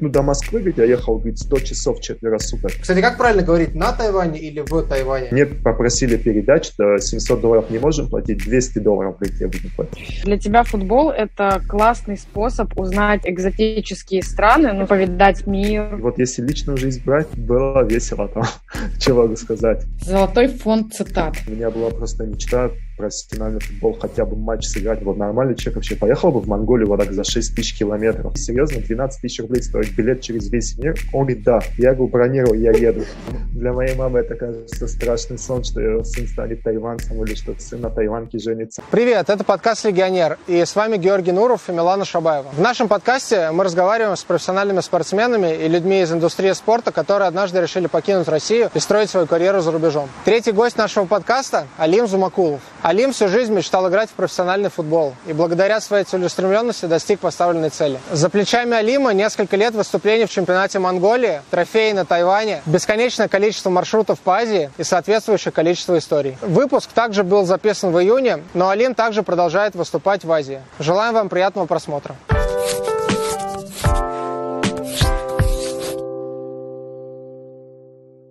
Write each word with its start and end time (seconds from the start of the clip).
Ну, 0.00 0.10
до 0.10 0.22
Москвы, 0.22 0.60
говорит, 0.60 0.78
я 0.78 0.84
ехал, 0.84 1.16
говорит, 1.16 1.40
100 1.40 1.58
часов 1.58 2.00
четверо 2.00 2.38
суток. 2.38 2.70
Кстати, 2.80 3.00
как 3.00 3.18
правильно 3.18 3.42
говорить, 3.42 3.74
на 3.74 3.90
Тайване 3.92 4.38
или 4.38 4.60
в 4.60 4.82
Тайване? 4.84 5.26
Мне 5.32 5.44
попросили 5.44 6.16
передать, 6.16 6.66
что 6.66 6.98
700 6.98 7.40
долларов 7.40 7.68
не 7.68 7.80
можем 7.80 8.08
платить, 8.08 8.44
200 8.44 8.78
долларов, 8.78 9.16
говорит, 9.18 9.40
я 9.40 9.48
буду 9.48 9.74
платить. 9.74 10.22
Для 10.24 10.38
тебя 10.38 10.62
футбол— 10.62 11.10
это 11.16 11.60
классный 11.68 12.16
способ 12.16 12.78
узнать 12.78 13.22
экзотические 13.24 14.22
страны, 14.22 14.72
ну, 14.72 14.86
повидать 14.86 15.48
мир. 15.48 15.96
И 15.98 16.00
вот 16.00 16.16
если 16.20 16.42
личную 16.42 16.76
жизнь 16.78 17.02
брать, 17.04 17.26
было 17.36 17.84
весело 17.84 18.28
там, 18.28 18.44
чего 19.00 19.22
могу 19.22 19.34
сказать. 19.34 19.84
Золотой 20.00 20.46
фонд 20.46 20.94
цитат. 20.94 21.34
У 21.48 21.50
меня 21.50 21.70
была 21.70 21.90
просто 21.90 22.24
мечта 22.24 22.70
профессиональный 22.98 23.60
футбол, 23.60 23.96
хотя 23.98 24.26
бы 24.26 24.36
матч 24.36 24.66
сыграть. 24.66 25.02
Вот 25.02 25.16
нормальный 25.16 25.54
человек 25.54 25.76
вообще 25.76 25.96
поехал 25.96 26.32
бы 26.32 26.40
в 26.40 26.48
Монголию 26.48 26.88
вот 26.88 27.00
так 27.00 27.12
за 27.12 27.24
6 27.24 27.54
тысяч 27.54 27.78
километров. 27.78 28.36
Серьезно, 28.36 28.80
12 28.80 29.22
тысяч 29.22 29.40
рублей 29.40 29.62
стоит 29.62 29.94
билет 29.94 30.20
через 30.20 30.50
весь 30.50 30.76
мир. 30.76 30.98
Он 31.12 31.24
говорит, 31.24 31.44
да. 31.44 31.60
Я 31.78 31.94
говорю, 31.94 32.10
бронировал, 32.10 32.54
я 32.54 32.72
еду. 32.72 33.04
Для 33.52 33.72
моей 33.72 33.94
мамы 33.94 34.18
это, 34.18 34.34
кажется, 34.34 34.86
страшный 34.88 35.38
сон, 35.38 35.64
что 35.64 35.80
ее 35.80 36.04
сын 36.04 36.26
станет 36.26 36.62
тайванцем 36.62 37.24
или 37.24 37.34
что 37.34 37.54
сын 37.58 37.80
на 37.80 37.90
тайванке 37.90 38.38
женится. 38.38 38.82
Привет, 38.90 39.30
это 39.30 39.44
подкаст 39.44 39.84
«Легионер». 39.84 40.38
И 40.48 40.64
с 40.64 40.74
вами 40.74 40.96
Георгий 40.96 41.32
Нуров 41.32 41.68
и 41.68 41.72
Милана 41.72 42.04
Шабаева. 42.04 42.48
В 42.52 42.60
нашем 42.60 42.88
подкасте 42.88 43.50
мы 43.52 43.64
разговариваем 43.64 44.16
с 44.16 44.24
профессиональными 44.24 44.80
спортсменами 44.80 45.54
и 45.54 45.68
людьми 45.68 46.02
из 46.02 46.12
индустрии 46.12 46.52
спорта, 46.52 46.90
которые 46.90 47.28
однажды 47.28 47.60
решили 47.60 47.86
покинуть 47.86 48.28
Россию 48.28 48.70
и 48.74 48.80
строить 48.80 49.10
свою 49.10 49.26
карьеру 49.26 49.60
за 49.60 49.70
рубежом. 49.70 50.08
Третий 50.24 50.52
гость 50.52 50.76
нашего 50.76 51.04
подкаста– 51.04 51.66
Алим 51.78 52.06
Зумакулов. 52.06 52.60
Алим 52.88 53.12
всю 53.12 53.28
жизнь 53.28 53.52
мечтал 53.52 53.86
играть 53.90 54.08
в 54.08 54.14
профессиональный 54.14 54.70
футбол 54.70 55.12
и 55.26 55.34
благодаря 55.34 55.78
своей 55.82 56.04
целеустремленности 56.04 56.86
достиг 56.86 57.20
поставленной 57.20 57.68
цели. 57.68 58.00
За 58.10 58.30
плечами 58.30 58.74
Алима 58.74 59.12
несколько 59.12 59.56
лет 59.56 59.74
выступлений 59.74 60.24
в 60.24 60.30
чемпионате 60.30 60.78
Монголии, 60.78 61.42
трофеи 61.50 61.92
на 61.92 62.06
Тайване, 62.06 62.62
бесконечное 62.64 63.28
количество 63.28 63.68
маршрутов 63.68 64.20
по 64.20 64.38
Азии 64.38 64.70
и 64.78 64.84
соответствующее 64.84 65.52
количество 65.52 65.98
историй. 65.98 66.38
Выпуск 66.40 66.88
также 66.94 67.24
был 67.24 67.44
записан 67.44 67.92
в 67.92 68.00
июне, 68.00 68.42
но 68.54 68.70
Алим 68.70 68.94
также 68.94 69.22
продолжает 69.22 69.74
выступать 69.74 70.24
в 70.24 70.32
Азии. 70.32 70.62
Желаем 70.78 71.12
вам 71.12 71.28
приятного 71.28 71.66
просмотра. 71.66 72.16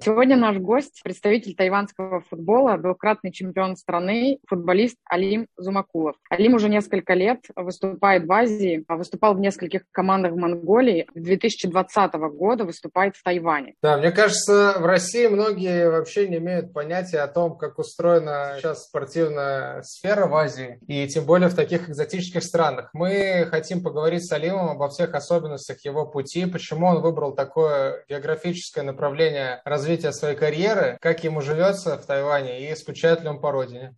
Сегодня 0.08 0.38
наш 0.38 0.56
гость, 0.56 1.02
представитель 1.04 1.54
тайванского 1.54 2.22
футбола, 2.22 2.78
двукратный 2.78 3.34
чемпион 3.34 3.76
страны, 3.76 4.40
футболист 4.48 4.96
Алим 5.04 5.48
Зумакулов. 5.58 6.16
Алим 6.30 6.54
уже 6.54 6.70
несколько 6.70 7.14
лет 7.14 7.42
выступает 7.58 8.26
в 8.26 8.32
Азии, 8.32 8.86
а 8.88 8.96
выступал 8.96 9.34
в 9.34 9.42
нескольких 9.42 9.82
командах 9.92 10.32
в 10.32 10.38
Монголии. 10.38 11.10
С 11.14 11.22
2020 11.22 12.14
года 12.14 12.64
выступает 12.64 13.18
в 13.18 13.24
Тайване. 13.24 13.74
Да, 13.84 13.98
мне 13.98 14.12
кажется, 14.12 14.76
в 14.80 14.86
России 14.86 15.28
многие 15.28 15.90
вообще 15.90 16.30
не 16.30 16.38
имеют 16.38 16.72
понятия 16.72 17.20
о 17.20 17.28
том, 17.28 17.58
как 17.58 17.78
устроена 17.78 18.54
сейчас 18.60 18.86
спортивная 18.86 19.82
сфера 19.82 20.26
в 20.28 20.36
Азии, 20.38 20.80
и 20.88 21.06
тем 21.10 21.26
более 21.26 21.50
в 21.50 21.54
таких 21.54 21.90
экзотических 21.90 22.46
странах. 22.46 22.92
Мы 22.94 23.46
хотим 23.52 23.84
поговорить 23.84 24.26
с 24.26 24.32
Алимом 24.32 24.70
обо 24.70 24.88
всех 24.88 25.14
особенностях 25.16 25.84
его 25.84 26.06
пути, 26.06 26.46
почему 26.46 26.88
он 26.88 27.02
выбрал 27.02 27.36
такое 27.36 28.06
географическое 28.08 28.86
направление 28.86 29.60
развития 29.66 29.97
развития 29.98 30.12
своей 30.12 30.36
карьеры, 30.36 30.98
как 31.02 31.23
ему 31.23 31.42
живется 31.42 31.98
в 31.98 32.06
Тайване 32.06 32.70
и 32.72 32.76
скучает 32.76 33.23
ли 33.23 33.30
он 33.30 33.42
по 33.42 33.52
родине. 33.52 33.95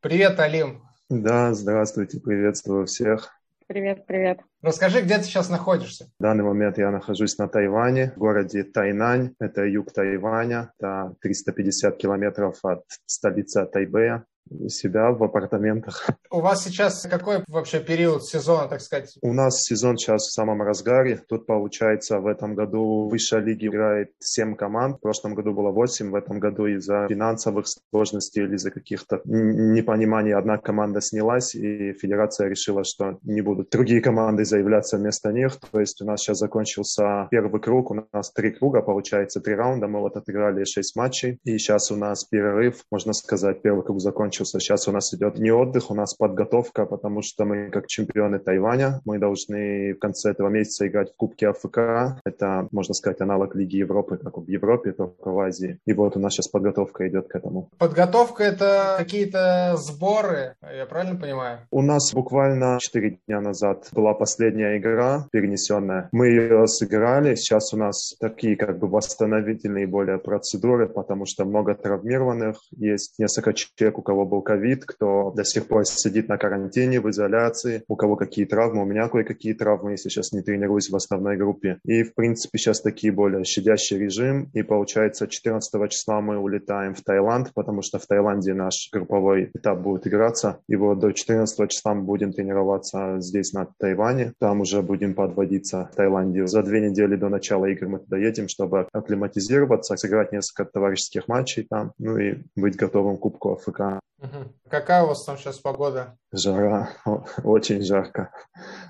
Привет, 0.00 0.40
Алим. 0.40 0.82
Да, 1.10 1.52
здравствуйте, 1.52 2.20
приветствую 2.20 2.86
всех. 2.86 3.30
Привет, 3.66 4.06
привет. 4.06 4.40
Расскажи, 4.62 5.02
где 5.02 5.18
ты 5.18 5.24
сейчас 5.24 5.50
находишься? 5.50 6.06
В 6.18 6.22
данный 6.22 6.42
момент 6.42 6.78
я 6.78 6.90
нахожусь 6.90 7.36
на 7.38 7.48
Тайване, 7.48 8.12
в 8.16 8.18
городе 8.18 8.64
Тайнань. 8.64 9.34
Это 9.38 9.64
юг 9.64 9.92
Тайваня, 9.92 10.72
это 10.78 11.14
350 11.20 11.98
километров 11.98 12.56
от 12.62 12.82
столицы 13.06 13.66
Тайбэя 13.66 14.24
себя 14.68 15.10
в 15.10 15.22
апартаментах. 15.22 16.10
У 16.30 16.40
вас 16.40 16.64
сейчас 16.64 17.06
какой 17.10 17.44
вообще 17.48 17.80
период 17.80 18.24
сезона, 18.24 18.68
так 18.68 18.80
сказать? 18.80 19.16
У 19.22 19.32
нас 19.32 19.62
сезон 19.62 19.96
сейчас 19.96 20.22
в 20.22 20.32
самом 20.32 20.62
разгаре. 20.62 21.22
Тут, 21.28 21.46
получается, 21.46 22.18
в 22.20 22.26
этом 22.26 22.54
году 22.54 23.08
высшая 23.08 23.40
лига 23.40 23.66
играет 23.66 24.12
7 24.18 24.56
команд. 24.56 24.96
В 24.96 25.00
прошлом 25.00 25.34
году 25.34 25.52
было 25.52 25.70
8. 25.70 26.10
В 26.10 26.14
этом 26.14 26.40
году 26.40 26.66
из-за 26.66 27.06
финансовых 27.08 27.66
сложностей 27.90 28.44
или 28.44 28.56
из-за 28.56 28.70
каких-то 28.70 29.20
непониманий 29.24 30.34
одна 30.34 30.58
команда 30.58 31.00
снялась, 31.00 31.54
и 31.54 31.92
федерация 31.92 32.48
решила, 32.48 32.84
что 32.84 33.18
не 33.22 33.40
будут 33.40 33.70
другие 33.70 34.00
команды 34.00 34.44
заявляться 34.44 34.96
вместо 34.96 35.32
них. 35.32 35.58
То 35.70 35.80
есть 35.80 36.00
у 36.02 36.06
нас 36.06 36.20
сейчас 36.20 36.38
закончился 36.38 37.28
первый 37.30 37.60
круг. 37.60 37.90
У 37.90 38.06
нас 38.12 38.32
три 38.32 38.50
круга, 38.50 38.82
получается, 38.82 39.40
три 39.40 39.54
раунда. 39.54 39.86
Мы 39.86 40.00
вот 40.00 40.16
отыграли 40.16 40.64
6 40.64 40.96
матчей. 40.96 41.38
И 41.44 41.58
сейчас 41.58 41.90
у 41.90 41.96
нас 41.96 42.24
перерыв, 42.24 42.84
можно 42.90 43.12
сказать, 43.12 43.62
первый 43.62 43.84
круг 43.84 44.00
закончился 44.00 44.39
закончился. 44.40 44.60
Сейчас 44.60 44.88
у 44.88 44.92
нас 44.92 45.14
идет 45.14 45.38
не 45.38 45.50
отдых, 45.50 45.90
у 45.90 45.94
нас 45.94 46.14
подготовка, 46.14 46.86
потому 46.86 47.22
что 47.22 47.44
мы 47.44 47.70
как 47.70 47.86
чемпионы 47.86 48.38
Тайваня, 48.38 49.00
мы 49.04 49.18
должны 49.18 49.94
в 49.94 49.98
конце 49.98 50.30
этого 50.30 50.48
месяца 50.48 50.86
играть 50.86 51.12
в 51.12 51.16
Кубке 51.16 51.48
АФК. 51.48 52.20
Это, 52.24 52.68
можно 52.72 52.94
сказать, 52.94 53.20
аналог 53.20 53.54
Лиги 53.54 53.76
Европы, 53.76 54.16
как 54.16 54.38
в 54.38 54.48
Европе, 54.48 54.92
только 54.92 55.30
в 55.30 55.38
Азии. 55.38 55.78
И 55.86 55.92
вот 55.92 56.16
у 56.16 56.20
нас 56.20 56.34
сейчас 56.34 56.48
подготовка 56.48 57.08
идет 57.08 57.28
к 57.28 57.36
этому. 57.36 57.68
Подготовка— 57.78 58.44
это 58.44 58.96
какие-то 58.98 59.74
сборы, 59.76 60.54
я 60.62 60.86
правильно 60.86 61.18
понимаю? 61.18 61.58
У 61.70 61.82
нас 61.82 62.12
буквально 62.14 62.78
4 62.80 63.18
дня 63.26 63.40
назад 63.40 63.88
была 63.92 64.14
последняя 64.14 64.78
игра 64.78 65.26
перенесенная. 65.32 66.08
Мы 66.12 66.28
ее 66.28 66.66
сыграли. 66.66 67.34
Сейчас 67.34 67.72
у 67.74 67.76
нас 67.76 68.14
такие 68.20 68.56
как 68.56 68.78
бы 68.78 68.88
восстановительные 68.88 69.86
более 69.86 70.18
процедуры, 70.18 70.88
потому 70.88 71.26
что 71.26 71.44
много 71.44 71.74
травмированных. 71.74 72.56
Есть 72.76 73.18
несколько 73.18 73.52
человек, 73.52 73.98
у 73.98 74.02
кого 74.02 74.26
был 74.30 74.42
ковид, 74.42 74.84
кто 74.86 75.32
до 75.36 75.44
сих 75.44 75.66
пор 75.66 75.84
сидит 75.84 76.28
на 76.28 76.38
карантине, 76.38 77.00
в 77.00 77.10
изоляции, 77.10 77.82
у 77.88 77.96
кого 77.96 78.16
какие 78.16 78.46
травмы, 78.46 78.82
у 78.82 78.86
меня 78.86 79.08
кое-какие 79.08 79.52
травмы, 79.54 79.92
если 79.92 80.08
сейчас 80.08 80.32
не 80.32 80.42
тренируюсь 80.42 80.90
в 80.90 80.96
основной 80.96 81.36
группе. 81.36 81.78
И, 81.84 82.02
в 82.02 82.14
принципе, 82.14 82.58
сейчас 82.58 82.80
такие 82.80 83.12
более 83.12 83.44
щадящий 83.44 83.98
режим, 83.98 84.48
и, 84.54 84.62
получается, 84.62 85.26
14 85.26 85.90
числа 85.90 86.20
мы 86.20 86.38
улетаем 86.38 86.94
в 86.94 87.02
Таиланд, 87.02 87.52
потому 87.54 87.82
что 87.82 87.98
в 87.98 88.06
Таиланде 88.06 88.54
наш 88.54 88.88
групповой 88.92 89.50
этап 89.54 89.80
будет 89.80 90.06
играться, 90.06 90.60
и 90.68 90.76
вот 90.76 91.00
до 91.00 91.12
14 91.12 91.70
числа 91.70 91.94
мы 91.94 92.02
будем 92.02 92.32
тренироваться 92.32 93.16
здесь, 93.18 93.52
на 93.52 93.66
Тайване, 93.78 94.32
там 94.38 94.60
уже 94.60 94.82
будем 94.82 95.14
подводиться 95.14 95.88
в 95.92 95.96
Таиланде. 95.96 96.46
За 96.46 96.62
две 96.62 96.80
недели 96.80 97.16
до 97.16 97.28
начала 97.28 97.66
игр 97.66 97.88
мы 97.88 97.98
туда 97.98 98.16
едем, 98.16 98.48
чтобы 98.48 98.86
акклиматизироваться, 98.92 99.96
сыграть 99.96 100.32
несколько 100.32 100.64
товарищеских 100.64 101.26
матчей 101.28 101.66
там, 101.68 101.92
ну 101.98 102.16
и 102.16 102.38
быть 102.56 102.76
готовым 102.76 103.16
к 103.16 103.20
Кубку 103.20 103.52
АФК. 103.52 104.00
Угу. 104.20 104.52
Какая 104.68 105.02
у 105.02 105.08
вас 105.08 105.24
там 105.24 105.38
сейчас 105.38 105.58
погода? 105.58 106.16
Жара, 106.32 106.90
очень 107.44 107.82
жарко, 107.82 108.30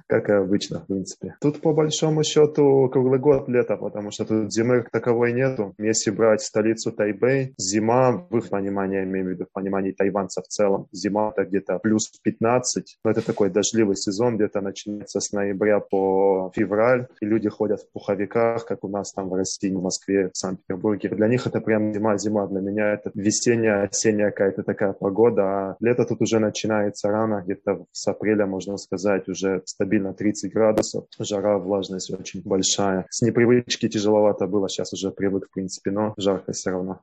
как 0.06 0.28
и 0.28 0.32
обычно, 0.32 0.80
в 0.80 0.86
принципе. 0.86 1.36
Тут 1.40 1.60
по 1.60 1.72
большому 1.72 2.22
счету 2.22 2.88
круглый 2.92 3.18
год 3.18 3.48
лето, 3.48 3.76
потому 3.76 4.10
что 4.10 4.24
тут 4.24 4.52
зимы 4.52 4.82
как 4.82 4.90
таковой 4.90 5.32
нету. 5.32 5.74
Если 5.78 6.10
брать 6.10 6.42
столицу 6.42 6.92
Тайбэй, 6.92 7.54
зима, 7.56 8.26
в 8.28 8.36
их 8.36 8.50
понимании, 8.50 8.98
я 8.98 9.04
имею 9.04 9.26
в 9.26 9.28
виду, 9.30 9.46
в 9.46 9.52
понимании 9.52 9.92
тайванцев 9.92 10.44
в 10.44 10.48
целом, 10.48 10.88
зима 10.92 11.32
это 11.34 11.44
где-то 11.44 11.78
плюс 11.78 12.10
15, 12.22 12.98
но 13.04 13.10
это 13.10 13.24
такой 13.24 13.48
дождливый 13.50 13.96
сезон, 13.96 14.36
где-то 14.36 14.60
начинается 14.60 15.20
с 15.20 15.32
ноября 15.32 15.80
по 15.80 16.50
февраль, 16.54 17.06
и 17.20 17.26
люди 17.26 17.48
ходят 17.48 17.80
в 17.80 17.92
пуховиках, 17.92 18.66
как 18.66 18.84
у 18.84 18.88
нас 18.88 19.12
там 19.12 19.30
в 19.30 19.34
России, 19.34 19.70
в 19.70 19.80
Москве, 19.80 20.28
в 20.28 20.36
Санкт-Петербурге. 20.36 21.08
Для 21.08 21.28
них 21.28 21.46
это 21.46 21.60
прям 21.60 21.94
зима-зима, 21.94 22.48
для 22.48 22.60
меня 22.60 22.92
это 22.92 23.10
весенняя, 23.14 23.84
осенняя 23.84 24.30
какая-то 24.30 24.62
такая 24.62 24.92
погода, 24.92 25.19
а 25.28 25.76
лето 25.80 26.04
тут 26.04 26.20
уже 26.22 26.38
начинается 26.38 27.08
рано, 27.08 27.20
рано, 27.20 27.42
где-то 27.42 27.84
с 27.92 28.06
апреля, 28.08 28.46
можно 28.46 28.76
сказать, 28.76 29.28
уже 29.28 29.62
стабильно 29.64 30.14
30 30.14 30.52
градусов. 30.52 31.04
Жара, 31.18 31.58
влажность 31.58 32.12
очень 32.12 32.42
большая. 32.44 33.06
С 33.10 33.22
непривычки 33.22 33.88
тяжеловато 33.88 34.46
было, 34.46 34.68
сейчас 34.68 34.92
уже 34.92 35.10
привык, 35.10 35.46
в 35.46 35.52
принципе, 35.52 35.90
но 35.90 36.14
жарко 36.16 36.52
все 36.52 36.70
равно. 36.70 37.00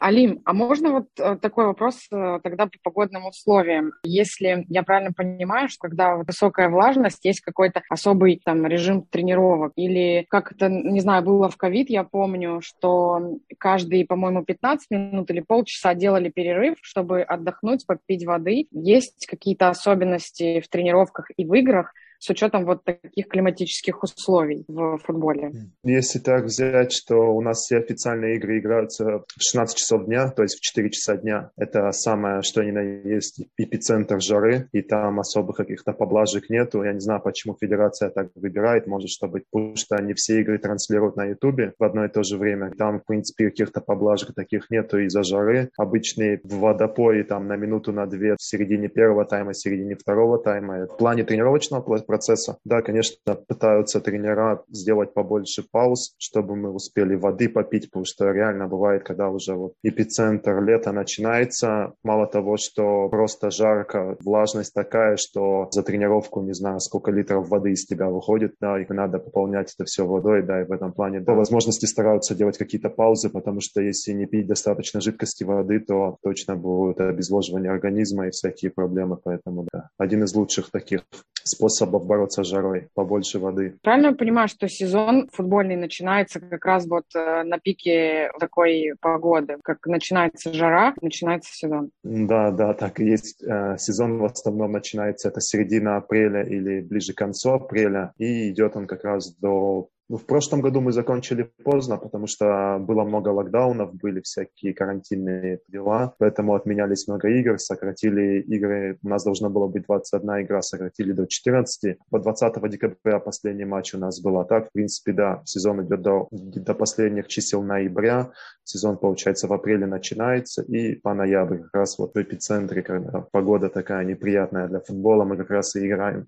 Алим, 0.00 0.40
а 0.44 0.52
можно 0.52 0.90
вот 0.90 1.06
э, 1.18 1.36
такой 1.40 1.66
вопрос 1.66 2.06
э, 2.10 2.40
тогда 2.42 2.66
по 2.66 2.78
погодным 2.82 3.26
условиям? 3.26 3.92
Если 4.04 4.64
я 4.68 4.82
правильно 4.82 5.12
понимаю, 5.12 5.68
что 5.68 5.88
когда 5.88 6.16
высокая 6.16 6.68
влажность, 6.68 7.24
есть 7.24 7.40
какой-то 7.40 7.82
особый 7.88 8.40
там 8.44 8.66
режим 8.66 9.02
тренировок? 9.02 9.72
Или 9.76 10.26
как 10.28 10.52
это, 10.52 10.68
не 10.68 11.00
знаю, 11.00 11.22
было 11.22 11.48
в 11.48 11.56
ковид, 11.56 11.90
я 11.90 12.04
помню, 12.04 12.60
что 12.62 13.38
каждые, 13.58 14.06
по-моему, 14.06 14.44
15 14.44 14.90
минут 14.90 15.30
или 15.30 15.40
полчаса 15.40 15.94
делали 15.94 16.30
перерыв, 16.30 16.76
чтобы 16.82 17.22
отдохнуть, 17.34 17.86
попить 17.86 18.24
воды. 18.24 18.66
Есть 18.70 19.26
какие-то 19.26 19.68
особенности 19.68 20.60
в 20.60 20.68
тренировках 20.68 21.30
и 21.36 21.44
в 21.44 21.54
играх, 21.54 21.92
с 22.22 22.30
учетом 22.30 22.64
вот 22.64 22.84
таких 22.84 23.26
климатических 23.26 24.00
условий 24.00 24.64
в 24.68 24.98
футболе? 24.98 25.50
Если 25.82 26.20
так 26.20 26.44
взять, 26.44 26.92
что 26.92 27.16
у 27.16 27.40
нас 27.40 27.58
все 27.58 27.78
официальные 27.78 28.36
игры 28.36 28.60
играются 28.60 29.24
в 29.26 29.42
16 29.42 29.76
часов 29.76 30.04
дня, 30.04 30.28
то 30.28 30.44
есть 30.44 30.56
в 30.56 30.60
4 30.60 30.90
часа 30.90 31.16
дня, 31.16 31.50
это 31.56 31.90
самое, 31.90 32.42
что 32.42 32.62
ни 32.62 32.70
на 32.70 32.80
есть 32.80 33.42
эпицентр 33.56 34.20
жары, 34.20 34.68
и 34.70 34.82
там 34.82 35.18
особых 35.18 35.56
каких-то 35.56 35.92
поблажек 35.92 36.48
нету. 36.48 36.84
Я 36.84 36.92
не 36.92 37.00
знаю, 37.00 37.20
почему 37.20 37.56
федерация 37.60 38.08
так 38.10 38.28
выбирает, 38.36 38.86
может, 38.86 39.10
чтобы, 39.10 39.42
потому 39.50 39.74
что 39.74 39.96
они 39.96 40.14
все 40.14 40.40
игры 40.42 40.58
транслируют 40.58 41.16
на 41.16 41.24
ютубе 41.24 41.74
в 41.76 41.82
одно 41.82 42.04
и 42.04 42.08
то 42.08 42.22
же 42.22 42.38
время. 42.38 42.70
Там, 42.78 43.00
в 43.00 43.04
принципе, 43.04 43.50
каких-то 43.50 43.80
поблажек 43.80 44.32
таких 44.32 44.70
нету 44.70 44.98
из-за 45.00 45.24
жары. 45.24 45.70
Обычные 45.76 46.40
в 46.44 46.60
водопое 46.60 47.24
там 47.24 47.48
на 47.48 47.56
минуту, 47.56 47.92
на 47.92 48.06
две 48.06 48.36
в 48.36 48.42
середине 48.42 48.88
первого 48.88 49.24
тайма, 49.24 49.50
в 49.50 49.56
середине 49.56 49.96
второго 49.96 50.38
тайма. 50.38 50.86
В 50.86 50.96
плане 50.96 51.24
тренировочного 51.24 51.82
процесса, 52.12 52.58
да, 52.66 52.82
конечно, 52.82 53.16
пытаются 53.48 53.98
тренера 53.98 54.62
сделать 54.68 55.14
побольше 55.14 55.64
пауз, 55.72 56.14
чтобы 56.18 56.56
мы 56.56 56.70
успели 56.70 57.14
воды 57.14 57.48
попить, 57.48 57.86
потому 57.86 58.04
что 58.04 58.30
реально 58.32 58.68
бывает, 58.68 59.02
когда 59.02 59.30
уже 59.30 59.54
вот 59.54 59.72
эпицентр 59.82 60.62
лета 60.62 60.92
начинается, 60.92 61.94
мало 62.04 62.26
того, 62.26 62.58
что 62.58 63.08
просто 63.08 63.50
жарко, 63.50 64.18
влажность 64.20 64.74
такая, 64.74 65.16
что 65.16 65.68
за 65.70 65.82
тренировку, 65.82 66.42
не 66.42 66.52
знаю, 66.52 66.80
сколько 66.80 67.10
литров 67.10 67.48
воды 67.48 67.70
из 67.70 67.86
тебя 67.86 68.10
выходит, 68.10 68.56
да, 68.60 68.78
и 68.78 68.84
надо 68.92 69.18
пополнять 69.18 69.72
это 69.74 69.86
все 69.86 70.06
водой, 70.06 70.42
да, 70.42 70.60
и 70.60 70.66
в 70.66 70.72
этом 70.72 70.92
плане 70.92 71.22
по 71.22 71.32
возможности 71.32 71.86
стараются 71.86 72.34
делать 72.34 72.58
какие-то 72.58 72.90
паузы, 72.90 73.30
потому 73.30 73.60
что 73.62 73.80
если 73.80 74.12
не 74.12 74.26
пить 74.26 74.46
достаточно 74.46 75.00
жидкости 75.00 75.44
воды, 75.44 75.80
то 75.80 76.18
точно 76.22 76.56
будет 76.56 77.00
обезвоживание 77.00 77.72
организма 77.72 78.26
и 78.26 78.30
всякие 78.32 78.70
проблемы, 78.70 79.16
поэтому, 79.16 79.66
да, 79.72 79.88
один 79.96 80.24
из 80.24 80.34
лучших 80.34 80.70
таких 80.70 81.00
способов 81.44 82.01
бороться 82.02 82.42
с 82.42 82.46
жарой, 82.46 82.88
побольше 82.94 83.38
воды. 83.38 83.76
Правильно 83.82 84.08
я 84.08 84.12
понимаю, 84.12 84.48
что 84.48 84.68
сезон 84.68 85.28
футбольный 85.32 85.76
начинается 85.76 86.40
как 86.40 86.64
раз 86.64 86.86
вот 86.86 87.04
э, 87.14 87.42
на 87.44 87.58
пике 87.58 88.30
такой 88.38 88.94
погоды, 89.00 89.56
как 89.62 89.86
начинается 89.86 90.52
жара, 90.52 90.94
начинается 91.00 91.52
сезон? 91.52 91.90
Да, 92.02 92.50
да, 92.50 92.74
так 92.74 93.00
и 93.00 93.04
есть. 93.04 93.42
Э, 93.42 93.76
сезон 93.78 94.18
в 94.18 94.24
основном 94.24 94.72
начинается 94.72 95.28
это 95.28 95.40
середина 95.40 95.96
апреля 95.96 96.42
или 96.42 96.80
ближе 96.80 97.12
к 97.12 97.18
концу 97.18 97.52
апреля, 97.52 98.12
и 98.18 98.50
идет 98.50 98.76
он 98.76 98.86
как 98.86 99.04
раз 99.04 99.34
до 99.36 99.88
ну, 100.08 100.16
в 100.18 100.26
прошлом 100.26 100.60
году 100.60 100.80
мы 100.80 100.92
закончили 100.92 101.50
поздно, 101.64 101.96
потому 101.96 102.26
что 102.26 102.78
было 102.80 103.04
много 103.04 103.28
локдаунов, 103.28 103.94
были 103.94 104.20
всякие 104.20 104.74
карантинные 104.74 105.60
дела, 105.68 106.14
поэтому 106.18 106.54
отменялись 106.54 107.08
много 107.08 107.28
игр, 107.28 107.58
сократили 107.58 108.40
игры, 108.42 108.98
у 109.02 109.08
нас 109.08 109.24
должно 109.24 109.48
было 109.48 109.68
быть 109.68 109.84
21 109.86 110.42
игра, 110.42 110.62
сократили 110.62 111.12
до 111.12 111.26
14. 111.26 111.98
По 112.10 112.18
20 112.18 112.70
декабря 112.70 113.20
последний 113.20 113.64
матч 113.64 113.94
у 113.94 113.98
нас 113.98 114.20
был, 114.20 114.38
а 114.38 114.44
так, 114.44 114.68
в 114.68 114.72
принципе, 114.72 115.12
да, 115.12 115.42
сезон 115.44 115.86
идет 115.86 116.02
до, 116.02 116.28
до 116.30 116.74
последних 116.74 117.28
чисел 117.28 117.62
ноября, 117.62 118.32
сезон, 118.64 118.98
получается, 118.98 119.48
в 119.48 119.52
апреле 119.52 119.86
начинается, 119.86 120.62
и 120.62 120.94
по 120.94 121.14
ноябрь, 121.14 121.58
как 121.58 121.74
раз 121.74 121.98
вот 121.98 122.14
в 122.14 122.20
эпицентре, 122.20 122.82
когда 122.82 123.20
погода 123.32 123.68
такая 123.68 124.04
неприятная 124.04 124.68
для 124.68 124.80
футбола, 124.80 125.24
мы 125.24 125.36
как 125.36 125.50
раз 125.50 125.76
и 125.76 125.86
играем. 125.86 126.26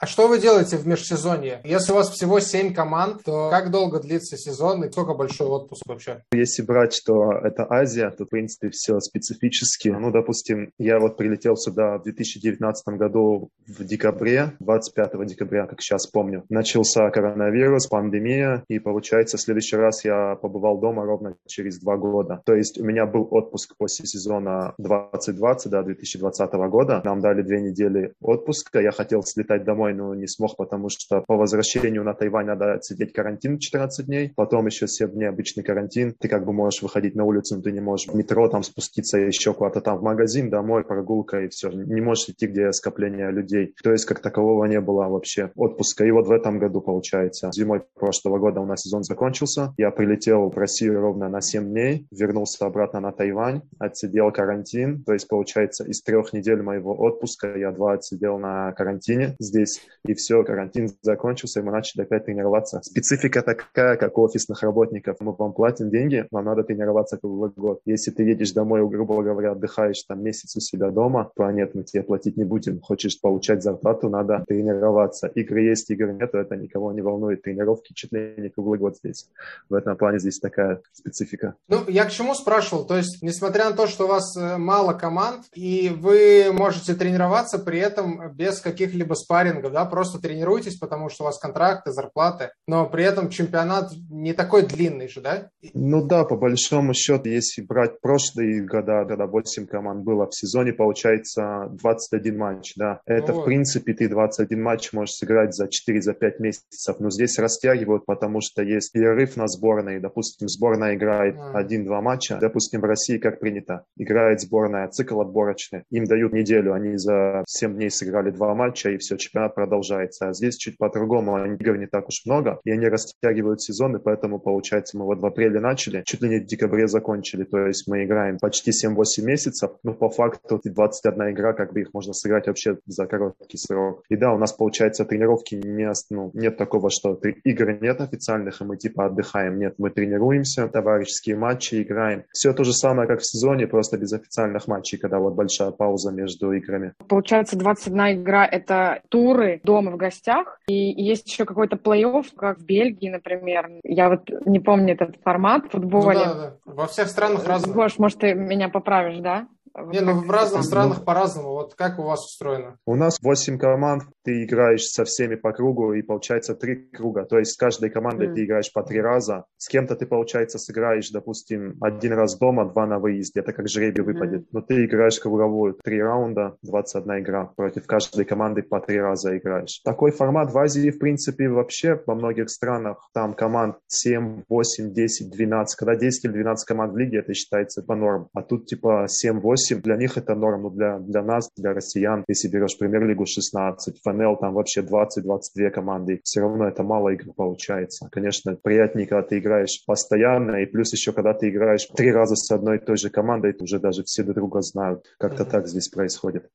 А 0.00 0.06
что 0.06 0.28
вы 0.28 0.38
делаете 0.38 0.76
в 0.76 0.86
межсезонье? 0.86 1.60
Если 1.64 1.90
у 1.90 1.96
вас 1.96 2.10
всего 2.10 2.38
7 2.38 2.72
команд, 2.72 3.24
то 3.24 3.50
как 3.50 3.72
долго 3.72 3.98
длится 3.98 4.36
сезон 4.36 4.84
и 4.84 4.90
сколько 4.92 5.14
большой 5.14 5.48
отпуск 5.48 5.82
вообще? 5.86 6.22
Если 6.32 6.62
брать, 6.62 6.94
что 6.94 7.32
это 7.32 7.66
Азия, 7.68 8.10
то, 8.10 8.24
в 8.24 8.28
принципе, 8.28 8.70
все 8.70 9.00
специфически. 9.00 9.88
Ну, 9.88 10.12
допустим, 10.12 10.70
я 10.78 11.00
вот 11.00 11.16
прилетел 11.16 11.56
сюда 11.56 11.98
в 11.98 12.04
2019 12.04 12.96
году 12.96 13.50
в 13.66 13.84
декабре, 13.84 14.52
25 14.60 15.26
декабря, 15.26 15.66
как 15.66 15.80
сейчас 15.80 16.06
помню. 16.06 16.44
Начался 16.48 17.10
коронавирус, 17.10 17.88
пандемия, 17.88 18.62
и, 18.68 18.78
получается, 18.78 19.36
в 19.36 19.40
следующий 19.40 19.76
раз 19.76 20.04
я 20.04 20.36
побывал 20.36 20.78
дома 20.78 21.04
ровно 21.04 21.34
через 21.48 21.80
два 21.80 21.96
года. 21.96 22.40
То 22.46 22.54
есть 22.54 22.78
у 22.80 22.84
меня 22.84 23.04
был 23.04 23.26
отпуск 23.32 23.74
после 23.76 24.06
сезона 24.06 24.74
2020, 24.78 25.72
да, 25.72 25.82
2020 25.82 26.52
года. 26.70 27.02
Нам 27.04 27.18
дали 27.18 27.42
две 27.42 27.60
недели 27.60 28.12
отпуска. 28.20 28.80
Я 28.80 28.92
хотел 28.92 29.24
слетать 29.24 29.64
домой 29.64 29.87
домой, 29.88 29.94
но 29.94 30.14
не 30.14 30.26
смог, 30.26 30.56
потому 30.56 30.88
что 30.88 31.22
по 31.26 31.36
возвращению 31.36 32.04
на 32.04 32.14
Тайвань 32.14 32.46
надо 32.46 32.78
сидеть 32.82 33.12
карантин 33.12 33.58
14 33.58 34.06
дней, 34.06 34.32
потом 34.36 34.66
еще 34.66 34.86
7 34.86 35.10
дней 35.10 35.28
обычный 35.28 35.62
карантин, 35.62 36.14
ты 36.18 36.28
как 36.28 36.44
бы 36.44 36.52
можешь 36.52 36.82
выходить 36.82 37.14
на 37.14 37.24
улицу, 37.24 37.56
но 37.56 37.62
ты 37.62 37.72
не 37.72 37.80
можешь 37.80 38.08
в 38.08 38.14
метро 38.14 38.48
там 38.48 38.62
спуститься 38.62 39.18
еще 39.18 39.52
куда-то 39.54 39.80
там 39.80 39.98
в 39.98 40.02
магазин, 40.02 40.50
домой, 40.50 40.84
прогулка 40.84 41.40
и 41.40 41.48
все. 41.48 41.70
Не 41.70 42.00
можешь 42.00 42.28
идти, 42.28 42.46
где 42.46 42.72
скопление 42.72 43.30
людей. 43.30 43.74
То 43.82 43.92
есть 43.92 44.04
как 44.04 44.20
такового 44.20 44.64
не 44.66 44.80
было 44.80 45.08
вообще 45.08 45.50
отпуска. 45.54 46.04
И 46.04 46.10
вот 46.10 46.26
в 46.26 46.32
этом 46.32 46.58
году, 46.58 46.80
получается, 46.80 47.50
зимой 47.52 47.82
прошлого 47.94 48.38
года 48.38 48.60
у 48.60 48.66
нас 48.66 48.82
сезон 48.82 49.02
закончился. 49.02 49.74
Я 49.76 49.90
прилетел 49.90 50.50
в 50.50 50.56
Россию 50.56 51.00
ровно 51.00 51.28
на 51.28 51.40
7 51.40 51.64
дней, 51.64 52.06
вернулся 52.10 52.66
обратно 52.66 53.00
на 53.00 53.12
Тайвань, 53.12 53.62
отсидел 53.78 54.32
карантин. 54.32 55.02
То 55.04 55.12
есть, 55.12 55.28
получается, 55.28 55.84
из 55.84 56.02
трех 56.02 56.32
недель 56.32 56.62
моего 56.62 56.94
отпуска 56.94 57.56
я 57.56 57.70
два 57.72 57.94
отсидел 57.94 58.38
на 58.38 58.72
карантине 58.72 59.36
здесь 59.38 59.77
и 60.04 60.14
все, 60.14 60.42
карантин 60.42 60.90
закончился, 61.02 61.60
и 61.60 61.62
мы 61.62 61.72
начали 61.72 62.02
опять 62.02 62.24
тренироваться. 62.24 62.80
Специфика 62.82 63.42
такая, 63.42 63.96
как 63.96 64.16
у 64.16 64.22
офисных 64.22 64.62
работников. 64.62 65.16
Мы 65.20 65.32
вам 65.32 65.52
платим 65.52 65.90
деньги, 65.90 66.26
вам 66.30 66.44
надо 66.44 66.62
тренироваться 66.64 67.18
круглый 67.18 67.50
год. 67.56 67.80
Если 67.84 68.10
ты 68.10 68.22
едешь 68.22 68.52
домой, 68.52 68.88
грубо 68.88 69.22
говоря, 69.22 69.52
отдыхаешь 69.52 70.02
там 70.04 70.22
месяц 70.22 70.56
у 70.56 70.60
себя 70.60 70.90
дома, 70.90 71.30
то 71.36 71.50
нет, 71.50 71.74
мы 71.74 71.82
тебе 71.84 72.02
платить 72.02 72.36
не 72.36 72.44
будем. 72.44 72.80
Хочешь 72.80 73.20
получать 73.20 73.62
зарплату, 73.62 74.08
надо 74.08 74.44
тренироваться. 74.46 75.26
Игры 75.28 75.62
есть, 75.62 75.90
игры 75.90 76.14
нет, 76.14 76.34
это 76.34 76.56
никого 76.56 76.92
не 76.92 77.02
волнует. 77.02 77.42
Тренировки 77.42 77.92
чуть 77.92 78.12
ли 78.12 78.34
не 78.38 78.48
круглый 78.48 78.78
год 78.78 78.96
здесь. 78.96 79.28
В 79.68 79.74
этом 79.74 79.96
плане 79.96 80.18
здесь 80.18 80.38
такая 80.38 80.80
специфика. 80.92 81.54
Ну, 81.68 81.84
я 81.88 82.04
к 82.04 82.10
чему 82.10 82.34
спрашивал? 82.34 82.86
То 82.86 82.96
есть, 82.96 83.22
несмотря 83.22 83.68
на 83.70 83.76
то, 83.76 83.86
что 83.86 84.04
у 84.04 84.08
вас 84.08 84.36
э, 84.36 84.56
мало 84.56 84.92
команд, 84.92 85.46
и 85.54 85.90
вы 85.94 86.50
можете 86.52 86.94
тренироваться 86.94 87.58
при 87.58 87.78
этом 87.78 88.32
без 88.32 88.60
каких-либо 88.60 89.14
спаррингов, 89.14 89.67
да, 89.70 89.84
просто 89.84 90.20
тренируйтесь, 90.20 90.76
потому 90.76 91.08
что 91.08 91.24
у 91.24 91.26
вас 91.26 91.38
контракты, 91.38 91.92
зарплаты, 91.92 92.50
но 92.66 92.86
при 92.86 93.04
этом 93.04 93.30
чемпионат 93.30 93.90
не 94.10 94.32
такой 94.32 94.66
длинный 94.66 95.08
же, 95.08 95.20
да? 95.20 95.50
Ну 95.74 96.06
да, 96.06 96.24
по 96.24 96.36
большому 96.36 96.94
счету, 96.94 97.28
если 97.28 97.62
брать 97.62 98.00
прошлые 98.00 98.62
года, 98.62 99.04
когда 99.06 99.26
8 99.26 99.66
команд 99.66 100.04
было 100.04 100.26
в 100.26 100.34
сезоне, 100.34 100.72
получается 100.72 101.68
21 101.70 102.38
матч, 102.38 102.72
да. 102.76 103.00
Это, 103.06 103.32
вот. 103.32 103.42
в 103.42 103.44
принципе, 103.44 103.94
ты 103.94 104.08
21 104.08 104.62
матч 104.62 104.92
можешь 104.92 105.14
сыграть 105.14 105.54
за 105.54 105.66
4-5 105.66 106.00
за 106.00 106.14
месяцев, 106.38 106.96
но 106.98 107.10
здесь 107.10 107.38
растягивают, 107.38 108.06
потому 108.06 108.40
что 108.40 108.62
есть 108.62 108.92
перерыв 108.92 109.36
на 109.36 109.48
сборные, 109.48 110.00
допустим, 110.00 110.48
сборная 110.48 110.94
играет 110.94 111.36
а. 111.38 111.62
1-2 111.62 112.00
матча, 112.00 112.38
допустим, 112.40 112.80
в 112.80 112.84
России, 112.84 113.18
как 113.18 113.40
принято, 113.40 113.84
играет 113.96 114.40
сборная, 114.40 114.88
цикл 114.88 115.20
отборочный, 115.20 115.84
им 115.90 116.04
дают 116.04 116.32
неделю, 116.32 116.74
они 116.74 116.96
за 116.96 117.44
7 117.46 117.74
дней 117.74 117.90
сыграли 117.90 118.30
2 118.30 118.54
матча, 118.54 118.90
и 118.90 118.98
все, 118.98 119.16
чемпионат 119.16 119.54
продолжается. 119.58 120.28
А 120.28 120.32
здесь 120.32 120.56
чуть 120.56 120.78
по-другому, 120.78 121.44
игр 121.54 121.76
не 121.76 121.86
так 121.86 122.06
уж 122.06 122.22
много, 122.26 122.60
и 122.62 122.70
они 122.70 122.86
растягивают 122.86 123.60
сезоны, 123.60 123.98
поэтому, 123.98 124.38
получается, 124.38 124.96
мы 124.96 125.04
вот 125.04 125.18
в 125.18 125.26
апреле 125.26 125.58
начали, 125.58 126.04
чуть 126.06 126.22
ли 126.22 126.28
не 126.28 126.38
в 126.38 126.46
декабре 126.46 126.86
закончили, 126.86 127.42
то 127.42 127.58
есть 127.66 127.88
мы 127.88 128.04
играем 128.04 128.38
почти 128.38 128.70
7-8 128.70 129.24
месяцев, 129.24 129.72
но 129.82 129.94
по 129.94 130.10
факту 130.10 130.60
21 130.62 131.30
игра, 131.30 131.54
как 131.54 131.72
бы 131.72 131.80
их 131.80 131.88
можно 131.92 132.12
сыграть 132.12 132.46
вообще 132.46 132.78
за 132.86 133.06
короткий 133.06 133.58
срок. 133.58 134.04
И 134.08 134.16
да, 134.16 134.32
у 134.32 134.38
нас, 134.38 134.52
получается, 134.52 135.04
тренировки 135.04 135.56
не, 135.56 135.92
ну, 136.10 136.30
нет 136.34 136.56
такого, 136.56 136.88
что 136.90 137.18
игр 137.44 137.82
нет 137.82 138.00
официальных, 138.00 138.60
и 138.60 138.64
мы 138.64 138.76
типа 138.76 139.06
отдыхаем. 139.06 139.58
Нет, 139.58 139.74
мы 139.78 139.90
тренируемся, 139.90 140.68
товарищеские 140.68 141.36
матчи 141.36 141.82
играем. 141.82 142.22
Все 142.32 142.52
то 142.52 142.62
же 142.62 142.72
самое, 142.72 143.08
как 143.08 143.18
в 143.20 143.26
сезоне, 143.26 143.66
просто 143.66 143.98
без 143.98 144.12
официальных 144.12 144.68
матчей, 144.68 144.98
когда 144.98 145.18
вот 145.18 145.34
большая 145.34 145.72
пауза 145.72 146.12
между 146.12 146.52
играми. 146.52 146.92
Получается, 147.08 147.58
21 147.58 148.22
игра— 148.22 148.46
это 148.52 149.00
туры, 149.08 149.47
дома 149.62 149.90
в 149.90 149.96
гостях. 149.96 150.60
И 150.68 150.74
есть 150.74 151.28
еще 151.28 151.44
какой-то 151.44 151.76
плей-офф, 151.76 152.26
как 152.36 152.58
в 152.58 152.64
Бельгии, 152.64 153.08
например. 153.08 153.70
Я 153.84 154.08
вот 154.08 154.30
не 154.46 154.60
помню 154.60 154.94
этот 154.94 155.16
формат 155.22 155.66
в 155.66 155.70
футболе. 155.70 156.18
Ну, 156.18 156.24
да, 156.24 156.34
да. 156.34 156.56
Во 156.64 156.86
всех 156.86 157.08
странах 157.08 157.46
разные. 157.46 157.74
Гош, 157.74 157.98
может, 157.98 158.18
ты 158.18 158.34
меня 158.34 158.68
поправишь, 158.68 159.18
да? 159.18 159.48
Не, 159.86 160.00
ну 160.00 160.20
в 160.20 160.30
разных 160.30 160.64
странах 160.64 161.04
по-разному. 161.04 161.50
Вот 161.50 161.74
как 161.74 161.98
у 161.98 162.02
вас 162.02 162.24
устроено? 162.24 162.76
У 162.86 162.94
нас 162.94 163.18
8 163.22 163.58
команд, 163.58 164.04
ты 164.24 164.44
играешь 164.44 164.84
со 164.84 165.04
всеми 165.04 165.36
по 165.36 165.52
кругу, 165.52 165.94
и 165.94 166.02
получается 166.02 166.54
три 166.54 166.76
круга. 166.90 167.24
То 167.24 167.38
есть 167.38 167.52
с 167.52 167.56
каждой 167.56 167.90
командой 167.90 168.28
mm. 168.28 168.34
ты 168.34 168.44
играешь 168.44 168.72
по 168.72 168.82
три 168.82 169.00
раза. 169.00 169.44
С 169.56 169.68
кем-то 169.68 169.96
ты, 169.96 170.06
получается, 170.06 170.58
сыграешь, 170.58 171.10
допустим, 171.10 171.76
один 171.80 172.12
раз 172.12 172.38
дома, 172.38 172.68
два 172.68 172.86
на 172.86 172.98
выезде. 172.98 173.40
Это 173.40 173.52
как 173.52 173.68
жребий 173.68 174.02
выпадет. 174.02 174.42
Mm. 174.42 174.48
Но 174.52 174.60
ты 174.60 174.84
играешь 174.84 175.18
круговую. 175.18 175.78
Три 175.82 176.02
раунда, 176.02 176.56
21 176.62 177.20
игра. 177.20 177.46
Против 177.56 177.86
каждой 177.86 178.24
команды 178.24 178.62
по 178.62 178.80
три 178.80 179.00
раза 179.00 179.36
играешь. 179.36 179.80
Такой 179.84 180.10
формат 180.10 180.52
в 180.52 180.58
Азии, 180.58 180.90
в 180.90 180.98
принципе, 180.98 181.48
вообще 181.48 182.00
во 182.06 182.14
многих 182.14 182.50
странах. 182.50 183.08
Там 183.14 183.34
команд 183.34 183.76
7, 183.86 184.44
8, 184.48 184.92
10, 184.92 185.30
12. 185.30 185.78
Когда 185.78 185.96
10 185.96 186.24
или 186.24 186.32
12 186.32 186.66
команд 186.66 186.92
в 186.92 186.96
лиге, 186.96 187.18
это 187.18 187.34
считается 187.34 187.82
по 187.82 187.94
норм. 187.94 188.28
А 188.34 188.42
тут 188.42 188.66
типа 188.66 189.06
7-8 189.06 189.67
8, 189.68 189.82
для 189.82 189.96
них 189.96 190.16
это 190.16 190.34
норм, 190.34 190.62
но 190.62 190.70
для, 190.70 190.98
для 190.98 191.22
нас, 191.22 191.50
для 191.56 191.72
россиян, 191.72 192.24
если 192.28 192.48
берешь 192.48 192.78
премьер-лигу 192.78 193.26
16, 193.26 194.00
ФНЛ 194.02 194.36
там 194.36 194.54
вообще 194.54 194.80
20-22 194.82 195.70
команды, 195.70 196.20
все 196.24 196.40
равно 196.40 196.68
это 196.68 196.82
мало 196.82 197.10
игр 197.10 197.32
получается. 197.34 198.08
Конечно, 198.10 198.56
приятнее, 198.56 199.06
когда 199.06 199.22
ты 199.22 199.38
играешь 199.38 199.82
постоянно, 199.86 200.56
и 200.56 200.66
плюс 200.66 200.92
еще, 200.92 201.12
когда 201.12 201.34
ты 201.34 201.48
играешь 201.48 201.86
три 201.96 202.12
раза 202.12 202.36
с 202.36 202.50
одной 202.50 202.76
и 202.76 202.84
той 202.84 202.96
же 202.96 203.10
командой, 203.10 203.54
уже 203.60 203.78
даже 203.78 204.02
все 204.04 204.22
друг 204.22 204.36
друга 204.36 204.60
знают. 204.62 205.04
Как-то 205.18 205.42
mm-hmm. 205.42 205.50
так 205.50 205.68
здесь 205.68 205.88
происходит. 205.88 206.48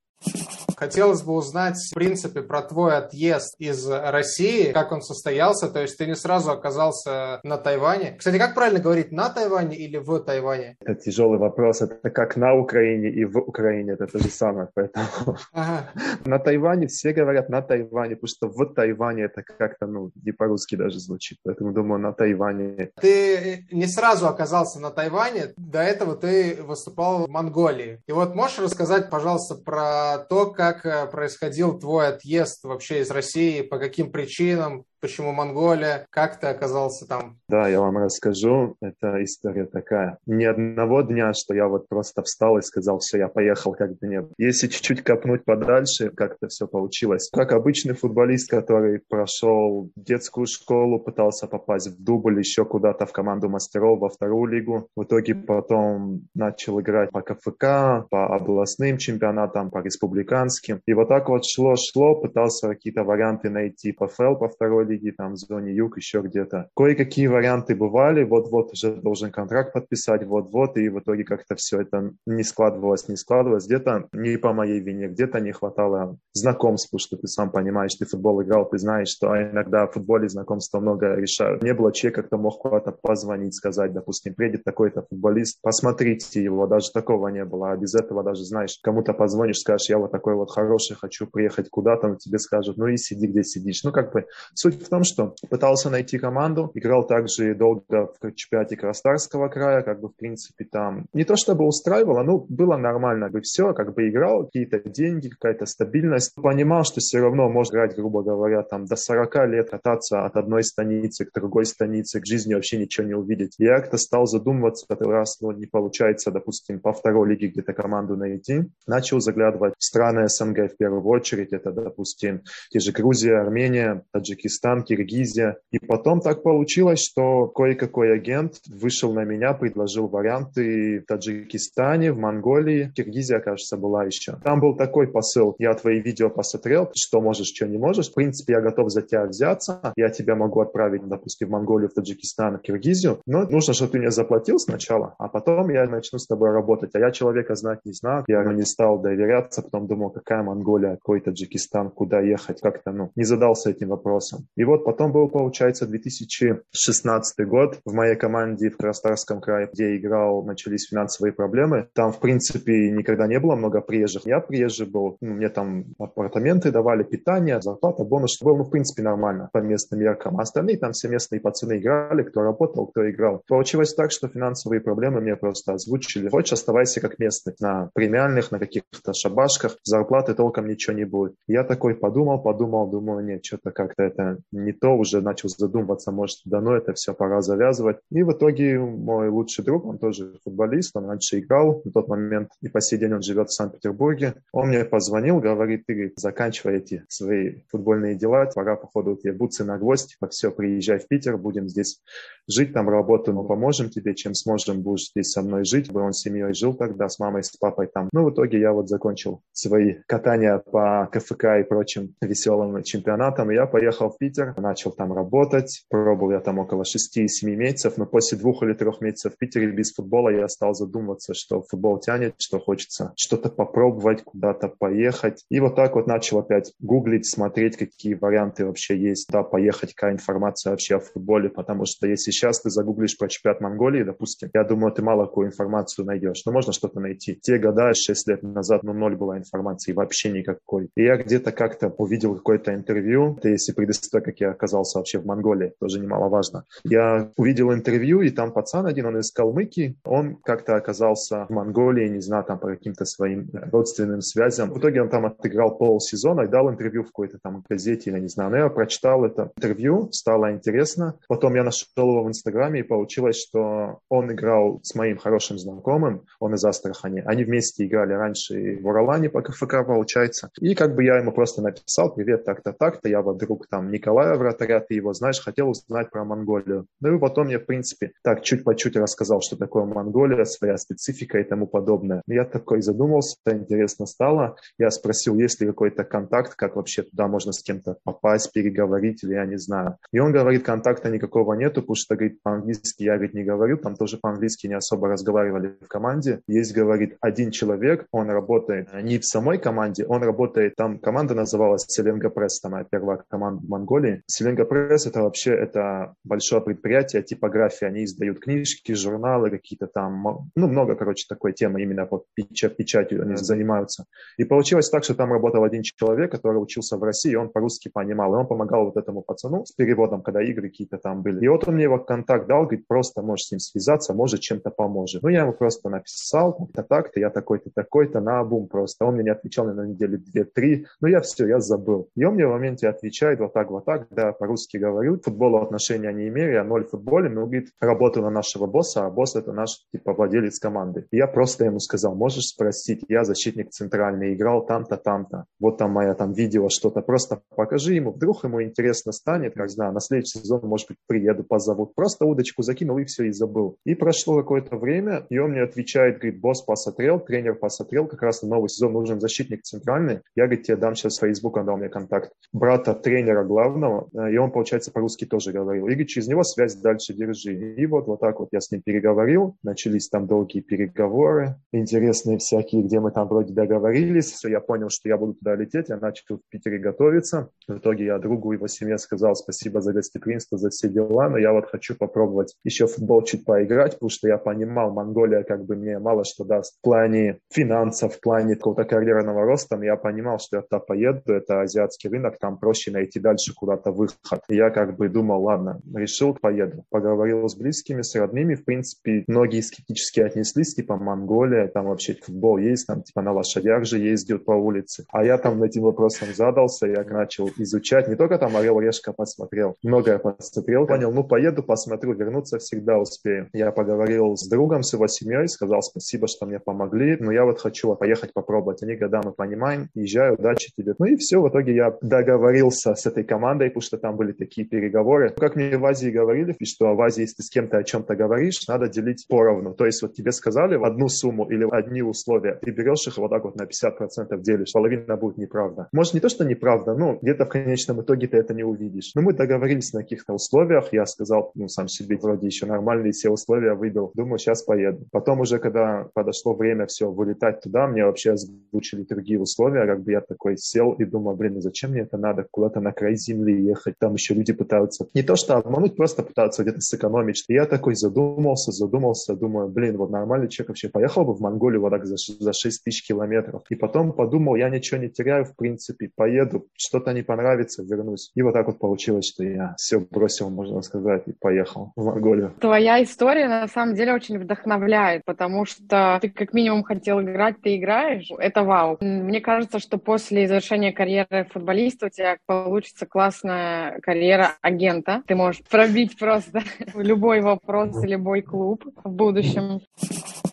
Хотелось 0.77 1.21
бы 1.21 1.33
узнать, 1.33 1.77
в 1.77 1.93
принципе, 1.93 2.41
про 2.41 2.61
твой 2.61 2.97
отъезд 2.97 3.55
из 3.57 3.89
России, 3.89 4.71
как 4.71 4.91
он 4.91 5.01
состоялся. 5.01 5.69
То 5.69 5.81
есть 5.81 5.97
ты 5.97 6.05
не 6.05 6.15
сразу 6.15 6.51
оказался 6.51 7.39
на 7.43 7.57
Тайване. 7.57 8.15
Кстати, 8.17 8.37
как 8.37 8.53
правильно 8.53 8.79
говорить, 8.79 9.11
на 9.11 9.29
Тайване 9.29 9.77
или 9.77 9.97
в 9.97 10.19
Тайване? 10.19 10.75
Это 10.81 10.95
тяжелый 10.95 11.39
вопрос. 11.39 11.81
Это 11.81 12.09
как 12.09 12.35
на 12.35 12.53
Украине 12.55 13.09
и 13.09 13.25
в 13.25 13.37
Украине. 13.37 13.93
Это 13.93 14.07
то 14.07 14.19
же 14.19 14.29
самое. 14.29 14.67
Поэтому 14.73 15.05
ага. 15.53 15.89
на 16.25 16.39
Тайване 16.39 16.87
все 16.87 17.13
говорят 17.13 17.49
на 17.49 17.61
Тайване, 17.61 18.15
потому 18.15 18.27
что 18.27 18.47
в 18.47 18.73
Тайване 18.73 19.23
это 19.23 19.43
как-то, 19.43 19.87
ну, 19.87 20.11
не 20.23 20.31
по-русски 20.31 20.75
даже 20.75 20.99
звучит. 20.99 21.37
Поэтому 21.43 21.71
думаю, 21.71 22.01
на 22.01 22.13
Тайване. 22.13 22.91
Ты 22.99 23.67
не 23.71 23.87
сразу 23.87 24.27
оказался 24.27 24.79
на 24.79 24.91
Тайване. 24.91 25.53
До 25.57 25.79
этого 25.79 26.15
ты 26.15 26.57
выступал 26.61 27.25
в 27.25 27.29
Монголии. 27.29 28.01
И 28.07 28.11
вот 28.11 28.35
можешь 28.35 28.59
рассказать, 28.59 29.09
пожалуйста, 29.09 29.55
про 29.55 30.12
то, 30.19 30.51
как 30.51 30.85
э, 30.85 31.05
происходил 31.07 31.79
твой 31.79 32.07
отъезд 32.07 32.63
вообще 32.63 33.01
из 33.01 33.11
России, 33.11 33.61
по 33.61 33.79
каким 33.79 34.11
причинам, 34.11 34.85
почему 35.03 35.33
Монголия, 35.33 36.07
как 36.11 36.39
ты 36.39 36.47
оказался 36.47 37.05
там? 37.05 37.37
Да, 37.49 37.67
я 37.67 37.81
вам 37.81 37.97
расскажу. 37.97 38.77
Это 38.81 39.21
история 39.21 39.65
такая. 39.65 40.17
Ни 40.25 40.45
одного 40.45 41.01
дня, 41.01 41.33
что 41.33 41.53
я 41.53 41.67
вот 41.67 41.89
просто 41.89 42.23
встал 42.23 42.57
и 42.57 42.61
сказал, 42.61 42.99
все, 42.99 43.17
я 43.17 43.27
поехал, 43.27 43.73
как 43.73 43.99
бы 43.99 44.07
нет. 44.07 44.31
Если 44.37 44.67
чуть-чуть 44.67 45.03
копнуть 45.03 45.43
подальше, 45.43 46.09
как-то 46.09 46.47
все 46.47 46.67
получилось. 46.67 47.29
Как 47.33 47.51
обычный 47.51 47.95
футболист, 47.95 48.49
который 48.49 49.01
прошел 49.09 49.91
детскую 49.97 50.47
школу, 50.47 51.01
пытался 51.01 51.47
попасть 51.47 51.87
в 51.87 52.01
дубль, 52.01 52.39
еще 52.39 52.63
куда-то 52.63 53.05
в 53.05 53.11
команду 53.11 53.49
мастеров, 53.49 53.99
во 53.99 54.09
вторую 54.09 54.45
лигу. 54.45 54.87
В 54.95 55.03
итоге 55.03 55.35
потом 55.35 56.21
начал 56.33 56.79
играть 56.79 57.11
по 57.11 57.21
КФК, 57.21 58.07
по 58.09 58.33
областным 58.33 58.97
чемпионатам, 58.97 59.69
по 59.69 59.79
республиканским. 59.79 60.79
И 60.85 60.93
вот 60.93 61.09
так 61.09 61.27
вот 61.27 61.45
шло-шло, 61.45 62.15
пытался 62.15 62.69
какие-то 62.69 63.03
варианты 63.03 63.49
найти 63.49 63.91
по 63.91 64.07
ФЛ, 64.07 64.35
по 64.35 64.47
второй 64.47 64.85
лиге 64.85 64.92
лиги, 64.93 65.11
там 65.11 65.33
в 65.33 65.37
зоне 65.37 65.73
юг, 65.73 65.97
еще 65.97 66.21
где-то. 66.21 66.69
Кое-какие 66.75 67.27
варианты 67.27 67.75
бывали, 67.75 68.23
вот-вот 68.23 68.71
уже 68.73 68.95
должен 68.95 69.31
контракт 69.31 69.73
подписать, 69.73 70.25
вот-вот, 70.25 70.77
и 70.77 70.89
в 70.89 70.99
итоге 70.99 71.23
как-то 71.23 71.55
все 71.55 71.81
это 71.81 72.13
не 72.25 72.43
складывалось, 72.43 73.07
не 73.07 73.15
складывалось. 73.15 73.65
Где-то 73.65 74.07
не 74.13 74.37
по 74.37 74.53
моей 74.53 74.79
вине, 74.79 75.07
где-то 75.07 75.39
не 75.39 75.51
хватало 75.51 76.17
знакомств, 76.33 76.89
потому 76.89 76.99
что 76.99 77.17
ты 77.17 77.27
сам 77.27 77.51
понимаешь, 77.51 77.95
ты 77.95 78.05
футбол 78.05 78.41
играл, 78.41 78.69
ты 78.69 78.77
знаешь, 78.77 79.09
что 79.09 79.27
иногда 79.41 79.87
в 79.87 79.93
футболе 79.93 80.29
знакомства 80.29 80.79
много 80.79 81.15
решают. 81.15 81.63
Не 81.63 81.73
было 81.73 81.91
человека, 81.93 82.23
кто 82.23 82.37
мог 82.37 82.59
куда-то 82.59 82.91
позвонить, 82.91 83.55
сказать, 83.55 83.93
допустим, 83.93 84.33
приедет 84.33 84.63
такой-то 84.63 85.05
футболист, 85.09 85.59
посмотрите 85.61 86.43
его, 86.43 86.67
даже 86.67 86.91
такого 86.91 87.29
не 87.29 87.45
было. 87.45 87.71
А 87.71 87.77
без 87.77 87.95
этого 87.95 88.23
даже, 88.23 88.43
знаешь, 88.43 88.79
кому-то 88.83 89.13
позвонишь, 89.13 89.59
скажешь, 89.59 89.89
я 89.89 89.97
вот 89.97 90.11
такой 90.11 90.35
вот 90.35 90.51
хороший, 90.51 90.95
хочу 90.95 91.27
приехать 91.27 91.69
куда-то, 91.69 92.15
тебе 92.19 92.39
скажет, 92.39 92.77
ну 92.77 92.87
и 92.87 92.97
сиди, 92.97 93.27
где 93.27 93.43
сидишь. 93.43 93.83
Ну, 93.83 93.91
как 93.91 94.13
бы 94.13 94.25
суть 94.53 94.82
в 94.83 94.89
том, 94.89 95.03
что 95.03 95.35
пытался 95.49 95.89
найти 95.89 96.17
команду, 96.17 96.71
играл 96.73 97.05
также 97.05 97.55
долго 97.55 98.09
в 98.21 98.31
чемпионате 98.33 98.77
Красноярского 98.77 99.49
края, 99.49 99.81
как 99.81 99.99
бы, 99.99 100.09
в 100.09 100.15
принципе, 100.15 100.65
там 100.65 101.05
не 101.13 101.23
то 101.23 101.35
чтобы 101.35 101.65
устраивало, 101.65 102.23
но 102.23 102.39
было 102.49 102.77
нормально, 102.77 103.29
бы 103.29 103.41
все, 103.41 103.73
как 103.73 103.93
бы 103.93 104.09
играл, 104.09 104.45
какие-то 104.45 104.79
деньги, 104.89 105.29
какая-то 105.29 105.65
стабильность. 105.65 106.35
Понимал, 106.35 106.83
что 106.83 106.99
все 106.99 107.19
равно 107.19 107.49
можно 107.49 107.73
играть, 107.73 107.95
грубо 107.95 108.23
говоря, 108.23 108.63
там 108.63 108.85
до 108.85 108.95
40 108.95 109.47
лет 109.47 109.69
кататься 109.69 110.25
от 110.25 110.35
одной 110.35 110.63
станицы 110.63 111.25
к 111.25 111.33
другой 111.33 111.65
станице, 111.65 112.19
к 112.19 112.25
жизни 112.25 112.53
вообще 112.53 112.77
ничего 112.77 113.07
не 113.07 113.13
увидеть. 113.13 113.55
Я 113.57 113.77
как-то 113.79 113.97
стал 113.97 114.25
задумываться, 114.25 114.85
раз, 114.89 115.39
ну, 115.41 115.51
не 115.51 115.65
получается, 115.65 116.31
допустим, 116.31 116.79
по 116.79 116.93
второй 116.93 117.29
лиге 117.29 117.47
где-то 117.47 117.73
команду 117.73 118.15
найти. 118.15 118.63
Начал 118.87 119.19
заглядывать 119.19 119.73
в 119.77 119.83
страны 119.83 120.27
СНГ 120.27 120.73
в 120.73 120.77
первую 120.77 121.05
очередь, 121.05 121.53
это, 121.53 121.71
допустим, 121.71 122.41
те 122.69 122.79
же 122.79 122.91
Грузия, 122.91 123.37
Армения, 123.37 124.03
Таджикистан, 124.11 124.72
Казахстан, 124.73 124.83
Киргизия. 124.83 125.57
И 125.71 125.79
потом 125.79 126.19
так 126.19 126.43
получилось, 126.43 126.99
что 126.99 127.47
кое-какой 127.47 128.13
агент 128.13 128.55
вышел 128.67 129.13
на 129.13 129.23
меня, 129.23 129.53
предложил 129.53 130.07
варианты 130.07 131.01
в 131.01 131.05
Таджикистане, 131.05 132.11
в 132.11 132.17
Монголии. 132.17 132.91
Киргизия, 132.95 133.39
кажется, 133.39 133.77
была 133.77 134.05
еще. 134.05 134.37
Там 134.43 134.59
был 134.59 134.75
такой 134.75 135.07
посыл. 135.07 135.55
Я 135.59 135.73
твои 135.73 135.99
видео 135.99 136.29
посмотрел, 136.29 136.89
что 136.95 137.21
можешь, 137.21 137.51
что 137.53 137.67
не 137.67 137.77
можешь. 137.77 138.09
В 138.09 138.13
принципе, 138.13 138.53
я 138.53 138.61
готов 138.61 138.89
за 138.89 139.01
тебя 139.01 139.25
взяться. 139.25 139.93
Я 139.95 140.09
тебя 140.09 140.35
могу 140.35 140.61
отправить, 140.61 141.07
допустим, 141.07 141.47
в 141.47 141.51
Монголию, 141.51 141.89
в 141.89 141.93
Таджикистан, 141.93 142.57
в 142.57 142.61
Киргизию. 142.61 143.19
Но 143.25 143.43
нужно, 143.43 143.73
чтобы 143.73 143.91
ты 143.91 143.99
мне 143.99 144.11
заплатил 144.11 144.59
сначала, 144.59 145.15
а 145.19 145.27
потом 145.27 145.69
я 145.69 145.85
начну 145.87 146.19
с 146.19 146.27
тобой 146.27 146.51
работать. 146.51 146.91
А 146.95 146.99
я 146.99 147.11
человека 147.11 147.55
знать 147.55 147.79
не 147.85 147.93
знаю. 147.93 148.23
Я 148.27 148.43
не 148.43 148.63
стал 148.63 148.99
доверяться, 148.99 149.61
потом 149.61 149.87
думал, 149.87 150.11
какая 150.11 150.43
Монголия, 150.43 150.95
какой 150.95 151.21
Таджикистан, 151.21 151.89
куда 151.89 152.19
ехать. 152.21 152.61
Как-то, 152.61 152.91
ну, 152.91 153.11
не 153.15 153.23
задался 153.23 153.69
этим 153.69 153.89
вопросом. 153.89 154.47
И 154.55 154.62
вот 154.63 154.85
потом 154.85 155.11
был, 155.11 155.29
получается, 155.29 155.85
2016 155.87 157.47
год. 157.47 157.79
В 157.85 157.93
моей 157.93 158.15
команде 158.15 158.69
в 158.69 158.77
Красноярском 158.77 159.41
крае, 159.41 159.69
где 159.71 159.91
я 159.91 159.97
играл, 159.97 160.43
начались 160.43 160.87
финансовые 160.89 161.33
проблемы. 161.33 161.87
Там, 161.93 162.11
в 162.11 162.19
принципе, 162.19 162.91
никогда 162.91 163.27
не 163.27 163.39
было 163.39 163.55
много 163.55 163.81
приезжих. 163.81 164.25
Я 164.25 164.39
приезжий 164.39 164.87
был, 164.87 165.17
ну, 165.21 165.33
мне 165.35 165.49
там 165.49 165.85
апартаменты 165.99 166.71
давали, 166.71 167.03
питание, 167.03 167.61
зарплата, 167.61 168.03
бонус. 168.03 168.41
Был, 168.41 168.57
ну, 168.57 168.63
в 168.63 168.69
принципе, 168.69 169.03
нормально 169.03 169.49
по 169.51 169.59
местным 169.59 169.99
меркам. 169.99 170.39
А 170.39 170.43
остальные 170.43 170.77
там 170.77 170.91
все 170.91 171.07
местные 171.07 171.41
пацаны 171.41 171.77
играли, 171.77 172.23
кто 172.23 172.41
работал, 172.41 172.87
кто 172.87 173.09
играл. 173.09 173.41
Получилось 173.47 173.93
так, 173.93 174.11
что 174.11 174.27
финансовые 174.27 174.81
проблемы 174.81 175.21
мне 175.21 175.35
просто 175.35 175.73
озвучили. 175.73 176.29
Хочешь, 176.29 176.53
оставайся 176.53 177.01
как 177.01 177.19
местный. 177.19 177.53
На 177.59 177.89
премиальных, 177.93 178.51
на 178.51 178.59
каких-то 178.59 179.13
шабашках 179.13 179.77
зарплаты 179.83 180.33
толком 180.33 180.67
ничего 180.67 180.95
не 180.95 181.05
будет. 181.05 181.35
Я 181.47 181.63
такой 181.63 181.95
подумал, 181.95 182.41
подумал, 182.41 182.89
думаю, 182.89 183.23
нет, 183.23 183.45
что-то 183.45 183.71
как-то 183.71 184.03
это 184.03 184.37
не 184.51 184.71
то, 184.71 184.95
уже 184.97 185.21
начал 185.21 185.49
задумываться, 185.49 186.11
может, 186.11 186.39
давно 186.45 186.75
это 186.75 186.93
все 186.93 187.13
пора 187.13 187.41
завязывать. 187.41 187.97
И 188.11 188.23
в 188.23 188.31
итоге 188.31 188.79
мой 188.79 189.29
лучший 189.29 189.63
друг, 189.63 189.85
он 189.85 189.97
тоже 189.97 190.37
футболист, 190.43 190.95
он 190.95 191.05
раньше 191.05 191.39
играл, 191.39 191.81
на 191.85 191.91
тот 191.91 192.07
момент 192.07 192.49
и 192.61 192.69
по 192.69 192.81
сей 192.81 192.97
день 192.97 193.13
он 193.13 193.21
живет 193.21 193.49
в 193.49 193.53
Санкт-Петербурге. 193.53 194.35
Он 194.51 194.69
мне 194.69 194.85
позвонил, 194.85 195.39
говорит, 195.39 195.85
ты 195.85 196.13
заканчивай 196.15 196.77
эти 196.77 197.03
свои 197.07 197.61
футбольные 197.69 198.15
дела, 198.15 198.49
пора, 198.53 198.75
походу, 198.75 199.15
тебе 199.15 199.33
бутсы 199.33 199.63
на 199.63 199.77
гвоздь, 199.77 200.17
по 200.19 200.27
все, 200.27 200.51
приезжай 200.51 200.99
в 200.99 201.07
Питер, 201.07 201.37
будем 201.37 201.67
здесь 201.67 202.01
жить, 202.47 202.73
там 202.73 202.89
работу, 202.89 203.33
мы 203.33 203.45
поможем 203.45 203.89
тебе, 203.89 204.15
чем 204.15 204.33
сможем, 204.33 204.81
будешь 204.81 205.09
здесь 205.09 205.31
со 205.31 205.41
мной 205.41 205.65
жить. 205.65 205.93
Он 205.93 206.13
с 206.13 206.21
семьей 206.21 206.53
жил 206.53 206.73
тогда, 206.73 207.07
с 207.07 207.19
мамой, 207.19 207.43
с 207.43 207.55
папой 207.57 207.87
там. 207.87 208.09
Ну, 208.11 208.25
в 208.25 208.33
итоге 208.33 208.59
я 208.59 208.73
вот 208.73 208.89
закончил 208.89 209.41
свои 209.51 209.95
катания 210.07 210.57
по 210.57 211.09
КФК 211.11 211.59
и 211.59 211.63
прочим 211.63 212.15
веселым 212.21 212.83
чемпионатам. 212.83 213.51
И 213.51 213.55
я 213.55 213.65
поехал 213.65 214.09
в 214.09 214.17
Питер, 214.17 214.32
начал 214.57 214.91
там 214.91 215.13
работать. 215.13 215.85
Пробовал 215.89 216.31
я 216.31 216.39
там 216.39 216.59
около 216.59 216.83
6-7 216.83 217.27
месяцев, 217.43 217.97
но 217.97 218.05
после 218.05 218.37
двух 218.37 218.63
или 218.63 218.73
трех 218.73 219.01
месяцев 219.01 219.33
в 219.33 219.37
Питере 219.37 219.71
без 219.71 219.93
футбола 219.93 220.29
я 220.29 220.47
стал 220.47 220.73
задумываться, 220.73 221.33
что 221.33 221.63
футбол 221.63 221.99
тянет, 221.99 222.35
что 222.37 222.59
хочется 222.59 223.13
что-то 223.17 223.49
попробовать, 223.49 224.23
куда-то 224.23 224.69
поехать. 224.69 225.43
И 225.49 225.59
вот 225.59 225.75
так 225.75 225.95
вот 225.95 226.07
начал 226.07 226.39
опять 226.39 226.73
гуглить, 226.79 227.29
смотреть, 227.29 227.77
какие 227.77 228.13
варианты 228.13 228.65
вообще 228.65 228.97
есть, 228.97 229.29
да, 229.31 229.43
поехать, 229.43 229.93
какая 229.93 230.13
информация 230.13 230.71
вообще 230.71 230.95
о 230.95 230.99
футболе, 230.99 231.49
потому 231.49 231.85
что 231.85 232.07
если 232.07 232.31
сейчас 232.31 232.61
ты 232.61 232.69
загуглишь 232.69 233.17
про 233.17 233.27
чемпионат 233.27 233.61
Монголии, 233.61 234.03
допустим, 234.03 234.49
я 234.53 234.63
думаю, 234.63 234.93
ты 234.93 235.01
мало 235.01 235.25
какую 235.25 235.47
информацию 235.47 236.05
найдешь, 236.05 236.43
но 236.45 236.51
можно 236.51 236.73
что-то 236.73 236.99
найти. 236.99 237.37
Те 237.41 237.57
года, 237.57 237.91
6 237.93 238.27
лет 238.27 238.43
назад, 238.43 238.83
ну, 238.83 238.93
ноль 238.93 239.15
была 239.15 239.37
информации, 239.37 239.93
вообще 239.93 240.31
никакой. 240.31 240.89
И 240.95 241.03
я 241.03 241.17
где-то 241.17 241.51
как-то 241.51 241.89
увидел 241.89 242.35
какое-то 242.35 242.73
интервью, 242.73 243.35
это 243.37 243.49
если 243.49 243.73
предыстория, 243.73 244.22
как 244.23 244.39
я 244.39 244.51
оказался 244.51 244.97
вообще 244.97 245.19
в 245.19 245.25
Монголии, 245.25 245.73
тоже 245.79 245.99
немаловажно. 245.99 246.65
Я 246.83 247.31
увидел 247.37 247.73
интервью, 247.73 248.21
и 248.21 248.29
там 248.29 248.51
пацан 248.51 248.85
один, 248.85 249.05
он 249.05 249.19
из 249.19 249.31
Калмыкии, 249.31 249.97
он 250.05 250.35
как-то 250.37 250.75
оказался 250.75 251.45
в 251.49 251.49
Монголии, 251.51 252.07
не 252.07 252.21
знаю, 252.21 252.43
там 252.43 252.59
по 252.59 252.67
каким-то 252.67 253.05
своим 253.05 253.49
родственным 253.71 254.21
связям. 254.21 254.71
В 254.71 254.79
итоге 254.79 255.01
он 255.01 255.09
там 255.09 255.25
отыграл 255.25 255.77
полсезона 255.77 256.41
и 256.41 256.47
дал 256.47 256.69
интервью 256.69 257.03
в 257.03 257.07
какой-то 257.07 257.39
там 257.41 257.63
газете, 257.69 258.11
я 258.11 258.19
не 258.19 258.27
знаю. 258.27 258.51
Но 258.51 258.57
я 258.57 258.69
прочитал 258.69 259.25
это 259.25 259.51
интервью, 259.57 260.09
стало 260.11 260.51
интересно. 260.51 261.15
Потом 261.27 261.55
я 261.55 261.63
нашел 261.63 261.85
его 261.97 262.23
в 262.23 262.27
Инстаграме, 262.27 262.79
и 262.79 262.83
получилось, 262.83 263.37
что 263.37 263.99
он 264.09 264.31
играл 264.31 264.79
с 264.83 264.95
моим 264.95 265.17
хорошим 265.17 265.57
знакомым, 265.57 266.25
он 266.39 266.53
из 266.55 266.63
Астрахани. 266.63 267.23
Они 267.25 267.43
вместе 267.43 267.85
играли 267.85 268.13
раньше 268.13 268.79
в 268.81 268.87
Уралане 268.87 269.29
по 269.29 269.41
КФК, 269.41 269.85
получается. 269.85 270.49
И 270.59 270.75
как 270.75 270.95
бы 270.95 271.03
я 271.03 271.17
ему 271.17 271.31
просто 271.31 271.61
написал, 271.61 272.13
привет, 272.13 272.45
так-то, 272.45 272.73
так-то, 272.73 273.09
я 273.09 273.21
вот 273.21 273.37
друг 273.37 273.67
там 273.67 273.91
Николай 273.91 274.12
Николая 274.13 274.37
Вратаря, 274.37 274.79
ты 274.79 274.93
его 274.93 275.11
знаешь, 275.13 275.41
хотел 275.41 275.69
узнать 275.69 276.11
про 276.11 276.23
Монголию. 276.23 276.85
Ну 277.01 277.15
и 277.15 277.19
потом 277.19 277.47
я, 277.47 277.57
в 277.57 277.65
принципе, 277.65 278.11
так 278.23 278.43
чуть 278.43 278.63
по 278.63 278.75
чуть 278.75 278.95
рассказал, 278.95 279.41
что 279.41 279.55
такое 279.55 279.85
Монголия, 279.85 280.45
своя 280.45 280.77
специфика 280.77 281.39
и 281.39 281.43
тому 281.43 281.65
подобное. 281.65 282.21
Я 282.27 282.45
такой 282.45 282.83
задумался, 282.83 283.37
интересно 283.47 284.05
стало. 284.05 284.55
Я 284.77 284.91
спросил, 284.91 285.35
есть 285.35 285.59
ли 285.61 285.65
какой-то 285.65 286.03
контакт, 286.03 286.53
как 286.53 286.75
вообще 286.75 287.01
туда 287.01 287.27
можно 287.27 287.53
с 287.53 287.63
кем-то 287.63 287.97
попасть, 288.03 288.53
переговорить, 288.53 289.23
или 289.23 289.33
я 289.33 289.45
не 289.47 289.57
знаю. 289.57 289.97
И 290.11 290.19
он 290.19 290.31
говорит, 290.31 290.63
контакта 290.63 291.09
никакого 291.09 291.55
нету, 291.55 291.81
потому 291.81 291.95
что, 291.95 292.15
говорит, 292.15 292.39
по-английски 292.43 293.01
я, 293.01 293.15
говорит, 293.15 293.33
не 293.33 293.43
говорю, 293.43 293.77
там 293.77 293.95
тоже 293.95 294.19
по-английски 294.21 294.67
не 294.67 294.75
особо 294.75 295.07
разговаривали 295.07 295.75
в 295.81 295.87
команде. 295.87 296.41
Есть, 296.45 296.75
говорит, 296.75 297.17
один 297.19 297.49
человек, 297.49 298.05
он 298.11 298.29
работает 298.29 298.93
не 299.01 299.17
в 299.17 299.25
самой 299.25 299.57
команде, 299.57 300.05
он 300.05 300.21
работает, 300.21 300.75
там 300.75 300.99
команда 300.99 301.33
называлась 301.33 301.85
Селенга 301.87 302.29
Пресс, 302.29 302.59
там 302.59 302.73
моя 302.73 302.83
первая 302.83 303.23
команда 303.27 303.63
в 303.65 303.69
Монголии. 304.03 304.23
Селенга 304.27 304.65
Пресс 304.65 305.05
это 305.05 305.21
вообще 305.21 305.53
это 305.53 306.13
большое 306.23 306.61
предприятие, 306.61 307.23
типография, 307.23 307.87
они 307.87 308.03
издают 308.03 308.39
книжки, 308.39 308.93
журналы 308.93 309.49
какие-то 309.49 309.87
там, 309.87 310.49
ну, 310.55 310.67
много, 310.67 310.95
короче, 310.95 311.25
такой 311.27 311.53
темы 311.53 311.81
именно 311.81 312.05
под 312.05 312.25
печать, 312.33 312.75
печатью 312.75 313.23
они 313.23 313.35
занимаются. 313.35 314.05
И 314.37 314.43
получилось 314.43 314.89
так, 314.89 315.03
что 315.03 315.15
там 315.15 315.31
работал 315.31 315.63
один 315.63 315.83
человек, 315.83 316.31
который 316.31 316.57
учился 316.57 316.97
в 316.97 317.03
России, 317.03 317.31
и 317.31 317.35
он 317.35 317.49
по-русски 317.49 317.89
понимал, 317.93 318.33
и 318.33 318.37
он 318.37 318.47
помогал 318.47 318.85
вот 318.85 318.97
этому 318.97 319.21
пацану 319.21 319.65
с 319.65 319.71
переводом, 319.71 320.21
когда 320.21 320.41
игры 320.41 320.69
какие-то 320.69 320.97
там 320.97 321.21
были. 321.21 321.45
И 321.45 321.47
вот 321.47 321.67
он 321.67 321.75
мне 321.75 321.83
его 321.83 321.99
контакт 321.99 322.47
дал, 322.47 322.63
говорит, 322.63 322.87
просто 322.87 323.21
можешь 323.21 323.47
с 323.47 323.51
ним 323.51 323.59
связаться, 323.59 324.13
может, 324.13 324.41
чем-то 324.41 324.69
поможет. 324.69 325.23
Ну, 325.23 325.29
я 325.29 325.41
ему 325.41 325.53
просто 325.53 325.89
написал, 325.89 326.53
так-то 326.73 326.83
так-то, 326.83 327.19
я 327.19 327.29
такой-то, 327.29 327.69
такой-то, 327.73 328.19
на 328.21 328.43
бум 328.43 328.67
просто. 328.67 329.05
Он 329.05 329.15
мне 329.15 329.23
не 329.23 329.29
отвечал 329.29 329.65
на 329.65 329.85
недели 329.85 330.17
две-три, 330.17 330.85
ну, 331.01 331.07
я 331.07 331.21
все, 331.21 331.47
я 331.47 331.59
забыл. 331.59 332.09
И 332.15 332.23
он 332.23 332.35
мне 332.35 332.47
в 332.47 332.51
моменте 332.51 332.87
отвечает 332.87 333.39
вот 333.39 333.53
так, 333.53 333.69
вот 333.69 333.85
так, 333.85 333.92
да, 334.11 334.31
по-русски 334.31 334.77
говорю, 334.77 335.19
футболу 335.19 335.57
отношения 335.57 336.11
не 336.11 336.27
имею, 336.27 336.53
я 336.53 336.63
ноль 336.63 336.85
в 336.85 336.89
футболе, 336.89 337.29
но, 337.29 337.45
говорит, 337.45 337.69
работаю 337.79 338.23
на 338.23 338.29
нашего 338.29 338.67
босса, 338.67 339.05
а 339.05 339.09
босс 339.09 339.35
это 339.35 339.53
наш, 339.53 339.69
типа, 339.91 340.13
владелец 340.13 340.59
команды. 340.59 341.05
И 341.11 341.17
я 341.17 341.27
просто 341.27 341.65
ему 341.65 341.79
сказал, 341.79 342.15
можешь 342.15 342.45
спросить, 342.45 343.03
я 343.07 343.23
защитник 343.23 343.69
центральный, 343.71 344.33
играл 344.33 344.65
там-то, 344.65 344.97
там-то, 344.97 345.45
вот 345.59 345.77
там 345.77 345.91
моя 345.91 346.13
там 346.13 346.33
видео, 346.33 346.67
что-то, 346.69 347.01
просто 347.01 347.41
покажи 347.55 347.93
ему, 347.93 348.11
вдруг 348.11 348.43
ему 348.43 348.61
интересно 348.63 349.11
станет, 349.11 349.53
как 349.55 349.69
знаю, 349.69 349.93
на 349.93 349.99
следующий 349.99 350.39
сезон, 350.39 350.61
может 350.63 350.87
быть, 350.87 350.97
приеду, 351.07 351.43
позовут. 351.43 351.95
Просто 351.95 352.25
удочку 352.25 352.63
закинул 352.63 352.97
и 352.97 353.05
все, 353.05 353.25
и 353.25 353.31
забыл. 353.31 353.77
И 353.85 353.95
прошло 353.95 354.37
какое-то 354.37 354.77
время, 354.77 355.25
и 355.29 355.37
он 355.37 355.51
мне 355.51 355.63
отвечает, 355.63 356.19
говорит, 356.19 356.39
босс 356.39 356.61
посмотрел, 356.61 357.19
тренер 357.19 357.55
посмотрел, 357.55 358.07
как 358.07 358.21
раз 358.21 358.41
на 358.41 358.49
новый 358.49 358.69
сезон 358.69 358.93
нужен 358.93 359.19
защитник 359.19 359.63
центральный. 359.63 360.21
Я, 360.35 360.45
говорит, 360.45 360.65
тебе 360.65 360.77
дам 360.77 360.95
сейчас 360.95 361.19
Facebook, 361.19 361.57
он 361.57 361.65
дал 361.65 361.77
мне 361.77 361.89
контакт 361.89 362.31
брата 362.51 362.93
тренера 362.93 363.43
главного, 363.43 363.82
э, 364.13 364.33
и 364.33 364.37
он, 364.37 364.51
получается, 364.51 364.91
по-русски 364.91 365.25
тоже 365.25 365.51
говорил. 365.51 365.87
И, 365.87 366.05
через 366.05 366.27
него 366.27 366.43
связь 366.43 366.75
дальше 366.75 367.13
держи. 367.13 367.75
И 367.75 367.85
вот, 367.85 368.07
вот 368.07 368.19
так 368.19 368.39
вот 368.39 368.49
я 368.51 368.61
с 368.61 368.71
ним 368.71 368.81
переговорил, 368.81 369.55
начались 369.63 370.09
там 370.09 370.27
долгие 370.27 370.61
переговоры, 370.61 371.55
интересные 371.71 372.37
всякие, 372.37 372.83
где 372.83 372.99
мы 372.99 373.11
там 373.11 373.27
вроде 373.27 373.53
договорились, 373.53 374.31
все, 374.31 374.49
я 374.49 374.59
понял, 374.59 374.89
что 374.89 375.09
я 375.09 375.17
буду 375.17 375.33
туда 375.33 375.55
лететь, 375.55 375.89
я 375.89 375.97
начал 375.97 376.37
в 376.37 376.49
Питере 376.49 376.77
готовиться. 376.77 377.49
В 377.67 377.77
итоге 377.77 378.05
я 378.05 378.19
другу 378.19 378.51
его 378.51 378.67
семье 378.67 378.97
сказал 378.97 379.35
спасибо 379.35 379.81
за 379.81 379.93
гостеприимство, 379.93 380.57
за 380.57 380.69
все 380.69 380.89
дела, 380.89 381.29
но 381.29 381.37
я 381.37 381.53
вот 381.53 381.65
хочу 381.65 381.95
попробовать 381.95 382.55
еще 382.63 382.87
футбол 382.87 383.23
чуть 383.23 383.45
поиграть, 383.45 383.93
потому 383.93 384.09
что 384.09 384.27
я 384.27 384.37
понимал, 384.37 384.91
Монголия 384.91 385.43
как 385.43 385.65
бы 385.65 385.75
мне 385.75 385.99
мало 385.99 386.23
что 386.23 386.43
даст 386.43 386.77
в 386.77 386.81
плане 386.81 387.39
финансов, 387.51 388.15
в 388.15 388.19
плане 388.21 388.55
какого-то 388.55 388.83
карьерного 388.85 389.45
роста, 389.45 389.77
но 389.77 389.85
я 389.85 389.95
понимал, 389.95 390.39
что 390.39 390.57
я 390.57 390.61
туда 390.63 390.79
поеду, 390.79 391.33
это 391.33 391.61
азиатский 391.61 392.09
рынок, 392.09 392.37
там 392.39 392.57
проще 392.57 392.91
найти 392.91 393.19
дальше 393.19 393.53
куда-то 393.73 393.91
выход. 393.91 394.41
Я 394.49 394.69
как 394.69 394.97
бы 394.97 395.09
думал, 395.09 395.43
ладно, 395.43 395.81
решил, 395.93 396.33
поеду. 396.33 396.85
Поговорил 396.89 397.47
с 397.47 397.55
близкими, 397.55 398.01
с 398.01 398.15
родными, 398.15 398.55
в 398.55 398.65
принципе, 398.65 399.23
многие 399.27 399.61
скептически 399.61 400.21
отнеслись, 400.21 400.75
типа 400.75 400.97
Монголия, 400.97 401.67
там 401.67 401.85
вообще 401.85 402.15
футбол 402.15 402.57
есть, 402.57 402.87
там 402.87 403.03
типа 403.03 403.21
на 403.21 403.31
лошадях 403.31 403.85
же 403.85 403.99
ездят 403.99 404.45
по 404.45 404.51
улице. 404.51 405.05
А 405.11 405.23
я 405.23 405.37
там 405.37 405.61
этим 405.63 405.83
вопросом 405.83 406.27
задался, 406.33 406.87
я 406.87 407.03
начал 407.03 407.49
изучать, 407.57 408.07
не 408.07 408.15
только 408.15 408.37
там 408.37 408.55
Орел 408.55 408.79
Решка 408.79 409.13
посмотрел, 409.13 409.75
многое 409.83 410.19
посмотрел, 410.19 410.85
понял, 410.87 411.11
ну 411.11 411.23
поеду, 411.23 411.63
посмотрю, 411.63 412.13
вернуться 412.13 412.57
всегда 412.59 412.97
успею. 412.97 413.49
Я 413.53 413.71
поговорил 413.71 414.35
с 414.35 414.47
другом, 414.47 414.83
с 414.83 414.93
его 414.93 415.07
семьей, 415.07 415.47
сказал 415.47 415.81
спасибо, 415.81 416.27
что 416.27 416.45
мне 416.45 416.59
помогли, 416.59 417.17
но 417.19 417.31
я 417.31 417.45
вот 417.45 417.59
хочу 417.59 417.95
поехать 417.95 418.33
попробовать. 418.33 418.83
Они 418.83 418.95
говорят, 418.95 419.11
да, 419.11 419.21
мы 419.29 419.33
понимаем, 419.33 419.89
езжай, 419.95 420.33
удачи 420.33 420.71
тебе. 420.77 420.93
Ну 420.99 421.05
и 421.05 421.15
все, 421.15 421.41
в 421.41 421.49
итоге 421.49 421.75
я 421.75 421.93
договорился 422.01 422.95
с 422.95 423.05
этой 423.05 423.23
командой, 423.23 423.52
потому 423.59 423.81
что 423.81 423.97
там 423.97 424.15
были 424.15 424.31
такие 424.31 424.67
переговоры. 424.67 425.33
Как 425.37 425.55
мне 425.55 425.77
в 425.77 425.85
Азии 425.85 426.09
говорили, 426.09 426.55
что 426.63 426.95
в 426.95 427.01
Азии, 427.01 427.21
если 427.21 427.37
ты 427.37 427.43
с 427.43 427.49
кем-то 427.49 427.77
о 427.77 427.83
чем-то 427.83 428.15
говоришь, 428.15 428.67
надо 428.67 428.87
делить 428.87 429.25
поровну. 429.27 429.73
То 429.73 429.85
есть 429.85 430.01
вот 430.01 430.13
тебе 430.13 430.31
сказали 430.31 430.75
одну 430.75 431.07
сумму 431.09 431.49
или 431.49 431.67
одни 431.71 432.01
условия, 432.01 432.59
ты 432.61 432.71
берешь 432.71 433.07
их 433.07 433.17
вот 433.17 433.29
так 433.29 433.43
вот 433.43 433.55
на 433.55 433.63
50% 433.63 434.39
делишь, 434.41 434.71
половина 434.73 435.17
будет 435.17 435.37
неправда. 435.37 435.87
Может, 435.91 436.13
не 436.13 436.19
то, 436.19 436.29
что 436.29 436.45
неправда, 436.45 436.95
но 436.95 437.17
где-то 437.21 437.45
в 437.45 437.49
конечном 437.49 438.01
итоге 438.01 438.27
ты 438.27 438.37
это 438.37 438.53
не 438.53 438.63
увидишь. 438.63 439.11
Но 439.15 439.21
мы 439.21 439.33
договорились 439.33 439.93
на 439.93 440.01
каких-то 440.01 440.33
условиях, 440.33 440.91
я 440.91 441.05
сказал, 441.05 441.51
ну, 441.55 441.67
сам 441.67 441.87
себе 441.87 442.17
вроде 442.17 442.47
еще 442.47 442.65
нормальные 442.65 443.11
все 443.11 443.29
условия 443.29 443.73
выбил. 443.73 444.11
Думаю, 444.15 444.37
сейчас 444.37 444.63
поеду. 444.63 445.05
Потом 445.11 445.39
уже, 445.41 445.59
когда 445.59 446.07
подошло 446.13 446.53
время 446.53 446.85
все, 446.87 447.11
вылетать 447.11 447.61
туда, 447.61 447.87
мне 447.87 448.05
вообще 448.05 448.31
озвучили 448.31 449.03
другие 449.03 449.39
условия, 449.39 449.85
как 449.85 450.03
бы 450.03 450.11
я 450.11 450.21
такой 450.21 450.57
сел 450.57 450.93
и 450.93 451.05
думал, 451.05 451.35
блин, 451.35 451.55
ну 451.55 451.61
зачем 451.61 451.91
мне 451.91 452.01
это 452.01 452.17
надо, 452.17 452.45
куда-то 452.49 452.79
на 452.79 452.91
край 452.91 453.15
земли 453.15 453.42
ехать, 453.51 453.95
там 453.99 454.13
еще 454.13 454.33
люди 454.33 454.53
пытаются, 454.53 455.07
не 455.13 455.23
то 455.23 455.35
что 455.35 455.55
обмануть, 455.55 455.95
просто 455.95 456.23
пытаются 456.23 456.63
где-то 456.63 456.81
сэкономить. 456.81 457.43
И 457.47 457.53
я 457.53 457.65
такой 457.65 457.95
задумался, 457.95 458.71
задумался, 458.71 459.35
думаю, 459.35 459.69
блин, 459.69 459.97
вот 459.97 460.09
нормальный 460.11 460.49
человек 460.49 460.69
вообще 460.69 460.89
поехал 460.89 461.25
бы 461.25 461.33
в 461.33 461.41
Монголию 461.41 461.81
вот 461.81 461.91
так 461.91 462.05
за, 462.05 462.15
за 462.17 462.53
6 462.53 462.83
тысяч 462.83 463.07
километров. 463.07 463.63
И 463.69 463.75
потом 463.75 464.13
подумал, 464.13 464.55
я 464.55 464.69
ничего 464.69 464.99
не 464.99 465.09
теряю, 465.09 465.45
в 465.45 465.55
принципе, 465.55 466.09
поеду, 466.15 466.67
что-то 466.77 467.13
не 467.13 467.23
понравится, 467.23 467.83
вернусь. 467.83 468.31
И 468.35 468.41
вот 468.41 468.53
так 468.53 468.67
вот 468.67 468.79
получилось, 468.79 469.27
что 469.27 469.43
я 469.43 469.75
все 469.77 469.99
бросил, 469.99 470.49
можно 470.49 470.81
сказать, 470.81 471.23
и 471.27 471.33
поехал 471.33 471.91
в 471.95 472.05
Монголию. 472.05 472.53
Твоя 472.59 473.01
история 473.03 473.47
на 473.47 473.67
самом 473.67 473.95
деле 473.95 474.13
очень 474.13 474.37
вдохновляет, 474.39 475.23
потому 475.25 475.65
что 475.65 476.19
ты 476.21 476.29
как 476.29 476.53
минимум 476.53 476.83
хотел 476.83 477.21
играть, 477.21 477.61
ты 477.61 477.77
играешь. 477.77 478.29
Это 478.37 478.63
вау. 478.63 478.97
Мне 479.01 479.41
кажется, 479.41 479.79
что 479.79 479.97
после 479.97 480.47
завершения 480.47 480.91
карьеры 480.91 481.47
футболиста 481.51 482.07
у 482.07 482.09
тебя 482.09 482.37
получится 482.45 483.05
классная 483.33 483.99
карьера 484.01 484.55
агента. 484.61 485.23
Ты 485.27 485.35
можешь 485.35 485.61
пробить 485.69 486.17
просто 486.17 486.61
любой 486.95 487.41
вопрос, 487.41 488.03
любой 488.03 488.41
клуб 488.41 488.85
в 489.03 489.09
будущем. 489.09 489.81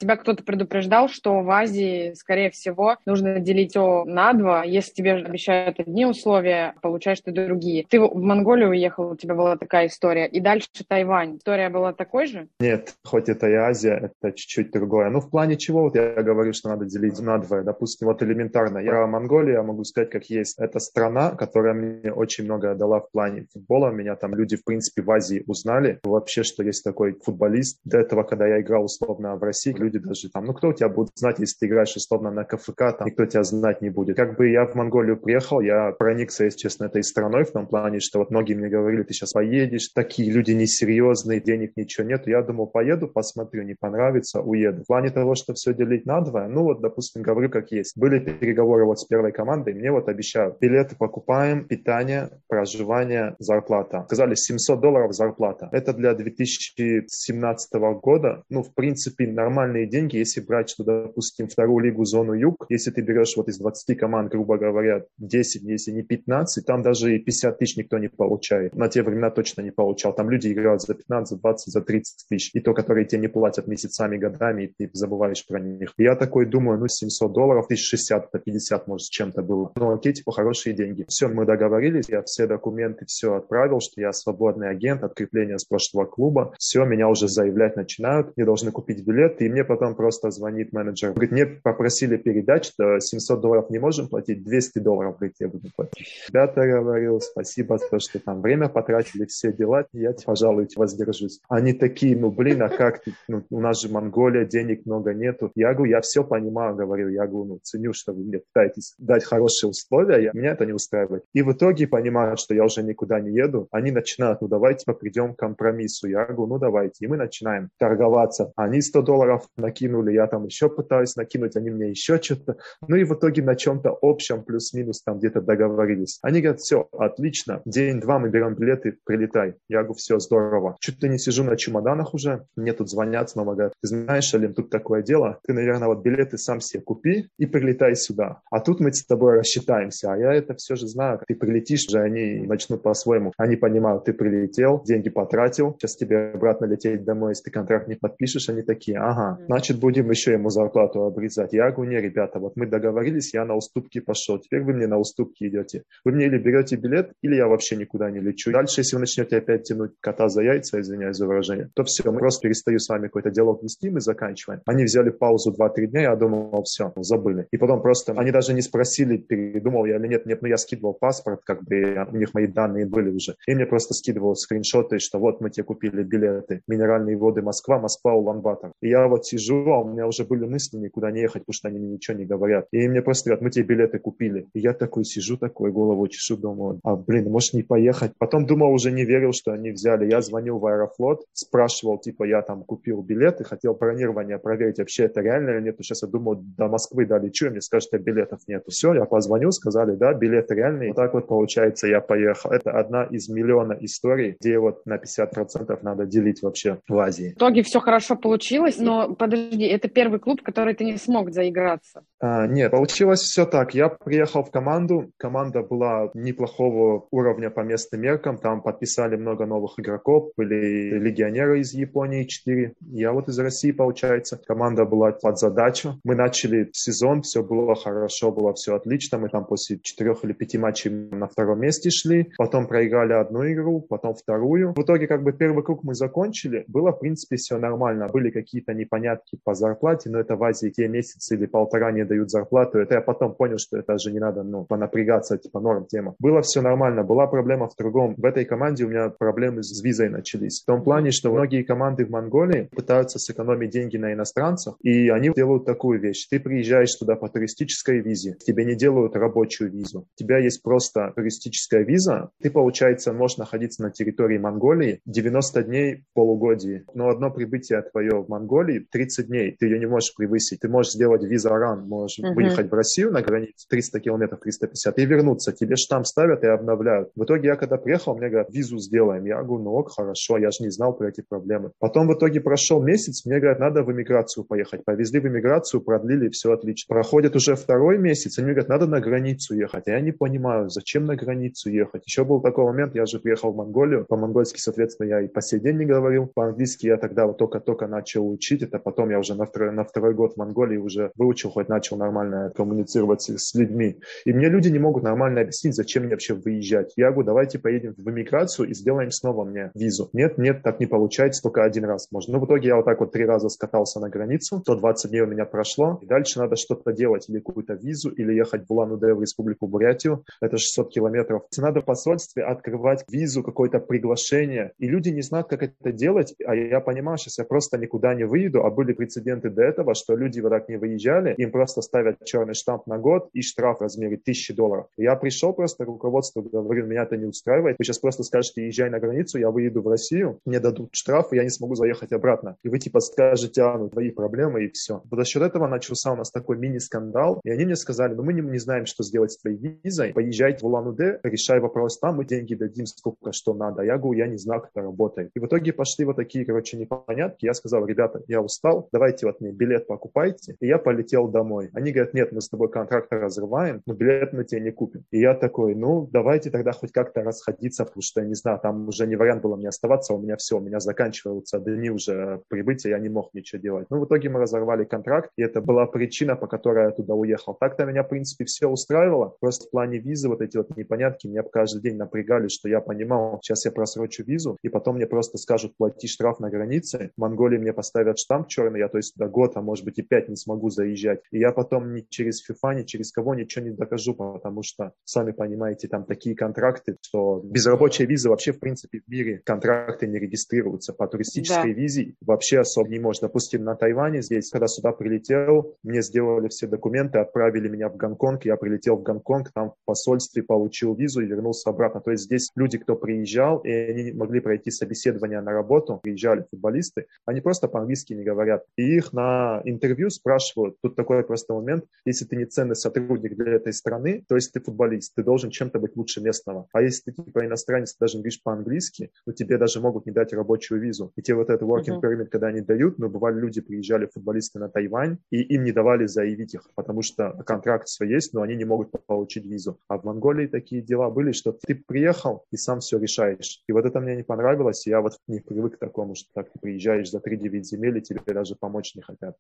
Тебя 0.01 0.17
кто-то 0.17 0.43
предупреждал, 0.43 1.11
что 1.11 1.43
в 1.43 1.51
Азии, 1.51 2.15
скорее 2.15 2.51
всего, 2.51 2.97
нужно 3.05 3.39
делить 3.39 3.77
О 3.77 4.07
на 4.07 4.33
два. 4.33 4.65
Если 4.65 4.95
тебе 4.95 5.13
обещают 5.13 5.79
одни 5.79 6.07
условия, 6.07 6.75
получаешь 6.81 7.21
ты 7.21 7.33
другие. 7.33 7.85
Ты 7.87 8.01
в 8.01 8.17
Монголию 8.17 8.71
уехал, 8.71 9.11
у 9.11 9.17
тебя 9.17 9.35
была 9.35 9.59
такая 9.59 9.89
история. 9.89 10.27
И 10.27 10.41
дальше 10.41 10.69
Тайвань. 10.89 11.37
История 11.37 11.69
была 11.69 11.93
такой 11.93 12.27
же? 12.29 12.49
Нет, 12.61 12.95
хоть 13.05 13.29
это 13.29 13.47
и 13.47 13.53
Азия, 13.53 14.11
это 14.23 14.33
чуть-чуть 14.33 14.71
другое. 14.71 15.11
Ну, 15.11 15.21
в 15.21 15.29
плане 15.29 15.59
чего, 15.59 15.83
вот 15.83 15.95
я 15.95 16.15
говорю, 16.23 16.55
что 16.55 16.71
надо 16.71 16.87
делить 16.87 17.21
на 17.21 17.37
два. 17.37 17.61
Допустим, 17.61 18.09
вот 18.09 18.23
элементарно. 18.23 18.79
Я 18.79 19.07
Монголия, 19.07 19.57
я 19.57 19.63
могу 19.63 19.85
сказать, 19.85 20.09
как 20.09 20.25
есть. 20.31 20.59
Это 20.59 20.79
страна, 20.79 21.33
которая 21.33 21.75
мне 21.75 22.11
очень 22.11 22.45
много 22.45 22.75
дала 22.75 23.01
в 23.01 23.11
плане 23.11 23.45
футбола. 23.53 23.91
Меня 23.91 24.17
там 24.17 24.35
люди, 24.35 24.57
в 24.57 24.65
принципе, 24.65 25.03
в 25.03 25.11
Азии 25.11 25.45
узнали. 25.47 26.01
Вообще, 26.05 26.43
что 26.43 26.63
есть 26.63 26.85
такой 26.85 27.19
футболист. 27.23 27.81
До 27.85 27.99
этого, 27.99 28.23
когда 28.23 28.47
я 28.47 28.63
играл 28.63 28.85
условно 28.85 29.37
в 29.37 29.43
России, 29.43 29.73
люди 29.73 29.90
даже 29.99 30.31
там, 30.31 30.45
ну, 30.47 30.55
кто 30.55 30.73
тебя 30.73 30.89
будет 30.89 31.11
знать, 31.15 31.39
если 31.39 31.59
ты 31.61 31.67
играешь 31.67 31.97
условно 31.97 32.31
на 32.31 32.45
КФК, 32.45 32.97
там, 32.99 33.07
никто 33.07 33.27
тебя 33.27 33.43
знать 33.43 33.83
не 33.83 33.91
будет. 33.91 34.17
Как 34.17 34.37
бы 34.37 34.49
я 34.49 34.67
в 34.67 34.75
Монголию 34.75 35.17
приехал, 35.17 35.61
я 35.61 35.93
проникся, 35.93 36.45
если 36.45 36.59
честно, 36.59 36.85
этой 36.85 37.03
страной 37.03 37.45
в 37.45 37.53
том 37.53 37.67
плане, 37.67 38.01
что 38.01 38.19
вот 38.19 38.31
многие 38.31 38.55
мне 38.55 38.69
говорили, 38.69 39.03
ты 39.03 39.15
сейчас 39.15 39.33
поедешь, 39.33 39.89
такие 39.89 40.31
люди 40.31 40.53
несерьезные, 40.53 41.41
денег 41.41 41.77
ничего 41.77 42.07
нет. 42.07 42.27
Я 42.27 42.43
думал, 42.43 42.67
поеду, 42.67 43.09
посмотрю, 43.09 43.63
не 43.63 43.75
понравится, 43.75 44.41
уеду. 44.41 44.83
В 44.83 44.87
плане 44.87 45.11
того, 45.11 45.35
что 45.35 45.55
все 45.55 45.75
делить 45.75 46.07
на 46.07 46.21
два, 46.21 46.49
ну 46.49 46.63
вот, 46.63 46.81
допустим, 46.81 47.23
говорю 47.23 47.51
как 47.51 47.73
есть. 47.73 47.99
Были 47.99 48.19
переговоры 48.19 48.85
вот 48.85 49.01
с 49.01 49.05
первой 49.05 49.33
командой, 49.33 49.75
мне 49.75 49.91
вот 49.91 50.09
обещают, 50.09 50.59
билеты 50.61 50.97
покупаем, 50.97 51.65
питание, 51.67 52.31
проживание, 52.49 53.37
зарплата. 53.39 54.05
Сказали 54.07 54.35
700 54.35 54.81
долларов 54.81 55.13
зарплата. 55.13 55.69
Это 55.73 55.93
для 55.93 56.15
2017 56.15 57.73
года, 58.03 58.45
ну, 58.49 58.63
в 58.63 58.75
принципе, 58.75 59.27
нормальный 59.27 59.80
огромные 59.81 59.87
деньги, 59.87 60.17
если 60.17 60.41
брать, 60.41 60.71
что, 60.71 60.85
допустим, 60.85 61.49
вторую 61.49 61.85
лигу 61.85 62.05
зону 62.05 62.33
юг, 62.33 62.67
если 62.69 62.91
ты 62.91 63.03
берешь 63.03 63.37
вот 63.37 63.49
из 63.49 63.59
20 63.59 63.99
команд, 63.99 64.31
грубо 64.31 64.59
говоря, 64.59 65.05
10, 65.19 65.63
если 65.63 65.93
не 65.93 66.03
15, 66.03 66.65
там 66.67 66.83
даже 66.83 67.17
и 67.17 67.19
50 67.19 67.59
тысяч 67.59 67.77
никто 67.77 67.99
не 67.99 68.09
получает. 68.09 68.75
На 68.75 68.89
те 68.89 69.03
времена 69.03 69.31
точно 69.31 69.63
не 69.63 69.71
получал. 69.71 70.15
Там 70.15 70.31
люди 70.31 70.53
играют 70.53 70.83
за 70.83 70.95
15, 70.95 71.29
за 71.29 71.41
20, 71.41 71.73
за 71.73 71.81
30 71.81 72.29
тысяч. 72.29 72.51
И 72.55 72.61
то, 72.61 72.75
которые 72.75 73.07
тебе 73.07 73.23
не 73.23 73.29
платят 73.29 73.67
месяцами, 73.67 74.19
годами, 74.19 74.65
и 74.65 74.87
ты 74.87 74.91
забываешь 74.93 75.47
про 75.47 75.61
них. 75.61 75.93
Я 75.99 76.17
такой 76.17 76.47
думаю, 76.47 76.79
ну, 76.79 76.89
700 76.89 77.33
долларов, 77.33 77.65
1060, 77.67 78.31
50, 78.31 78.89
может, 78.89 79.07
с 79.07 79.11
чем-то 79.11 79.43
было. 79.43 79.73
Ну, 79.77 79.95
окей, 79.95 80.13
типа, 80.13 80.33
хорошие 80.33 80.75
деньги. 80.75 81.05
Все, 81.09 81.29
мы 81.29 81.47
договорились, 81.47 82.09
я 82.09 82.23
все 82.23 82.47
документы 82.47 83.05
все 83.07 83.35
отправил, 83.35 83.81
что 83.81 84.01
я 84.01 84.13
свободный 84.13 84.71
агент, 84.71 85.03
открепление 85.03 85.59
с 85.59 85.65
прошлого 85.65 86.07
клуба. 86.07 86.55
Все, 86.59 86.85
меня 86.85 87.09
уже 87.09 87.29
заявлять 87.29 87.77
начинают, 87.77 88.37
мне 88.37 88.45
должны 88.45 88.71
купить 88.71 89.05
билет, 89.07 89.41
и 89.43 89.49
мне 89.49 89.65
потом 89.71 89.95
просто 89.95 90.31
звонит 90.31 90.73
менеджер. 90.73 91.13
Говорит, 91.13 91.31
мне 91.31 91.47
попросили 91.47 92.17
передать, 92.17 92.65
что 92.65 92.99
700 92.99 93.41
долларов 93.41 93.71
не 93.71 93.79
можем 93.79 94.09
платить, 94.09 94.43
200 94.43 94.81
долларов, 94.81 95.17
говорит, 95.19 95.37
я 95.39 95.49
буду 95.49 95.69
платить. 95.77 96.07
Ребята, 96.29 96.67
говорил, 96.67 97.21
спасибо 97.21 97.79
за 97.79 97.89
то, 97.89 97.99
что 98.01 98.19
там 98.19 98.43
время 98.43 98.69
потратили, 98.69 99.27
все 99.27 99.53
дела, 99.53 99.87
я, 99.93 100.13
пожалуй, 100.27 100.69
воздержусь. 100.77 101.41
Они 101.49 101.73
такие, 101.73 102.17
ну, 102.17 102.31
блин, 102.31 102.63
а 102.63 102.69
как 102.69 103.03
ты, 103.05 103.15
ну, 103.29 103.45
у 103.51 103.61
нас 103.61 103.81
же 103.81 103.89
Монголия, 103.89 104.45
денег 104.45 104.87
много 104.87 105.15
нету. 105.15 105.53
Я 105.55 105.73
говорю, 105.75 105.93
я 105.93 106.01
все 106.01 106.25
понимаю, 106.25 106.75
говорю, 106.75 107.09
я 107.09 107.27
говорю, 107.27 107.45
ну, 107.45 107.59
ценю, 107.63 107.93
что 107.93 108.13
вы 108.13 108.25
мне 108.25 108.41
пытаетесь 108.41 108.95
дать 108.99 109.25
хорошие 109.25 109.71
условия, 109.71 110.21
я, 110.21 110.31
меня 110.35 110.53
это 110.53 110.67
не 110.67 110.73
устраивает. 110.73 111.23
И 111.33 111.43
в 111.43 111.53
итоге 111.53 111.87
понимают, 111.87 112.41
что 112.41 112.55
я 112.55 112.65
уже 112.65 112.83
никуда 112.83 113.21
не 113.21 113.31
еду, 113.31 113.69
они 113.71 113.93
начинают, 113.93 114.41
ну, 114.41 114.49
давайте 114.49 114.93
придем 114.93 115.35
к 115.35 115.39
компромиссу. 115.39 116.09
Я 116.09 116.25
говорю, 116.25 116.47
ну, 116.47 116.59
давайте. 116.59 117.05
И 117.05 117.09
мы 117.09 117.17
начинаем 117.17 117.71
торговаться. 117.79 118.53
Они 118.57 118.81
100 118.81 119.03
долларов 119.03 119.47
накинули, 119.61 120.13
я 120.13 120.27
там 120.27 120.47
еще 120.47 120.69
пытаюсь 120.69 121.17
накинуть, 121.17 121.57
они 121.57 121.71
мне 121.71 121.91
еще 121.91 122.21
что-то. 122.21 122.57
Ну, 122.87 122.97
и 122.97 123.05
в 123.05 123.15
итоге 123.15 123.43
на 123.43 123.57
чем-то 123.57 123.97
общем 124.01 124.43
плюс-минус 124.43 125.03
там 125.03 125.19
где-то 125.19 125.41
договорились. 125.41 126.19
Они 126.23 126.41
говорят, 126.41 126.61
все, 126.61 126.89
отлично, 126.93 127.63
день-два 127.65 128.19
мы 128.19 128.29
берем 128.29 128.55
билеты, 128.55 128.97
прилетай. 129.05 129.55
Я 129.69 129.79
говорю, 129.79 129.95
все, 129.95 130.19
здорово. 130.19 130.77
Чуть 130.81 131.03
ли 131.03 131.09
не 131.09 131.19
сижу 131.19 131.45
на 131.45 131.57
чемоданах 131.57 132.15
уже, 132.15 132.45
мне 132.57 132.73
тут 132.73 132.91
звонят, 132.91 133.31
снова 133.31 133.53
говорят, 133.53 133.73
знаешь, 133.83 134.35
Алим, 134.35 134.55
тут 134.55 134.71
такое 134.71 135.03
дело, 135.03 135.39
ты, 135.47 135.53
наверное, 135.53 135.89
вот 135.89 136.03
билеты 136.03 136.39
сам 136.39 136.61
себе 136.61 136.83
купи 136.83 137.29
и 137.39 137.47
прилетай 137.47 137.95
сюда. 137.97 138.41
А 138.51 138.61
тут 138.61 138.81
мы 138.81 138.93
с 138.93 139.05
тобой 139.05 139.39
рассчитаемся, 139.39 140.13
а 140.13 140.17
я 140.17 140.33
это 140.33 140.55
все 140.57 140.77
же 140.77 140.87
знаю. 140.87 141.21
Ты 141.27 141.35
прилетишь 141.35 141.89
же, 141.89 142.01
они 142.01 142.47
начнут 142.47 142.83
по-своему. 142.83 143.33
Они 143.37 143.57
понимают, 143.57 144.05
ты 144.05 144.13
прилетел, 144.13 144.83
деньги 144.85 145.11
потратил, 145.11 145.77
сейчас 145.79 145.97
тебе 145.97 146.31
обратно 146.35 146.67
лететь 146.67 147.05
домой, 147.05 147.33
если 147.33 147.45
ты 147.45 147.51
контракт 147.51 147.89
не 147.89 147.95
подпишешь, 147.95 148.49
они 148.49 148.63
такие, 148.63 148.99
ага, 148.99 149.39
значит, 149.51 149.81
будем 149.81 150.09
еще 150.11 150.33
ему 150.33 150.49
зарплату 150.51 151.03
обрезать. 151.03 151.53
Я 151.53 151.73
говорю, 151.73 151.91
не, 151.91 152.01
ребята, 152.01 152.39
вот 152.39 152.53
мы 152.55 152.67
договорились, 152.67 153.35
я 153.35 153.45
на 153.45 153.57
уступки 153.57 153.99
пошел, 153.99 154.39
теперь 154.39 154.63
вы 154.63 154.75
мне 154.75 154.87
на 154.87 154.97
уступки 154.97 155.49
идете. 155.49 155.83
Вы 156.05 156.13
мне 156.13 156.27
или 156.27 156.39
берете 156.39 156.77
билет, 156.77 157.11
или 157.21 157.35
я 157.35 157.49
вообще 157.49 157.75
никуда 157.75 158.11
не 158.11 158.21
лечу. 158.21 158.53
Дальше, 158.53 158.83
если 158.83 158.95
вы 158.95 159.01
начнете 159.01 159.39
опять 159.39 159.65
тянуть 159.65 159.91
кота 160.01 160.29
за 160.29 160.43
яйца, 160.43 160.81
извиняюсь 160.81 161.17
за 161.17 161.27
выражение, 161.27 161.69
то 161.75 161.83
все, 161.83 162.05
мы 162.13 162.19
просто 162.19 162.47
перестаю 162.47 162.79
с 162.79 162.89
вами 162.89 163.07
какой-то 163.07 163.31
диалог 163.31 163.61
вести, 163.65 163.91
мы 163.91 164.01
заканчиваем. 164.01 164.61
Они 164.67 164.85
взяли 164.85 165.11
паузу 165.11 165.53
2-3 165.53 165.87
дня, 165.87 166.03
я 166.03 166.15
думал, 166.15 166.63
все, 166.63 166.93
забыли. 166.99 167.49
И 167.51 167.57
потом 167.57 167.83
просто, 167.83 168.13
они 168.13 168.31
даже 168.31 168.55
не 168.55 168.63
спросили, 168.63 169.17
передумал 169.17 169.85
я 169.85 169.97
или 169.97 170.07
нет, 170.07 170.27
нет, 170.27 170.43
ну 170.43 170.49
я 170.49 170.59
скидывал 170.59 170.95
паспорт, 170.95 171.41
как 171.45 171.65
бы 171.65 172.07
у 172.13 172.17
них 172.17 172.35
мои 172.35 172.47
данные 172.47 172.87
были 172.87 173.11
уже. 173.11 173.35
И 173.49 173.55
мне 173.57 173.67
просто 173.67 173.95
скидывал 173.95 174.37
скриншоты, 174.37 175.01
что 175.01 175.19
вот 175.19 175.41
мы 175.41 175.51
тебе 175.51 175.65
купили 175.65 176.05
билеты, 176.05 176.63
минеральные 176.69 177.17
воды 177.17 177.43
Москва, 177.43 177.81
Москва, 177.81 178.15
Улан-Батор. 178.15 178.71
И 178.81 178.89
я 178.89 179.09
вот 179.09 179.25
сижу, 179.31 179.71
а 179.71 179.81
у 179.81 179.89
меня 179.89 180.07
уже 180.07 180.25
были 180.25 180.47
мысли 180.47 180.79
никуда 180.79 181.11
не 181.11 181.21
ехать, 181.21 181.43
потому 181.43 181.55
что 181.55 181.69
они 181.69 181.79
мне 181.79 181.95
ничего 181.95 182.17
не 182.17 182.25
говорят. 182.25 182.67
И 182.73 182.89
мне 182.89 183.03
просто 183.03 183.31
говорят, 183.31 183.43
мы 183.43 183.51
тебе 183.51 183.65
билеты 183.65 183.99
купили. 183.99 184.47
И 184.55 184.61
я 184.61 184.73
такой 184.73 185.05
сижу, 185.05 185.37
такой 185.37 185.71
голову 185.73 186.09
чешу, 186.09 186.37
думаю, 186.37 186.81
а 186.83 186.97
блин, 186.97 187.31
может 187.31 187.55
не 187.55 187.63
поехать. 187.63 188.13
Потом 188.19 188.47
думал, 188.47 188.73
уже 188.73 188.91
не 188.93 189.05
верил, 189.05 189.33
что 189.33 189.53
они 189.53 189.71
взяли. 189.71 190.11
Я 190.11 190.21
звонил 190.21 190.59
в 190.59 190.67
Аэрофлот, 190.67 191.25
спрашивал, 191.33 191.99
типа, 191.99 192.25
я 192.25 192.43
там 192.43 192.65
купил 192.65 193.03
билеты, 193.03 193.45
хотел 193.45 193.75
бронирование 193.75 194.39
проверить, 194.39 194.79
вообще 194.79 195.05
это 195.05 195.21
реально 195.21 195.51
или 195.51 195.65
нет. 195.65 195.77
Сейчас 195.79 196.03
я 196.03 196.09
думал, 196.09 196.37
до 196.37 196.69
Москвы 196.69 197.07
долечу, 197.07 197.47
и 197.47 197.51
мне 197.51 197.61
скажут, 197.61 197.89
что 197.89 197.99
билетов 197.99 198.41
нет. 198.47 198.65
Все, 198.69 198.95
я 198.95 199.05
позвонил, 199.05 199.53
сказали, 199.53 199.97
да, 199.97 200.13
билеты 200.13 200.55
реальные. 200.55 200.89
Вот 200.89 200.97
так 200.97 201.15
вот 201.15 201.27
получается, 201.29 201.87
я 201.87 202.01
поехал. 202.01 202.51
Это 202.51 202.73
одна 202.73 203.05
из 203.05 203.29
миллиона 203.29 203.77
историй, 203.81 204.37
где 204.41 204.59
вот 204.59 204.85
на 204.87 204.97
50% 204.97 205.79
надо 205.83 206.07
делить 206.07 206.43
вообще 206.43 206.79
в 206.89 206.99
Азии. 206.99 207.33
В 207.35 207.37
итоге 207.37 207.63
все 207.63 207.81
хорошо 207.81 208.17
получилось, 208.17 208.79
но 208.79 209.15
подожди, 209.21 209.67
это 209.67 209.89
первый 209.89 210.19
клуб, 210.19 210.41
который 210.43 210.75
ты 210.75 210.85
не 210.85 210.97
смог 210.97 211.31
заиграться. 211.31 212.03
А, 212.21 212.47
нет, 212.47 212.71
получилось 212.71 213.21
все 213.21 213.45
так. 213.45 213.75
Я 213.75 213.91
приехал 213.91 214.43
в 214.43 214.51
команду, 214.51 215.11
команда 215.19 215.63
была 215.63 216.11
неплохого 216.15 217.07
уровня 217.11 217.51
по 217.51 217.61
местным 217.61 218.01
меркам, 218.01 218.39
там 218.39 218.63
подписали 218.63 219.17
много 219.17 219.45
новых 219.45 219.79
игроков, 219.79 220.31
были 220.39 220.99
легионеры 220.99 221.61
из 221.61 221.75
Японии 221.75 222.25
4, 222.25 222.73
я 222.93 223.13
вот 223.13 223.29
из 223.29 223.39
России, 223.39 223.73
получается. 223.73 224.41
Команда 224.47 224.87
была 224.87 225.13
под 225.13 225.39
задачу. 225.39 226.01
Мы 226.03 226.15
начали 226.15 226.71
сезон, 226.73 227.21
все 227.21 227.43
было 227.43 227.75
хорошо, 227.75 228.33
было 228.33 228.55
все 228.55 228.75
отлично, 228.75 229.19
мы 229.19 229.29
там 229.29 229.45
после 229.45 229.79
четырех 229.83 230.25
или 230.25 230.33
пяти 230.33 230.57
матчей 230.57 230.91
на 230.91 231.29
втором 231.29 231.61
месте 231.61 231.91
шли, 231.91 232.33
потом 232.39 232.67
проиграли 232.67 233.13
одну 233.13 233.45
игру, 233.53 233.83
потом 233.83 234.15
вторую. 234.15 234.73
В 234.75 234.83
итоге 234.83 235.07
как 235.07 235.23
бы 235.23 235.33
первый 235.33 235.63
круг 235.63 235.85
мы 235.85 235.95
закончили, 235.95 236.65
было 236.69 236.93
в 236.93 237.01
принципе 237.01 237.37
все 237.37 237.59
нормально, 237.59 238.07
были 238.07 238.31
какие-то 238.31 238.73
непонятки 239.11 239.39
по 239.45 239.55
зарплате, 239.55 240.11
но 240.11 240.21
это 240.21 240.37
в 240.37 240.45
Азии 240.45 240.71
те 240.71 240.89
месяцы 240.89 241.35
или 241.35 241.47
полтора 241.47 241.93
не 241.93 242.05
дают 242.05 242.31
зарплату, 242.31 242.79
это 242.79 242.95
я 242.95 243.01
потом 243.01 243.35
понял, 243.35 243.59
что 243.59 243.79
это 243.79 243.99
же 243.99 244.13
не 244.13 244.19
надо, 244.19 244.43
ну, 244.43 244.65
понапрягаться, 244.65 245.39
типа 245.39 245.61
норм 245.61 245.87
тема. 245.87 246.15
Было 246.19 246.43
все 246.43 246.63
нормально, 246.63 247.03
была 247.03 247.27
проблема 247.27 247.69
в 247.69 247.77
другом. 247.77 248.15
В 248.17 248.25
этой 248.25 248.45
команде 248.45 248.85
у 248.85 248.89
меня 248.89 249.11
проблемы 249.11 249.63
с 249.63 249.83
визой 249.83 250.09
начались. 250.09 250.63
В 250.63 250.67
том 250.67 250.83
плане, 250.83 251.11
что 251.11 251.33
многие 251.33 251.63
команды 251.63 252.05
в 252.05 252.11
Монголии 252.11 252.69
пытаются 252.75 253.19
сэкономить 253.19 253.71
деньги 253.71 253.97
на 253.97 254.13
иностранцах, 254.13 254.77
и 254.83 255.09
они 255.09 255.31
делают 255.35 255.65
такую 255.65 256.01
вещь. 256.01 256.27
Ты 256.29 256.41
приезжаешь 256.41 256.95
туда 256.99 257.17
по 257.17 257.29
туристической 257.29 258.01
визе, 258.01 258.37
тебе 258.45 258.65
не 258.65 258.75
делают 258.75 259.17
рабочую 259.17 259.71
визу. 259.71 260.01
У 260.01 260.17
тебя 260.17 260.39
есть 260.39 260.63
просто 260.63 261.13
туристическая 261.15 261.83
виза, 261.83 262.31
ты, 262.41 262.51
получается, 262.51 263.13
можешь 263.13 263.39
находиться 263.39 263.83
на 263.83 263.91
территории 263.91 264.39
Монголии 264.39 265.01
90 265.07 265.63
дней 265.65 266.05
в 266.11 266.15
полугодии. 266.15 266.85
Но 266.95 267.09
одно 267.09 267.31
прибытие 267.31 267.83
твое 267.83 268.23
в 268.23 268.29
Монголии 268.29 268.87
30 269.01 269.27
дней, 269.29 269.57
ты 269.59 269.67
ее 269.67 269.79
не 269.79 269.87
можешь 269.87 270.15
превысить. 270.15 270.61
Ты 270.61 270.69
можешь 270.69 270.93
сделать 270.93 271.23
виза 271.23 271.49
ран, 271.49 271.89
можешь 271.89 272.19
uh-huh. 272.19 272.35
выехать 272.35 272.71
в 272.71 272.75
Россию 272.75 273.13
на 273.13 273.23
границе 273.23 273.67
300 273.69 274.01
километров, 274.01 274.41
350 274.41 274.99
и 274.99 275.07
вернуться. 275.07 275.53
Тебе 275.53 275.77
штамп 275.77 276.07
ставят 276.07 276.45
и 276.45 276.47
обновляют. 276.47 277.11
В 277.17 277.25
итоге 277.25 277.49
я 277.49 277.57
когда 277.57 277.79
приехал, 277.79 278.15
мне 278.15 278.29
говорят, 278.29 278.53
визу 278.53 278.79
сделаем. 278.79 279.25
Я 279.25 279.43
говорю, 279.43 279.65
ну 279.65 279.71
ок, 279.71 279.93
хорошо, 279.97 280.37
я 280.37 280.51
же 280.51 280.65
не 280.65 280.71
знал 280.71 280.93
про 280.95 281.09
эти 281.09 281.23
проблемы. 281.27 281.73
Потом 281.79 282.09
в 282.09 282.15
итоге 282.15 282.41
прошел 282.41 282.83
месяц, 282.83 283.25
мне 283.25 283.39
говорят, 283.39 283.59
надо 283.59 283.83
в 283.83 283.91
эмиграцию 283.91 284.45
поехать. 284.45 284.85
Повезли 284.85 285.21
в 285.21 285.27
эмиграцию, 285.27 285.81
продлили, 285.81 286.29
все 286.29 286.53
отлично. 286.53 286.95
Проходит 286.95 287.37
уже 287.37 287.55
второй 287.55 287.99
месяц, 287.99 288.39
они 288.39 288.47
мне 288.47 288.55
говорят, 288.55 288.69
надо 288.69 288.87
на 288.87 289.01
границу 289.01 289.55
ехать. 289.55 289.89
А 289.89 289.93
я 289.93 290.01
не 290.01 290.13
понимаю, 290.13 290.69
зачем 290.69 291.07
на 291.07 291.17
границу 291.17 291.71
ехать. 291.71 292.03
Еще 292.05 292.25
был 292.25 292.43
такой 292.43 292.67
момент, 292.67 292.95
я 292.95 293.07
же 293.07 293.19
приехал 293.19 293.53
в 293.53 293.57
Монголию, 293.57 294.05
по-монгольски, 294.07 294.59
соответственно, 294.59 295.09
я 295.09 295.21
и 295.23 295.29
по 295.29 295.41
сей 295.41 295.61
день 295.61 295.79
не 295.79 295.87
говорил. 295.87 296.27
По-английски 296.27 296.87
я 296.87 296.99
тогда 296.99 297.27
вот 297.27 297.39
только-только 297.39 297.87
начал 297.87 298.29
учить, 298.29 298.63
это 298.63 298.79
потом 298.91 299.11
я 299.11 299.19
уже 299.19 299.35
на 299.35 299.47
второй, 299.47 299.73
на 299.73 299.85
второй 299.85 300.15
год 300.15 300.35
в 300.35 300.37
Монголии 300.37 300.77
уже 300.77 301.13
выучил, 301.17 301.51
хоть 301.51 301.69
начал 301.69 301.97
нормально 301.97 302.53
коммуницировать 302.57 303.23
с 303.23 303.55
людьми. 303.55 304.01
И 304.25 304.33
мне 304.33 304.49
люди 304.49 304.69
не 304.69 304.79
могут 304.79 305.05
нормально 305.05 305.43
объяснить, 305.43 305.77
зачем 305.77 306.03
мне 306.03 306.13
вообще 306.13 306.35
выезжать. 306.35 306.93
Я 306.97 307.11
говорю, 307.11 307.27
давайте 307.27 307.59
поедем 307.59 307.95
в 307.97 308.11
эмиграцию 308.11 308.69
и 308.69 308.75
сделаем 308.75 309.11
снова 309.11 309.45
мне 309.45 309.71
визу. 309.75 310.11
Нет, 310.13 310.39
нет, 310.39 310.63
так 310.63 310.81
не 310.81 310.87
получается, 310.87 311.43
только 311.43 311.63
один 311.63 311.85
раз 311.85 312.09
можно. 312.11 312.35
Но 312.35 312.41
в 312.41 312.47
итоге 312.47 312.69
я 312.69 312.77
вот 312.77 312.85
так 312.85 313.01
вот 313.01 313.13
три 313.13 313.25
раза 313.25 313.49
скатался 313.49 314.01
на 314.01 314.09
границу, 314.09 314.59
120 314.59 315.11
дней 315.11 315.21
у 315.21 315.27
меня 315.27 315.45
прошло, 315.45 315.99
и 316.03 316.07
дальше 316.07 316.41
надо 316.41 316.57
что-то 316.57 316.93
делать, 316.93 317.29
или 317.29 317.39
какую-то 317.39 317.75
визу, 317.75 318.11
или 318.11 318.35
ехать 318.35 318.67
в 318.69 318.73
Улан-Удэ 318.73 319.15
в 319.15 319.21
Республику 319.21 319.69
Бурятию, 319.69 320.25
это 320.41 320.59
600 320.59 320.91
километров. 320.93 321.43
Надо 321.57 321.81
в 321.81 321.85
посольстве 321.85 322.43
открывать 322.43 323.05
визу, 323.09 323.43
какое-то 323.43 323.79
приглашение, 323.79 324.73
и 324.79 324.89
люди 324.89 325.11
не 325.11 325.23
знают, 325.23 325.49
как 325.49 325.63
это 325.63 325.93
делать, 325.93 326.35
а 326.45 326.55
я 326.55 326.81
понимаю, 326.81 327.19
сейчас 327.19 327.39
я 327.39 327.45
просто 327.45 327.79
никуда 327.79 328.15
не 328.15 328.25
выйду, 328.25 328.65
а 328.65 328.71
были 328.81 328.95
прецеденты 328.95 329.51
до 329.51 329.63
этого, 329.63 329.95
что 329.95 330.17
люди 330.17 330.41
вот 330.41 330.51
так 330.51 330.69
не 330.69 330.77
выезжали, 330.77 331.35
им 331.37 331.51
просто 331.53 331.83
ставят 331.83 332.25
черный 332.25 332.55
штамп 332.55 332.87
на 332.87 332.97
год 332.99 333.29
и 333.35 333.43
штраф 333.43 333.79
в 333.79 333.83
размере 333.83 334.17
тысячи 334.17 334.55
долларов. 334.55 334.87
Я 334.97 335.17
пришел 335.17 335.53
просто 335.53 335.85
руководству, 335.85 336.43
говорю, 336.43 336.87
меня 336.87 337.03
это 337.03 337.19
не 337.19 337.27
устраивает. 337.27 337.77
Вы 337.79 337.85
сейчас 337.85 337.99
просто 337.99 338.23
скажете, 338.23 338.67
езжай 338.67 338.89
на 338.89 338.99
границу, 338.99 339.39
я 339.39 339.51
выеду 339.51 339.83
в 339.83 339.89
Россию, 339.89 340.39
мне 340.47 340.61
дадут 340.61 340.89
штраф, 340.93 341.33
и 341.33 341.37
я 341.37 341.45
не 341.45 341.51
смогу 341.51 341.75
заехать 341.75 342.13
обратно. 342.13 342.57
И 342.65 342.69
вы 342.71 342.79
типа 342.79 343.01
скажете, 343.01 343.63
а, 343.63 343.77
ну, 343.77 343.91
твои 343.91 344.11
проблемы, 344.11 344.65
и 344.65 344.71
все. 344.71 345.03
Вот 345.11 345.19
за 345.19 345.25
счет 345.27 345.43
этого 345.43 345.67
начался 345.67 346.13
у 346.13 346.17
нас 346.17 346.31
такой 346.31 346.57
мини-скандал, 346.57 347.41
и 347.45 347.51
они 347.51 347.67
мне 347.67 347.77
сказали, 347.77 348.15
ну, 348.15 348.23
мы 348.23 348.33
не, 348.33 348.41
не 348.41 348.59
знаем, 348.59 348.87
что 348.87 349.05
сделать 349.05 349.33
с 349.33 349.39
твоей 349.39 349.59
визой, 349.85 350.15
поезжайте 350.15 350.61
в 350.61 350.67
Улан-Удэ, 350.67 351.21
решай 351.23 351.61
вопрос 351.61 351.99
там, 351.99 352.17
мы 352.17 352.25
деньги 352.25 352.55
дадим, 352.55 352.87
сколько 352.87 353.33
что 353.33 353.53
надо. 353.53 353.83
Я 353.83 353.99
говорю, 353.99 354.19
я 354.19 354.27
не 354.27 354.39
знаю, 354.39 354.63
как 354.63 354.71
это 354.71 354.83
работает. 354.83 355.31
И 355.35 355.39
в 355.39 355.47
итоге 355.47 355.73
пошли 355.73 356.07
вот 356.07 356.17
такие, 356.17 356.47
короче, 356.47 356.79
непонятки. 356.79 357.45
Я 357.45 357.55
сказал, 357.55 357.85
ребята, 357.85 358.23
я 358.29 358.41
устал, 358.41 358.70
давайте 358.93 359.27
вот 359.27 359.41
мне 359.41 359.53
билет 359.53 359.87
покупайте. 359.87 360.57
И 360.61 360.67
я 360.67 360.79
полетел 360.79 361.29
домой. 361.29 361.71
Они 361.73 361.93
говорят, 361.93 362.15
нет, 362.15 362.33
мы 362.33 362.41
с 362.41 362.49
тобой 362.49 362.71
контракт 362.71 363.09
разрываем, 363.13 363.83
но 363.87 363.95
билет 363.95 364.33
мы 364.33 364.45
тебе 364.45 364.61
не 364.61 364.71
купим. 364.71 365.05
И 365.11 365.21
я 365.21 365.35
такой, 365.35 365.75
ну, 365.75 366.09
давайте 366.13 366.51
тогда 366.51 366.73
хоть 366.73 366.93
как-то 366.93 367.23
расходиться, 367.23 367.85
потому 367.85 368.03
что, 368.03 368.21
я 368.21 368.27
не 368.27 368.35
знаю, 368.35 368.59
там 368.63 368.89
уже 368.89 369.07
не 369.07 369.17
вариант 369.17 369.43
было 369.43 369.57
мне 369.57 369.69
оставаться, 369.69 370.15
у 370.15 370.19
меня 370.19 370.37
все, 370.37 370.59
у 370.59 370.61
меня 370.61 370.81
заканчиваются 370.81 371.59
дни 371.59 371.91
уже 371.91 372.43
прибытия, 372.49 372.91
я 372.91 372.99
не 372.99 373.09
мог 373.09 373.35
ничего 373.35 373.61
делать. 373.61 373.87
Ну, 373.91 374.01
в 374.01 374.07
итоге 374.07 374.29
мы 374.29 374.41
разорвали 374.41 374.85
контракт, 374.85 375.31
и 375.37 375.43
это 375.43 375.61
была 375.61 375.87
причина, 375.87 376.37
по 376.37 376.47
которой 376.47 376.87
я 376.87 376.91
туда 376.91 377.15
уехал. 377.15 377.55
Так-то 377.55 377.85
меня, 377.85 378.03
в 378.03 378.09
принципе, 378.09 378.45
все 378.45 378.69
устраивало. 378.69 379.37
Просто 379.41 379.67
в 379.67 379.71
плане 379.71 379.99
визы 379.99 380.29
вот 380.29 380.41
эти 380.41 380.57
вот 380.57 380.77
непонятки 380.77 381.27
меня 381.27 381.43
каждый 381.43 381.83
день 381.83 381.97
напрягали, 381.97 382.49
что 382.49 382.69
я 382.69 382.81
понимал, 382.81 383.41
сейчас 383.43 383.65
я 383.65 383.73
просрочу 383.73 384.25
визу, 384.25 384.57
и 384.63 384.69
потом 384.69 384.97
мне 384.97 385.07
просто 385.07 385.39
скажут 385.39 385.77
плати 385.77 386.07
штраф 386.07 386.41
на 386.41 386.51
границе. 386.51 387.11
В 387.17 387.21
Монголии 387.21 387.59
мне 387.59 387.73
поставят 387.73 388.19
штамп 388.19 388.49
черный, 388.61 388.81
я 388.81 388.89
то 388.89 388.99
есть 388.99 389.17
до 389.17 389.29
года, 389.29 389.55
а 389.57 389.63
может 389.63 389.85
быть 389.85 389.99
и 389.99 390.03
пять 390.03 390.29
не 390.29 390.37
смогу 390.37 390.71
заезжать. 390.71 391.21
И 391.31 391.39
я 391.39 391.53
потом 391.53 391.95
ни 391.95 392.05
через 392.09 392.43
FIFA, 392.49 392.81
ни 392.81 392.83
через 392.85 393.13
кого 393.13 393.35
ничего 393.35 393.65
не 393.65 393.71
докажу, 393.71 394.15
потому 394.15 394.63
что, 394.63 394.93
сами 395.05 395.33
понимаете, 395.33 395.89
там 395.89 396.05
такие 396.05 396.35
контракты, 396.35 396.97
что 397.03 397.41
без 397.45 397.67
рабочей 397.67 398.07
визы 398.07 398.29
вообще, 398.29 398.53
в 398.53 398.61
принципе, 398.61 399.01
в 399.07 399.11
мире 399.11 399.43
контракты 399.45 400.07
не 400.07 400.19
регистрируются. 400.19 400.93
По 400.93 401.07
туристической 401.07 401.75
да. 401.75 401.81
визе 401.81 402.15
вообще 402.21 402.61
особо 402.61 402.89
не 402.89 402.99
можно. 402.99 403.29
Допустим, 403.29 403.65
на 403.65 403.75
Тайване 403.75 404.23
здесь, 404.23 404.51
когда 404.51 404.67
сюда 404.67 404.93
прилетел, 404.93 405.77
мне 405.83 406.03
сделали 406.03 406.49
все 406.49 406.67
документы, 406.67 407.19
отправили 407.19 407.69
меня 407.69 407.89
в 407.89 407.97
Гонконг, 407.97 408.45
я 408.45 408.57
прилетел 408.57 408.97
в 408.97 409.03
Гонконг, 409.03 409.53
там 409.53 409.71
в 409.71 409.75
посольстве 409.85 410.43
получил 410.43 410.95
визу 410.95 411.21
и 411.21 411.27
вернулся 411.27 411.71
обратно. 411.71 412.01
То 412.01 412.11
есть 412.11 412.25
здесь 412.25 412.51
люди, 412.57 412.79
кто 412.79 412.97
приезжал, 412.97 413.59
и 413.59 413.71
они 413.71 414.13
могли 414.13 414.41
пройти 414.41 414.71
собеседование 414.71 415.41
на 415.41 415.53
работу, 415.53 415.99
приезжали 416.03 416.47
футболисты, 416.51 417.07
они 417.25 417.41
просто 417.41 417.69
по-английски 417.69 418.13
не 418.15 418.25
говорят. 418.25 418.50
И 418.77 418.97
их 418.97 419.13
на 419.13 419.61
интервью 419.65 420.11
спрашивают, 420.11 420.77
тут 420.83 420.97
такой 420.97 421.23
просто 421.23 421.55
момент, 421.55 421.85
если 422.05 422.25
ты 422.25 422.37
не 422.37 422.45
ценный 422.45 422.77
сотрудник 422.77 423.37
для 423.37 423.55
этой 423.55 423.73
страны, 423.73 424.25
то 424.29 424.37
есть 424.37 424.53
ты 424.53 424.61
футболист, 424.61 425.15
ты 425.15 425.23
должен 425.23 425.51
чем-то 425.51 425.79
быть 425.79 425.97
лучше 425.97 426.21
местного. 426.21 426.67
А 426.73 426.83
если 426.83 427.11
ты 427.11 427.23
типа 427.23 427.45
иностранец, 427.45 427.97
даже 427.99 428.19
говоришь 428.19 428.43
по-английски, 428.43 429.11
то 429.25 429.33
тебе 429.33 429.59
даже 429.59 429.81
могут 429.81 430.07
не 430.07 430.13
дать 430.13 430.33
рабочую 430.33 430.81
визу. 430.81 431.13
И 431.17 431.23
те 431.23 431.35
вот 431.35 431.51
этот 431.51 431.63
working 431.63 432.01
permit, 432.01 432.27
когда 432.27 432.49
они 432.49 432.61
дают, 432.61 432.99
но 432.99 433.07
ну, 433.07 433.13
бывали 433.13 433.39
люди, 433.41 433.61
приезжали 433.61 434.07
футболисты 434.07 434.59
на 434.59 434.69
Тайвань, 434.69 435.19
и 435.31 435.43
им 435.43 435.65
не 435.65 435.73
давали 435.73 436.07
заявить 436.07 436.55
их, 436.55 436.63
потому 436.75 437.03
что 437.03 437.33
контракт 437.47 437.89
свой 437.89 438.11
есть, 438.11 438.35
но 438.35 438.43
они 438.43 438.57
не 438.57 438.65
могут 438.65 438.91
получить 439.07 439.47
визу. 439.47 439.79
А 439.89 439.99
в 439.99 440.05
Монголии 440.05 440.47
такие 440.47 440.83
дела 440.83 441.11
были, 441.11 441.33
что 441.33 441.53
ты 441.53 441.75
приехал 441.75 442.45
и 442.51 442.57
сам 442.57 442.81
все 442.81 442.99
решаешь. 442.99 443.63
И 443.69 443.73
вот 443.73 443.85
это 443.85 444.01
мне 444.01 444.17
не 444.17 444.23
понравилось, 444.23 444.87
и 444.87 444.91
я 444.91 445.01
вот 445.01 445.19
не 445.27 445.41
привык 445.41 445.77
к 445.77 445.79
такому, 445.79 446.15
что 446.15 446.29
так 446.35 446.51
ты 446.51 446.59
приезжаешь 446.59 447.11
за 447.11 447.19
3-9 447.19 447.63
земель, 447.63 447.99
и 447.99 448.03
тебе 448.03 448.21
даже 448.35 448.55
помочь 448.55 448.95
не 448.95 449.03
хотят. 449.03 449.37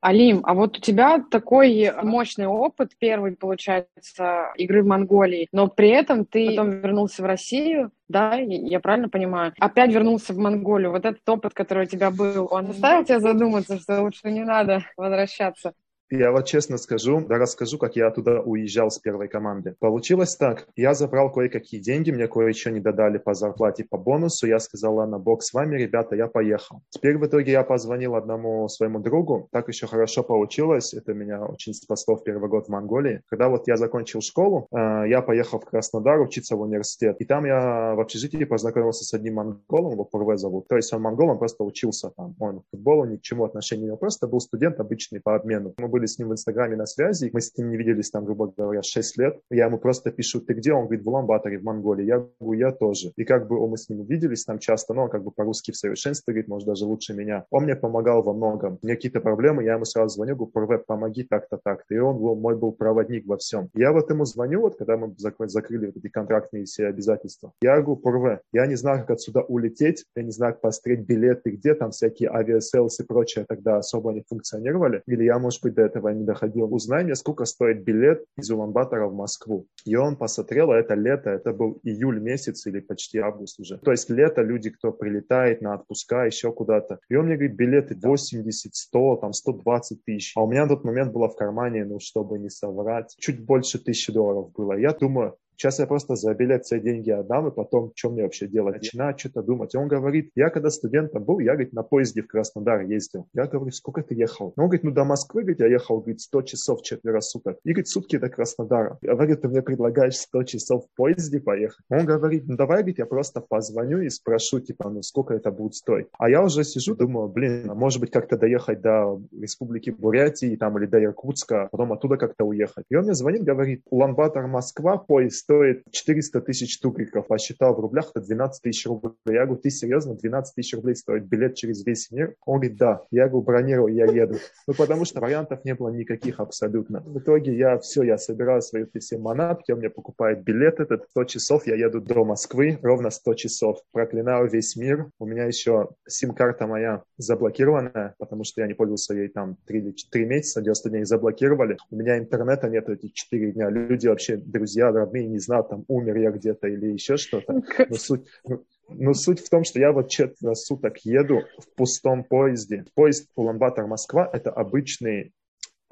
Алим, 0.00 0.42
а 0.44 0.52
вот 0.52 0.76
у 0.76 0.80
тебя 0.82 1.24
такой 1.30 1.90
мощный 2.02 2.46
опыт, 2.46 2.90
первый, 2.98 3.34
получается, 3.36 4.52
игры 4.56 4.82
в 4.82 4.86
Монголии, 4.86 5.48
но 5.50 5.68
при 5.68 5.88
этом 5.88 6.26
ты 6.26 6.50
потом 6.50 6.72
вернулся 6.72 7.22
в 7.22 7.24
Россию, 7.24 7.90
да, 8.06 8.34
я 8.36 8.80
правильно 8.80 9.08
понимаю? 9.08 9.54
Опять 9.58 9.94
вернулся 9.94 10.34
в 10.34 10.36
Монголию. 10.36 10.90
Вот 10.90 11.06
этот 11.06 11.26
опыт, 11.26 11.54
который 11.54 11.84
у 11.86 11.88
тебя 11.88 12.10
был, 12.10 12.48
он 12.50 12.66
заставил 12.66 13.04
тебя 13.06 13.20
задуматься, 13.20 13.78
что 13.78 14.02
лучше 14.02 14.30
не 14.30 14.44
надо 14.44 14.84
возвращаться? 14.98 15.72
Я 16.10 16.32
вот 16.32 16.46
честно 16.46 16.76
скажу, 16.76 17.24
да 17.26 17.38
расскажу, 17.38 17.78
как 17.78 17.96
я 17.96 18.10
туда 18.10 18.40
уезжал 18.40 18.90
с 18.90 18.98
первой 18.98 19.28
команды. 19.28 19.74
Получилось 19.78 20.36
так, 20.36 20.66
я 20.76 20.94
забрал 20.94 21.32
кое-какие 21.32 21.80
деньги, 21.80 22.10
мне 22.10 22.28
кое-что 22.28 22.70
не 22.70 22.80
додали 22.80 23.18
по 23.18 23.34
зарплате, 23.34 23.84
по 23.84 23.96
бонусу, 23.96 24.46
я 24.46 24.58
сказал, 24.58 24.96
ладно, 24.96 25.18
бог 25.18 25.42
с 25.42 25.52
вами, 25.52 25.76
ребята, 25.76 26.14
я 26.14 26.26
поехал. 26.26 26.82
Теперь 26.90 27.16
в 27.16 27.26
итоге 27.26 27.52
я 27.52 27.62
позвонил 27.62 28.16
одному 28.16 28.68
своему 28.68 28.98
другу, 28.98 29.48
так 29.50 29.68
еще 29.68 29.86
хорошо 29.86 30.22
получилось, 30.22 30.92
это 30.92 31.14
меня 31.14 31.44
очень 31.44 31.72
спасло 31.72 32.16
в 32.16 32.24
первый 32.24 32.50
год 32.50 32.66
в 32.66 32.68
Монголии. 32.68 33.22
Когда 33.28 33.48
вот 33.48 33.66
я 33.66 33.76
закончил 33.76 34.20
школу, 34.20 34.66
э, 34.72 35.04
я 35.08 35.22
поехал 35.22 35.58
в 35.58 35.64
Краснодар 35.64 36.20
учиться 36.20 36.56
в 36.56 36.60
университет, 36.60 37.16
и 37.18 37.24
там 37.24 37.46
я 37.46 37.94
в 37.94 38.00
общежитии 38.00 38.44
познакомился 38.44 39.04
с 39.04 39.14
одним 39.14 39.34
монголом, 39.34 39.92
его 39.92 40.04
Пурве 40.04 40.36
зовут, 40.36 40.68
то 40.68 40.76
есть 40.76 40.92
он 40.92 41.02
монгол, 41.02 41.30
он 41.30 41.38
просто 41.38 41.64
учился 41.64 42.10
там, 42.10 42.34
он 42.38 42.60
к 42.60 42.64
футболу 42.70 43.04
ни 43.04 43.16
к 43.16 43.22
чему 43.22 43.44
отношения 43.44 43.74
не 43.74 43.86
имел, 43.88 43.96
просто 43.96 44.26
был 44.26 44.40
студент 44.40 44.80
обычный 44.80 45.20
по 45.20 45.34
обмену. 45.34 45.74
Мы 45.78 45.88
были 45.94 46.06
с 46.06 46.18
ним 46.18 46.30
в 46.30 46.32
Инстаграме 46.32 46.74
на 46.74 46.86
связи, 46.86 47.30
мы 47.32 47.40
с 47.40 47.56
ним 47.56 47.70
не 47.70 47.76
виделись 47.76 48.10
там, 48.10 48.24
грубо 48.24 48.52
говоря, 48.56 48.82
6 48.82 49.16
лет. 49.18 49.38
Я 49.48 49.66
ему 49.66 49.78
просто 49.78 50.10
пишу, 50.10 50.40
ты 50.40 50.54
где? 50.54 50.72
Он 50.72 50.86
говорит, 50.86 51.04
в 51.04 51.08
Улан-Баторе, 51.08 51.58
в 51.58 51.62
Монголии. 51.62 52.04
Я 52.04 52.26
говорю, 52.40 52.58
я 52.58 52.72
тоже. 52.72 53.12
И 53.16 53.24
как 53.24 53.46
бы 53.46 53.64
мы 53.68 53.76
с 53.76 53.88
ним 53.88 54.00
увиделись 54.00 54.44
там 54.44 54.58
часто, 54.58 54.92
но 54.92 55.04
он 55.04 55.08
как 55.08 55.22
бы 55.22 55.30
по-русски 55.30 55.70
в 55.70 55.76
совершенстве 55.76 56.32
говорит, 56.32 56.48
может, 56.48 56.66
даже 56.66 56.84
лучше 56.84 57.14
меня. 57.14 57.44
Он 57.50 57.62
мне 57.62 57.76
помогал 57.76 58.24
во 58.24 58.32
многом. 58.32 58.78
У 58.82 58.86
меня 58.86 58.96
какие-то 58.96 59.20
проблемы, 59.20 59.62
я 59.62 59.74
ему 59.74 59.84
сразу 59.84 60.16
звоню, 60.16 60.34
говорю, 60.34 60.82
помоги 60.84 61.22
так-то, 61.22 61.60
так-то. 61.62 61.94
И 61.94 61.98
он 61.98 62.18
был, 62.18 62.34
мой 62.34 62.56
был 62.56 62.72
проводник 62.72 63.24
во 63.26 63.36
всем. 63.36 63.68
Я 63.74 63.92
вот 63.92 64.10
ему 64.10 64.24
звоню, 64.24 64.62
вот 64.62 64.76
когда 64.76 64.96
мы 64.96 65.14
закрыли 65.16 65.86
вот 65.86 65.96
эти 65.96 66.08
контрактные 66.08 66.64
все 66.64 66.86
обязательства. 66.86 67.52
Я 67.62 67.80
говорю, 67.80 67.96
Порве, 67.96 68.40
я 68.52 68.66
не 68.66 68.74
знаю, 68.74 69.00
как 69.02 69.12
отсюда 69.12 69.42
улететь, 69.42 70.04
я 70.16 70.24
не 70.24 70.32
знаю, 70.32 70.54
как 70.54 70.62
посмотреть 70.62 71.06
билеты, 71.06 71.50
где 71.50 71.74
там 71.74 71.92
всякие 71.92 72.30
Aviasales 72.30 72.98
и 72.98 73.04
прочее 73.04 73.44
тогда 73.48 73.76
особо 73.76 74.12
не 74.12 74.24
функционировали. 74.28 75.02
Или 75.06 75.24
я, 75.24 75.38
может 75.38 75.62
быть, 75.62 75.74
до 75.74 75.83
этого 75.84 76.08
не 76.08 76.24
доходил. 76.24 76.72
Узнай 76.74 77.04
мне, 77.04 77.14
сколько 77.14 77.44
стоит 77.44 77.84
билет 77.84 78.24
из 78.36 78.50
Улан-Батора 78.50 79.06
в 79.06 79.14
Москву. 79.14 79.66
И 79.84 79.96
он 79.96 80.16
посмотрел, 80.16 80.70
а 80.70 80.76
это 80.76 80.94
лето, 80.94 81.30
это 81.30 81.52
был 81.52 81.80
июль 81.82 82.20
месяц 82.20 82.66
или 82.66 82.80
почти 82.80 83.18
август 83.18 83.60
уже. 83.60 83.78
То 83.78 83.90
есть 83.90 84.10
лето, 84.10 84.42
люди, 84.42 84.70
кто 84.70 84.92
прилетает 84.92 85.60
на 85.60 85.74
отпуска, 85.74 86.24
еще 86.24 86.52
куда-то. 86.52 86.98
И 87.08 87.16
он 87.16 87.26
мне 87.26 87.36
говорит, 87.36 87.56
билеты 87.56 87.96
80, 88.00 88.74
100, 88.74 89.16
там 89.16 89.32
120 89.32 90.04
тысяч. 90.04 90.32
А 90.36 90.42
у 90.42 90.50
меня 90.50 90.62
на 90.62 90.70
тот 90.70 90.84
момент 90.84 91.12
было 91.12 91.28
в 91.28 91.36
кармане, 91.36 91.84
ну, 91.84 91.98
чтобы 92.00 92.38
не 92.38 92.50
соврать, 92.50 93.14
чуть 93.18 93.44
больше 93.44 93.78
тысячи 93.78 94.12
долларов 94.12 94.52
было. 94.52 94.78
Я 94.78 94.92
думаю, 94.92 95.36
Сейчас 95.56 95.78
я 95.78 95.86
просто 95.86 96.16
за 96.16 96.34
билет 96.34 96.64
все 96.64 96.80
деньги 96.80 97.10
отдам, 97.10 97.48
и 97.48 97.54
потом, 97.54 97.92
что 97.94 98.10
мне 98.10 98.22
вообще 98.22 98.46
делать? 98.46 98.76
Начинаю 98.76 99.16
что-то 99.16 99.42
думать. 99.42 99.74
И 99.74 99.78
он 99.78 99.88
говорит, 99.88 100.30
я 100.34 100.50
когда 100.50 100.70
студентом 100.70 101.24
был, 101.24 101.38
я, 101.38 101.52
говорит, 101.52 101.72
на 101.72 101.82
поезде 101.82 102.22
в 102.22 102.26
Краснодар 102.26 102.80
ездил. 102.82 103.28
Я 103.34 103.46
говорю, 103.46 103.70
сколько 103.70 104.02
ты 104.02 104.14
ехал? 104.14 104.52
Он 104.56 104.64
говорит, 104.64 104.84
ну, 104.84 104.90
до 104.90 105.04
Москвы, 105.04 105.42
говорит, 105.42 105.60
я 105.60 105.66
ехал, 105.66 105.98
говорит, 105.98 106.20
100 106.20 106.42
часов 106.42 106.82
четверо 106.82 107.20
суток. 107.20 107.58
И, 107.64 107.70
говорит, 107.70 107.88
сутки 107.88 108.18
до 108.18 108.28
Краснодара. 108.28 108.98
Я 109.02 109.14
говорю, 109.14 109.36
ты 109.36 109.48
мне 109.48 109.62
предлагаешь 109.62 110.16
100 110.16 110.42
часов 110.44 110.84
в 110.84 110.96
поезде 110.96 111.40
поехать? 111.40 111.84
Он 111.88 112.04
говорит, 112.04 112.44
ну, 112.46 112.56
давай, 112.56 112.78
говорит, 112.78 112.98
я 112.98 113.06
просто 113.06 113.40
позвоню 113.40 114.00
и 114.00 114.08
спрошу, 114.08 114.60
типа, 114.60 114.90
ну, 114.90 115.02
сколько 115.02 115.34
это 115.34 115.50
будет 115.50 115.74
стоить. 115.74 116.06
А 116.18 116.28
я 116.28 116.42
уже 116.42 116.64
сижу, 116.64 116.94
думаю, 116.96 117.28
блин, 117.28 117.70
а 117.70 117.74
может 117.74 118.00
быть, 118.00 118.10
как-то 118.10 118.36
доехать 118.36 118.80
до 118.80 119.20
Республики 119.32 119.90
Бурятии, 119.90 120.56
там, 120.56 120.78
или 120.78 120.86
до 120.86 121.02
Иркутска, 121.02 121.68
потом 121.70 121.92
оттуда 121.92 122.16
как-то 122.16 122.44
уехать. 122.44 122.84
И 122.90 122.96
он 122.96 123.04
мне 123.04 123.14
звонит, 123.14 123.44
говорит, 123.44 123.82
Улан-Батор, 123.90 124.46
Москва, 124.46 124.96
поезд 124.96 125.43
стоит 125.44 125.82
400 125.90 126.40
тысяч 126.40 126.78
тугриков, 126.80 127.26
посчитал 127.26 127.74
в 127.74 127.80
рублях, 127.80 128.10
это 128.14 128.24
12 128.24 128.62
тысяч 128.62 128.86
рублей. 128.86 129.12
Я 129.26 129.44
говорю, 129.44 129.60
ты 129.60 129.70
серьезно, 129.70 130.14
12 130.14 130.54
тысяч 130.54 130.74
рублей 130.74 130.96
стоит 130.96 131.24
билет 131.26 131.54
через 131.54 131.84
весь 131.84 132.10
мир? 132.10 132.34
Он 132.46 132.60
говорит, 132.60 132.78
да. 132.78 133.02
Я 133.10 133.28
говорю, 133.28 133.44
бронирую, 133.44 133.94
я 133.94 134.06
еду. 134.06 134.36
Ну, 134.66 134.74
потому 134.74 135.04
что 135.04 135.20
вариантов 135.20 135.64
не 135.64 135.74
было 135.74 135.90
никаких 135.90 136.40
абсолютно. 136.40 137.00
В 137.00 137.18
итоге 137.18 137.56
я 137.56 137.78
все, 137.78 138.02
я 138.02 138.16
собираю 138.16 138.62
свои 138.62 138.84
все 138.98 139.18
манатки, 139.18 139.72
он 139.72 139.78
мне 139.78 139.90
покупает 139.90 140.42
билет 140.42 140.80
этот, 140.80 141.04
100 141.10 141.24
часов, 141.24 141.66
я 141.66 141.74
еду 141.74 142.00
до 142.00 142.24
Москвы, 142.24 142.78
ровно 142.82 143.10
100 143.10 143.34
часов. 143.34 143.78
Проклинаю 143.92 144.48
весь 144.48 144.76
мир. 144.76 145.10
У 145.18 145.26
меня 145.26 145.44
еще 145.44 145.90
сим-карта 146.08 146.66
моя 146.66 147.02
заблокированная, 147.18 148.14
потому 148.18 148.44
что 148.44 148.62
я 148.62 148.66
не 148.66 148.74
пользовался 148.74 149.14
ей 149.14 149.28
там 149.28 149.56
3, 149.66 149.94
3 150.10 150.24
месяца, 150.24 150.62
90 150.62 150.90
дней 150.90 151.04
заблокировали. 151.04 151.76
У 151.90 151.96
меня 151.96 152.18
интернета 152.18 152.68
нет 152.68 152.88
эти 152.88 153.08
4 153.08 153.52
дня. 153.52 153.68
Люди 153.68 154.06
вообще, 154.06 154.36
друзья, 154.36 154.90
родные 154.90 155.33
не 155.34 155.40
знают, 155.40 155.68
там 155.68 155.84
умер 155.88 156.16
я 156.16 156.30
где-то 156.30 156.68
или 156.68 156.92
еще 156.92 157.16
что-то. 157.16 157.62
Но 157.88 157.96
суть, 157.96 158.26
ну, 158.46 158.64
но 158.88 159.14
суть 159.14 159.40
в 159.40 159.50
том, 159.50 159.64
что 159.64 159.80
я 159.80 159.92
вот 159.92 160.08
четверо 160.08 160.54
суток 160.54 160.98
еду 161.04 161.42
в 161.58 161.76
пустом 161.76 162.24
поезде. 162.24 162.84
Поезд 162.94 163.28
Улан-Батор-Москва– 163.34 164.30
это 164.32 164.50
обычный 164.50 165.32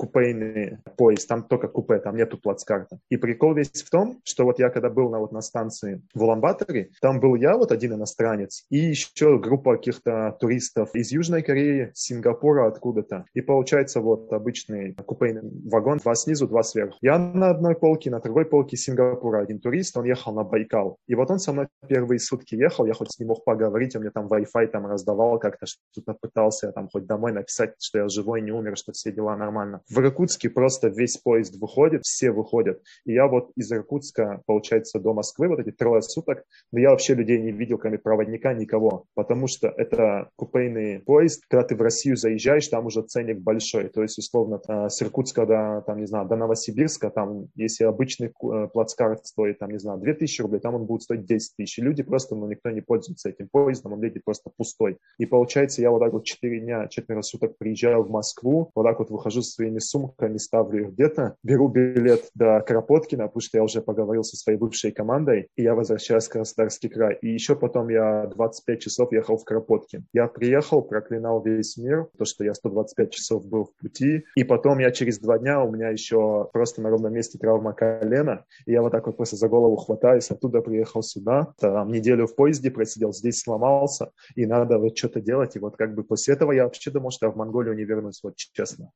купейный 0.02 0.78
поезд, 0.96 1.28
там 1.28 1.44
только 1.44 1.68
купе, 1.68 2.00
там 2.00 2.16
нету 2.16 2.36
плацкарта. 2.36 2.98
И 3.08 3.16
прикол 3.16 3.54
весь 3.54 3.70
в 3.70 3.88
том, 3.88 4.20
что 4.24 4.44
вот 4.44 4.58
я 4.58 4.68
когда 4.68 4.90
был 4.90 5.10
на, 5.10 5.20
вот, 5.20 5.30
на 5.30 5.40
станции 5.42 6.02
в 6.12 6.24
Уламбаторе, 6.24 6.90
там 7.00 7.20
был 7.20 7.36
я, 7.36 7.56
вот 7.56 7.70
один 7.70 7.94
иностранец, 7.94 8.64
и 8.68 8.78
еще 8.78 9.38
группа 9.38 9.76
каких-то 9.76 10.36
туристов 10.40 10.92
из 10.96 11.12
Южной 11.12 11.44
Кореи, 11.44 11.92
Сингапура, 11.94 12.66
откуда-то. 12.66 13.26
И 13.32 13.42
получается 13.42 14.00
вот 14.00 14.32
обычный 14.32 14.94
купейный 14.94 15.42
вагон, 15.70 15.98
два 15.98 16.16
снизу, 16.16 16.48
два 16.48 16.64
сверху. 16.64 16.98
Я 17.00 17.16
на 17.16 17.50
одной 17.50 17.76
полке, 17.76 18.10
на 18.10 18.18
другой 18.18 18.46
полке 18.46 18.76
Сингапура 18.76 19.38
один 19.38 19.60
турист, 19.60 19.96
он 19.96 20.04
ехал 20.04 20.34
на 20.34 20.42
Байкал. 20.42 20.96
И 21.06 21.14
вот 21.14 21.30
он 21.30 21.38
со 21.38 21.52
мной 21.52 21.68
первые 21.86 22.18
сутки 22.18 22.56
ехал, 22.56 22.86
я 22.86 22.94
хоть 22.94 23.12
с 23.12 23.20
ним 23.20 23.28
мог 23.28 23.44
поговорить, 23.44 23.94
он 23.94 24.02
мне 24.02 24.10
там 24.10 24.26
Wi-Fi 24.26 24.66
там 24.66 24.86
раздавал 24.86 25.38
как-то, 25.38 25.66
что-то 25.66 26.14
пытался 26.20 26.72
там 26.72 26.88
хоть 26.88 27.06
домой 27.06 27.30
написать, 27.30 27.74
что 27.78 27.98
я 27.98 28.08
живой, 28.08 28.42
не 28.42 28.50
умер, 28.50 28.76
что 28.76 28.90
все 28.90 29.12
дела 29.12 29.36
нормально. 29.36 29.80
В 29.92 29.98
Иркутске 29.98 30.48
просто 30.48 30.88
весь 30.88 31.18
поезд 31.18 31.60
выходит, 31.60 32.04
все 32.04 32.30
выходят. 32.30 32.80
И 33.04 33.12
я 33.12 33.26
вот 33.26 33.50
из 33.56 33.70
Иркутска, 33.70 34.40
получается, 34.46 34.98
до 34.98 35.12
Москвы, 35.12 35.48
вот 35.48 35.60
эти 35.60 35.70
трое 35.70 36.00
суток, 36.00 36.44
но 36.72 36.80
я 36.80 36.90
вообще 36.90 37.14
людей 37.14 37.38
не 37.38 37.52
видел, 37.52 37.76
кроме 37.76 37.98
проводника, 37.98 38.54
никого, 38.54 39.04
потому 39.14 39.48
что 39.48 39.68
это 39.68 40.30
купейный 40.36 41.00
поезд, 41.00 41.44
когда 41.46 41.66
ты 41.66 41.76
в 41.76 41.82
Россию 41.82 42.16
заезжаешь, 42.16 42.68
там 42.68 42.86
уже 42.86 43.02
ценник 43.02 43.40
большой, 43.40 43.90
то 43.90 44.00
есть, 44.00 44.16
условно, 44.16 44.62
э, 44.66 44.88
с 44.88 45.02
Иркутска 45.02 45.44
до, 45.44 45.84
там, 45.86 45.98
не 45.98 46.06
знаю, 46.06 46.26
до 46.26 46.36
Новосибирска, 46.36 47.10
там, 47.10 47.48
если 47.54 47.84
обычный 47.84 48.28
э, 48.28 48.68
плацкарт 48.72 49.26
стоит, 49.26 49.58
там, 49.58 49.72
не 49.72 49.78
знаю, 49.78 49.98
2000 49.98 50.40
рублей, 50.40 50.60
там 50.60 50.74
он 50.74 50.86
будет 50.86 51.02
стоить 51.02 51.26
10 51.26 51.56
тысяч. 51.56 51.76
Люди 51.76 52.02
просто, 52.02 52.34
ну, 52.34 52.48
никто 52.48 52.70
не 52.70 52.80
пользуется 52.80 53.28
этим 53.28 53.46
поездом, 53.52 53.92
он 53.92 54.02
едет 54.02 54.24
просто 54.24 54.50
пустой. 54.56 54.96
И 55.18 55.26
получается, 55.26 55.82
я 55.82 55.90
вот 55.90 55.98
так 55.98 56.14
вот 56.14 56.24
4 56.24 56.60
дня, 56.60 56.88
4 56.88 57.22
суток 57.22 57.58
приезжаю 57.58 58.04
в 58.04 58.10
Москву, 58.10 58.70
вот 58.74 58.84
так 58.84 58.98
вот 58.98 59.10
выхожу 59.10 59.42
со 59.42 59.50
своими 59.50 59.81
сумками, 59.82 60.38
ставлю 60.38 60.84
их 60.84 60.92
где-то, 60.92 61.36
беру 61.42 61.68
билет 61.68 62.30
до 62.34 62.60
Кропоткина, 62.60 63.26
потому 63.26 63.40
что 63.40 63.58
я 63.58 63.64
уже 63.64 63.82
поговорил 63.82 64.24
со 64.24 64.36
своей 64.36 64.58
бывшей 64.58 64.92
командой, 64.92 65.48
и 65.56 65.62
я 65.62 65.74
возвращаюсь 65.74 66.26
в 66.26 66.30
Краснодарский 66.30 66.88
край. 66.88 67.18
И 67.20 67.28
еще 67.28 67.56
потом 67.56 67.88
я 67.88 68.26
25 68.26 68.80
часов 68.80 69.12
ехал 69.12 69.36
в 69.36 69.44
Кропоткин. 69.44 70.06
Я 70.12 70.26
приехал, 70.28 70.82
проклинал 70.82 71.42
весь 71.42 71.76
мир, 71.76 72.08
то, 72.16 72.24
что 72.24 72.44
я 72.44 72.54
125 72.54 73.10
часов 73.10 73.46
был 73.46 73.64
в 73.64 73.74
пути, 73.80 74.24
и 74.36 74.44
потом 74.44 74.78
я 74.78 74.90
через 74.90 75.18
два 75.18 75.38
дня, 75.38 75.62
у 75.62 75.70
меня 75.70 75.88
еще 75.90 76.48
просто 76.52 76.82
на 76.82 76.90
ровном 76.90 77.12
месте 77.12 77.38
травма 77.38 77.72
колена, 77.72 78.44
и 78.66 78.72
я 78.72 78.82
вот 78.82 78.92
так 78.92 79.06
вот 79.06 79.16
просто 79.16 79.36
за 79.36 79.48
голову 79.48 79.76
хватаюсь, 79.76 80.30
оттуда 80.30 80.60
приехал 80.60 81.02
сюда, 81.02 81.52
там 81.58 81.90
неделю 81.90 82.26
в 82.26 82.34
поезде 82.34 82.70
просидел, 82.70 83.12
здесь 83.12 83.40
сломался, 83.40 84.10
и 84.34 84.46
надо 84.46 84.78
вот 84.78 84.96
что-то 84.96 85.20
делать, 85.20 85.56
и 85.56 85.58
вот 85.58 85.76
как 85.76 85.94
бы 85.94 86.04
после 86.04 86.34
этого 86.34 86.52
я 86.52 86.64
вообще 86.64 86.90
думал, 86.90 87.10
что 87.10 87.26
я 87.26 87.32
в 87.32 87.36
Монголию 87.36 87.74
не 87.74 87.84
вернусь, 87.84 88.20
вот 88.22 88.36
честно. 88.36 88.90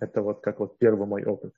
Это 0.00 0.22
вот 0.22 0.40
как 0.40 0.60
вот 0.60 0.78
первый 0.78 1.06
мой 1.06 1.24
опыт. 1.24 1.52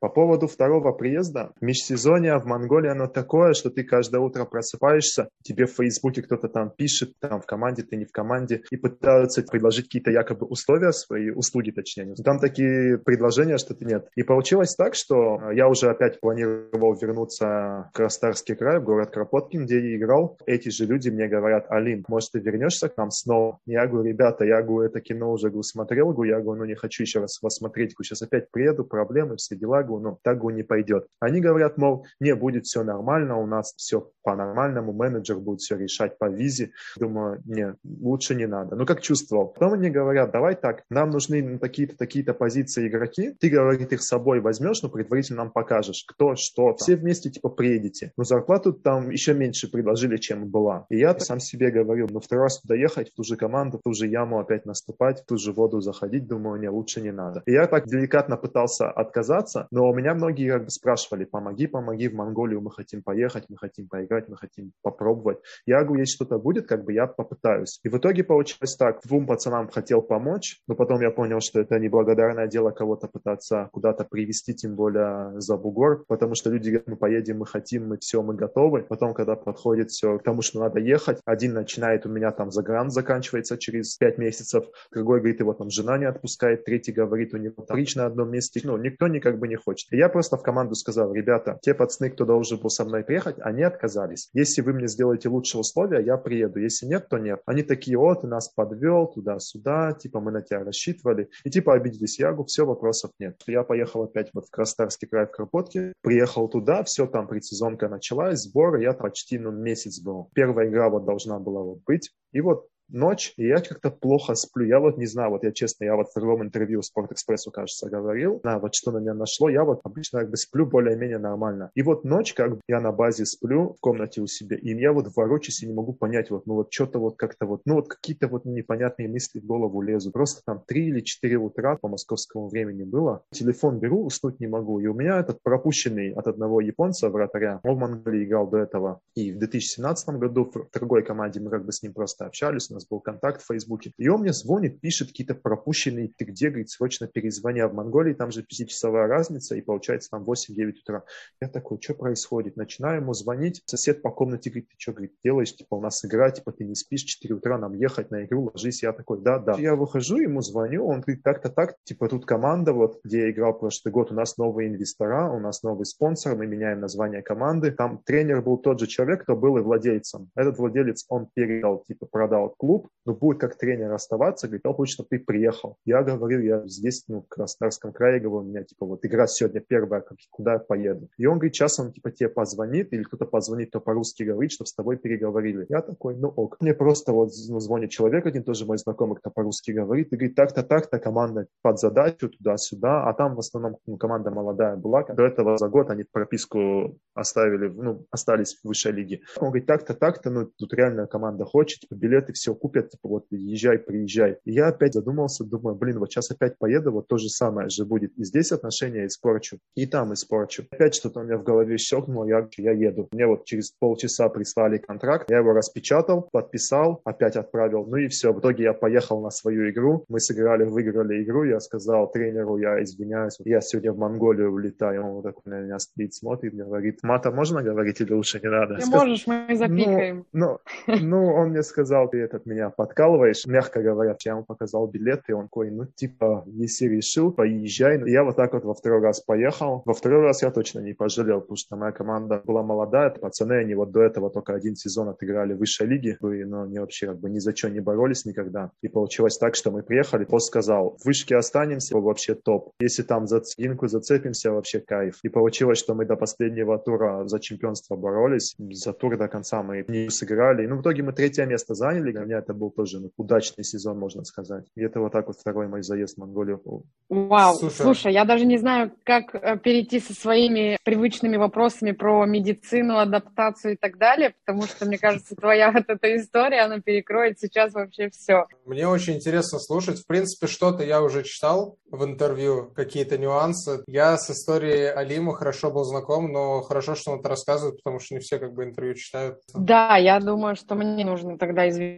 По 0.00 0.08
поводу 0.08 0.46
второго 0.46 0.92
приезда, 0.92 1.52
межсезонье 1.60 2.38
в 2.38 2.46
Монголии 2.46 2.90
оно 2.90 3.08
такое, 3.08 3.52
что 3.52 3.70
ты 3.70 3.82
каждое 3.82 4.20
утро 4.20 4.44
просыпаешься, 4.44 5.28
тебе 5.42 5.66
в 5.66 5.72
Фейсбуке 5.72 6.22
кто-то 6.22 6.48
там 6.48 6.70
пишет, 6.70 7.14
там 7.20 7.40
в 7.40 7.46
команде, 7.46 7.82
ты 7.82 7.96
не 7.96 8.04
в 8.04 8.12
команде, 8.12 8.62
и 8.70 8.76
пытаются 8.76 9.42
предложить 9.42 9.86
какие-то 9.86 10.10
якобы 10.10 10.46
условия, 10.46 10.92
свои 10.92 11.30
услуги 11.30 11.70
точнее. 11.70 12.14
Там 12.24 12.38
такие 12.38 12.98
предложения, 12.98 13.58
что 13.58 13.74
ты 13.74 13.84
нет. 13.84 14.08
И 14.14 14.22
получилось 14.22 14.74
так, 14.76 14.94
что 14.94 15.50
я 15.50 15.68
уже 15.68 15.90
опять 15.90 16.20
планировал 16.20 16.94
вернуться 16.94 17.90
в 17.90 17.90
Краснодарский 17.92 18.54
край, 18.54 18.78
в 18.80 18.84
город 18.84 19.10
Кропоткин, 19.10 19.64
где 19.64 19.80
я 19.80 19.96
играл. 19.96 20.38
Эти 20.46 20.68
же 20.68 20.86
люди 20.86 21.10
мне 21.10 21.26
говорят, 21.26 21.66
Алин, 21.70 22.04
может, 22.08 22.32
ты 22.32 22.40
вернешься 22.40 22.88
к 22.88 22.96
нам 22.96 23.10
снова? 23.10 23.58
Я 23.66 23.86
говорю, 23.86 24.08
ребята, 24.08 24.44
я 24.44 24.62
говорю, 24.62 24.88
это 24.88 25.00
кино 25.00 25.32
уже 25.32 25.48
говорю, 25.48 25.62
смотрел, 25.62 26.12
говорю, 26.12 26.30
я 26.30 26.40
говорю, 26.40 26.60
ну 26.60 26.66
не 26.66 26.74
хочу 26.74 27.02
еще 27.02 27.20
раз 27.20 27.38
вас 27.42 27.56
смотреть, 27.56 27.94
сейчас 28.00 28.22
опять 28.22 28.50
приеду, 28.50 28.84
проблемы, 28.84 29.36
все 29.36 29.56
дела, 29.56 29.82
Тагу, 29.88 30.00
ну, 30.00 30.18
Тагу 30.22 30.50
не 30.50 30.62
пойдет. 30.62 31.06
Они 31.20 31.40
говорят, 31.40 31.78
мол, 31.78 32.06
не, 32.20 32.34
будет 32.34 32.66
все 32.66 32.84
нормально, 32.84 33.38
у 33.38 33.46
нас 33.46 33.74
все 33.76 34.10
по-нормальному, 34.22 34.92
менеджер 34.92 35.38
будет 35.38 35.60
все 35.60 35.76
решать 35.76 36.18
по 36.18 36.28
визе. 36.28 36.72
Думаю, 36.96 37.40
не, 37.46 37.74
лучше 37.84 38.34
не 38.34 38.46
надо. 38.46 38.76
Ну, 38.76 38.84
как 38.84 39.00
чувствовал. 39.00 39.48
Потом 39.48 39.72
они 39.72 39.90
говорят, 39.90 40.30
давай 40.30 40.54
так, 40.54 40.82
нам 40.90 41.10
нужны 41.10 41.58
такие-то, 41.58 41.96
такие-то 41.96 42.34
позиции 42.34 42.88
игроки, 42.88 43.32
ты, 43.40 43.48
говорит, 43.48 43.92
их 43.92 44.02
с 44.02 44.08
собой 44.08 44.40
возьмешь, 44.40 44.82
но 44.82 44.90
предварительно 44.90 45.44
нам 45.44 45.50
покажешь, 45.50 46.04
кто, 46.06 46.36
что. 46.36 46.76
Все 46.76 46.96
вместе, 46.96 47.30
типа, 47.30 47.48
приедете. 47.48 48.12
Но 48.16 48.24
зарплату 48.24 48.72
там 48.72 49.10
еще 49.10 49.34
меньше 49.34 49.70
предложили, 49.70 50.16
чем 50.18 50.46
была. 50.46 50.84
И 50.90 50.98
я 50.98 51.18
сам 51.18 51.40
себе 51.40 51.70
говорил, 51.70 52.08
ну, 52.10 52.20
второй 52.20 52.44
раз 52.44 52.60
туда 52.60 52.74
ехать, 52.74 53.10
в 53.10 53.14
ту 53.14 53.22
же 53.22 53.36
команду, 53.36 53.78
в 53.78 53.82
ту 53.82 53.94
же 53.94 54.06
яму 54.06 54.38
опять 54.38 54.66
наступать, 54.66 55.22
в 55.22 55.26
ту 55.26 55.38
же 55.38 55.52
воду 55.52 55.80
заходить, 55.80 56.26
думаю, 56.26 56.60
не, 56.60 56.68
лучше 56.68 57.00
не 57.00 57.12
надо. 57.12 57.42
И 57.46 57.52
я 57.52 57.66
так 57.66 57.86
деликатно 57.86 58.36
пытался 58.36 58.90
отказаться, 58.90 59.68
но 59.70 59.77
у 59.86 59.94
меня 59.94 60.14
многие 60.14 60.52
как 60.52 60.64
бы 60.64 60.70
спрашивали, 60.70 61.24
помоги, 61.24 61.66
помоги, 61.66 62.08
в 62.08 62.14
Монголию 62.14 62.60
мы 62.60 62.70
хотим 62.70 63.02
поехать, 63.02 63.44
мы 63.48 63.56
хотим 63.56 63.88
поиграть, 63.88 64.28
мы 64.28 64.36
хотим 64.36 64.72
попробовать. 64.82 65.38
Я 65.66 65.84
говорю, 65.84 66.00
если 66.00 66.14
что-то 66.14 66.38
будет, 66.38 66.66
как 66.66 66.84
бы 66.84 66.92
я 66.92 67.06
попытаюсь. 67.06 67.80
И 67.84 67.88
в 67.88 67.98
итоге 67.98 68.24
получилось 68.24 68.76
так, 68.76 69.00
двум 69.04 69.26
пацанам 69.26 69.68
хотел 69.68 70.02
помочь, 70.02 70.60
но 70.66 70.74
потом 70.74 71.00
я 71.00 71.10
понял, 71.10 71.40
что 71.40 71.60
это 71.60 71.78
неблагодарное 71.78 72.46
дело 72.46 72.70
кого-то 72.70 73.08
пытаться 73.08 73.68
куда-то 73.72 74.04
привести, 74.04 74.54
тем 74.54 74.74
более 74.74 75.40
за 75.40 75.56
бугор, 75.56 76.04
потому 76.08 76.34
что 76.34 76.50
люди 76.50 76.70
говорят, 76.70 76.88
мы 76.88 76.96
поедем, 76.96 77.38
мы 77.38 77.46
хотим, 77.46 77.88
мы 77.88 77.98
все, 77.98 78.22
мы 78.22 78.34
готовы. 78.34 78.82
Потом, 78.82 79.14
когда 79.14 79.36
подходит 79.36 79.90
все 79.90 80.18
к 80.18 80.22
тому, 80.22 80.42
что 80.42 80.60
надо 80.60 80.80
ехать, 80.80 81.20
один 81.24 81.54
начинает 81.54 82.06
у 82.06 82.08
меня 82.08 82.30
там 82.32 82.50
загран 82.50 82.90
заканчивается 82.90 83.58
через 83.58 83.96
пять 83.96 84.18
месяцев, 84.18 84.64
другой 84.92 85.18
говорит, 85.18 85.40
его 85.40 85.52
там 85.52 85.70
жена 85.70 85.98
не 85.98 86.06
отпускает, 86.06 86.64
третий 86.64 86.92
говорит, 86.92 87.34
у 87.34 87.36
него 87.36 87.62
там 87.64 87.78
на 87.96 88.06
одном 88.06 88.30
месте. 88.30 88.60
Ну, 88.64 88.76
никто 88.76 89.08
не 89.08 89.20
как 89.20 89.38
бы 89.38 89.48
не 89.48 89.56
хочет. 89.68 89.92
И 89.92 89.96
я 89.96 90.08
просто 90.08 90.36
в 90.36 90.42
команду 90.42 90.74
сказал, 90.74 91.12
ребята, 91.12 91.58
те 91.62 91.74
пацаны, 91.74 92.10
кто 92.10 92.24
должен 92.24 92.58
был 92.58 92.70
со 92.70 92.84
мной 92.84 93.04
приехать, 93.04 93.36
они 93.40 93.62
отказались. 93.62 94.30
Если 94.32 94.62
вы 94.62 94.72
мне 94.72 94.88
сделаете 94.88 95.28
лучшие 95.28 95.60
условия, 95.60 96.02
я 96.02 96.16
приеду. 96.16 96.58
Если 96.58 96.86
нет, 96.86 97.08
то 97.08 97.18
нет. 97.18 97.40
Они 97.46 97.62
такие, 97.62 97.98
о, 97.98 98.14
ты 98.14 98.26
нас 98.26 98.48
подвел 98.48 99.06
туда-сюда, 99.06 99.92
типа 99.92 100.20
мы 100.20 100.32
на 100.32 100.42
тебя 100.42 100.64
рассчитывали. 100.64 101.28
И 101.44 101.50
типа 101.50 101.74
обиделись. 101.74 102.18
Я 102.18 102.28
говорю, 102.28 102.44
все, 102.44 102.64
вопросов 102.64 103.10
нет. 103.18 103.36
Я 103.46 103.62
поехал 103.62 104.04
опять 104.04 104.30
вот 104.32 104.46
в 104.46 104.50
Краснодарский 104.50 105.06
край 105.06 105.26
в 105.26 105.32
Кропотке, 105.32 105.92
приехал 106.02 106.48
туда, 106.48 106.82
все 106.84 107.06
там 107.06 107.28
предсезонка 107.28 107.88
началась, 107.88 108.40
сборы, 108.40 108.82
я 108.82 108.92
почти 108.92 109.38
ну, 109.38 109.50
месяц 109.50 110.00
был. 110.00 110.30
Первая 110.34 110.68
игра 110.68 110.88
вот 110.88 111.04
должна 111.04 111.38
была 111.38 111.62
вот 111.62 111.80
быть. 111.86 112.10
И 112.32 112.40
вот 112.40 112.68
ночь, 112.88 113.32
и 113.36 113.46
я 113.46 113.56
как-то 113.56 113.90
плохо 113.90 114.34
сплю. 114.34 114.66
Я 114.66 114.80
вот 114.80 114.98
не 114.98 115.06
знаю, 115.06 115.30
вот 115.30 115.44
я 115.44 115.52
честно, 115.52 115.84
я 115.84 115.96
вот 115.96 116.08
в 116.08 116.14
другом 116.14 116.42
интервью 116.42 116.82
Спортэкспрессу, 116.82 117.50
кажется, 117.50 117.88
говорил, 117.88 118.40
да, 118.42 118.58
вот 118.58 118.74
что 118.74 118.90
на 118.92 118.98
меня 118.98 119.14
нашло, 119.14 119.48
я 119.48 119.64
вот 119.64 119.80
обычно 119.84 120.20
как 120.20 120.30
бы 120.30 120.36
сплю 120.36 120.66
более-менее 120.66 121.18
нормально. 121.18 121.70
И 121.74 121.82
вот 121.82 122.04
ночь, 122.04 122.34
как 122.34 122.56
бы 122.56 122.60
я 122.68 122.80
на 122.80 122.92
базе 122.92 123.24
сплю 123.26 123.74
в 123.74 123.80
комнате 123.80 124.20
у 124.20 124.26
себя, 124.26 124.56
и 124.56 124.74
я 124.74 124.92
вот 124.92 125.08
ворочаюсь 125.16 125.62
и 125.62 125.66
не 125.66 125.72
могу 125.72 125.92
понять, 125.92 126.30
вот, 126.30 126.46
ну 126.46 126.54
вот 126.54 126.72
что-то 126.72 126.98
вот 126.98 127.16
как-то 127.16 127.46
вот, 127.46 127.62
ну 127.64 127.74
вот 127.74 127.88
какие-то 127.88 128.28
вот 128.28 128.44
непонятные 128.44 129.08
мысли 129.08 129.40
в 129.40 129.46
голову 129.46 129.82
лезут. 129.82 130.12
Просто 130.12 130.42
там 130.44 130.62
3 130.66 130.88
или 130.88 131.00
4 131.00 131.36
утра 131.36 131.76
по 131.76 131.88
московскому 131.88 132.48
времени 132.48 132.84
было. 132.84 133.22
Телефон 133.30 133.78
беру, 133.78 134.04
уснуть 134.04 134.40
не 134.40 134.46
могу. 134.46 134.80
И 134.80 134.86
у 134.86 134.94
меня 134.94 135.18
этот 135.18 135.42
пропущенный 135.42 136.12
от 136.12 136.26
одного 136.26 136.60
японца, 136.60 137.08
вратаря, 137.10 137.60
он 137.64 137.76
в 137.76 137.78
Монголии 137.78 138.24
играл 138.24 138.48
до 138.48 138.58
этого. 138.58 139.00
И 139.14 139.32
в 139.32 139.38
2017 139.38 140.08
году 140.16 140.50
в 140.52 140.68
другой 140.72 141.02
команде 141.02 141.40
мы 141.40 141.50
как 141.50 141.64
бы 141.64 141.72
с 141.72 141.82
ним 141.82 141.92
просто 141.92 142.26
общались, 142.26 142.70
нас 142.78 142.86
был 142.86 143.00
контакт 143.00 143.42
в 143.42 143.46
Фейсбуке. 143.46 143.92
И 143.98 144.08
он 144.08 144.22
мне 144.22 144.32
звонит, 144.32 144.80
пишет 144.80 145.08
какие-то 145.08 145.34
пропущенные, 145.34 146.10
ты 146.16 146.24
где, 146.24 146.48
говорит, 146.48 146.70
срочно 146.70 147.06
перезвони. 147.06 147.60
А 147.60 147.68
в 147.68 147.74
Монголии 147.74 148.14
там 148.14 148.30
же 148.30 148.42
пятичасовая 148.42 149.06
разница, 149.06 149.56
и 149.56 149.60
получается 149.60 150.10
там 150.10 150.24
8-9 150.24 150.72
утра. 150.82 151.04
Я 151.40 151.48
такой, 151.48 151.78
что 151.80 151.94
происходит? 151.94 152.56
Начинаю 152.56 153.02
ему 153.02 153.14
звонить. 153.14 153.62
Сосед 153.66 154.02
по 154.02 154.10
комнате 154.10 154.50
говорит, 154.50 154.68
ты 154.68 154.74
что, 154.78 154.92
говорит, 154.92 155.12
делаешь? 155.24 155.54
Типа 155.54 155.74
у 155.76 155.80
нас 155.80 156.04
игра, 156.04 156.30
типа 156.30 156.52
ты 156.52 156.64
не 156.64 156.74
спишь, 156.74 157.02
4 157.02 157.34
утра 157.34 157.58
нам 157.58 157.74
ехать 157.74 158.10
на 158.10 158.24
игру, 158.24 158.50
ложись. 158.52 158.82
Я 158.82 158.92
такой, 158.92 159.20
да, 159.20 159.38
да. 159.38 159.56
Я 159.58 159.74
выхожу, 159.74 160.18
ему 160.18 160.40
звоню, 160.40 160.86
он 160.86 161.00
говорит, 161.00 161.22
так-то 161.22 161.48
так, 161.48 161.76
типа 161.84 162.08
тут 162.08 162.26
команда, 162.26 162.72
вот 162.72 163.00
где 163.04 163.22
я 163.22 163.30
играл 163.30 163.58
прошлый 163.58 163.92
год, 163.92 164.12
у 164.12 164.14
нас 164.14 164.36
новые 164.36 164.68
инвестора, 164.68 165.30
у 165.30 165.40
нас 165.40 165.62
новый 165.62 165.86
спонсор, 165.86 166.36
мы 166.36 166.46
меняем 166.46 166.80
название 166.80 167.22
команды. 167.22 167.72
Там 167.72 168.00
тренер 168.04 168.42
был 168.42 168.58
тот 168.58 168.80
же 168.80 168.86
человек, 168.86 169.22
кто 169.22 169.36
был 169.36 169.58
и 169.58 169.60
владельцем. 169.60 170.30
Этот 170.34 170.58
владелец, 170.58 171.04
он 171.08 171.28
передал, 171.34 171.84
типа 171.86 172.06
продал 172.06 172.54
клуб, 172.56 172.67
клуб, 172.68 172.88
но 173.06 173.14
будет 173.14 173.40
как 173.40 173.56
тренер 173.56 173.90
оставаться, 173.92 174.46
говорит, 174.46 174.66
он 174.66 174.74
хочет, 174.74 174.92
чтобы 174.92 175.08
ты 175.08 175.18
приехал. 175.18 175.76
Я 175.86 176.02
говорю, 176.02 176.42
я 176.42 176.66
здесь, 176.66 177.04
ну, 177.08 177.22
в 177.22 177.28
Краснодарском 177.28 177.90
крае, 177.90 178.20
говорю, 178.20 178.46
у 178.46 178.50
меня, 178.50 178.62
типа, 178.64 178.84
вот 178.84 179.02
игра 179.06 179.26
сегодня 179.26 179.62
первая, 179.66 180.02
как, 180.02 180.18
куда 180.30 180.52
я 180.52 180.58
поеду. 180.58 181.08
И 181.16 181.24
он 181.24 181.38
говорит, 181.38 181.54
сейчас 181.54 181.80
он, 181.80 181.92
типа, 181.92 182.10
тебе 182.10 182.28
позвонит, 182.28 182.92
или 182.92 183.02
кто-то 183.04 183.24
позвонит, 183.24 183.70
кто 183.70 183.80
по-русски 183.80 184.24
говорит, 184.24 184.52
чтобы 184.52 184.68
с 184.68 184.74
тобой 184.74 184.98
переговорили. 184.98 185.64
Я 185.70 185.80
такой, 185.80 186.16
ну 186.16 186.28
ок. 186.28 186.58
Мне 186.60 186.74
просто 186.74 187.12
вот 187.12 187.30
ну, 187.48 187.60
звонит 187.60 187.90
человек 187.90 188.26
один, 188.26 188.44
тоже 188.44 188.66
мой 188.66 188.76
знакомый, 188.76 189.16
кто 189.16 189.30
по-русски 189.30 189.70
говорит, 189.70 190.12
и 190.12 190.16
говорит, 190.16 190.36
так-то, 190.36 190.62
так-то, 190.62 190.98
команда 190.98 191.46
под 191.62 191.80
задачу, 191.80 192.28
туда-сюда, 192.28 193.08
а 193.08 193.14
там 193.14 193.34
в 193.34 193.38
основном 193.38 193.78
ну, 193.86 193.96
команда 193.96 194.30
молодая 194.30 194.76
была. 194.76 195.04
До 195.04 195.24
этого 195.24 195.56
за 195.56 195.68
год 195.68 195.88
они 195.88 196.04
прописку 196.04 196.98
оставили, 197.14 197.68
ну, 197.68 198.04
остались 198.10 198.56
в 198.56 198.68
высшей 198.68 198.92
лиге. 198.92 199.22
Он 199.36 199.48
говорит, 199.48 199.66
так-то, 199.66 199.94
так-то, 199.94 200.28
ну, 200.28 200.50
тут 200.58 200.74
реально 200.74 201.06
команда 201.06 201.46
хочет, 201.46 201.80
типа, 201.80 201.94
билеты 201.94 202.34
все 202.34 202.57
купят, 202.58 202.90
типа, 202.90 203.08
вот, 203.08 203.26
езжай, 203.30 203.78
приезжай. 203.78 204.38
И 204.44 204.52
я 204.52 204.68
опять 204.68 204.94
задумался, 204.94 205.44
думаю, 205.44 205.76
блин, 205.76 205.98
вот 205.98 206.10
сейчас 206.10 206.30
опять 206.30 206.58
поеду, 206.58 206.92
вот 206.92 207.08
то 207.08 207.16
же 207.16 207.28
самое 207.28 207.68
же 207.68 207.84
будет. 207.84 208.12
И 208.16 208.24
здесь 208.24 208.52
отношения 208.52 209.06
испорчу, 209.06 209.58
и 209.74 209.86
там 209.86 210.12
испорчу. 210.12 210.64
Опять 210.70 210.94
что-то 210.94 211.20
у 211.20 211.22
меня 211.22 211.38
в 211.38 211.42
голове 211.42 211.78
щелкнуло, 211.78 212.26
я, 212.26 212.48
я 212.56 212.72
еду. 212.72 213.08
Мне 213.12 213.26
вот 213.26 213.44
через 213.44 213.72
полчаса 213.78 214.28
прислали 214.28 214.78
контракт, 214.78 215.30
я 215.30 215.38
его 215.38 215.52
распечатал, 215.52 216.28
подписал, 216.32 217.00
опять 217.04 217.36
отправил, 217.36 217.86
ну 217.86 217.96
и 217.96 218.08
все. 218.08 218.32
В 218.32 218.40
итоге 218.40 218.64
я 218.64 218.72
поехал 218.72 219.20
на 219.20 219.30
свою 219.30 219.70
игру, 219.70 220.04
мы 220.08 220.20
сыграли, 220.20 220.64
выиграли 220.64 221.22
игру, 221.22 221.44
я 221.44 221.60
сказал 221.60 222.10
тренеру, 222.10 222.58
я 222.58 222.82
извиняюсь, 222.82 223.36
я 223.44 223.60
сегодня 223.60 223.92
в 223.92 223.98
Монголию 223.98 224.52
улетаю, 224.52 225.04
он 225.04 225.12
вот 225.14 225.22
такой 225.22 225.52
на 225.52 225.60
меня 225.60 225.78
стоит, 225.78 226.14
смотрит, 226.14 226.54
говорит, 226.54 226.98
мата 227.02 227.30
можно 227.30 227.62
говорить 227.62 228.00
или 228.00 228.12
лучше 228.12 228.40
не 228.42 228.50
надо? 228.50 228.76
Ты 228.76 228.82
Сказ... 228.82 229.00
можешь, 229.00 229.26
мы 229.26 229.56
запикаем. 229.56 230.26
Ну, 230.32 230.58
ну, 230.86 230.96
ну, 231.00 231.34
он 231.34 231.50
мне 231.50 231.62
сказал, 231.62 232.08
ты 232.08 232.18
этот 232.18 232.46
меня 232.48 232.70
подкалываешь, 232.70 233.46
мягко 233.46 233.82
говоря, 233.82 234.16
я 234.24 234.32
ему 234.32 234.44
показал 234.44 234.86
билет, 234.86 235.22
и 235.28 235.32
он 235.32 235.48
такой, 235.58 235.70
ну, 235.70 235.86
типа, 235.86 236.44
если 236.46 236.86
решил, 236.86 237.32
поезжай. 237.32 238.00
И 238.06 238.10
я 238.10 238.24
вот 238.24 238.36
так 238.36 238.52
вот 238.52 238.64
во 238.64 238.74
второй 238.74 239.00
раз 239.00 239.20
поехал. 239.20 239.82
Во 239.84 239.94
второй 239.94 240.22
раз 240.22 240.42
я 240.42 240.50
точно 240.50 240.80
не 240.80 240.94
пожалел, 240.94 241.40
потому 241.40 241.56
что 241.56 241.76
моя 241.76 241.92
команда 241.92 242.42
была 242.44 242.62
молодая, 242.62 243.10
пацаны, 243.10 243.54
они 243.54 243.74
вот 243.74 243.90
до 243.90 244.02
этого 244.02 244.30
только 244.30 244.54
один 244.54 244.76
сезон 244.76 245.08
отыграли 245.08 245.54
в 245.54 245.58
высшей 245.58 245.86
лиге, 245.86 246.16
но 246.20 246.62
они 246.62 246.78
вообще 246.78 247.06
как 247.08 247.20
бы 247.20 247.30
ни 247.30 247.38
за 247.38 247.54
что 247.54 247.70
не 247.70 247.80
боролись 247.80 248.24
никогда. 248.24 248.70
И 248.82 248.88
получилось 248.88 249.38
так, 249.38 249.54
что 249.54 249.70
мы 249.70 249.82
приехали, 249.82 250.24
пост 250.24 250.46
сказал, 250.46 250.96
в 251.00 251.06
вышке 251.06 251.36
останемся, 251.36 251.96
вообще 251.96 252.34
топ. 252.34 252.70
Если 252.80 253.02
там 253.02 253.26
за 253.26 253.40
цинку 253.40 253.88
зацепимся, 253.88 254.52
вообще 254.52 254.80
кайф. 254.80 255.18
И 255.22 255.28
получилось, 255.28 255.78
что 255.78 255.94
мы 255.94 256.04
до 256.04 256.16
последнего 256.16 256.78
тура 256.78 257.26
за 257.26 257.40
чемпионство 257.40 257.96
боролись. 257.96 258.54
За 258.58 258.92
тур 258.92 259.16
до 259.16 259.28
конца 259.28 259.62
мы 259.62 259.84
не 259.88 260.08
сыграли. 260.10 260.66
Ну, 260.66 260.76
в 260.76 260.82
итоге 260.82 261.02
мы 261.02 261.12
третье 261.12 261.46
место 261.46 261.74
заняли. 261.74 262.12
Для 262.12 262.37
меня 262.38 262.44
это 262.44 262.54
был 262.54 262.70
тоже 262.70 263.00
ну, 263.00 263.10
удачный 263.16 263.64
сезон, 263.64 263.98
можно 263.98 264.24
сказать. 264.24 264.64
И 264.76 264.82
это 264.82 265.00
вот 265.00 265.12
так 265.12 265.26
вот 265.26 265.36
второй 265.36 265.68
мой 265.68 265.82
заезд 265.82 266.16
в 266.16 266.20
Монголию. 266.20 266.60
Вау, 267.08 267.54
слушай, 267.56 267.82
слушай 267.82 268.12
я 268.12 268.24
даже 268.24 268.46
не 268.46 268.58
знаю, 268.58 268.92
как 269.04 269.34
э, 269.34 269.58
перейти 269.58 270.00
со 270.00 270.14
своими 270.14 270.78
привычными 270.84 271.36
вопросами 271.36 271.92
про 271.92 272.24
медицину, 272.26 272.98
адаптацию 272.98 273.74
и 273.74 273.76
так 273.76 273.98
далее, 273.98 274.34
потому 274.44 274.66
что, 274.66 274.86
мне 274.86 274.98
кажется, 274.98 275.34
твоя 275.34 275.70
вот 275.72 275.84
эта 275.88 276.16
история, 276.16 276.62
она 276.62 276.80
перекроет 276.80 277.38
сейчас 277.38 277.72
вообще 277.74 278.10
все. 278.10 278.46
Мне 278.66 278.86
очень 278.86 279.14
интересно 279.14 279.58
слушать. 279.58 279.98
В 279.98 280.06
принципе, 280.06 280.46
что-то 280.46 280.84
я 280.84 281.02
уже 281.02 281.22
читал 281.22 281.76
в 281.90 282.04
интервью, 282.04 282.70
какие-то 282.74 283.18
нюансы. 283.18 283.82
Я 283.86 284.16
с 284.16 284.30
историей 284.30 284.86
Алима 284.86 285.34
хорошо 285.34 285.70
был 285.70 285.84
знаком, 285.84 286.32
но 286.32 286.60
хорошо, 286.60 286.94
что 286.94 287.12
он 287.12 287.20
это 287.20 287.30
рассказывает, 287.30 287.82
потому 287.82 288.00
что 288.00 288.14
не 288.14 288.20
все 288.20 288.38
как 288.38 288.52
бы 288.52 288.64
интервью 288.64 288.94
читают. 288.94 289.38
Да, 289.54 289.96
я 289.96 290.20
думаю, 290.20 290.56
что 290.56 290.74
мне 290.74 291.04
нужно 291.04 291.38
тогда 291.38 291.68
извиниться, 291.68 291.88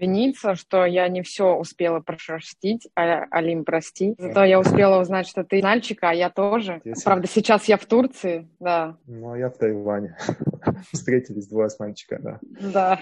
что 0.54 0.84
я 0.84 1.08
не 1.08 1.22
все 1.22 1.54
успела 1.54 2.00
прошерстить. 2.00 2.88
А, 2.94 3.24
Алим, 3.30 3.64
прости. 3.64 4.14
Зато 4.18 4.44
я 4.44 4.60
успела 4.60 5.00
узнать, 5.00 5.26
что 5.26 5.44
ты 5.44 5.62
Нальчика, 5.62 6.10
а 6.10 6.14
я 6.14 6.30
тоже. 6.30 6.80
Здесь 6.84 7.02
Правда, 7.02 7.28
сейчас 7.28 7.66
я 7.66 7.76
в 7.76 7.84
Турции, 7.86 8.48
да. 8.58 8.96
Ну, 9.06 9.32
а 9.32 9.38
я 9.38 9.50
в 9.50 9.56
Тайване. 9.56 10.16
Встретились 10.92 11.48
два 11.48 11.68
с 11.68 11.78
мальчика, 11.78 12.18
да. 12.20 12.38
Да. 12.42 13.00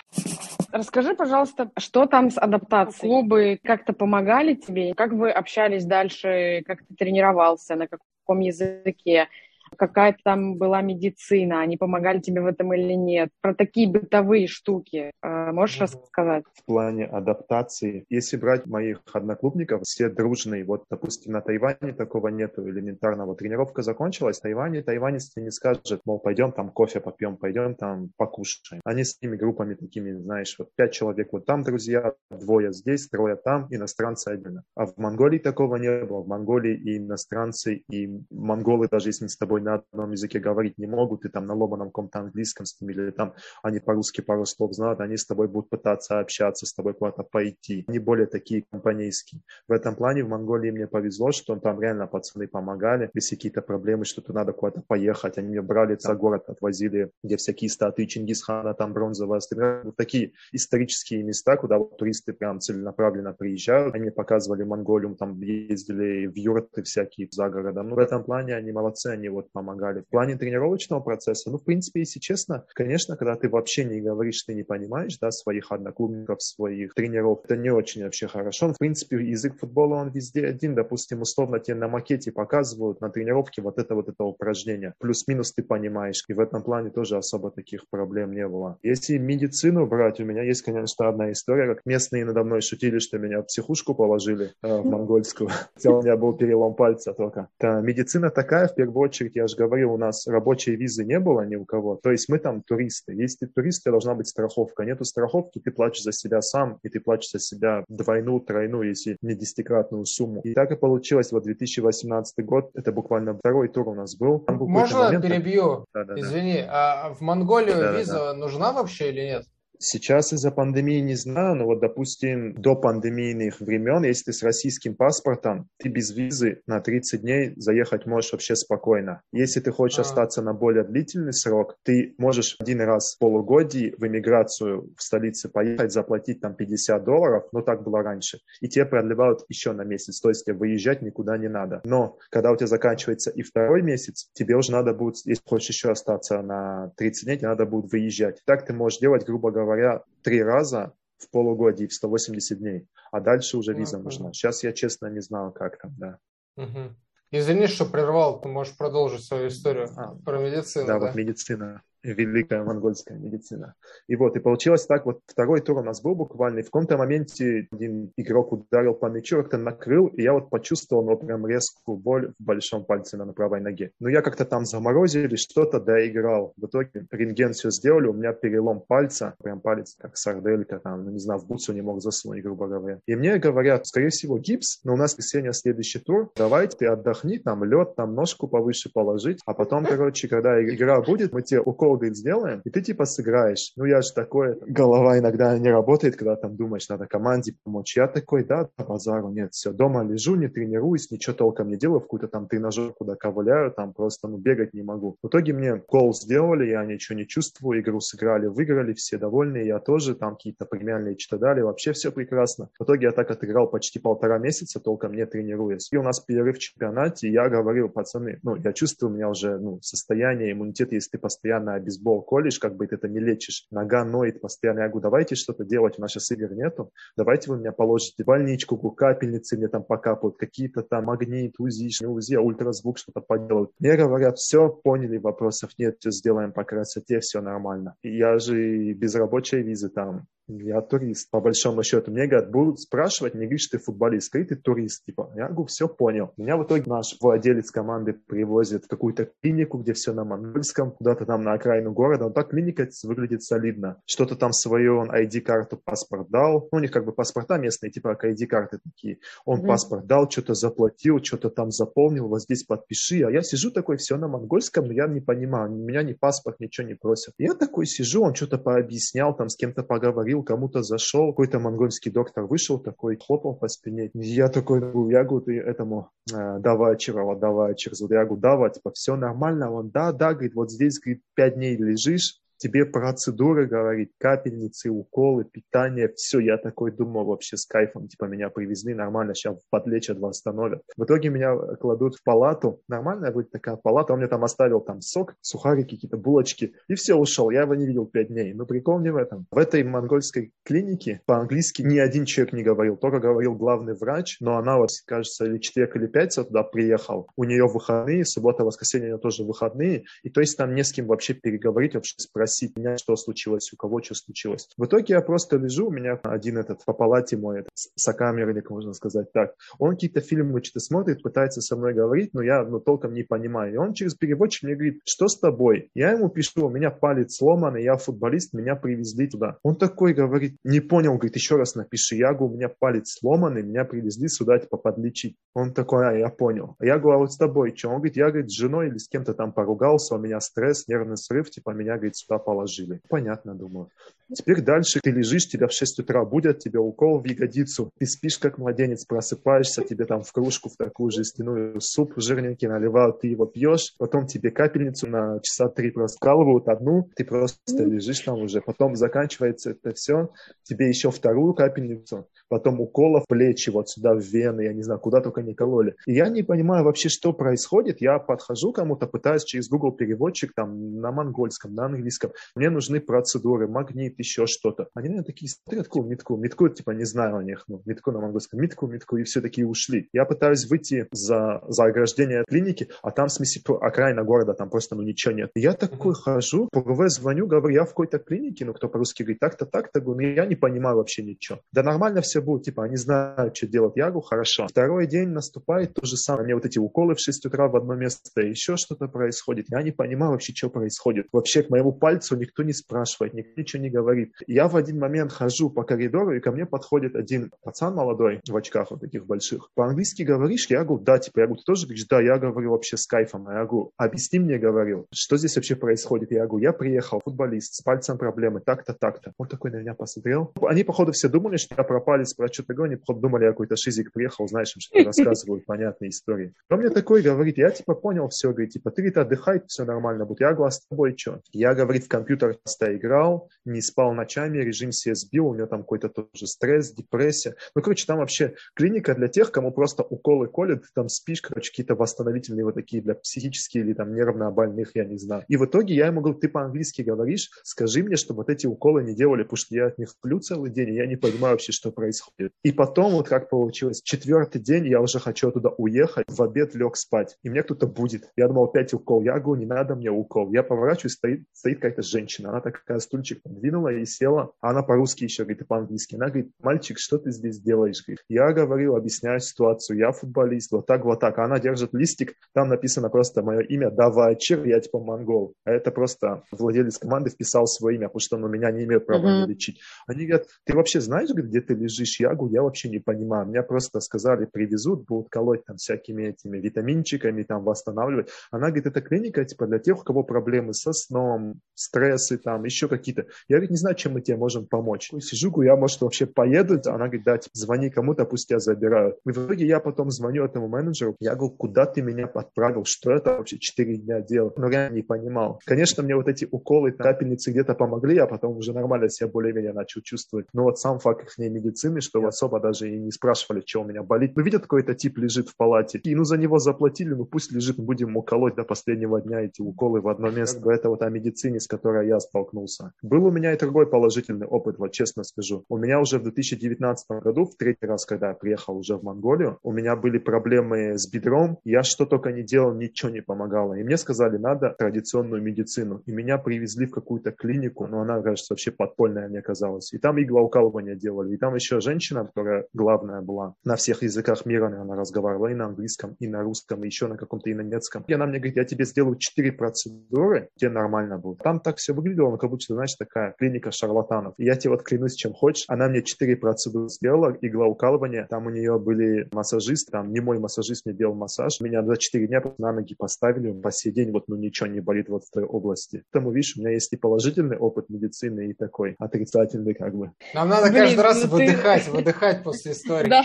Расскажи, 0.72 1.14
пожалуйста, 1.14 1.70
что 1.78 2.06
там 2.06 2.30
с 2.30 2.38
адаптацией? 2.38 3.10
Клубы 3.10 3.58
как-то 3.62 3.92
помогали 3.92 4.54
тебе? 4.54 4.94
Как 4.94 5.12
вы 5.12 5.30
общались 5.30 5.84
дальше? 5.84 6.62
Как 6.66 6.80
ты 6.86 6.94
тренировался? 6.94 7.74
На 7.74 7.86
каком 7.88 8.40
языке? 8.40 9.28
Какая 9.76 10.16
там 10.24 10.56
была 10.56 10.82
медицина, 10.82 11.60
они 11.60 11.76
помогали 11.76 12.20
тебе 12.20 12.40
в 12.40 12.46
этом 12.46 12.72
или 12.74 12.94
нет. 12.94 13.30
Про 13.40 13.54
такие 13.54 13.88
бытовые 13.88 14.46
штуки 14.46 15.12
э, 15.22 15.52
можешь 15.52 15.80
рассказать? 15.80 16.44
В 16.54 16.64
плане 16.64 17.04
адаптации, 17.06 18.04
если 18.08 18.36
брать 18.36 18.66
моих 18.66 19.00
одноклубников, 19.12 19.82
все 19.82 20.08
дружные, 20.08 20.64
вот, 20.64 20.84
допустим, 20.90 21.32
на 21.32 21.40
Тайване 21.40 21.92
такого 21.92 22.28
нету 22.28 22.68
элементарного. 22.68 23.36
Тренировка 23.36 23.82
закончилась, 23.82 24.40
Тайване 24.40 24.82
тайванец 24.82 25.30
тебе 25.30 25.44
не 25.44 25.50
скажет, 25.50 26.00
мол, 26.04 26.18
пойдем 26.18 26.52
там 26.52 26.70
кофе 26.70 27.00
попьем, 27.00 27.36
пойдем 27.36 27.74
там 27.74 28.10
покушаем. 28.16 28.80
Они 28.84 29.04
с 29.04 29.20
ними 29.20 29.36
группами 29.36 29.74
такими, 29.74 30.12
знаешь, 30.12 30.54
вот 30.58 30.68
пять 30.76 30.92
человек 30.92 31.28
вот 31.32 31.46
там 31.46 31.62
друзья, 31.62 32.14
двое 32.30 32.72
здесь, 32.72 33.08
трое 33.08 33.36
там, 33.36 33.66
иностранцы 33.70 34.28
отдельно. 34.28 34.62
А 34.74 34.86
в 34.86 34.96
Монголии 34.96 35.38
такого 35.38 35.76
не 35.76 36.04
было. 36.04 36.22
В 36.22 36.28
Монголии 36.28 36.74
и 36.74 36.98
иностранцы, 36.98 37.82
и 37.90 38.08
монголы, 38.30 38.88
даже 38.90 39.08
если 39.08 39.26
с 39.26 39.36
тобой 39.36 39.57
тобой 39.58 39.60
на 39.60 39.74
одном 39.74 40.12
языке 40.12 40.38
говорить 40.38 40.78
не 40.78 40.86
могут, 40.86 41.24
и 41.24 41.28
там 41.28 41.46
на 41.46 41.54
ломаном 41.54 41.88
каком-то 41.88 42.20
английском 42.20 42.66
с 42.66 42.80
ними, 42.80 42.92
или 42.92 43.10
там 43.10 43.34
они 43.62 43.80
по-русски 43.80 44.20
пару 44.20 44.46
слов 44.46 44.74
знают, 44.74 45.00
они 45.00 45.16
с 45.16 45.26
тобой 45.26 45.48
будут 45.48 45.70
пытаться 45.70 46.20
общаться, 46.20 46.66
с 46.66 46.74
тобой 46.74 46.94
куда-то 46.94 47.22
пойти. 47.22 47.84
Они 47.88 47.98
более 47.98 48.26
такие 48.26 48.64
компанейские. 48.70 49.40
В 49.68 49.72
этом 49.72 49.94
плане 49.96 50.24
в 50.24 50.28
Монголии 50.28 50.70
мне 50.70 50.86
повезло, 50.86 51.32
что 51.32 51.56
там 51.56 51.80
реально 51.80 52.06
пацаны 52.06 52.46
помогали, 52.48 53.10
если 53.14 53.36
какие-то 53.36 53.62
проблемы, 53.62 54.04
что-то 54.04 54.32
надо 54.32 54.52
куда-то 54.52 54.82
поехать, 54.86 55.38
они 55.38 55.48
меня 55.48 55.62
брали 55.62 55.96
за 55.98 56.14
город, 56.14 56.48
отвозили, 56.48 57.10
где 57.24 57.36
всякие 57.36 57.70
статуи 57.70 58.06
Чингисхана, 58.06 58.74
там 58.74 58.92
бронзовая 58.92 59.40
стена, 59.40 59.80
вот 59.84 59.96
такие 59.96 60.32
исторические 60.52 61.22
места, 61.22 61.56
куда 61.56 61.78
вот 61.78 61.96
туристы 61.98 62.32
прям 62.32 62.60
целенаправленно 62.60 63.32
приезжают, 63.32 63.94
они 63.94 64.10
показывали 64.10 64.64
Монголию, 64.64 65.16
там 65.16 65.40
ездили 65.40 66.26
в 66.26 66.36
юрты 66.36 66.82
всякие 66.82 67.28
за 67.30 67.48
городом. 67.48 67.88
Ну, 67.88 67.96
в 67.96 67.98
этом 67.98 68.24
плане 68.24 68.54
они 68.54 68.72
молодцы, 68.72 69.08
они 69.08 69.28
вот 69.28 69.47
помогали. 69.52 70.00
В 70.00 70.08
плане 70.08 70.36
тренировочного 70.36 71.00
процесса, 71.00 71.50
ну, 71.50 71.58
в 71.58 71.64
принципе, 71.64 72.00
если 72.00 72.20
честно, 72.20 72.64
конечно, 72.74 73.16
когда 73.16 73.36
ты 73.36 73.48
вообще 73.48 73.84
не 73.84 74.00
говоришь, 74.00 74.42
ты 74.42 74.54
не 74.54 74.62
понимаешь, 74.62 75.18
да, 75.18 75.30
своих 75.30 75.72
одноклубников, 75.72 76.42
своих 76.42 76.94
тренеров, 76.94 77.40
это 77.44 77.56
не 77.56 77.70
очень 77.70 78.04
вообще 78.04 78.28
хорошо. 78.28 78.72
В 78.72 78.78
принципе, 78.78 79.16
язык 79.16 79.58
футбола, 79.58 79.96
он 79.96 80.10
везде 80.10 80.46
один. 80.46 80.74
Допустим, 80.74 81.22
условно 81.22 81.58
тебе 81.58 81.76
на 81.76 81.88
макете 81.88 82.32
показывают 82.32 83.00
на 83.00 83.10
тренировке 83.10 83.62
вот 83.62 83.78
это 83.78 83.94
вот 83.94 84.08
это 84.08 84.24
упражнение. 84.24 84.94
Плюс-минус 84.98 85.52
ты 85.52 85.62
понимаешь. 85.62 86.24
И 86.28 86.32
в 86.32 86.40
этом 86.40 86.62
плане 86.62 86.90
тоже 86.90 87.16
особо 87.16 87.50
таких 87.50 87.88
проблем 87.90 88.32
не 88.32 88.46
было. 88.46 88.78
Если 88.82 89.18
медицину 89.18 89.86
брать, 89.86 90.20
у 90.20 90.24
меня 90.24 90.42
есть, 90.42 90.62
конечно, 90.62 91.08
одна 91.08 91.32
история, 91.32 91.74
как 91.74 91.84
местные 91.84 92.24
надо 92.24 92.44
мной 92.44 92.60
шутили, 92.60 92.98
что 92.98 93.18
меня 93.18 93.42
в 93.42 93.46
психушку 93.46 93.94
положили 93.94 94.52
э, 94.62 94.76
в 94.80 94.86
монгольскую. 94.86 95.50
Хотя 95.74 95.90
у 95.90 96.02
меня 96.02 96.16
был 96.16 96.34
перелом 96.34 96.74
пальца 96.74 97.12
только. 97.12 97.48
Да, 97.60 97.80
медицина 97.80 98.30
такая, 98.30 98.68
в 98.68 98.74
первую 98.74 99.00
очередь, 99.00 99.36
я 99.38 99.46
же 99.46 99.56
говорил, 99.56 99.92
у 99.92 99.96
нас 99.96 100.26
рабочей 100.26 100.76
визы 100.76 101.04
не 101.04 101.18
было 101.18 101.42
ни 101.42 101.56
у 101.56 101.64
кого. 101.64 101.96
То 101.96 102.10
есть 102.10 102.28
мы 102.28 102.38
там 102.38 102.62
туристы. 102.62 103.12
Если 103.14 103.46
ты 103.46 103.52
турист, 103.52 103.82
тебе 103.82 103.92
должна 103.92 104.14
быть 104.14 104.28
страховка. 104.28 104.84
Нету 104.84 105.04
страховки, 105.04 105.60
ты 105.60 105.70
платишь 105.70 106.02
за 106.02 106.12
себя 106.12 106.42
сам, 106.42 106.78
и 106.82 106.88
ты 106.88 107.00
платишь 107.00 107.30
за 107.30 107.38
себя 107.38 107.84
двойную, 107.88 108.40
тройную, 108.40 108.88
если 108.88 109.16
не 109.22 109.34
десятикратную 109.34 110.04
сумму. 110.04 110.40
И 110.42 110.54
так 110.54 110.70
и 110.72 110.76
получилось. 110.76 111.32
Вот 111.32 111.44
2018 111.44 112.44
год, 112.44 112.70
это 112.74 112.92
буквально 112.92 113.34
второй 113.34 113.68
тур 113.68 113.88
у 113.88 113.94
нас 113.94 114.16
был. 114.16 114.44
Можно 114.48 115.04
момент... 115.04 115.24
перебью? 115.24 115.84
Да, 115.94 116.04
да, 116.04 116.18
Извини, 116.18 116.62
да. 116.62 117.06
а 117.06 117.14
в 117.14 117.20
Монголию 117.20 117.76
да, 117.76 117.98
виза 117.98 118.14
да, 118.14 118.32
да. 118.32 118.34
нужна 118.34 118.72
вообще 118.72 119.10
или 119.10 119.20
нет? 119.20 119.44
Сейчас 119.80 120.32
из-за 120.32 120.50
пандемии 120.50 120.98
не 120.98 121.14
знаю, 121.14 121.54
но 121.54 121.66
вот, 121.66 121.80
допустим, 121.80 122.54
до 122.54 122.74
пандемийных 122.74 123.60
времен, 123.60 124.02
если 124.02 124.24
ты 124.24 124.32
с 124.32 124.42
российским 124.42 124.96
паспортом, 124.96 125.68
ты 125.78 125.88
без 125.88 126.10
визы 126.10 126.62
на 126.66 126.80
30 126.80 127.20
дней 127.20 127.52
заехать 127.56 128.04
можешь 128.04 128.32
вообще 128.32 128.56
спокойно. 128.56 129.22
Если 129.32 129.60
ты 129.60 129.70
хочешь 129.70 129.98
а. 129.98 130.02
остаться 130.02 130.42
на 130.42 130.52
более 130.52 130.82
длительный 130.82 131.32
срок, 131.32 131.76
ты 131.84 132.16
можешь 132.18 132.56
один 132.58 132.80
раз 132.80 133.14
в 133.14 133.18
полугодии 133.18 133.94
в 133.96 134.04
эмиграцию 134.04 134.92
в 134.96 135.02
столице 135.02 135.48
поехать, 135.48 135.92
заплатить 135.92 136.40
там 136.40 136.56
50 136.56 137.04
долларов, 137.04 137.44
но 137.52 137.60
так 137.62 137.84
было 137.84 138.02
раньше. 138.02 138.40
И 138.60 138.68
тебе 138.68 138.84
продлевают 138.84 139.44
еще 139.48 139.72
на 139.72 139.82
месяц, 139.82 140.20
то 140.20 140.28
есть 140.28 140.44
тебе 140.44 140.56
выезжать 140.56 141.02
никуда 141.02 141.38
не 141.38 141.48
надо. 141.48 141.82
Но 141.84 142.18
когда 142.30 142.50
у 142.50 142.56
тебя 142.56 142.66
заканчивается 142.66 143.30
и 143.30 143.42
второй 143.42 143.82
месяц, 143.82 144.28
тебе 144.32 144.56
уже 144.56 144.72
надо 144.72 144.92
будет, 144.92 145.24
если 145.24 145.42
хочешь 145.46 145.68
еще 145.68 145.90
остаться 145.90 146.42
на 146.42 146.90
30 146.96 147.24
дней, 147.24 147.36
тебе 147.36 147.48
надо 147.48 147.64
будет 147.64 147.92
выезжать. 147.92 148.42
Так 148.44 148.66
ты 148.66 148.72
можешь 148.72 148.98
делать, 148.98 149.24
грубо 149.24 149.52
говоря, 149.52 149.67
говоря, 149.68 150.04
три 150.22 150.42
раза 150.42 150.92
в 151.18 151.30
полугодии, 151.30 151.86
в 151.86 151.92
180 151.92 152.58
дней, 152.58 152.88
а 153.10 153.20
дальше 153.20 153.56
уже 153.58 153.74
виза 153.74 153.98
нужна. 153.98 154.32
Сейчас 154.32 154.62
я 154.64 154.72
честно 154.72 155.08
не 155.08 155.20
знаю, 155.20 155.52
как 155.52 155.78
там, 155.78 155.94
да. 155.98 156.18
Uh-huh. 156.56 156.92
Извини, 157.30 157.66
что 157.66 157.84
прервал, 157.84 158.40
ты 158.40 158.48
можешь 158.48 158.76
продолжить 158.76 159.24
свою 159.24 159.48
историю 159.48 159.90
а, 159.96 160.14
про 160.24 160.38
медицину. 160.38 160.86
Да, 160.86 160.98
да, 160.98 161.06
вот 161.06 161.14
медицина 161.14 161.82
великая 162.02 162.64
монгольская 162.64 163.18
медицина. 163.18 163.74
И 164.06 164.16
вот, 164.16 164.36
и 164.36 164.40
получилось 164.40 164.86
так, 164.86 165.06
вот 165.06 165.20
второй 165.26 165.60
тур 165.60 165.78
у 165.78 165.82
нас 165.82 166.00
был 166.00 166.14
буквально, 166.14 166.60
и 166.60 166.62
в 166.62 166.66
каком-то 166.66 166.96
моменте 166.96 167.68
один 167.70 168.12
игрок 168.16 168.52
ударил 168.52 168.94
по 168.94 169.06
мячу, 169.06 169.36
как-то 169.36 169.58
накрыл, 169.58 170.06
и 170.06 170.22
я 170.22 170.32
вот 170.32 170.50
почувствовал, 170.50 171.04
ну, 171.04 171.16
прям 171.16 171.46
резкую 171.46 171.98
боль 171.98 172.32
в 172.38 172.42
большом 172.42 172.84
пальце 172.84 173.16
на 173.16 173.32
правой 173.32 173.60
ноге. 173.60 173.92
Но 174.00 174.08
я 174.08 174.22
как-то 174.22 174.44
там 174.44 174.64
заморозили, 174.64 175.36
что-то 175.36 175.80
доиграл. 175.80 176.54
В 176.56 176.66
итоге 176.66 177.06
рентген 177.10 177.52
все 177.52 177.70
сделали, 177.70 178.06
у 178.06 178.12
меня 178.12 178.32
перелом 178.32 178.80
пальца, 178.80 179.34
прям 179.42 179.60
палец 179.60 179.96
как 179.98 180.16
сарделька, 180.16 180.78
там, 180.78 181.04
ну, 181.04 181.10
не 181.10 181.18
знаю, 181.18 181.40
в 181.40 181.46
бутсу 181.46 181.72
не 181.72 181.82
мог 181.82 182.00
засунуть, 182.00 182.42
грубо 182.42 182.66
говоря. 182.66 183.00
И 183.06 183.14
мне 183.14 183.38
говорят, 183.38 183.86
скорее 183.86 184.10
всего, 184.10 184.38
гипс, 184.38 184.80
но 184.84 184.94
у 184.94 184.96
нас 184.96 185.18
воскресенье 185.18 185.52
следующий 185.52 185.98
тур, 185.98 186.30
давайте 186.36 186.76
ты 186.78 186.86
отдохни, 186.86 187.38
там 187.38 187.64
лед, 187.64 187.96
там 187.96 188.14
ножку 188.14 188.46
повыше 188.46 188.90
положить, 188.92 189.40
а 189.46 189.54
потом, 189.54 189.84
короче, 189.84 190.28
когда 190.28 190.62
игра 190.62 191.00
будет, 191.00 191.32
мы 191.32 191.42
тебе 191.42 191.60
укол 191.60 191.87
укол, 191.88 191.96
говорит, 191.96 192.16
сделаем, 192.16 192.60
и 192.64 192.70
ты 192.70 192.82
типа 192.82 193.04
сыграешь. 193.04 193.72
Ну, 193.76 193.84
я 193.84 194.02
же 194.02 194.12
такой, 194.12 194.58
голова 194.60 195.18
иногда 195.18 195.58
не 195.58 195.70
работает, 195.70 196.16
когда 196.16 196.36
там 196.36 196.56
думаешь, 196.56 196.88
надо 196.88 197.06
команде 197.06 197.54
помочь. 197.64 197.96
Я 197.96 198.06
такой, 198.06 198.44
да, 198.44 198.68
базару 198.76 199.30
нет, 199.30 199.52
все, 199.52 199.72
дома 199.72 200.04
лежу, 200.04 200.36
не 200.36 200.48
тренируюсь, 200.48 201.10
ничего 201.10 201.34
толком 201.34 201.68
не 201.68 201.76
делаю, 201.76 202.00
в 202.00 202.04
какую-то 202.04 202.28
там 202.28 202.48
тренажер 202.48 202.92
куда 202.92 203.16
ковыляю, 203.16 203.72
там 203.72 203.92
просто, 203.92 204.28
ну, 204.28 204.38
бегать 204.38 204.74
не 204.74 204.82
могу. 204.82 205.16
В 205.22 205.28
итоге 205.28 205.52
мне 205.52 205.76
кол 205.76 206.14
сделали, 206.14 206.70
я 206.70 206.84
ничего 206.84 207.18
не 207.18 207.26
чувствую, 207.26 207.80
игру 207.80 208.00
сыграли, 208.00 208.46
выиграли, 208.46 208.92
все 208.92 209.18
довольны, 209.18 209.58
я 209.58 209.78
тоже, 209.78 210.14
там 210.14 210.34
какие-то 210.34 210.66
премиальные 210.66 211.16
что-то 211.18 211.40
дали, 211.40 211.60
вообще 211.60 211.92
все 211.92 212.10
прекрасно. 212.10 212.68
В 212.78 212.84
итоге 212.84 213.06
я 213.06 213.12
так 213.12 213.30
отыграл 213.30 213.68
почти 213.68 213.98
полтора 213.98 214.38
месяца, 214.38 214.80
толком 214.80 215.14
не 215.14 215.26
тренируясь. 215.26 215.88
И 215.92 215.96
у 215.96 216.02
нас 216.02 216.20
перерыв 216.20 216.56
в 216.56 216.60
чемпионате, 216.60 217.28
и 217.28 217.32
я 217.32 217.48
говорил, 217.48 217.88
пацаны, 217.88 218.38
ну, 218.42 218.56
я 218.56 218.72
чувствую, 218.72 219.10
у 219.10 219.14
меня 219.14 219.28
уже, 219.28 219.58
ну, 219.58 219.78
состояние, 219.82 220.52
иммунитет, 220.52 220.92
если 220.92 221.10
ты 221.10 221.18
постоянно 221.18 221.74
бейсбол 221.80 222.22
колешь, 222.22 222.58
как 222.58 222.76
бы 222.76 222.86
ты 222.86 222.96
это 222.96 223.08
не 223.08 223.20
лечишь, 223.20 223.66
нога 223.70 224.04
ноет 224.04 224.40
постоянно, 224.40 224.80
я 224.80 224.88
говорю, 224.88 225.02
давайте 225.02 225.34
что-то 225.34 225.64
делать, 225.64 225.98
у 225.98 226.02
нас 226.02 226.12
сейчас 226.12 226.30
игр 226.30 226.52
нету, 226.52 226.92
давайте 227.16 227.50
вы 227.50 227.58
меня 227.58 227.72
положите 227.72 228.22
в 228.22 228.26
больничку, 228.26 228.76
капельницы 228.90 229.56
мне 229.56 229.68
там 229.68 229.84
покапают, 229.84 230.36
какие-то 230.36 230.82
там 230.82 231.04
магнит, 231.04 231.54
УЗИ, 231.58 232.02
не 232.02 232.06
УЗИ, 232.06 232.34
а 232.34 232.40
ультразвук 232.40 232.98
что-то 232.98 233.20
поделают. 233.20 233.70
Мне 233.78 233.96
говорят, 233.96 234.38
все, 234.38 234.68
поняли, 234.68 235.18
вопросов 235.18 235.70
нет, 235.78 235.96
все 236.00 236.10
сделаем 236.10 236.52
по 236.52 236.64
красоте, 236.64 237.20
все 237.20 237.40
нормально. 237.40 237.94
И 238.02 238.16
я 238.16 238.38
же 238.38 238.92
без 238.92 239.14
рабочей 239.14 239.62
визы 239.62 239.88
там 239.88 240.26
я 240.48 240.80
турист, 240.80 241.30
по 241.30 241.40
большому 241.40 241.82
счету. 241.82 242.10
Мне 242.10 242.26
говорят, 242.26 242.50
будут 242.50 242.80
спрашивать, 242.80 243.34
не 243.34 243.42
говоришь, 243.42 243.66
ты 243.66 243.78
футболист, 243.78 244.32
говорит, 244.32 244.48
ты 244.48 244.56
турист. 244.56 245.04
Типа, 245.04 245.30
я 245.36 245.48
говорю, 245.48 245.66
все 245.66 245.88
понял. 245.88 246.32
Меня 246.36 246.56
в 246.56 246.64
итоге 246.64 246.84
наш 246.86 247.16
владелец 247.20 247.70
команды 247.70 248.14
привозит 248.14 248.84
в 248.84 248.88
какую-то 248.88 249.30
клинику, 249.42 249.78
где 249.78 249.92
все 249.92 250.12
на 250.12 250.24
монгольском, 250.24 250.92
куда-то 250.92 251.26
там 251.26 251.42
на 251.42 251.52
окраину 251.52 251.92
города. 251.92 252.24
Но 252.24 252.30
так 252.30 252.50
клиника 252.50 252.88
выглядит 253.04 253.42
солидно. 253.42 254.00
Что-то 254.06 254.36
там 254.36 254.52
свое, 254.52 254.92
он 254.92 255.10
ID-карту, 255.10 255.80
паспорт 255.84 256.28
дал. 256.28 256.68
Ну, 256.72 256.78
у 256.78 256.80
них 256.80 256.90
как 256.90 257.04
бы 257.04 257.12
паспорта 257.12 257.58
местные, 257.58 257.90
типа 257.90 258.14
как 258.14 258.32
ID-карты 258.32 258.78
такие. 258.82 259.18
Он 259.44 259.60
mm-hmm. 259.60 259.66
паспорт 259.66 260.06
дал, 260.06 260.30
что-то 260.30 260.54
заплатил, 260.54 261.22
что-то 261.22 261.50
там 261.50 261.70
заполнил, 261.70 262.28
вот 262.28 262.42
здесь 262.42 262.64
подпиши. 262.64 263.22
А 263.22 263.30
я 263.30 263.42
сижу 263.42 263.70
такой, 263.70 263.96
все 263.96 264.16
на 264.16 264.28
монгольском, 264.28 264.86
но 264.86 264.92
я 264.92 265.06
не 265.06 265.20
понимаю, 265.20 265.70
меня 265.70 266.02
ни 266.02 266.14
паспорт, 266.14 266.60
ничего 266.60 266.86
не 266.86 266.94
просят. 266.94 267.34
Я 267.38 267.54
такой 267.54 267.86
сижу, 267.86 268.22
он 268.22 268.34
что-то 268.34 268.58
пообъяснял, 268.58 269.36
там 269.36 269.48
с 269.48 269.56
кем-то 269.56 269.82
поговорил, 269.82 270.37
говорил, 270.38 270.44
кому-то 270.44 270.82
зашел, 270.82 271.30
какой-то 271.30 271.58
монгольский 271.58 272.10
доктор 272.10 272.44
вышел 272.44 272.78
такой, 272.78 273.16
хлопал 273.16 273.54
по 273.54 273.68
спине. 273.68 274.10
Я 274.14 274.48
такой, 274.48 274.80
я 275.10 275.24
говорю, 275.24 275.40
ты 275.40 275.58
этому 275.58 276.10
э, 276.32 276.58
давай 276.60 276.96
Чирова, 276.96 277.36
давай 277.36 277.74
Чирзу, 277.74 278.08
я 278.10 278.24
говорю, 278.24 278.40
давай, 278.40 278.70
типа, 278.70 278.90
все 278.92 279.16
нормально. 279.16 279.70
Он, 279.70 279.90
да, 279.90 280.12
да, 280.12 280.32
говорит, 280.32 280.54
вот 280.54 280.70
здесь, 280.70 280.98
говорит, 280.98 281.22
пять 281.34 281.54
дней 281.54 281.76
лежишь, 281.76 282.38
тебе 282.58 282.84
процедуры, 282.84 283.66
говорит, 283.66 284.12
капельницы, 284.18 284.90
уколы, 284.90 285.44
питание, 285.44 286.12
все, 286.14 286.40
я 286.40 286.58
такой 286.58 286.92
думал 286.92 287.24
вообще 287.24 287.56
с 287.56 287.64
кайфом, 287.66 288.08
типа 288.08 288.24
меня 288.24 288.50
привезли 288.50 288.94
нормально, 288.94 289.34
сейчас 289.34 289.58
подлечат, 289.70 290.18
восстановят. 290.18 290.82
В 290.96 291.04
итоге 291.04 291.30
меня 291.30 291.56
кладут 291.80 292.16
в 292.16 292.24
палату, 292.24 292.82
нормальная 292.88 293.32
будет 293.32 293.50
такая 293.50 293.76
палата, 293.76 294.12
он 294.12 294.18
мне 294.18 294.28
там 294.28 294.44
оставил 294.44 294.80
там 294.80 295.00
сок, 295.00 295.34
сухарики, 295.40 295.94
какие-то 295.94 296.16
булочки, 296.16 296.74
и 296.88 296.94
все, 296.94 297.14
ушел, 297.14 297.50
я 297.50 297.62
его 297.62 297.74
не 297.74 297.86
видел 297.86 298.06
пять 298.06 298.28
дней. 298.28 298.52
Но 298.52 298.66
прикол 298.66 299.00
не 299.00 299.10
в 299.10 299.16
этом. 299.16 299.46
В 299.50 299.58
этой 299.58 299.82
монгольской 299.84 300.52
клинике 300.64 301.22
по-английски 301.26 301.82
ни 301.82 301.98
один 301.98 302.24
человек 302.24 302.52
не 302.52 302.62
говорил, 302.62 302.96
только 302.96 303.20
говорил 303.20 303.54
главный 303.54 303.94
врач, 303.94 304.36
но 304.40 304.58
она, 304.58 304.78
вот, 304.78 304.90
кажется, 305.06 305.46
или 305.46 305.58
четверг, 305.58 305.96
или 305.96 306.06
пятница 306.06 306.44
туда 306.44 306.62
приехал, 306.64 307.28
у 307.36 307.44
нее 307.44 307.66
выходные, 307.66 308.24
суббота, 308.24 308.64
воскресенье 308.64 309.08
у 309.08 309.10
нее 309.12 309.18
тоже 309.18 309.44
выходные, 309.44 310.04
и 310.22 310.30
то 310.30 310.40
есть 310.40 310.56
там 310.56 310.74
не 310.74 310.82
с 310.82 310.92
кем 310.92 311.06
вообще 311.06 311.34
переговорить, 311.34 311.94
вообще 311.94 312.14
спросить, 312.18 312.47
спросить 312.48 312.76
меня, 312.76 312.96
что 312.96 313.16
случилось, 313.16 313.70
у 313.72 313.76
кого 313.76 314.02
что 314.02 314.14
случилось. 314.14 314.68
В 314.76 314.84
итоге 314.84 315.14
я 315.14 315.20
просто 315.20 315.56
лежу, 315.56 315.88
у 315.88 315.90
меня 315.90 316.18
один 316.22 316.58
этот 316.58 316.84
по 316.84 316.92
палате 316.92 317.36
мой, 317.36 317.60
этот 317.60 317.70
сокамерник, 317.74 318.70
можно 318.70 318.92
сказать 318.94 319.32
так. 319.32 319.54
Он 319.78 319.92
какие-то 319.92 320.20
фильмы 320.20 320.62
что-то 320.62 320.80
смотрит, 320.80 321.22
пытается 321.22 321.60
со 321.60 321.76
мной 321.76 321.94
говорить, 321.94 322.30
но 322.32 322.42
я 322.42 322.64
ну, 322.64 322.80
толком 322.80 323.12
не 323.12 323.22
понимаю. 323.22 323.74
И 323.74 323.76
он 323.76 323.92
через 323.92 324.14
переводчик 324.14 324.64
мне 324.64 324.74
говорит, 324.74 325.00
что 325.04 325.28
с 325.28 325.38
тобой? 325.38 325.90
Я 325.94 326.12
ему 326.12 326.28
пишу, 326.30 326.66
у 326.66 326.70
меня 326.70 326.90
палец 326.90 327.36
сломан, 327.36 327.76
я 327.76 327.96
футболист, 327.96 328.54
меня 328.54 328.76
привезли 328.76 329.28
туда. 329.28 329.58
Он 329.62 329.76
такой 329.76 330.14
говорит, 330.14 330.56
не 330.64 330.80
понял, 330.80 331.14
говорит, 331.14 331.36
еще 331.36 331.56
раз 331.56 331.74
напиши. 331.74 332.16
Я 332.16 332.32
говорю, 332.32 332.54
у 332.54 332.56
меня 332.56 332.68
палец 332.68 333.18
сломан, 333.18 333.58
и 333.58 333.62
меня 333.62 333.84
привезли 333.84 334.28
сюда, 334.28 334.58
типа, 334.58 334.78
подлечить. 334.78 335.36
Он 335.54 335.72
такой, 335.74 336.08
а, 336.08 336.12
я 336.12 336.28
понял. 336.28 336.76
Я 336.80 336.98
говорю, 336.98 337.16
а 337.16 337.18
вот 337.18 337.32
с 337.32 337.36
тобой 337.36 337.74
что? 337.76 337.88
Он 337.88 337.96
говорит, 337.96 338.16
я, 338.16 338.30
говорит, 338.30 338.50
с 338.50 338.56
женой 338.56 338.88
или 338.88 338.98
с 338.98 339.08
кем-то 339.08 339.34
там 339.34 339.52
поругался, 339.52 340.14
у 340.14 340.18
меня 340.18 340.40
стресс, 340.40 340.88
нервный 340.88 341.16
срыв, 341.16 341.50
типа, 341.50 341.70
меня, 341.70 341.94
говорит, 341.94 342.16
сюда 342.16 342.37
положили. 342.38 343.00
Понятно, 343.08 343.54
думаю. 343.54 343.88
Теперь 344.34 344.60
дальше 344.60 345.00
ты 345.02 345.10
лежишь, 345.10 345.48
тебя 345.48 345.68
в 345.68 345.72
6 345.72 346.00
утра 346.00 346.22
будет, 346.24 346.58
тебе 346.58 346.78
укол 346.78 347.18
в 347.18 347.24
ягодицу, 347.24 347.90
ты 347.98 348.04
спишь 348.04 348.38
как 348.38 348.58
младенец, 348.58 349.06
просыпаешься, 349.06 349.82
тебе 349.82 350.04
там 350.04 350.22
в 350.22 350.30
кружку 350.32 350.68
в 350.68 350.76
такую 350.76 351.10
жестяную 351.10 351.80
суп 351.80 352.12
жирненький 352.16 352.68
наливают, 352.68 353.20
ты 353.20 353.28
его 353.28 353.46
пьешь, 353.46 353.94
потом 353.98 354.26
тебе 354.26 354.50
капельницу 354.50 355.08
на 355.08 355.40
часа 355.40 355.70
три 355.70 355.90
проскалывают 355.90 356.68
одну, 356.68 357.08
ты 357.16 357.24
просто 357.24 357.84
лежишь 357.84 358.20
там 358.20 358.42
уже, 358.42 358.60
потом 358.60 358.96
заканчивается 358.96 359.70
это 359.70 359.94
все, 359.94 360.30
тебе 360.62 360.88
еще 360.88 361.10
вторую 361.10 361.54
капельницу, 361.54 362.28
потом 362.48 362.80
уколов 362.80 363.24
в 363.24 363.28
плечи, 363.28 363.70
вот 363.70 363.88
сюда 363.88 364.14
в 364.14 364.20
вены, 364.20 364.62
я 364.62 364.72
не 364.72 364.82
знаю, 364.82 365.00
куда 365.00 365.20
только 365.20 365.42
не 365.42 365.54
кололи. 365.54 365.94
И 366.06 366.14
я 366.14 366.28
не 366.28 366.42
понимаю 366.42 366.84
вообще, 366.84 367.08
что 367.08 367.32
происходит, 367.32 368.00
я 368.00 368.18
подхожу 368.18 368.72
кому-то, 368.72 369.06
пытаюсь 369.06 369.44
через 369.44 369.68
Google 369.68 369.92
переводчик 369.92 370.52
там 370.54 371.00
на 371.00 371.12
монгольском, 371.12 371.74
на 371.74 371.86
английском, 371.86 372.32
мне 372.54 372.70
нужны 372.70 373.00
процедуры, 373.00 373.68
магнит, 373.68 374.18
еще 374.18 374.46
что-то. 374.46 374.88
Они, 374.94 375.08
наверное, 375.08 375.26
такие 375.26 375.48
смотрят, 375.48 375.88
митку, 375.88 376.02
митку, 376.02 376.36
митку, 376.36 376.68
типа, 376.68 376.90
не 376.92 377.04
знаю 377.04 377.36
о 377.36 377.42
них, 377.42 377.64
ну, 377.68 377.82
митку 377.84 378.12
на 378.12 378.20
монгольском, 378.20 378.60
митку, 378.60 378.86
митку, 378.86 379.16
и 379.16 379.24
все 379.24 379.40
такие 379.40 379.66
ушли. 379.66 380.08
Я 380.12 380.24
пытаюсь 380.24 380.66
выйти 380.68 381.08
за, 381.12 381.62
за 381.68 381.84
ограждение 381.84 382.44
клиники, 382.48 382.88
а 383.02 383.10
там, 383.10 383.28
в 383.28 383.32
смысле, 383.32 383.62
окраина 383.80 384.24
города, 384.24 384.54
там 384.54 384.70
просто, 384.70 384.94
ну, 384.96 385.02
ничего 385.02 385.34
нет. 385.34 385.50
И 385.54 385.60
я 385.60 385.72
такой 385.72 386.14
хожу, 386.14 386.68
по 386.72 386.80
ГВ 386.80 387.08
звоню, 387.08 387.46
говорю, 387.46 387.68
я 387.68 387.84
в 387.84 387.88
какой-то 387.88 388.18
клинике, 388.18 388.64
ну, 388.64 388.74
кто 388.74 388.88
по-русски 388.88 389.22
говорит, 389.22 389.40
так-то, 389.40 389.66
так-то, 389.66 390.00
говорю, 390.00 390.20
ну, 390.20 390.34
я 390.34 390.46
не 390.46 390.56
понимаю 390.56 390.96
вообще 390.96 391.22
ничего. 391.22 391.60
Да 391.72 391.82
нормально 391.82 392.20
все 392.20 392.37
будет, 392.40 392.64
типа, 392.64 392.84
они 392.84 392.96
знают, 392.96 393.56
что 393.56 393.66
делать. 393.66 393.92
Я 393.96 394.06
говорю, 394.06 394.20
хорошо. 394.22 394.66
Второй 394.68 395.06
день 395.06 395.28
наступает 395.28 395.94
то 395.94 396.06
же 396.06 396.16
самое. 396.16 396.44
Мне 396.44 396.54
вот 396.54 396.64
эти 396.64 396.78
уколы 396.78 397.14
в 397.14 397.20
6 397.20 397.46
утра 397.46 397.68
в 397.68 397.76
одно 397.76 397.94
место, 397.94 398.40
еще 398.40 398.76
что-то 398.76 399.08
происходит. 399.08 399.66
Я 399.70 399.82
не 399.82 399.90
понимаю 399.90 400.32
вообще, 400.32 400.52
что 400.54 400.70
происходит. 400.70 401.26
Вообще, 401.32 401.62
к 401.62 401.70
моему 401.70 401.92
пальцу 401.92 402.36
никто 402.36 402.62
не 402.62 402.72
спрашивает, 402.72 403.34
никто 403.34 403.60
ничего 403.60 403.82
не 403.82 403.90
говорит. 403.90 404.32
Я 404.46 404.68
в 404.68 404.76
один 404.76 404.98
момент 404.98 405.32
хожу 405.32 405.70
по 405.70 405.82
коридору, 405.82 406.34
и 406.34 406.40
ко 406.40 406.52
мне 406.52 406.66
подходит 406.66 407.14
один 407.16 407.50
пацан 407.62 407.94
молодой 407.94 408.40
в 408.48 408.56
очках 408.56 408.90
вот 408.90 409.00
таких 409.00 409.26
больших. 409.26 409.70
По-английски 409.74 410.22
говоришь? 410.22 410.66
Я 410.68 410.84
говорю, 410.84 411.04
да, 411.04 411.18
типа, 411.18 411.40
я 411.40 411.46
говорю, 411.46 411.60
ты 411.60 411.64
тоже 411.64 411.86
говоришь? 411.86 412.06
Да, 412.08 412.20
я 412.20 412.38
говорю 412.38 412.70
вообще 412.70 412.96
с 412.96 413.06
кайфом. 413.06 413.48
Я 413.50 413.64
говорю, 413.64 413.92
объясни 413.96 414.38
мне, 414.38 414.58
говорил, 414.58 415.06
что 415.12 415.36
здесь 415.36 415.56
вообще 415.56 415.76
происходит? 415.76 416.30
Я 416.30 416.46
говорю, 416.46 416.64
я 416.64 416.72
приехал, 416.72 417.20
футболист, 417.24 417.74
с 417.74 417.82
пальцем 417.82 418.18
проблемы, 418.18 418.60
так-то, 418.60 418.94
так-то. 418.94 419.32
Он 419.38 419.48
такой 419.48 419.70
на 419.70 419.76
меня 419.76 419.94
посмотрел. 419.94 420.52
Они, 420.62 420.84
походу, 420.84 421.12
все 421.12 421.28
думали, 421.28 421.56
что 421.56 421.74
я 421.76 421.84
пропали 421.84 422.24
про 422.34 422.52
что-то 422.52 422.74
походу, 422.74 423.20
думали, 423.20 423.44
я 423.44 423.50
какой-то 423.50 423.76
шизик 423.76 424.12
приехал, 424.12 424.48
знаешь, 424.48 424.74
им 424.76 424.80
что-то 424.80 425.06
рассказывают 425.06 425.66
понятные 425.66 426.10
истории. 426.10 426.54
Он 426.70 426.78
мне 426.78 426.90
такой 426.90 427.22
говорит, 427.22 427.58
я, 427.58 427.70
типа, 427.70 427.94
понял 427.94 428.28
все, 428.28 428.50
говорит, 428.50 428.70
типа, 428.70 428.90
ты, 428.90 429.02
говорит, 429.02 429.18
отдыхай, 429.18 429.62
все 429.66 429.84
нормально 429.84 430.24
будет. 430.24 430.40
Я 430.40 430.52
говорю, 430.52 430.64
а 430.64 430.70
с 430.70 430.86
тобой 430.86 431.14
что? 431.16 431.40
Я, 431.52 431.74
говорит, 431.74 432.04
в 432.04 432.08
компьютер 432.08 432.56
играл, 432.80 433.50
не 433.64 433.80
спал 433.80 434.12
ночами, 434.12 434.58
режим 434.58 434.92
себе 434.92 435.14
сбил, 435.14 435.48
у 435.48 435.54
него 435.54 435.66
там 435.66 435.80
какой-то 435.80 436.08
тоже 436.08 436.46
стресс, 436.46 436.92
депрессия. 436.92 437.54
Ну, 437.74 437.82
короче, 437.82 438.06
там 438.06 438.18
вообще 438.18 438.54
клиника 438.74 439.14
для 439.14 439.28
тех, 439.28 439.50
кому 439.50 439.72
просто 439.72 440.02
уколы 440.02 440.48
колят, 440.48 440.84
там 440.94 441.08
спишь, 441.08 441.42
короче, 441.42 441.70
какие-то 441.70 441.94
восстановительные 441.94 442.64
вот 442.64 442.74
такие 442.74 443.02
для 443.02 443.14
психических 443.14 443.80
или 443.80 443.92
там 443.92 444.14
нервно 444.14 444.50
больных, 444.50 444.92
я 444.94 445.04
не 445.04 445.18
знаю. 445.18 445.44
И 445.48 445.56
в 445.56 445.64
итоге 445.64 445.94
я 445.94 446.06
ему 446.06 446.20
говорю, 446.20 446.38
ты 446.38 446.48
по-английски 446.48 447.02
говоришь, 447.02 447.50
скажи 447.62 448.02
мне, 448.02 448.16
чтобы 448.16 448.38
вот 448.38 448.50
эти 448.50 448.66
уколы 448.66 449.02
не 449.02 449.14
делали, 449.14 449.42
потому 449.42 449.56
что 449.56 449.74
я 449.74 449.86
от 449.86 449.98
них 449.98 450.10
сплю 450.10 450.40
целый 450.40 450.70
день, 450.70 450.90
и 450.90 450.94
я 450.94 451.06
не 451.06 451.16
понимаю 451.16 451.54
вообще, 451.54 451.72
что 451.72 451.90
происходит. 451.90 452.17
И 452.62 452.72
потом 452.72 453.12
вот 453.12 453.28
как 453.28 453.48
получилось, 453.50 454.02
четвертый 454.02 454.60
день 454.60 454.86
я 454.86 455.00
уже 455.00 455.18
хочу 455.18 455.50
туда 455.50 455.70
уехать, 455.76 456.26
в 456.28 456.42
обед 456.42 456.74
лег 456.74 456.96
спать, 456.96 457.36
и 457.42 457.50
мне 457.50 457.62
кто-то 457.62 457.86
будет. 457.86 458.30
Я 458.36 458.48
думал, 458.48 458.64
опять 458.64 458.92
укол. 458.94 459.22
Я 459.22 459.38
говорю, 459.38 459.60
не 459.60 459.66
надо 459.66 459.94
мне 459.94 460.10
укол. 460.10 460.52
Я 460.52 460.62
поворачиваюсь, 460.62 461.14
стоит, 461.14 461.44
стоит 461.52 461.76
какая-то 461.76 462.02
женщина, 462.02 462.50
она 462.50 462.60
такая 462.60 462.98
стульчик 462.98 463.42
подвинула 463.42 463.88
и 463.88 464.04
села, 464.04 464.52
а 464.60 464.70
она 464.70 464.82
по-русски 464.82 465.24
еще 465.24 465.44
говорит, 465.44 465.62
и 465.62 465.64
по-английски. 465.64 466.16
Она 466.16 466.26
говорит, 466.26 466.52
мальчик, 466.60 466.98
что 466.98 467.18
ты 467.18 467.30
здесь 467.30 467.60
делаешь? 467.60 468.02
Говорит, 468.06 468.24
я 468.28 468.52
говорил, 468.52 468.96
объясняю 468.96 469.40
ситуацию, 469.40 469.98
я 469.98 470.12
футболист, 470.12 470.72
вот 470.72 470.86
так, 470.86 471.04
вот 471.04 471.20
так. 471.20 471.38
А 471.38 471.44
она 471.44 471.58
держит 471.58 471.94
листик, 471.94 472.34
там 472.52 472.68
написано 472.68 473.08
просто 473.10 473.42
мое 473.42 473.60
имя, 473.60 473.90
Давачер, 473.90 474.64
я 474.64 474.80
типа 474.80 474.98
монгол. 474.98 475.54
А 475.64 475.72
это 475.72 475.90
просто 475.90 476.42
владелец 476.52 476.98
команды 476.98 477.30
вписал 477.30 477.66
свое 477.66 477.96
имя, 477.96 478.08
потому 478.08 478.20
что 478.20 478.36
он 478.36 478.44
у 478.44 478.48
меня 478.48 478.70
не 478.70 478.84
имеет 478.84 479.06
права 479.06 479.44
mm-hmm. 479.44 479.46
лечить. 479.46 479.80
Они 480.06 480.26
говорят, 480.26 480.46
ты 480.64 480.74
вообще 480.74 481.00
знаешь, 481.00 481.30
где 481.30 481.60
ты 481.60 481.74
лежишь? 481.74 482.07
Ягу, 482.20 482.48
я 482.48 482.62
вообще 482.62 482.88
не 482.88 482.98
понимаю. 482.98 483.46
Меня 483.46 483.62
просто 483.62 484.00
сказали, 484.00 484.46
привезут, 484.46 485.06
будут 485.06 485.28
колоть 485.28 485.64
там 485.64 485.76
всякими 485.76 486.24
этими 486.24 486.58
витаминчиками, 486.58 487.42
там 487.42 487.64
восстанавливать. 487.64 488.28
Она 488.50 488.68
говорит, 488.68 488.86
это 488.86 489.00
клиника 489.00 489.44
типа 489.44 489.66
для 489.66 489.78
тех, 489.78 490.00
у 490.00 490.04
кого 490.04 490.22
проблемы 490.22 490.74
со 490.74 490.92
сном, 490.92 491.60
стрессы 491.74 492.38
там, 492.38 492.64
еще 492.64 492.88
какие-то. 492.88 493.26
Я 493.48 493.56
говорит, 493.56 493.70
не 493.70 493.76
знаю, 493.76 493.96
чем 493.96 494.12
мы 494.12 494.20
тебе 494.20 494.36
можем 494.36 494.66
помочь. 494.66 495.10
Сижу, 495.20 495.50
говорю, 495.50 495.70
я, 495.70 495.76
может, 495.76 496.00
вообще 496.00 496.26
поеду? 496.26 496.80
Она 496.86 497.06
говорит, 497.06 497.24
да, 497.24 497.38
типа, 497.38 497.50
звони 497.54 497.90
кому-то, 497.90 498.24
пусть 498.24 498.48
тебя 498.48 498.58
забирают. 498.58 499.16
И 499.26 499.30
в 499.30 499.38
итоге 499.38 499.66
я 499.66 499.80
потом 499.80 500.10
звоню 500.10 500.44
этому 500.44 500.68
менеджеру, 500.68 501.16
я 501.20 501.34
говорю, 501.34 501.56
куда 501.56 501.86
ты 501.86 502.02
меня 502.02 502.26
подправил, 502.26 502.84
что 502.84 503.12
это 503.12 503.38
вообще 503.38 503.58
4 503.58 503.96
дня 503.96 504.20
делал? 504.20 504.52
Но 504.56 504.70
я 504.70 504.88
не 504.88 505.02
понимал. 505.02 505.60
Конечно, 505.64 506.02
мне 506.02 506.14
вот 506.14 506.28
эти 506.28 506.46
уколы, 506.50 506.92
капельницы 506.92 507.50
где-то 507.50 507.74
помогли, 507.74 508.18
а 508.18 508.26
потом 508.26 508.56
уже 508.56 508.72
нормально 508.72 509.08
себя 509.08 509.28
более-менее 509.28 509.72
начал 509.72 510.00
чувствовать. 510.02 510.46
Но 510.52 510.64
вот 510.64 510.78
сам 510.78 510.98
факт 510.98 511.24
их 511.24 511.38
медицины, 511.38 511.97
что 512.00 512.24
особо 512.26 512.60
даже 512.60 512.90
и 512.90 512.98
не 512.98 513.10
спрашивали, 513.10 513.62
что 513.64 513.82
у 513.82 513.84
меня 513.84 514.02
болит. 514.02 514.36
Ну, 514.36 514.42
видят, 514.42 514.62
какой-то 514.62 514.94
тип 514.94 515.18
лежит 515.18 515.48
в 515.48 515.56
палате, 515.56 515.98
и 515.98 516.14
ну 516.14 516.24
за 516.24 516.36
него 516.38 516.58
заплатили, 516.58 517.14
ну 517.14 517.24
пусть 517.24 517.52
лежит, 517.52 517.78
будем 517.78 518.16
уколоть 518.16 518.54
до 518.54 518.64
последнего 518.64 519.20
дня 519.20 519.42
эти 519.42 519.60
уколы 519.60 520.00
в 520.00 520.08
одно 520.08 520.30
место. 520.30 520.70
Это 520.70 520.88
вот 520.88 521.02
о 521.02 521.08
медицине, 521.10 521.60
с 521.60 521.66
которой 521.66 522.06
я 522.08 522.20
столкнулся. 522.20 522.92
Был 523.02 523.26
у 523.26 523.30
меня 523.30 523.52
и 523.52 523.58
другой 523.58 523.86
положительный 523.86 524.46
опыт, 524.46 524.78
вот 524.78 524.92
честно 524.92 525.24
скажу. 525.24 525.64
У 525.68 525.76
меня 525.76 526.00
уже 526.00 526.18
в 526.18 526.22
2019 526.22 527.22
году, 527.22 527.44
в 527.46 527.56
третий 527.56 527.86
раз, 527.86 528.04
когда 528.06 528.28
я 528.28 528.34
приехал 528.34 528.76
уже 528.76 528.96
в 528.96 529.02
Монголию, 529.02 529.58
у 529.62 529.72
меня 529.72 529.96
были 529.96 530.18
проблемы 530.18 530.98
с 530.98 531.08
бедром, 531.10 531.58
я 531.64 531.82
что 531.82 532.06
только 532.06 532.32
не 532.32 532.42
делал, 532.42 532.74
ничего 532.74 533.10
не 533.10 533.22
помогало. 533.22 533.74
И 533.74 533.82
мне 533.82 533.96
сказали, 533.96 534.36
надо 534.36 534.74
традиционную 534.78 535.42
медицину. 535.42 536.02
И 536.06 536.12
меня 536.12 536.38
привезли 536.38 536.86
в 536.86 536.90
какую-то 536.90 537.32
клинику, 537.32 537.86
но 537.86 538.00
она, 538.00 538.20
кажется, 538.22 538.54
вообще 538.54 538.70
подпольная 538.70 539.28
мне 539.28 539.42
казалась. 539.42 539.92
И 539.92 539.98
там 539.98 540.20
иглоукалывание 540.20 540.96
делали. 540.96 541.34
И 541.34 541.36
там 541.36 541.54
еще 541.54 541.80
женщина, 541.88 542.26
которая 542.26 542.66
главная 542.74 543.22
была, 543.22 543.54
на 543.64 543.76
всех 543.76 544.02
языках 544.02 544.44
мира 544.46 544.66
она 544.66 544.96
разговаривала 544.96 545.48
и 545.48 545.54
на 545.54 545.66
английском, 545.66 546.16
и 546.20 546.28
на 546.28 546.42
русском, 546.42 546.84
и 546.84 546.86
еще 546.86 547.06
на 547.06 547.16
каком-то 547.16 547.50
и 547.50 547.54
на 547.54 547.62
немецком. 547.62 548.04
И 548.06 548.12
она 548.12 548.26
мне 548.26 548.38
говорит, 548.38 548.56
я 548.56 548.64
тебе 548.64 548.84
сделаю 548.84 549.16
четыре 549.16 549.52
процедуры, 549.52 550.48
тебе 550.56 550.70
нормально 550.70 551.18
будет. 551.18 551.38
Там 551.38 551.60
так 551.60 551.76
все 551.76 551.92
выглядело, 551.92 552.30
ну, 552.30 552.38
как 552.38 552.50
будто, 552.50 552.74
знаешь, 552.74 552.94
такая 552.94 553.34
клиника 553.38 553.70
шарлатанов. 553.70 554.34
И 554.38 554.44
я 554.44 554.56
тебе 554.56 554.70
вот 554.70 554.82
клянусь, 554.82 555.14
чем 555.14 555.32
хочешь. 555.32 555.64
Она 555.68 555.88
мне 555.88 556.02
четыре 556.02 556.36
процедуры 556.36 556.88
сделала, 556.88 557.36
иглоукалывание. 557.40 558.26
Там 558.28 558.46
у 558.46 558.50
нее 558.50 558.78
были 558.78 559.28
массажисты, 559.32 559.92
там 559.92 560.12
не 560.12 560.20
мой 560.20 560.38
массажист 560.38 560.86
мне 560.86 560.94
делал 560.94 561.14
массаж. 561.14 561.60
Меня 561.60 561.82
за 561.84 561.96
четыре 561.96 562.26
дня 562.26 562.42
на 562.58 562.72
ноги 562.72 562.94
поставили, 562.94 563.52
по 563.52 563.70
сей 563.70 563.92
день 563.92 564.10
вот 564.10 564.24
ну 564.28 564.36
ничего 564.36 564.68
не 564.68 564.80
болит 564.80 565.08
вот 565.08 565.24
в 565.24 565.30
той 565.30 565.44
области. 565.44 566.02
Поэтому, 566.12 566.32
видишь, 566.32 566.56
у 566.56 566.60
меня 566.60 566.70
есть 566.70 566.92
и 566.92 566.96
положительный 566.96 567.56
опыт 567.56 567.88
медицины, 567.88 568.50
и 568.50 568.54
такой 568.54 568.94
отрицательный 568.98 569.74
как 569.74 569.94
бы. 569.94 570.12
Нам 570.34 570.48
надо 570.48 570.70
Блин, 570.70 570.82
каждый 570.82 571.00
раз 571.00 571.24
ну 571.24 571.30
выдыхать, 571.30 571.77
ты... 571.84 571.90
выдыхать 571.90 572.42
после 572.42 572.72
истории. 572.72 573.08
Да, 573.08 573.24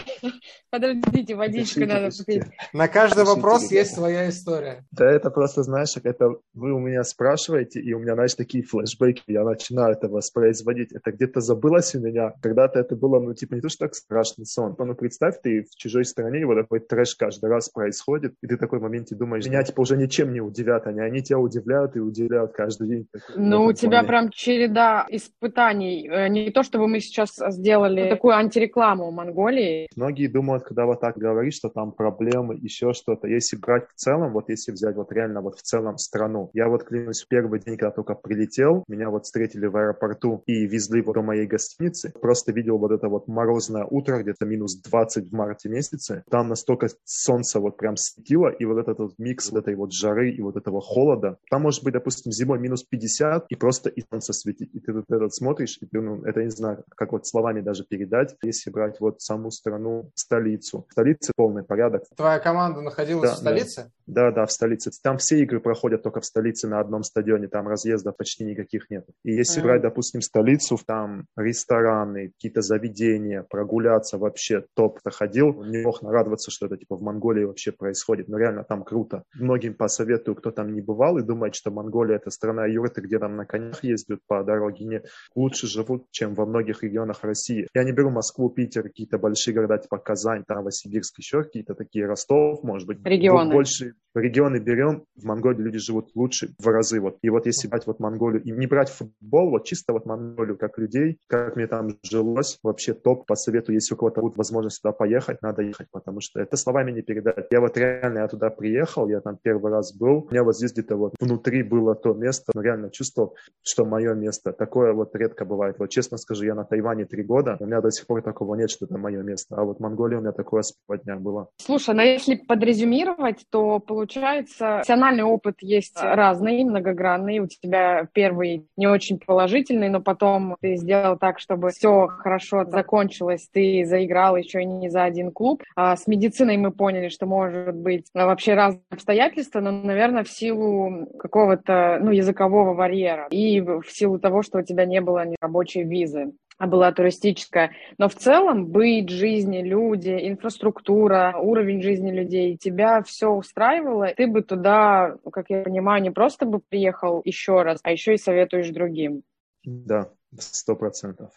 подождите, 0.69 1.35
водичку 1.35 1.81
надо 1.81 2.09
попить. 2.17 2.43
На 2.73 2.87
каждый 2.87 3.25
вопрос 3.25 3.71
есть 3.71 3.93
своя 3.93 4.29
история. 4.29 4.85
Да, 4.91 5.09
это 5.09 5.29
просто, 5.29 5.63
знаешь, 5.63 5.95
это 6.03 6.35
вы 6.53 6.73
у 6.73 6.79
меня 6.79 7.03
спрашиваете, 7.03 7.79
и 7.79 7.93
у 7.93 7.99
меня, 7.99 8.13
знаешь, 8.13 8.35
такие 8.35 8.63
флешбеки, 8.63 9.23
я 9.27 9.43
начинаю 9.43 9.93
это 9.93 10.07
воспроизводить. 10.07 10.91
Это 10.91 11.11
где-то 11.11 11.41
забылось 11.41 11.95
у 11.95 11.99
меня. 11.99 12.33
Когда-то 12.41 12.79
это 12.79 12.95
было, 12.95 13.19
ну, 13.19 13.33
типа, 13.33 13.55
не 13.55 13.61
то, 13.61 13.69
что 13.69 13.85
так 13.85 13.95
страшный 13.95 14.45
сон. 14.45 14.75
Но 14.77 14.85
ну, 14.85 14.95
представь, 14.95 15.41
ты 15.41 15.63
в 15.63 15.75
чужой 15.75 16.05
стране, 16.05 16.41
и 16.41 16.43
вот 16.45 16.55
такой 16.55 16.79
трэш 16.79 17.15
каждый 17.15 17.49
раз 17.49 17.69
происходит, 17.69 18.33
и 18.41 18.47
ты 18.47 18.57
такой 18.57 18.79
моменте 18.79 19.15
думаешь, 19.15 19.45
меня, 19.45 19.63
типа, 19.63 19.81
уже 19.81 19.97
ничем 19.97 20.33
не 20.33 20.41
удивят, 20.41 20.87
они, 20.87 21.01
они 21.01 21.21
тебя 21.21 21.39
удивляют 21.39 21.95
и 21.95 21.99
удивляют 21.99 22.53
каждый 22.53 22.87
день. 22.87 23.07
Ну, 23.35 23.65
у 23.65 23.73
тебя 23.73 24.03
прям 24.03 24.29
череда 24.29 25.05
испытаний. 25.09 26.07
Э, 26.09 26.27
не 26.27 26.51
то, 26.51 26.63
чтобы 26.63 26.87
мы 26.87 26.99
сейчас 26.99 27.39
сделали 27.49 28.09
такую 28.09 28.32
антирекламу 28.33 29.11
Монголии. 29.11 29.87
Многие 29.95 30.27
думают, 30.27 30.63
когда 30.63 30.85
вот 30.85 30.99
так 30.99 31.17
говоришь, 31.17 31.55
что 31.55 31.69
там 31.69 31.91
проблемы, 31.91 32.55
еще 32.55 32.93
что-то. 32.93 33.27
Если 33.27 33.57
брать 33.57 33.87
в 33.89 33.95
целом, 33.95 34.33
вот 34.33 34.49
если 34.49 34.71
взять 34.71 34.95
вот 34.95 35.11
реально 35.11 35.41
вот 35.41 35.55
в 35.57 35.61
целом 35.61 35.97
страну. 35.97 36.49
Я 36.53 36.67
вот 36.67 36.83
клянусь, 36.83 37.23
в 37.23 37.27
первый 37.27 37.59
день, 37.59 37.77
когда 37.77 37.91
только 37.91 38.15
прилетел, 38.15 38.83
меня 38.87 39.09
вот 39.09 39.25
встретили 39.25 39.67
в 39.67 39.77
аэропорту 39.77 40.43
и 40.45 40.65
везли 40.65 41.01
вот 41.01 41.13
до 41.13 41.21
моей 41.21 41.45
гостиницы. 41.47 42.11
Просто 42.21 42.51
видел 42.51 42.77
вот 42.77 42.91
это 42.91 43.07
вот 43.07 43.27
морозное 43.27 43.85
утро, 43.85 44.21
где-то 44.21 44.45
минус 44.45 44.81
20 44.81 45.29
в 45.29 45.33
марте 45.33 45.69
месяце. 45.69 46.23
Там 46.29 46.49
настолько 46.49 46.87
солнце 47.05 47.59
вот 47.59 47.77
прям 47.77 47.95
светило, 47.95 48.49
и 48.49 48.65
вот 48.65 48.79
этот 48.79 48.99
вот 48.99 49.13
микс 49.17 49.51
вот 49.51 49.59
этой 49.59 49.75
вот 49.75 49.93
жары 49.93 50.31
и 50.31 50.41
вот 50.41 50.57
этого 50.57 50.81
холода. 50.81 51.37
Там 51.49 51.61
может 51.61 51.83
быть, 51.83 51.93
допустим, 51.93 52.31
зимой 52.31 52.59
минус 52.59 52.83
50, 52.83 53.45
и 53.49 53.55
просто 53.55 53.89
и 53.89 54.03
солнце 54.09 54.33
светит. 54.33 54.69
И 54.73 54.79
ты 54.79 54.93
вот 54.93 55.05
этот 55.09 55.33
смотришь, 55.33 55.77
и 55.81 55.85
ты, 55.85 56.01
ну, 56.01 56.23
это 56.23 56.43
не 56.43 56.49
знаю, 56.49 56.83
как 56.89 57.11
вот 57.11 57.27
словами 57.27 57.61
даже 57.61 57.85
передать, 57.85 58.22
если 58.41 58.69
брать 58.69 58.99
вот 58.99 59.21
саму 59.21 59.51
страну, 59.51 60.11
столицу. 60.15 60.85
В 60.89 60.91
столице 60.91 61.31
полный 61.35 61.63
порядок. 61.63 62.03
Твоя 62.15 62.39
команда 62.39 62.81
находилась 62.81 63.31
да, 63.31 63.35
в 63.35 63.39
столице? 63.39 63.91
Да. 64.05 64.29
да, 64.29 64.31
да, 64.31 64.45
в 64.45 64.51
столице. 64.51 64.91
Там 65.01 65.17
все 65.17 65.41
игры 65.41 65.59
проходят 65.59 66.03
только 66.03 66.21
в 66.21 66.25
столице 66.25 66.67
на 66.67 66.79
одном 66.79 67.03
стадионе, 67.03 67.47
там 67.47 67.67
разъездов 67.67 68.17
почти 68.17 68.43
никаких 68.43 68.89
нет. 68.89 69.05
И 69.23 69.33
если 69.33 69.61
mm-hmm. 69.61 69.65
брать, 69.65 69.81
допустим, 69.81 70.21
столицу, 70.21 70.77
там 70.85 71.25
рестораны, 71.37 72.29
какие-то 72.29 72.61
заведения, 72.61 73.45
прогуляться 73.49 74.17
вообще 74.17 74.65
топ 74.75 74.99
заходил, 75.03 75.63
не 75.63 75.83
мог 75.83 76.01
нарадоваться, 76.01 76.51
что 76.51 76.65
это 76.65 76.77
типа 76.77 76.95
в 76.95 77.01
Монголии 77.01 77.43
вообще 77.43 77.71
происходит. 77.71 78.27
Но 78.27 78.37
реально 78.37 78.63
там 78.63 78.83
круто. 78.83 79.23
Многим 79.33 79.73
посоветую, 79.73 80.35
кто 80.35 80.51
там 80.51 80.73
не 80.73 80.81
бывал 80.81 81.17
и 81.17 81.23
думает, 81.23 81.55
что 81.55 81.71
Монголия 81.71 82.17
это 82.17 82.29
страна 82.29 82.65
юрты, 82.65 83.01
где 83.01 83.19
там 83.19 83.35
на 83.35 83.45
конях 83.45 83.83
ездят 83.83 84.19
по 84.27 84.43
дороге, 84.43 84.85
не 84.85 85.01
лучше 85.35 85.67
живут, 85.67 86.07
чем 86.11 86.35
во 86.35 86.45
многих 86.45 86.83
регионах 86.83 87.23
России. 87.23 87.67
Я 87.73 87.83
не 87.83 87.91
беру 87.91 88.09
Москву, 88.13 88.49
Питер, 88.49 88.83
какие-то 88.83 89.17
большие 89.17 89.53
города, 89.53 89.77
типа 89.77 89.97
Казань, 89.97 90.43
там, 90.47 90.57
Новосибирск, 90.57 91.17
еще 91.19 91.43
какие-то 91.43 91.75
такие, 91.75 92.05
Ростов, 92.05 92.63
может 92.63 92.87
быть. 92.87 93.05
Регионы. 93.05 93.53
Больше 93.53 93.95
регионы 94.15 94.57
берем, 94.57 95.05
в 95.15 95.25
Монголии 95.25 95.61
люди 95.61 95.79
живут 95.79 96.11
лучше 96.15 96.53
в 96.59 96.67
разы. 96.67 96.99
Вот. 96.99 97.17
И 97.21 97.29
вот 97.29 97.45
если 97.45 97.67
брать 97.67 97.87
вот 97.87 97.99
Монголию 97.99 98.43
и 98.43 98.51
не 98.51 98.67
брать 98.67 98.89
футбол, 98.89 99.49
вот 99.49 99.65
чисто 99.65 99.93
вот 99.93 100.05
Монголию 100.05 100.57
как 100.57 100.77
людей, 100.77 101.17
как 101.27 101.55
мне 101.55 101.67
там 101.67 101.97
жилось, 102.03 102.59
вообще 102.63 102.93
топ, 102.93 103.25
посоветую, 103.25 103.75
если 103.75 103.95
у 103.95 103.97
кого-то 103.97 104.21
будет 104.21 104.37
возможность 104.37 104.81
туда 104.81 104.91
поехать, 104.91 105.41
надо 105.41 105.61
ехать, 105.61 105.87
потому 105.91 106.21
что 106.21 106.39
это 106.39 106.57
словами 106.57 106.91
не 106.91 107.01
передать. 107.01 107.47
Я 107.51 107.59
вот 107.59 107.77
реально, 107.77 108.19
я 108.19 108.27
туда 108.27 108.49
приехал, 108.49 109.07
я 109.07 109.19
там 109.19 109.37
первый 109.41 109.71
раз 109.71 109.95
был, 109.95 110.27
у 110.29 110.31
меня 110.31 110.43
вот 110.43 110.55
здесь 110.55 110.73
где-то 110.73 110.95
вот 110.95 111.15
внутри 111.19 111.63
было 111.63 111.95
то 111.95 112.13
место, 112.13 112.51
но 112.53 112.61
реально 112.61 112.89
чувствовал, 112.89 113.35
что 113.61 113.85
мое 113.85 114.13
место. 114.13 114.53
Такое 114.53 114.93
вот 114.93 115.15
редко 115.15 115.45
бывает. 115.45 115.79
Вот 115.79 115.89
честно 115.89 116.17
скажу, 116.17 116.45
я 116.45 116.55
на 116.55 116.65
Тайване 116.65 117.05
три 117.05 117.23
года, 117.23 117.57
у 117.59 117.65
меня 117.65 117.81
до 117.81 117.89
сих 117.91 118.02
пор 118.07 118.21
такого 118.21 118.55
нет, 118.55 118.69
что 118.69 118.85
это 118.85 118.97
мое 118.97 119.21
место. 119.21 119.55
А 119.55 119.63
вот 119.63 119.79
Монголия 119.79 120.17
у 120.17 120.21
меня 120.21 120.31
такое 120.31 120.61
с 120.61 120.73
дня 121.03 121.15
было. 121.15 121.49
Слушай, 121.57 121.95
но 121.95 122.01
если 122.01 122.35
подрезюмировать, 122.35 123.45
то 123.49 123.79
получается, 123.79 124.75
профессиональный 124.77 125.23
опыт 125.23 125.55
есть 125.61 125.97
разный, 126.01 126.63
многогранный. 126.63 127.39
У 127.39 127.47
тебя 127.47 128.07
первый 128.13 128.67
не 128.77 128.87
очень 128.87 129.19
положительный, 129.19 129.89
но 129.89 130.01
потом 130.01 130.55
ты 130.61 130.75
сделал 130.75 131.17
так, 131.17 131.39
чтобы 131.39 131.69
все 131.71 132.07
хорошо 132.07 132.65
закончилось, 132.65 133.49
ты 133.51 133.85
заиграл 133.85 134.35
еще 134.35 134.61
и 134.61 134.65
не 134.65 134.89
за 134.89 135.03
один 135.03 135.31
клуб. 135.31 135.63
А 135.75 135.95
с 135.95 136.07
медициной 136.07 136.57
мы 136.57 136.71
поняли, 136.71 137.09
что 137.09 137.25
может 137.25 137.75
быть 137.75 138.05
вообще 138.13 138.53
разные 138.53 138.83
обстоятельства, 138.89 139.59
но, 139.59 139.71
наверное, 139.71 140.23
в 140.23 140.29
силу 140.29 141.07
какого-то 141.19 141.99
ну, 142.01 142.11
языкового 142.11 142.73
барьера 142.73 143.27
и 143.29 143.61
в 143.61 143.83
силу 143.87 144.19
того, 144.19 144.41
что 144.43 144.59
у 144.59 144.63
тебя 144.63 144.85
не 144.85 145.01
было 145.01 145.25
рабочей 145.41 145.83
визы 145.83 146.33
а 146.57 146.67
была 146.67 146.91
туристическая. 146.91 147.71
Но 147.97 148.09
в 148.09 148.15
целом 148.15 148.67
быт, 148.67 149.09
жизни, 149.09 149.61
люди, 149.61 150.17
инфраструктура, 150.27 151.35
уровень 151.39 151.81
жизни 151.81 152.11
людей, 152.11 152.57
тебя 152.57 153.01
все 153.03 153.29
устраивало, 153.29 154.07
ты 154.15 154.27
бы 154.27 154.41
туда, 154.41 155.15
как 155.31 155.49
я 155.49 155.63
понимаю, 155.63 156.01
не 156.01 156.11
просто 156.11 156.45
бы 156.45 156.59
приехал 156.59 157.21
еще 157.25 157.61
раз, 157.61 157.79
а 157.83 157.91
еще 157.91 158.13
и 158.13 158.17
советуешь 158.17 158.69
другим. 158.69 159.23
Да, 159.63 160.09
сто 160.37 160.75
процентов. 160.75 161.31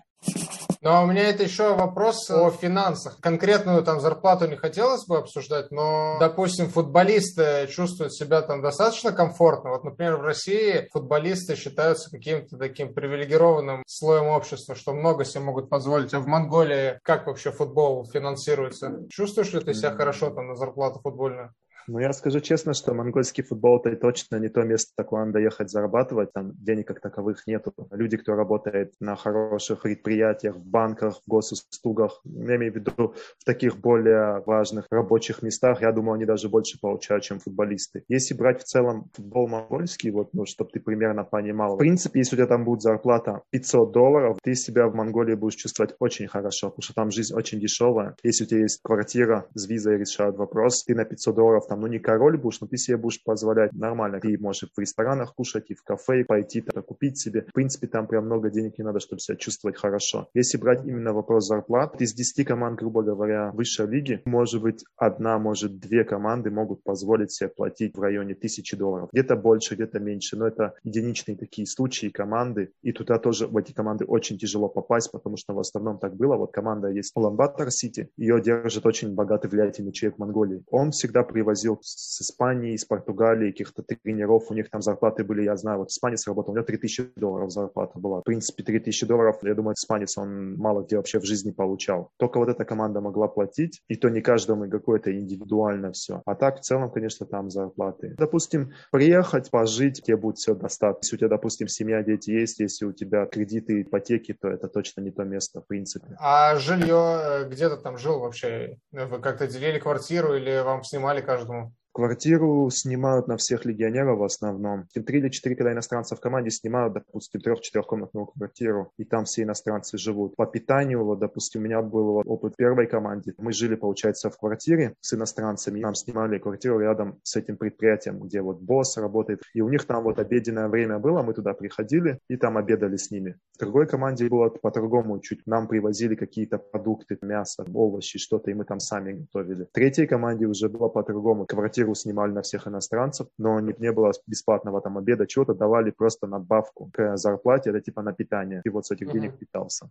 Ну, 0.83 0.91
а 0.91 1.03
у 1.03 1.07
меня 1.07 1.29
это 1.29 1.43
еще 1.43 1.75
вопрос 1.75 2.31
о 2.31 2.51
финансах. 2.51 3.19
Конкретную 3.21 3.83
там 3.83 4.01
зарплату 4.01 4.47
не 4.47 4.57
хотелось 4.57 5.05
бы 5.07 5.19
обсуждать, 5.19 5.71
но, 5.71 6.17
допустим, 6.21 6.69
футболисты 6.69 7.67
чувствуют 7.69 8.15
себя 8.15 8.43
там 8.43 8.63
достаточно 8.63 9.13
комфортно. 9.13 9.71
Вот, 9.71 9.85
например, 9.85 10.17
в 10.17 10.23
России 10.23 10.89
футболисты 10.93 11.57
считаются 11.57 12.11
каким-то 12.11 12.57
таким 12.57 12.95
привилегированным 12.95 13.83
слоем 13.87 14.29
общества, 14.29 14.75
что 14.75 14.93
много 14.93 15.25
себе 15.25 15.41
могут 15.41 15.69
позволить. 15.69 16.15
А 16.15 16.21
в 16.21 16.27
Монголии 16.27 17.01
как 17.03 17.27
вообще 17.27 17.51
футбол 17.51 18.09
финансируется? 18.09 19.09
Чувствуешь 19.11 19.53
ли 19.53 19.61
ты 19.61 19.75
себя 19.75 19.91
хорошо 19.93 20.31
там 20.31 20.49
на 20.49 20.55
зарплату 20.55 21.01
футбольную? 21.03 21.53
Ну, 21.89 22.01
я 22.01 22.13
скажу 22.13 22.41
честно, 22.41 22.75
что 22.75 22.95
монгольский 22.95 23.45
футбол 23.45 23.81
это 23.85 23.97
точно 23.97 24.37
не 24.37 24.49
то 24.49 24.63
место, 24.63 25.05
куда 25.05 25.25
надо 25.25 25.39
ехать 25.39 25.71
зарабатывать. 25.71 26.33
Там 26.33 26.53
денег 26.57 26.89
как 26.89 27.01
таковых 27.01 27.47
нету. 27.47 27.73
Люди, 27.93 28.17
кто 28.17 28.35
работает 28.35 28.95
на 29.01 29.15
хороших 29.15 29.83
предприятиях, 29.83 30.57
в 30.57 30.67
банках, 30.67 31.21
в 31.25 31.29
госуслугах, 31.29 32.21
я 32.25 32.57
имею 32.57 32.73
в 32.73 32.77
виду 32.77 33.15
в 33.39 33.45
таких 33.45 33.79
более 33.79 34.43
важных 34.47 34.87
рабочих 34.91 35.43
местах, 35.43 35.83
я 35.83 35.93
думаю, 35.93 36.15
они 36.17 36.25
даже 36.25 36.49
больше 36.49 36.79
получают, 36.81 37.23
чем 37.23 37.39
футболисты. 37.39 38.03
Если 38.09 38.35
брать 38.35 38.63
в 38.63 38.65
целом 38.65 39.09
футбол 39.13 39.47
монгольский, 39.47 40.11
вот, 40.11 40.31
ну, 40.33 40.45
чтобы 40.45 40.71
ты 40.73 40.81
примерно 40.81 41.23
понимал, 41.25 41.77
в 41.77 41.79
принципе, 41.79 42.21
если 42.21 42.35
у 42.35 42.39
тебя 42.39 42.49
там 42.49 42.65
будет 42.65 42.83
зарплата 42.83 43.43
500 43.51 43.93
долларов, 43.93 44.39
ты 44.43 44.55
себя 44.55 44.89
в 44.89 44.95
Монголии 44.95 45.35
будешь 45.35 45.55
чувствовать 45.55 45.95
очень 46.01 46.27
хорошо, 46.27 46.71
потому 46.71 46.83
что 46.83 46.95
там 46.95 47.11
жизнь 47.11 47.35
очень 47.35 47.61
дешевая. 47.61 48.17
Если 48.25 48.45
у 48.45 48.47
тебя 48.47 48.61
есть 48.63 48.81
квартира, 48.83 49.47
с 49.55 49.69
визой 49.69 49.99
решают 49.99 50.37
вопрос, 50.37 50.83
ты 50.85 50.95
на 50.95 51.05
500 51.05 51.35
долларов 51.35 51.67
там, 51.69 51.76
ну, 51.81 51.87
не 51.87 51.99
король 51.99 52.37
будешь, 52.37 52.61
но 52.61 52.67
ты 52.67 52.77
себе 52.77 52.97
будешь 52.97 53.23
позволять 53.23 53.73
нормально. 53.73 54.21
Ты 54.21 54.39
можешь 54.39 54.71
в 54.75 54.79
ресторанах 54.79 55.35
кушать, 55.35 55.71
и 55.71 55.75
в 55.75 55.83
кафе 55.83 56.25
пойти, 56.25 56.61
то 56.61 56.83
купить 56.83 57.19
себе. 57.19 57.43
В 57.43 57.53
принципе, 57.53 57.87
там 57.87 58.07
прям 58.07 58.27
много 58.27 58.51
денег 58.51 58.79
не 58.79 58.85
надо, 58.85 59.01
чтобы 59.01 59.21
себя 59.21 59.37
чувствовать 59.37 59.77
хорошо. 59.77 60.29
Если 60.35 60.59
брать 60.59 60.85
именно 60.85 61.13
вопрос 61.13 61.47
зарплат, 61.47 62.01
из 62.01 62.15
10 62.15 62.47
команд, 62.47 62.79
грубо 62.79 63.03
говоря, 63.03 63.51
высшей 63.53 63.87
лиги, 63.87 64.23
может 64.25 64.63
быть, 64.63 64.85
одна, 64.97 65.39
может, 65.39 65.79
две 65.79 66.05
команды 66.05 66.51
могут 66.51 66.83
позволить 66.83 67.33
себе 67.33 67.49
платить 67.49 67.97
в 67.97 68.01
районе 68.01 68.35
тысячи 68.35 68.77
долларов. 68.77 69.09
Где-то 69.13 69.37
больше, 69.37 69.75
где-то 69.75 69.99
меньше, 69.99 70.37
но 70.37 70.47
это 70.47 70.75
единичные 70.85 71.37
такие 71.37 71.67
случаи 71.67 72.09
команды, 72.09 72.73
и 72.83 72.93
туда 72.93 73.19
тоже 73.19 73.47
в 73.47 73.57
эти 73.57 73.73
команды 73.73 74.05
очень 74.05 74.39
тяжело 74.39 74.69
попасть, 74.69 75.11
потому 75.13 75.37
что 75.37 75.55
в 75.55 75.59
основном 75.59 75.99
так 75.99 76.17
было. 76.17 76.37
Вот 76.37 76.53
команда 76.53 76.89
есть 76.89 77.13
Улан-Батор 77.15 77.71
Сити, 77.71 78.11
ее 78.17 78.41
держит 78.41 78.87
очень 78.87 79.15
богатый 79.15 79.49
влиятельный 79.49 79.93
человек 79.93 80.17
в 80.17 80.21
Монголии. 80.21 80.63
Он 80.71 80.91
всегда 80.91 81.23
привозил 81.23 81.66
с 81.83 82.21
Испании, 82.21 82.75
из 82.75 82.85
Португалии 82.85 83.51
каких-то 83.51 83.83
тренеров, 83.83 84.51
у 84.51 84.55
них 84.55 84.71
там 84.71 84.83
зарплаты 84.83 85.25
были, 85.25 85.43
я 85.43 85.57
знаю, 85.57 85.79
вот 85.79 85.91
испанец 85.91 86.27
работал, 86.27 86.53
у 86.53 86.57
него 86.57 86.67
3000 86.67 87.13
долларов 87.17 87.51
зарплата 87.51 87.99
была. 87.99 88.21
В 88.21 88.25
принципе, 88.25 88.63
3000 88.63 89.07
долларов, 89.07 89.39
я 89.43 89.55
думаю, 89.55 89.75
испанец 89.75 90.17
он 90.19 90.57
мало 90.57 90.83
где 90.83 90.97
вообще 90.97 91.19
в 91.19 91.25
жизни 91.25 91.51
получал. 91.51 92.11
Только 92.17 92.39
вот 92.39 92.49
эта 92.49 92.65
команда 92.65 93.01
могла 93.01 93.29
платить, 93.29 93.83
и 93.89 93.97
то 93.97 94.09
не 94.09 94.21
каждому 94.21 94.69
какое-то 94.71 95.13
индивидуально 95.13 95.93
все. 95.93 96.23
А 96.25 96.35
так, 96.35 96.59
в 96.59 96.61
целом, 96.61 96.91
конечно, 96.91 97.27
там 97.27 97.51
зарплаты. 97.51 98.15
Допустим, 98.19 98.73
приехать, 98.91 99.51
пожить, 99.51 100.03
тебе 100.03 100.17
будет 100.17 100.39
все 100.39 100.55
достаточно. 100.55 101.07
Если 101.07 101.17
у 101.17 101.19
тебя, 101.19 101.29
допустим, 101.29 101.69
семья, 101.69 102.03
дети 102.03 102.31
есть, 102.31 102.61
если 102.61 102.87
у 102.87 102.93
тебя 102.93 103.27
кредиты, 103.27 103.83
ипотеки, 103.83 104.33
то 104.35 104.49
это 104.49 104.69
точно 104.69 105.01
не 105.01 105.11
то 105.11 105.25
место, 105.25 105.61
в 105.61 105.67
принципе. 105.67 106.17
А 106.19 106.57
жилье, 106.57 107.21
э, 107.23 107.49
где 107.49 107.69
ты 107.69 107.77
там 107.77 107.99
жил 107.99 108.21
вообще? 108.21 108.79
Вы 108.93 109.19
как-то 109.19 109.47
делили 109.47 109.79
квартиру 109.79 110.35
или 110.35 110.63
вам 110.63 110.83
снимали 110.85 111.21
каждому? 111.21 111.56
Well, 111.57 111.73
Квартиру 111.97 112.69
снимают 112.71 113.27
на 113.27 113.39
всех 113.39 113.65
легионеров 113.65 114.19
в 114.19 114.23
основном. 114.23 114.87
Три 114.93 115.19
или 115.19 115.31
четыре, 115.31 115.57
когда 115.57 115.73
иностранцы 115.73 116.15
в 116.15 116.21
команде 116.21 116.51
снимают, 116.51 116.93
допустим, 116.93 117.41
трех-четырехкомнатную 117.41 118.27
квартиру, 118.27 118.93
и 118.99 119.05
там 119.05 119.25
все 119.25 119.45
иностранцы 119.45 119.97
живут. 119.97 120.37
По 120.37 120.45
питанию, 120.45 121.03
вот, 121.07 121.21
допустим, 121.21 121.63
у 121.63 121.65
меня 121.65 121.81
был 121.81 122.23
опыт 122.27 122.55
первой 122.55 122.87
команде. 122.87 123.33
Мы 123.39 123.55
жили, 123.55 123.77
получается, 123.77 124.29
в 124.29 124.37
квартире 124.37 124.93
с 125.01 125.15
иностранцами. 125.15 125.81
Нам 125.81 125.95
снимали 125.95 126.39
квартиру 126.39 126.79
рядом 126.81 127.19
с 127.23 127.35
этим 127.35 127.57
предприятием, 127.57 128.21
где 128.21 128.43
вот 128.43 128.61
босс 128.61 128.99
работает. 128.99 129.41
И 129.55 129.63
у 129.63 129.71
них 129.71 129.87
там 129.87 130.05
вот 130.05 130.19
обеденное 130.19 130.69
время 130.69 130.99
было, 130.99 131.23
мы 131.23 131.33
туда 131.33 131.55
приходили 131.55 132.19
и 132.29 132.37
там 132.37 132.59
обедали 132.59 132.99
с 132.99 133.11
ними. 133.11 133.37
В 133.55 133.59
другой 133.61 133.87
команде 133.87 134.29
было 134.29 134.51
по-другому 134.51 135.19
чуть. 135.21 135.47
Нам 135.47 135.67
привозили 135.67 136.15
какие-то 136.15 136.59
продукты, 136.59 137.17
мясо, 137.23 137.65
овощи, 137.73 138.19
что-то, 138.19 138.51
и 138.51 138.55
мы 138.55 138.67
там 138.67 138.81
сами 138.81 139.13
готовили. 139.13 139.65
В 139.65 139.73
третьей 139.73 140.07
команде 140.07 140.45
уже 140.45 140.69
было 140.69 140.89
по-другому. 140.89 141.47
Квартиру 141.47 141.86
квартиру 141.87 141.95
снимали 141.95 142.33
на 142.33 142.43
всех 142.43 142.67
иностранцев, 142.67 143.29
но 143.39 143.61
не, 143.61 143.75
не 143.79 143.93
было 143.93 144.13
бесплатного 144.27 144.81
там 144.81 144.99
обеда, 144.99 145.27
чего-то 145.27 145.55
давали 145.55 145.91
просто 145.91 146.27
надбавку 146.27 146.91
к 146.93 147.17
зарплате, 147.17 147.71
это 147.71 147.81
типа 147.81 148.03
на 148.03 148.13
питание. 148.13 148.63
И 148.65 148.69
вот 148.71 148.87
с 148.87 148.91
этих 148.91 149.13
денег 149.13 149.39
питался. 149.39 149.89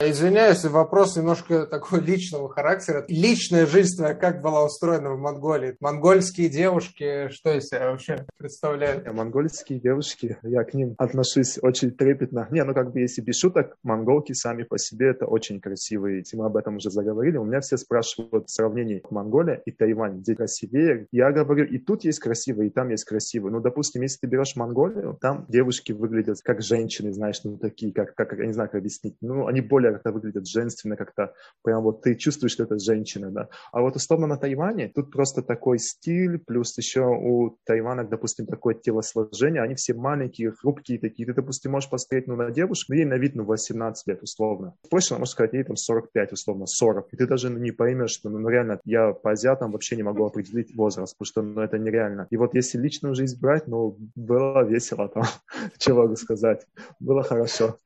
Извиняюсь, 0.00 0.64
вопрос 0.64 1.16
немножко 1.16 1.66
такой 1.66 2.00
личного 2.00 2.48
характера. 2.48 3.04
Личная 3.08 3.66
жизнь 3.66 3.96
твоя 3.96 4.14
как 4.14 4.42
была 4.42 4.64
устроена 4.64 5.10
в 5.10 5.18
Монголии? 5.18 5.76
Монгольские 5.80 6.48
девушки, 6.48 7.28
что 7.30 7.52
из 7.52 7.68
себя 7.68 7.90
вообще 7.90 8.26
представляют? 8.36 9.10
Монгольские 9.12 9.80
девушки, 9.80 10.36
я 10.42 10.64
к 10.64 10.74
ним 10.74 10.94
отношусь 10.98 11.58
очень 11.62 11.90
трепетно. 11.90 12.48
Не, 12.50 12.64
ну 12.64 12.74
как 12.74 12.92
бы 12.92 13.00
если 13.00 13.22
без 13.22 13.38
шуток, 13.38 13.76
монголки 13.82 14.32
сами 14.34 14.64
по 14.64 14.78
себе 14.78 15.08
это 15.10 15.26
очень 15.26 15.60
красивые. 15.60 16.22
Мы 16.34 16.46
об 16.46 16.56
этом 16.56 16.76
уже 16.76 16.90
заговорили. 16.90 17.36
У 17.36 17.44
меня 17.44 17.60
все 17.60 17.76
спрашивают 17.76 18.50
сравнение 18.50 19.02
Монголия 19.10 19.62
и 19.64 19.70
Тайвань, 19.70 20.18
где 20.18 20.34
красивее, 20.34 21.06
я 21.16 21.30
говорю, 21.30 21.64
и 21.64 21.78
тут 21.78 22.02
есть 22.02 22.18
красивые, 22.18 22.70
и 22.70 22.72
там 22.72 22.88
есть 22.88 23.04
красивые. 23.04 23.52
Ну, 23.52 23.60
допустим, 23.60 24.02
если 24.02 24.18
ты 24.18 24.26
берешь 24.26 24.56
Монголию, 24.56 25.16
там 25.20 25.46
девушки 25.48 25.92
выглядят 25.92 26.38
как 26.42 26.60
женщины, 26.60 27.12
знаешь, 27.12 27.40
ну, 27.44 27.56
такие, 27.56 27.92
как, 27.92 28.16
как 28.16 28.32
я 28.32 28.46
не 28.46 28.52
знаю, 28.52 28.68
как 28.68 28.80
объяснить. 28.80 29.14
Ну, 29.20 29.46
они 29.46 29.60
более 29.60 29.92
как-то 29.92 30.10
выглядят 30.10 30.48
женственно, 30.48 30.96
как-то 30.96 31.32
прям 31.62 31.84
вот 31.84 32.02
ты 32.02 32.16
чувствуешь, 32.16 32.54
что 32.54 32.64
это 32.64 32.80
женщина, 32.80 33.30
да. 33.30 33.48
А 33.70 33.80
вот 33.80 33.94
условно 33.94 34.26
на 34.26 34.36
Тайване, 34.36 34.88
тут 34.88 35.12
просто 35.12 35.42
такой 35.42 35.78
стиль, 35.78 36.38
плюс 36.38 36.76
еще 36.76 37.02
у 37.02 37.58
Тайвана, 37.64 38.02
допустим, 38.02 38.46
такое 38.46 38.74
телосложение, 38.74 39.62
они 39.62 39.76
все 39.76 39.94
маленькие, 39.94 40.50
хрупкие 40.50 40.98
такие. 40.98 41.26
Ты, 41.26 41.34
допустим, 41.34 41.70
можешь 41.70 41.90
посмотреть, 41.90 42.26
ну, 42.26 42.34
на 42.34 42.50
девушку, 42.50 42.92
ну, 42.92 42.96
ей 42.96 43.04
на 43.04 43.18
вид, 43.18 43.36
ну, 43.36 43.44
18 43.44 44.08
лет, 44.08 44.20
условно. 44.20 44.74
Точно, 44.90 45.18
можно 45.18 45.30
сказать, 45.30 45.52
ей 45.52 45.62
там 45.62 45.76
45, 45.76 46.32
условно, 46.32 46.66
40. 46.66 47.12
И 47.12 47.16
ты 47.16 47.28
даже 47.28 47.50
ну, 47.50 47.58
не 47.60 47.70
поймешь, 47.70 48.10
что, 48.10 48.30
ну, 48.30 48.48
реально, 48.48 48.80
я 48.84 49.12
по 49.12 49.30
азиатам 49.30 49.70
вообще 49.70 49.94
не 49.94 50.02
могу 50.02 50.26
определить 50.26 50.74
возраст 50.74 51.03
возраст, 51.04 51.16
потому 51.18 51.26
что 51.26 51.42
ну, 51.42 51.60
это 51.60 51.78
нереально. 51.78 52.26
И 52.30 52.36
вот 52.36 52.54
если 52.54 52.78
личную 52.78 53.14
жизнь 53.14 53.38
брать, 53.40 53.68
ну, 53.68 53.96
было 54.14 54.64
весело 54.64 55.08
там, 55.08 55.24
что 55.78 55.94
могу 55.94 56.16
сказать. 56.16 56.66
Было 57.00 57.22
хорошо. 57.22 57.76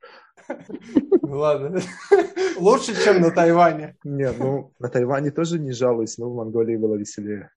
Ладно. 1.21 1.79
Лучше, 2.57 2.93
чем 3.03 3.21
на 3.21 3.31
Тайване. 3.31 3.95
Нет, 4.03 4.35
ну, 4.39 4.71
на 4.79 4.89
Тайване 4.89 5.31
тоже 5.31 5.59
не 5.59 5.71
жалуюсь, 5.71 6.17
но 6.17 6.29
в 6.29 6.35
Монголии 6.35 6.77
было 6.77 6.95
веселее. 6.95 7.49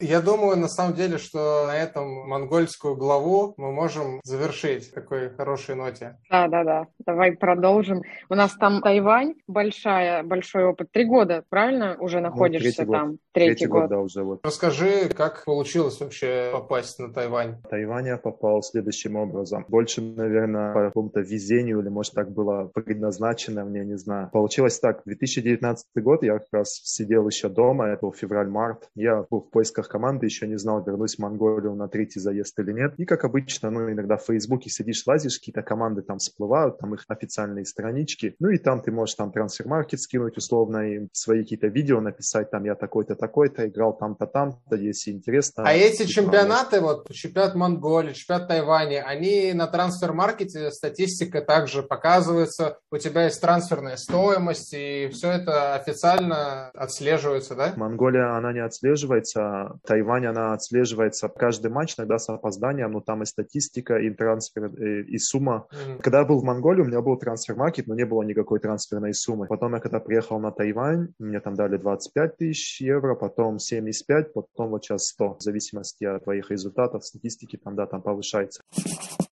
Я 0.00 0.20
думаю, 0.20 0.56
на 0.56 0.68
самом 0.68 0.94
деле, 0.94 1.18
что 1.18 1.66
на 1.66 1.76
этом 1.76 2.28
монгольскую 2.28 2.96
главу 2.96 3.54
мы 3.56 3.72
можем 3.72 4.20
завершить 4.24 4.92
такой 4.92 5.30
хорошей 5.30 5.74
ноте. 5.74 6.18
Да, 6.30 6.48
да, 6.48 6.64
да. 6.64 6.86
Давай 7.04 7.32
продолжим. 7.32 8.02
У 8.28 8.34
нас 8.34 8.54
там 8.54 8.82
Тайвань, 8.82 9.34
большая, 9.46 10.22
большой 10.22 10.64
опыт. 10.64 10.90
Три 10.92 11.04
года, 11.04 11.44
правильно, 11.48 11.96
уже 11.98 12.18
ну, 12.18 12.24
находишься 12.24 12.84
ну, 12.84 12.92
там? 12.92 13.10
Год. 13.10 13.20
Третий, 13.32 13.50
третий 13.50 13.66
год. 13.66 13.80
год, 13.82 13.90
да, 13.90 13.98
уже 14.00 14.22
вот. 14.22 14.40
Расскажи, 14.44 15.08
как 15.14 15.44
получилось 15.44 16.00
вообще 16.00 16.50
попасть 16.52 16.98
на 16.98 17.12
Тайвань? 17.12 17.56
В 17.64 17.68
Тайвань 17.68 18.06
я 18.06 18.16
попал 18.16 18.62
следующим 18.62 19.16
образом. 19.16 19.64
Больше, 19.68 20.00
наверное, 20.00 20.72
по 20.72 20.86
какому-то 20.86 21.20
везению, 21.20 21.80
или, 21.80 21.88
может, 21.88 22.14
так 22.14 22.30
было 22.30 22.70
предназначено 22.74 23.64
мне, 23.64 23.84
не 23.84 23.96
знаю. 23.96 24.30
Получилось 24.32 24.78
так. 24.78 25.02
2019 25.04 25.86
год 25.96 26.22
я 26.22 26.38
как 26.38 26.48
раз 26.52 26.80
сидел 26.84 27.26
еще 27.28 27.48
дома, 27.48 27.88
это 27.88 28.02
был 28.02 28.12
февраль-март. 28.12 28.88
Я 28.94 29.24
был 29.28 29.40
в 29.40 29.50
поисках 29.50 29.85
состав 29.86 29.88
команды, 29.88 30.26
еще 30.26 30.46
не 30.46 30.58
знал, 30.58 30.84
вернусь 30.84 31.16
в 31.16 31.18
Монголию 31.20 31.74
на 31.74 31.88
третий 31.88 32.20
заезд 32.20 32.58
или 32.58 32.72
нет. 32.72 32.94
И, 32.98 33.04
как 33.04 33.24
обычно, 33.24 33.70
ну, 33.70 33.90
иногда 33.90 34.16
в 34.16 34.24
Фейсбуке 34.24 34.70
сидишь, 34.70 35.06
лазишь, 35.06 35.38
какие-то 35.38 35.62
команды 35.62 36.02
там 36.02 36.18
всплывают, 36.18 36.78
там 36.78 36.94
их 36.94 37.04
официальные 37.08 37.64
странички. 37.64 38.34
Ну, 38.40 38.50
и 38.50 38.58
там 38.58 38.80
ты 38.80 38.90
можешь 38.90 39.14
там 39.14 39.32
трансфер-маркет 39.32 40.00
скинуть 40.00 40.36
условно, 40.36 40.78
и 40.78 41.08
свои 41.12 41.42
какие-то 41.42 41.68
видео 41.68 42.00
написать, 42.00 42.50
там, 42.50 42.64
я 42.64 42.74
такой-то, 42.74 43.14
такой-то, 43.14 43.66
играл 43.66 43.96
там-то, 43.96 44.26
там-то, 44.26 44.76
если 44.76 45.12
интересно. 45.12 45.64
А 45.66 45.72
эти 45.72 46.04
чемпионаты, 46.06 46.80
вот, 46.80 47.10
чемпионат 47.12 47.54
Монголии, 47.54 48.12
чемпионат 48.12 48.48
Тайваня, 48.48 49.04
они 49.06 49.52
на 49.54 49.66
трансфер-маркете, 49.66 50.70
статистика 50.70 51.40
также 51.40 51.82
показывается, 51.82 52.78
у 52.90 52.98
тебя 52.98 53.24
есть 53.24 53.40
трансферная 53.40 53.96
стоимость, 53.96 54.74
и 54.74 55.08
все 55.12 55.32
это 55.32 55.74
официально 55.74 56.70
отслеживается, 56.74 57.54
да? 57.54 57.72
Монголия, 57.76 58.36
она 58.36 58.52
не 58.52 58.60
отслеживается, 58.60 59.75
Тайвань, 59.84 60.26
она 60.26 60.52
отслеживается 60.52 61.28
каждый 61.28 61.70
матч, 61.70 61.94
иногда 61.98 62.18
с 62.18 62.28
опозданием, 62.28 62.92
но 62.92 63.00
там 63.00 63.22
и 63.22 63.26
статистика, 63.26 63.96
и 63.96 64.10
трансфер, 64.10 64.66
и, 64.66 65.02
и 65.14 65.18
сумма. 65.18 65.66
Mm-hmm. 65.70 66.02
Когда 66.02 66.20
я 66.20 66.24
был 66.24 66.40
в 66.40 66.44
Монголии, 66.44 66.82
у 66.82 66.86
меня 66.86 67.00
был 67.00 67.16
трансфер-маркет, 67.16 67.86
но 67.86 67.94
не 67.94 68.04
было 68.04 68.22
никакой 68.22 68.60
трансферной 68.60 69.14
суммы. 69.14 69.46
Потом 69.46 69.74
я 69.74 69.80
когда 69.80 70.00
приехал 70.00 70.38
на 70.38 70.50
Тайвань, 70.50 71.08
мне 71.18 71.40
там 71.40 71.54
дали 71.54 71.76
25 71.76 72.36
тысяч 72.36 72.80
евро, 72.80 73.14
потом 73.14 73.58
75, 73.58 74.32
потом 74.32 74.70
вот 74.70 74.84
сейчас 74.84 75.08
100, 75.08 75.36
в 75.38 75.42
зависимости 75.42 76.04
от 76.04 76.24
твоих 76.24 76.50
результатов, 76.50 77.04
статистики, 77.04 77.56
там, 77.56 77.76
да, 77.76 77.86
там 77.86 78.02
повышается. 78.02 78.62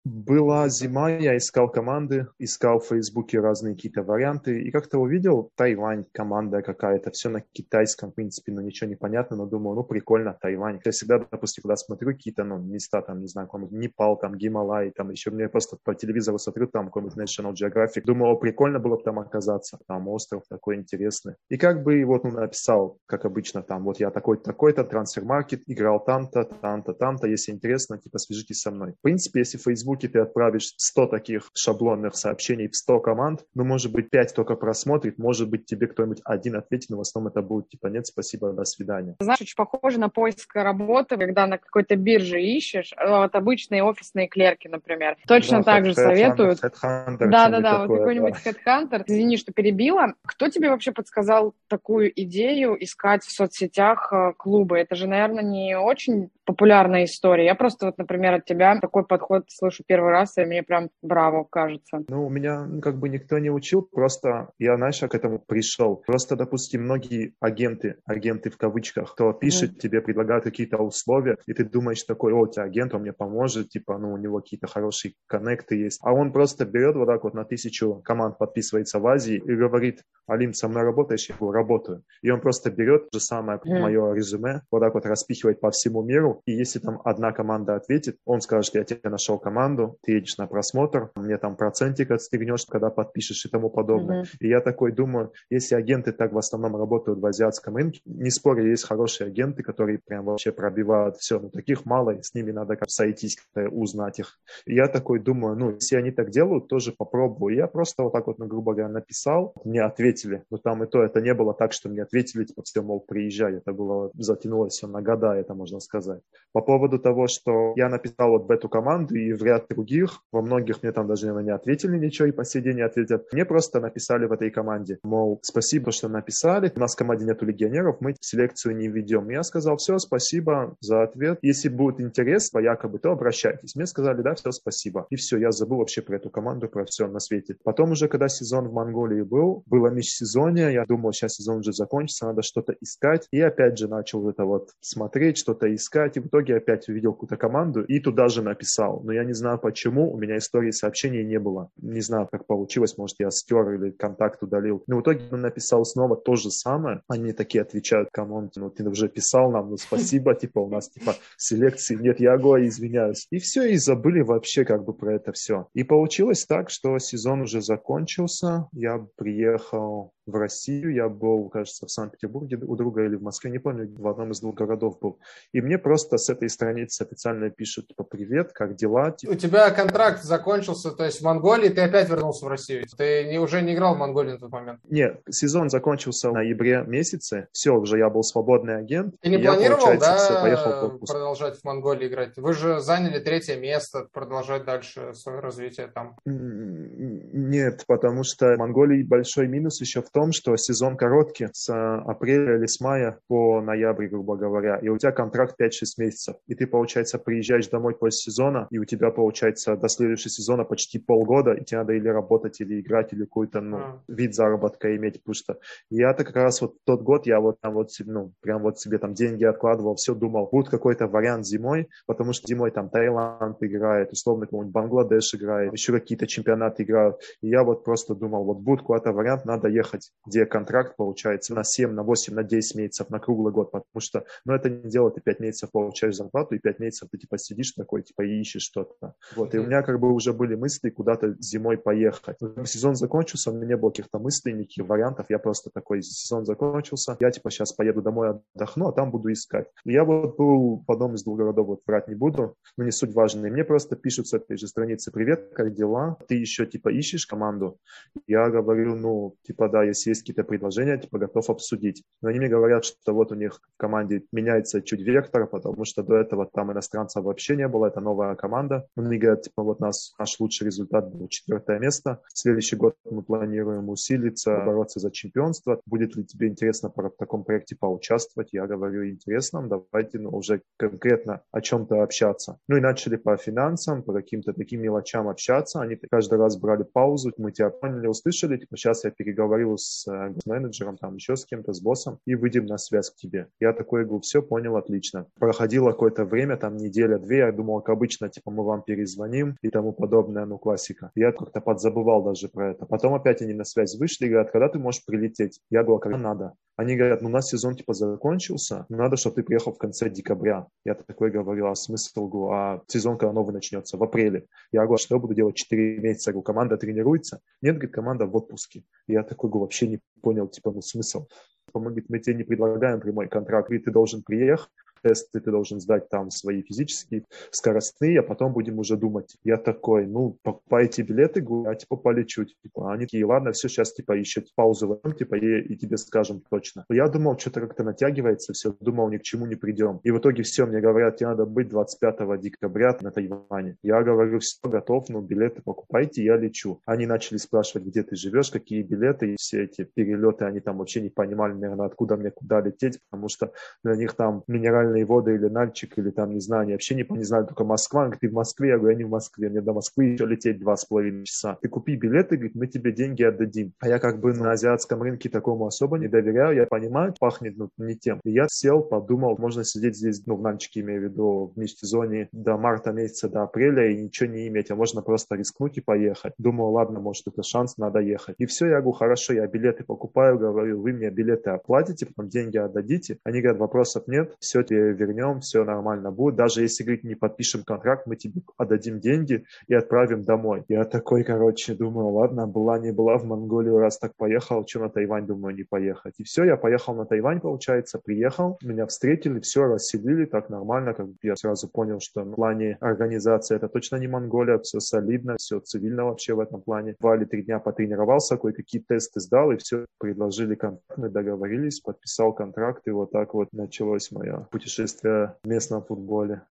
Была 0.03 0.67
зима, 0.71 1.11
я 1.11 1.37
искал 1.37 1.69
команды, 1.71 2.27
искал 2.39 2.81
в 2.81 2.87
Фейсбуке 2.87 3.39
разные 3.39 3.75
какие-то 3.75 4.03
варианты, 4.03 4.63
и 4.63 4.71
как-то 4.71 4.99
увидел 4.99 5.51
Тайвань, 5.57 6.07
команда 6.13 6.63
какая-то, 6.63 7.11
все 7.11 7.29
на 7.29 7.43
китайском, 7.53 8.11
в 8.11 8.15
принципе, 8.15 8.51
ну 8.53 8.63
ничего 8.63 8.89
не 8.89 8.97
понятно, 8.97 9.37
но 9.37 9.45
думаю, 9.45 9.77
ну 9.77 9.85
прикольно, 9.85 10.39
Тайвань. 10.41 10.81
Я 10.87 10.93
всегда, 10.93 11.19
допустим, 11.19 11.63
когда 11.63 11.77
смотрю 11.77 12.13
какие-то, 12.13 12.45
ну, 12.45 12.57
места, 12.57 13.03
там, 13.03 13.21
не 13.21 13.27
знаю, 13.27 13.47
какой-нибудь 13.47 13.79
Непал, 13.79 14.19
там, 14.19 14.37
Гималай, 14.37 14.91
там, 14.91 15.11
еще 15.11 15.31
мне 15.33 15.51
просто 15.51 15.77
по 15.85 15.95
телевизору 15.95 16.39
смотрю, 16.39 16.67
там, 16.69 16.87
какой-нибудь 16.87 17.19
National 17.19 17.53
Geographic, 17.53 18.03
думаю, 18.03 18.33
о, 18.33 18.37
прикольно 18.37 18.79
было 18.79 18.97
бы 18.97 19.03
там 19.03 19.19
оказаться, 19.19 19.79
там 19.87 20.09
остров 20.09 20.45
такой 20.49 20.77
интересный. 20.77 21.35
И 21.51 21.59
как 21.59 21.83
бы 21.83 22.03
вот, 22.07 22.25
ну, 22.25 22.31
написал, 22.31 22.97
как 23.05 23.27
обычно, 23.27 23.63
там, 23.63 23.85
вот 23.85 24.01
я 24.01 24.11
такой-то, 24.11 24.45
такой-то, 24.45 24.83
трансфер-маркет, 24.83 25.61
играл 25.67 26.03
там-то, 26.03 26.45
там-то, 26.45 26.95
там-то, 26.95 27.27
если 27.27 27.53
интересно, 27.53 27.99
типа, 27.99 28.17
свяжитесь 28.17 28.61
со 28.61 28.71
мной. 28.71 28.95
В 28.99 29.03
принципе, 29.03 29.41
если 29.41 29.59
в 29.59 29.63
Фейсбуке 29.91 30.09
ты 30.09 30.21
отправишь 30.21 30.73
100 30.77 31.07
таких 31.07 31.51
шаблонных 31.55 32.15
сообщений 32.15 32.69
в 32.69 32.77
100 32.77 33.01
команд, 33.01 33.41
ну, 33.55 33.65
может 33.65 33.93
быть, 33.93 34.11
5 34.11 34.35
только 34.35 34.55
просмотрит, 34.55 35.19
может 35.19 35.49
быть, 35.49 35.67
тебе 35.67 35.87
кто-нибудь 35.87 36.21
один 36.25 36.57
ответит, 36.57 36.91
но 36.91 36.99
в 36.99 37.01
основном 37.01 37.33
это 37.33 37.43
будет, 37.43 37.69
типа, 37.69 37.89
нет, 37.89 38.07
спасибо, 38.07 38.53
до 38.53 38.65
свидания. 38.65 39.17
Знаешь, 39.21 39.41
очень 39.41 39.57
похоже 39.57 39.99
на 39.99 40.09
поиск 40.09 40.55
работы, 40.55 41.17
когда 41.17 41.47
на 41.47 41.59
какой-то 41.59 41.97
бирже 41.97 42.41
ищешь, 42.41 42.93
вот 43.05 43.35
обычные 43.35 43.83
офисные 43.83 44.29
клерки, 44.29 44.69
например. 44.69 45.17
Точно 45.27 45.59
да, 45.59 45.63
так 45.65 45.87
же 45.87 45.95
советуют. 45.95 46.61
Да-да-да, 46.61 47.87
вот 47.87 47.99
какой-нибудь 47.99 48.35
да. 48.45 48.51
Headhunter. 48.51 49.05
Извини, 49.07 49.37
что 49.37 49.53
перебила. 49.53 50.15
Кто 50.25 50.49
тебе 50.49 50.71
вообще 50.71 50.93
подсказал 50.93 51.55
такую 51.69 52.13
идею 52.23 52.77
искать 52.83 53.25
в 53.25 53.33
соцсетях 53.33 54.13
э, 54.13 54.33
клубы? 54.37 54.79
Это 54.79 54.95
же, 54.95 55.07
наверное, 55.07 55.45
не 55.45 55.79
очень 55.79 56.31
популярная 56.45 57.05
история. 57.05 57.47
Я 57.47 57.55
просто 57.55 57.87
вот, 57.87 57.99
например, 57.99 58.35
от 58.35 58.45
тебя 58.45 58.79
такой 58.81 59.05
подход 59.05 59.45
слышу 59.49 59.80
первый 59.87 60.11
раз, 60.11 60.37
и 60.39 60.45
мне 60.45 60.63
прям 60.63 60.91
браво 61.03 61.45
кажется. 61.45 62.05
Ну, 62.09 62.27
у 62.27 62.31
меня 62.31 62.69
как 62.83 62.99
бы 62.99 63.09
никто 63.09 63.39
не 63.39 63.51
учил, 63.51 63.83
просто 63.83 64.51
я, 64.59 64.77
знаешь, 64.77 65.01
к 65.01 65.15
этому 65.15 65.39
пришел. 65.39 66.03
Просто, 66.07 66.37
допустим, 66.37 66.83
многие 66.83 67.35
агенты, 67.41 67.97
агенты 68.05 68.51
в 68.51 68.57
кавычках, 68.57 69.13
кто 69.13 69.33
пишет 69.33 69.73
mm. 69.73 69.79
тебе, 69.79 70.01
предлагают 70.01 70.45
какие-то 70.45 70.79
условия, 70.79 71.37
и 71.47 71.53
ты 71.53 71.65
думаешь 71.65 72.03
такой, 72.05 72.33
о, 72.33 72.41
у 72.41 72.47
тебя 72.47 72.65
агент, 72.65 72.95
он 72.95 73.03
мне 73.03 73.13
поможет, 73.13 73.69
типа, 73.71 73.99
ну, 73.99 74.13
у 74.13 74.17
него 74.17 74.41
какие-то 74.41 74.67
хорошие 74.67 75.15
коннекты 75.27 75.77
есть. 75.77 76.01
А 76.03 76.13
он 76.13 76.33
просто 76.33 76.65
берет 76.65 76.97
вот 76.97 77.07
так 77.07 77.25
вот 77.25 77.35
на 77.35 77.45
тысячу 77.45 78.01
команд 78.05 78.39
подписывается 78.39 78.99
в 78.99 79.07
Азии 79.07 79.37
и 79.37 79.55
говорит, 79.55 80.03
Алим, 80.27 80.53
со 80.55 80.69
мной 80.69 80.85
работаешь? 80.85 81.29
Я 81.29 81.37
говорю, 81.37 81.53
работаю. 81.53 82.03
И 82.23 82.31
он 82.31 82.41
просто 82.41 82.71
берет 82.71 83.11
то 83.11 83.19
же 83.19 83.25
самое 83.25 83.59
mm. 83.59 83.81
мое 83.81 84.15
резюме, 84.15 84.63
вот 84.71 84.81
так 84.81 84.95
вот 84.95 85.07
распихивает 85.07 85.61
по 85.61 85.71
всему 85.71 86.03
миру, 86.03 86.43
и 86.47 86.53
если 86.53 86.79
там 86.79 87.01
одна 87.05 87.33
команда 87.33 87.77
ответит, 87.77 88.17
он 88.25 88.41
скажет, 88.41 88.75
я 88.75 88.85
тебе 88.85 89.11
нашел 89.11 89.39
команду, 89.39 89.70
ты 90.03 90.13
едешь 90.13 90.37
на 90.39 90.47
просмотр, 90.47 91.11
мне 91.15 91.39
там 91.39 91.57
процентик 91.57 92.11
отстегнешь, 92.11 92.67
когда 92.67 92.91
подпишешь 92.91 93.45
и 93.47 93.49
тому 93.49 93.71
подобное. 93.71 94.23
Mm-hmm. 94.23 94.37
И 94.41 94.49
я 94.49 94.61
такой 94.61 94.93
думаю, 94.93 95.33
если 95.51 95.75
агенты 95.75 96.13
так 96.13 96.33
в 96.33 96.39
основном 96.39 96.77
работают 96.77 97.21
в 97.21 97.27
азиатском 97.27 97.77
рынке, 97.77 98.01
не 98.05 98.31
спорю, 98.31 98.69
есть 98.69 98.85
хорошие 98.85 99.29
агенты, 99.29 99.63
которые 99.63 99.99
прям 99.99 100.25
вообще 100.25 100.53
пробивают 100.53 101.17
все, 101.17 101.39
но 101.39 101.49
таких 101.49 101.85
мало, 101.85 102.11
и 102.11 102.23
с 102.23 102.35
ними 102.35 102.51
надо 102.51 102.77
как 102.77 102.91
сойтись, 102.91 103.39
узнать 103.55 104.19
их. 104.19 104.39
И 104.67 104.75
я 104.75 104.89
такой 104.89 105.21
думаю, 105.21 105.57
ну, 105.57 105.71
если 105.71 105.97
они 105.97 106.11
так 106.11 106.31
делают, 106.31 106.69
тоже 106.69 106.93
попробую. 106.93 107.55
И 107.55 107.57
я 107.57 107.67
просто 107.67 108.03
вот 108.03 108.13
так 108.13 108.27
вот, 108.27 108.39
ну, 108.39 108.47
грубо 108.47 108.73
говоря, 108.73 108.89
написал, 108.89 109.55
мне 109.65 109.83
ответили, 109.83 110.45
но 110.51 110.59
там 110.59 110.85
и 110.85 110.87
то, 110.87 111.03
это 111.03 111.21
не 111.21 111.35
было 111.35 111.55
так, 111.55 111.73
что 111.73 111.89
мне 111.89 112.03
ответили, 112.03 112.45
типа, 112.45 112.63
все, 112.63 112.83
мол, 112.83 113.01
приезжай, 113.01 113.57
это 113.57 113.73
было, 113.73 114.11
затянулось 114.15 114.75
все 114.75 114.87
на 114.87 115.03
года, 115.03 115.33
это 115.35 115.55
можно 115.55 115.81
сказать 115.81 116.21
по 116.53 116.61
поводу 116.61 116.99
того, 116.99 117.27
что 117.27 117.73
я 117.77 117.89
написал 117.89 118.31
вот 118.31 118.47
в 118.47 118.51
эту 118.51 118.69
команду 118.69 119.15
и 119.15 119.33
в 119.33 119.43
ряд 119.61 119.69
других, 119.69 120.23
во 120.33 120.43
многих 120.43 120.83
мне 120.83 120.93
там 120.93 121.07
даже, 121.07 121.27
наверное, 121.27 121.45
не 121.45 121.55
ответили 121.55 121.97
ничего 121.99 122.29
и 122.29 122.33
по 122.33 122.45
сей 122.45 122.63
день 122.63 122.77
не 122.77 122.83
ответят. 122.83 123.27
Мне 123.33 123.45
просто 123.45 123.81
написали 123.81 124.27
в 124.27 124.33
этой 124.33 124.51
команде, 124.51 124.99
мол, 125.03 125.39
спасибо, 125.43 125.93
что 125.93 126.09
написали, 126.09 126.73
у 126.75 126.81
нас 126.81 126.95
в 126.95 126.99
команде 126.99 127.25
нету 127.25 127.47
легионеров, 127.47 127.97
мы 128.01 128.15
селекцию 128.21 128.77
не 128.77 128.89
ведем. 128.89 129.29
Я 129.29 129.43
сказал, 129.43 129.77
все, 129.77 129.99
спасибо 129.99 130.77
за 130.81 131.03
ответ. 131.03 131.39
Если 131.43 131.69
будет 131.69 132.01
интерес, 132.01 132.51
по 132.51 132.59
якобы, 132.59 132.99
то 132.99 133.11
обращайтесь. 133.11 133.75
Мне 133.77 133.87
сказали, 133.87 134.23
да, 134.23 134.35
все, 134.35 134.51
спасибо. 134.53 135.07
И 135.11 135.17
все, 135.17 135.39
я 135.39 135.51
забыл 135.51 135.79
вообще 135.79 136.03
про 136.03 136.17
эту 136.17 136.31
команду, 136.31 136.69
про 136.69 136.85
все 136.85 137.07
на 137.07 137.21
свете. 137.21 137.57
Потом 137.65 137.93
уже, 137.93 138.09
когда 138.09 138.29
сезон 138.29 138.69
в 138.69 138.73
Монголии 138.73 139.23
был, 139.23 139.63
было 139.67 139.89
межсезонье, 139.89 140.73
я 140.73 140.85
думал, 140.87 141.13
сейчас 141.13 141.35
сезон 141.35 141.59
уже 141.59 141.73
закончится, 141.73 142.27
надо 142.27 142.43
что-то 142.43 142.75
искать. 142.81 143.27
И 143.31 143.41
опять 143.41 143.79
же 143.79 143.89
начал 143.89 144.29
это 144.29 144.45
вот 144.45 144.71
смотреть, 144.81 145.39
что-то 145.39 145.73
искать. 145.75 146.17
И 146.17 146.21
в 146.21 146.27
итоге 146.27 146.57
опять 146.57 146.89
увидел 146.89 147.13
какую-то 147.13 147.37
команду 147.37 147.83
и 147.83 148.01
туда 148.01 148.29
же 148.29 148.43
написал. 148.43 149.01
Но 149.05 149.13
я 149.13 149.25
не 149.25 149.33
знаю 149.33 149.50
почему, 149.57 150.13
у 150.13 150.19
меня 150.19 150.39
истории 150.39 150.71
сообщений 150.71 151.25
не 151.25 151.39
было. 151.39 151.71
Не 151.77 152.01
знаю, 152.01 152.29
как 152.31 152.47
получилось, 152.47 152.97
может, 152.99 153.17
я 153.19 153.31
стер 153.31 153.71
или 153.73 153.91
контакт 153.91 154.43
удалил. 154.43 154.83
Но 154.87 154.99
в 154.99 155.03
итоге 155.03 155.23
он 155.31 155.41
написал 155.43 155.85
снова 155.85 156.17
то 156.17 156.37
же 156.37 156.51
самое. 156.51 157.03
Они 157.09 157.33
такие 157.33 157.63
отвечают, 157.63 158.09
come 158.13 158.34
on, 158.34 158.51
ну 158.57 158.71
ты 158.71 158.89
уже 158.89 159.09
писал 159.09 159.51
нам, 159.51 159.71
ну 159.71 159.77
спасибо, 159.77 160.35
типа 160.35 160.61
у 160.61 160.69
нас 160.69 160.89
типа 160.89 161.15
селекции 161.37 161.97
нет, 161.97 162.21
я 162.21 162.37
го, 162.37 162.59
извиняюсь. 162.59 163.27
И 163.31 163.39
все, 163.39 163.65
и 163.65 163.77
забыли 163.77 164.21
вообще 164.21 164.65
как 164.65 164.85
бы 164.85 164.93
про 164.93 165.15
это 165.15 165.33
все. 165.33 165.69
И 165.75 165.85
получилось 165.85 166.45
так, 166.47 166.71
что 166.71 166.99
сезон 166.99 167.43
уже 167.43 167.61
закончился, 167.61 168.69
я 168.73 169.05
приехал 169.17 170.13
в 170.31 170.37
Россию. 170.37 170.95
Я 170.95 171.09
был, 171.09 171.49
кажется, 171.49 171.87
в 171.87 171.91
Санкт-Петербурге 171.91 172.57
у 172.57 172.77
друга 172.77 173.05
или 173.05 173.17
в 173.17 173.23
Москве, 173.23 173.51
не 173.51 173.59
помню, 173.59 173.91
в 173.97 174.09
одном 174.09 174.33
из 174.33 174.41
двух 174.41 174.55
городов 174.55 174.99
был. 175.01 175.19
И 175.53 175.61
мне 175.61 175.79
просто 175.79 176.17
с 176.17 176.29
этой 176.29 176.49
страницы 176.49 177.03
официально 177.03 177.51
пишут, 177.51 177.89
типа, 177.89 178.05
привет, 178.05 178.53
как 178.53 178.77
дела? 178.77 179.15
У 179.27 179.35
тебя 179.35 179.71
контракт 179.71 180.23
закончился, 180.23 180.93
то 180.93 181.05
есть 181.05 181.21
в 181.21 181.25
Монголии 181.25 181.69
ты 181.69 181.83
опять 181.83 182.09
вернулся 182.09 182.45
в 182.45 182.49
Россию. 182.49 182.85
Ты 182.97 183.25
не, 183.25 183.39
уже 183.39 183.63
не 183.63 183.75
играл 183.75 183.95
в 183.95 183.99
Монголии 183.99 184.33
на 184.33 184.39
тот 184.39 184.51
момент? 184.51 184.81
Нет, 184.89 185.21
сезон 185.29 185.71
закончился 185.71 186.31
в 186.31 186.35
ноябре 186.35 186.85
месяце. 186.87 187.49
Все, 187.53 187.75
уже 187.75 187.99
я 187.99 188.11
был 188.11 188.23
свободный 188.23 188.77
агент. 188.77 189.15
Ты 189.21 189.31
не 189.31 189.39
планировал, 189.39 189.93
я, 189.93 189.99
да, 189.99 190.17
все, 190.17 190.41
поехал 190.41 190.99
продолжать 190.99 191.59
в 191.59 191.65
Монголии 191.65 192.09
играть? 192.09 192.37
Вы 192.37 192.53
же 192.53 192.81
заняли 192.81 193.19
третье 193.19 193.57
место, 193.57 194.07
продолжать 194.13 194.65
дальше 194.65 195.15
свое 195.15 195.41
развитие 195.41 195.89
там. 195.89 196.17
Нет, 196.25 197.85
потому 197.87 198.23
что 198.25 198.55
в 198.55 198.59
Монголии 198.59 199.03
большой 199.03 199.49
минус 199.49 199.81
еще 199.81 200.03
в 200.03 200.11
том, 200.11 200.20
том, 200.21 200.33
что 200.33 200.55
сезон 200.59 200.99
короткий, 200.99 201.49
с 201.51 201.73
апреля 201.73 202.59
или 202.59 202.67
с 202.67 202.79
мая 202.81 203.19
по 203.27 203.63
ноябрь, 203.63 204.07
грубо 204.07 204.37
говоря, 204.37 204.77
и 204.77 204.89
у 204.89 204.99
тебя 204.99 205.13
контракт 205.13 205.59
5-6 205.59 205.69
месяцев, 205.97 206.37
и 206.47 206.55
ты, 206.55 206.67
получается, 206.67 207.19
приезжаешь 207.19 207.69
домой 207.69 207.95
после 207.95 208.19
сезона, 208.31 208.69
и 208.71 208.79
у 208.79 208.85
тебя, 208.85 209.11
получается, 209.11 209.77
до 209.77 209.89
следующего 209.89 210.29
сезона 210.29 210.65
почти 210.65 210.99
полгода, 210.99 211.53
и 211.55 211.65
тебе 211.65 211.79
надо 211.79 211.95
или 211.95 212.09
работать, 212.09 212.61
или 212.61 212.83
играть, 212.83 213.15
или 213.15 213.25
какой-то 213.25 213.63
ну, 213.63 213.79
mm. 213.79 213.99
вид 214.09 214.35
заработка 214.35 214.95
иметь, 214.95 215.23
потому 215.23 215.35
что 215.35 215.59
я-то 215.89 216.25
как 216.25 216.37
раз 216.37 216.61
вот 216.61 216.75
тот 216.85 217.01
год, 217.01 217.27
я 217.27 217.41
вот 217.41 217.59
там 217.63 217.73
вот, 217.73 217.89
ну, 218.05 218.35
прям 218.43 218.63
вот 218.63 218.79
себе 218.79 218.99
там 218.99 219.15
деньги 219.15 219.45
откладывал, 219.45 219.95
все 219.95 220.15
думал, 220.15 220.51
будет 220.53 220.69
какой-то 220.69 221.07
вариант 221.07 221.47
зимой, 221.47 221.89
потому 222.07 222.35
что 222.35 222.47
зимой 222.47 222.73
там 222.73 222.91
Таиланд 222.91 223.57
играет, 223.63 224.13
условно 224.13 224.45
какой-нибудь 224.45 224.73
Бангладеш 224.73 225.35
играет, 225.35 225.73
еще 225.73 225.93
какие-то 225.93 226.27
чемпионаты 226.27 226.83
играют, 226.83 227.17
и 227.41 227.49
я 227.49 227.65
вот 227.65 227.85
просто 227.85 228.15
думал, 228.15 228.45
вот 228.45 228.59
будет 228.59 228.81
какой-то 228.81 229.13
вариант, 229.13 229.47
надо 229.47 229.69
ехать 229.69 230.00
где 230.27 230.47
контракт 230.47 230.97
получается 230.97 231.55
на 231.55 231.65
7, 231.65 231.91
на 231.91 232.03
8, 232.03 232.35
на 232.35 232.43
10 232.43 232.77
месяцев, 232.77 233.11
на 233.11 233.19
круглый 233.19 233.53
год, 233.53 233.71
потому 233.71 234.01
что, 234.01 234.25
ну, 234.45 234.55
это 234.55 234.71
не 234.71 234.89
дело, 234.91 235.11
ты 235.11 235.21
5 235.21 235.41
месяцев 235.41 235.71
получаешь 235.71 236.17
зарплату, 236.17 236.55
и 236.55 236.59
5 236.59 236.79
месяцев 236.79 237.09
ты, 237.11 237.19
типа, 237.19 237.39
сидишь 237.39 237.73
такой, 237.73 238.03
типа, 238.03 238.23
и 238.23 238.41
ищешь 238.41 238.63
что-то. 238.63 239.15
Вот, 239.37 239.55
и 239.55 239.59
у 239.59 239.65
меня, 239.65 239.83
как 239.83 240.01
бы, 240.01 240.13
уже 240.13 240.33
были 240.33 240.55
мысли 240.55 240.91
куда-то 240.91 241.35
зимой 241.41 241.79
поехать. 241.79 242.37
Сезон 242.65 242.95
закончился, 242.95 243.51
у 243.51 243.55
меня 243.55 243.67
не 243.67 243.77
было 243.77 243.91
каких-то 243.91 244.19
мыслей, 244.19 244.53
никаких 244.53 244.87
вариантов, 244.87 245.27
я 245.29 245.39
просто 245.39 245.71
такой, 245.71 246.03
сезон 246.03 246.45
закончился, 246.45 247.17
я, 247.21 247.31
типа, 247.31 247.51
сейчас 247.51 247.73
поеду 247.73 248.03
домой 248.03 248.31
отдохну, 248.55 248.89
а 248.89 248.93
там 248.93 249.11
буду 249.11 249.33
искать. 249.33 249.69
И 249.85 249.93
я 249.93 250.05
вот 250.05 250.37
был 250.37 250.85
в 250.87 250.93
одном 250.93 251.15
из 251.15 251.25
двух 251.25 251.39
городов, 251.39 251.67
вот 251.67 251.81
врать 251.87 252.09
не 252.09 252.15
буду, 252.15 252.55
но 252.77 252.85
не 252.85 252.91
суть 252.91 253.15
важная. 253.15 253.51
И 253.51 253.53
мне 253.53 253.65
просто 253.65 253.97
пишут 253.97 254.29
с 254.29 254.35
этой 254.35 254.57
же 254.57 254.67
страницы, 254.67 255.11
привет, 255.11 255.53
как 255.55 255.75
дела? 255.75 256.17
Ты 256.29 256.37
еще, 256.37 256.67
типа, 256.67 256.91
ищешь 256.91 257.27
команду? 257.27 257.79
Я 258.27 258.49
говорю, 258.49 258.95
ну, 258.95 259.37
типа, 259.43 259.69
да, 259.69 259.90
если 259.91 260.11
есть 260.11 260.23
какие-то 260.23 260.45
предложения, 260.45 260.99
типа 260.99 261.19
готов 261.19 261.51
обсудить. 261.51 262.03
Но 262.23 262.29
они 262.29 262.39
мне 262.39 262.49
говорят, 262.49 262.85
что 262.85 263.13
вот 263.13 263.33
у 263.33 263.35
них 263.35 263.55
в 263.55 263.77
команде 263.77 264.23
меняется 264.33 264.83
чуть 264.83 265.01
вектор, 265.01 265.47
потому 265.47 265.85
что 265.85 266.03
до 266.03 266.17
этого 266.17 266.47
там 266.47 266.73
иностранцев 266.73 267.25
вообще 267.25 267.57
не 267.57 267.69
было, 267.69 267.87
это 267.87 268.01
новая 268.01 268.35
команда. 268.35 268.87
Они 268.97 269.19
говорят, 269.19 269.43
типа 269.43 269.63
вот 269.63 269.81
нас, 269.81 270.15
наш 270.19 270.39
лучший 270.41 270.67
результат 270.67 271.13
был 271.15 271.29
четвертое 271.29 271.79
место. 271.79 272.21
В 272.33 272.39
следующий 272.39 272.77
год 272.77 272.95
мы 273.05 273.23
планируем 273.23 273.89
усилиться, 273.89 274.63
бороться 274.65 275.01
за 275.01 275.11
чемпионство. 275.11 275.81
Будет 275.87 276.17
ли 276.17 276.25
тебе 276.25 276.49
интересно 276.49 276.93
в 276.95 277.11
таком 277.19 277.45
проекте 277.45 277.77
поучаствовать? 277.77 278.53
Я 278.53 278.67
говорю, 278.67 279.09
интересно, 279.09 279.67
давайте 279.67 280.19
ну, 280.19 280.31
уже 280.31 280.63
конкретно 280.77 281.43
о 281.51 281.61
чем-то 281.61 282.03
общаться. 282.03 282.59
Ну 282.69 282.77
и 282.77 282.81
начали 282.81 283.17
по 283.17 283.37
финансам, 283.37 284.03
по 284.03 284.13
каким-то 284.13 284.53
таким 284.53 284.83
мелочам 284.83 285.29
общаться. 285.29 285.81
Они 285.81 285.97
каждый 286.11 286.39
раз 286.39 286.57
брали 286.57 286.83
паузу, 286.83 287.33
мы 287.37 287.53
тебя 287.53 287.71
поняли, 287.71 288.07
услышали, 288.07 288.59
типа 288.59 288.77
сейчас 288.77 289.05
я 289.05 289.11
переговорил 289.11 289.77
с, 289.81 290.07
э, 290.07 290.35
менеджером, 290.47 290.97
там 290.97 291.17
еще 291.17 291.37
с 291.37 291.45
кем-то, 291.45 291.73
с 291.73 291.81
боссом, 291.81 292.19
и 292.27 292.35
выйдем 292.35 292.67
на 292.67 292.79
связь 292.79 293.11
к 293.11 293.17
тебе. 293.17 293.49
Я 293.59 293.73
такой 293.73 294.05
говорю, 294.05 294.21
все, 294.21 294.43
понял, 294.43 294.77
отлично. 294.77 295.27
Проходило 295.39 295.91
какое-то 295.91 296.25
время, 296.25 296.57
там 296.57 296.77
неделя-две, 296.77 297.39
я 297.39 297.53
думал, 297.53 297.81
как 297.81 297.97
обычно, 297.97 298.29
типа, 298.29 298.51
мы 298.51 298.65
вам 298.65 298.83
перезвоним 298.83 299.57
и 299.63 299.71
тому 299.71 299.93
подобное, 299.93 300.47
ну, 300.47 300.59
классика. 300.59 301.11
Я 301.15 301.33
как-то 301.33 301.61
подзабывал 301.61 302.23
даже 302.23 302.49
про 302.49 302.71
это. 302.71 302.87
Потом 302.87 303.15
опять 303.15 303.43
они 303.43 303.55
на 303.55 303.65
связь 303.65 303.97
вышли 303.97 304.27
и 304.27 304.29
говорят, 304.29 304.51
когда 304.51 304.69
ты 304.69 304.79
можешь 304.79 305.05
прилететь? 305.05 305.61
Я 305.71 305.83
говорю, 305.83 305.99
«А 305.99 306.01
когда 306.01 306.19
надо. 306.19 306.55
Они 306.81 306.97
говорят, 306.97 307.21
ну, 307.21 307.29
у 307.29 307.31
нас 307.31 307.51
сезон, 307.51 307.77
типа, 307.77 307.93
закончился, 307.93 308.87
надо, 308.89 309.19
чтобы 309.19 309.37
ты 309.37 309.43
приехал 309.43 309.75
в 309.75 309.77
конце 309.77 310.09
декабря. 310.09 310.67
Я 310.87 310.95
такой 310.95 311.31
говорю, 311.31 311.67
а 311.67 311.75
смысл, 311.75 312.27
говорю, 312.27 312.53
а 312.53 312.83
сезон 312.87 313.19
когда 313.19 313.35
новый 313.35 313.53
начнется? 313.53 313.99
В 313.99 314.03
апреле. 314.03 314.47
Я 314.73 314.81
говорю, 314.87 314.95
«А 314.95 314.99
что 314.99 315.15
я 315.17 315.21
буду 315.21 315.35
делать 315.35 315.57
4 315.57 315.99
месяца? 315.99 316.33
Говорю, 316.33 316.43
команда 316.43 316.79
тренируется? 316.79 317.41
Нет, 317.61 317.75
говорит, 317.75 317.95
команда 317.95 318.25
в 318.25 318.35
отпуске. 318.35 318.85
Я 319.07 319.25
такой 319.25 319.51
говорю, 319.51 319.65
вообще 319.65 319.89
не 319.89 320.01
понял, 320.23 320.49
типа, 320.49 320.73
ну, 320.73 320.81
смысл. 320.81 321.27
Он 321.75 321.83
говорит, 321.83 322.07
мы 322.09 322.19
тебе 322.19 322.37
не 322.37 322.45
предлагаем 322.45 322.99
прямой 322.99 323.29
контракт, 323.29 323.71
и 323.71 323.79
ты 323.79 323.91
должен 323.91 324.23
приехать, 324.23 324.71
тесты 325.03 325.41
ты 325.41 325.51
должен 325.51 325.81
сдать 325.81 326.09
там 326.09 326.31
свои 326.31 326.63
физические, 326.63 327.25
скоростные, 327.51 328.21
а 328.21 328.23
потом 328.23 328.53
будем 328.53 328.79
уже 328.79 328.97
думать. 328.97 329.37
Я 329.45 329.57
такой, 329.57 330.07
ну, 330.07 330.37
покупайте 330.43 331.03
билеты, 331.03 331.45
я 331.65 331.75
типа 331.75 331.97
полечу. 331.97 332.45
Типа, 332.45 332.93
они 332.93 333.05
такие, 333.05 333.25
ладно, 333.25 333.53
все, 333.53 333.69
сейчас 333.69 333.93
типа 333.93 334.13
еще 334.13 334.45
паузу 334.55 334.89
возьмем, 334.89 335.17
типа, 335.17 335.35
и, 335.37 335.61
и 335.73 335.77
тебе 335.77 335.97
скажем 335.97 336.43
точно. 336.51 336.85
Я 336.89 337.09
думал, 337.09 337.39
что-то 337.39 337.61
как-то 337.61 337.85
натягивается, 337.85 338.53
все, 338.53 338.75
думал, 338.81 339.11
ни 339.11 339.19
к 339.19 339.23
чему 339.23 339.47
не 339.47 339.57
придем. 339.57 340.01
И 340.03 340.11
в 340.11 340.19
итоге 340.19 340.43
все, 340.43 340.67
мне 340.67 340.81
говорят, 340.81 341.17
тебе 341.17 341.29
надо 341.29 341.47
быть 341.47 341.69
25 341.69 342.41
декабря 342.41 342.97
на 343.01 343.11
Тайване. 343.11 343.77
Я 343.83 344.03
говорю, 344.03 344.39
все, 344.39 344.69
готов, 344.69 345.09
ну, 345.09 345.21
билеты 345.21 345.63
покупайте, 345.63 346.25
я 346.25 346.37
лечу. 346.37 346.81
Они 346.87 347.07
начали 347.07 347.39
спрашивать, 347.39 347.87
где 347.87 348.03
ты 348.03 348.17
живешь, 348.17 348.51
какие 348.51 348.83
билеты, 348.83 349.33
и 349.33 349.37
все 349.37 349.65
эти 349.65 349.85
перелеты, 349.85 350.45
они 350.45 350.61
там 350.61 350.79
вообще 350.79 351.01
не 351.01 351.11
понимали, 351.11 351.53
наверное, 351.53 351.87
откуда 351.87 352.17
мне 352.17 352.31
куда 352.31 352.61
лететь, 352.61 353.01
потому 353.09 353.29
что 353.29 353.53
для 353.85 353.97
них 353.97 354.15
там 354.15 354.43
минеральные 354.47 354.90
минеральные 354.91 355.05
воды 355.05 355.35
или 355.35 355.47
Нальчик, 355.47 355.97
или 355.99 356.11
там, 356.11 356.33
не 356.33 356.41
знаю, 356.41 356.63
они 356.63 356.73
вообще 356.73 356.95
не, 356.95 357.07
не 357.09 357.25
знаю, 357.25 357.47
только 357.47 357.65
Москва. 357.65 358.03
Он 358.03 358.07
говорит, 358.07 358.21
ты 358.21 358.29
в 358.29 358.33
Москве? 358.33 358.69
Я 358.71 358.79
говорю, 358.79 358.93
я 358.93 358.99
не 358.99 359.05
в 359.05 359.11
Москве, 359.11 359.49
мне 359.49 359.61
до 359.61 359.73
Москвы 359.73 360.05
еще 360.05 360.27
лететь 360.27 360.59
два 360.59 360.77
с 360.77 360.85
половиной 360.85 361.25
часа. 361.25 361.59
Ты 361.61 361.69
купи 361.69 361.97
билеты, 361.97 362.37
говорит, 362.37 362.55
мы 362.55 362.67
тебе 362.67 362.93
деньги 362.93 363.23
отдадим. 363.23 363.73
А 363.81 363.89
я 363.89 363.99
как 363.99 364.21
бы 364.21 364.33
на 364.33 364.53
азиатском 364.53 365.03
рынке 365.03 365.29
такому 365.29 365.67
особо 365.67 365.99
не 365.99 366.09
доверяю, 366.09 366.57
я 366.57 366.67
понимаю, 366.67 367.15
пахнет 367.19 367.57
ну, 367.57 367.71
не 367.79 367.95
тем. 367.95 368.21
И 368.25 368.31
я 368.31 368.47
сел, 368.49 368.83
подумал, 368.83 369.37
можно 369.39 369.65
сидеть 369.65 369.97
здесь, 369.97 370.27
ну, 370.27 370.37
в 370.37 370.43
Нальчике, 370.43 370.81
имею 370.81 371.01
в 371.01 371.05
виду, 371.05 371.53
в 371.55 371.59
межсезонье 371.59 372.29
до 372.33 372.57
марта 372.57 372.93
месяца, 372.93 373.29
до 373.29 373.43
апреля 373.43 373.91
и 373.91 374.03
ничего 374.03 374.31
не 374.31 374.49
иметь, 374.49 374.71
а 374.71 374.77
можно 374.77 375.03
просто 375.03 375.37
рискнуть 375.37 375.79
и 375.79 375.81
поехать. 375.81 376.35
Думал, 376.39 376.73
ладно, 376.73 377.01
может, 377.01 377.27
это 377.27 377.43
шанс, 377.43 377.77
надо 377.77 378.01
ехать. 378.01 378.35
И 378.39 378.47
все, 378.47 378.67
я 378.67 378.81
говорю, 378.81 378.93
хорошо, 378.93 379.33
я 379.35 379.47
билеты 379.47 379.85
покупаю, 379.85 380.39
говорю, 380.39 380.81
вы 380.81 380.93
мне 380.93 381.11
билеты 381.11 381.51
оплатите, 381.51 382.07
потом 382.07 382.29
деньги 382.29 382.57
отдадите. 382.57 383.19
Они 383.25 383.41
говорят, 383.41 383.61
вопросов 383.61 384.07
нет, 384.07 384.35
все, 384.41 384.63
тебе 384.63 384.80
вернем, 384.81 385.41
все 385.41 385.65
нормально 385.65 386.11
будет. 386.11 386.37
Даже 386.37 386.63
если, 386.63 386.85
говорит, 386.85 387.05
не 387.05 387.15
подпишем 387.15 387.63
контракт, 387.65 388.07
мы 388.07 388.17
тебе 388.17 388.43
отдадим 388.57 389.01
деньги 389.01 389.45
и 389.69 389.75
отправим 389.75 390.23
домой. 390.23 390.65
Я 390.69 390.85
такой, 390.85 391.25
короче, 391.25 391.75
думаю, 391.75 392.09
ладно, 392.09 392.47
была 392.47 392.79
не 392.79 392.93
была 392.93 393.19
в 393.19 393.25
Монголию, 393.25 393.79
раз 393.79 393.99
так 393.99 394.15
поехал, 394.17 394.67
что 394.67 394.81
на 394.81 394.89
Тайвань, 394.89 395.27
думаю, 395.27 395.55
не 395.55 395.65
поехать. 395.65 396.15
И 396.19 396.25
все, 396.25 396.45
я 396.45 396.57
поехал 396.57 396.95
на 396.95 397.07
Тайвань, 397.07 397.41
получается, 397.41 397.99
приехал, 397.99 398.59
меня 398.63 398.87
встретили, 398.87 399.41
все 399.41 399.67
расселили 399.67 400.25
так 400.25 400.51
нормально, 400.51 400.95
как 400.95 401.07
я 401.23 401.37
сразу 401.37 401.69
понял, 401.69 402.01
что 402.01 402.23
в 402.23 402.35
плане 402.35 402.77
организации 402.81 403.57
это 403.57 403.69
точно 403.69 403.97
не 403.97 404.09
Монголия, 404.09 404.59
все 404.59 404.81
солидно, 404.81 405.37
все 405.39 405.61
цивильно 405.61 406.05
вообще 406.05 406.35
в 406.35 406.41
этом 406.41 406.63
плане. 406.63 406.97
Два 407.01 407.17
или 407.17 407.25
три 407.25 407.43
дня 407.43 407.59
потренировался, 407.59 408.37
кое-какие 408.37 408.83
тесты 408.83 409.21
сдал, 409.21 409.53
и 409.53 409.57
все, 409.57 409.87
предложили 409.99 410.55
контракт, 410.55 410.97
мы 410.97 411.09
договорились, 411.09 411.81
подписал 411.81 412.33
контракт, 412.33 412.87
и 412.87 412.91
вот 412.91 413.11
так 413.11 413.35
вот 413.35 413.49
началось 413.53 414.11
мое 414.13 414.47
путешествие 414.51 414.70
путешествия 414.71 415.37
в 415.43 415.49
местном 415.49 415.83
футболе. 415.83 416.43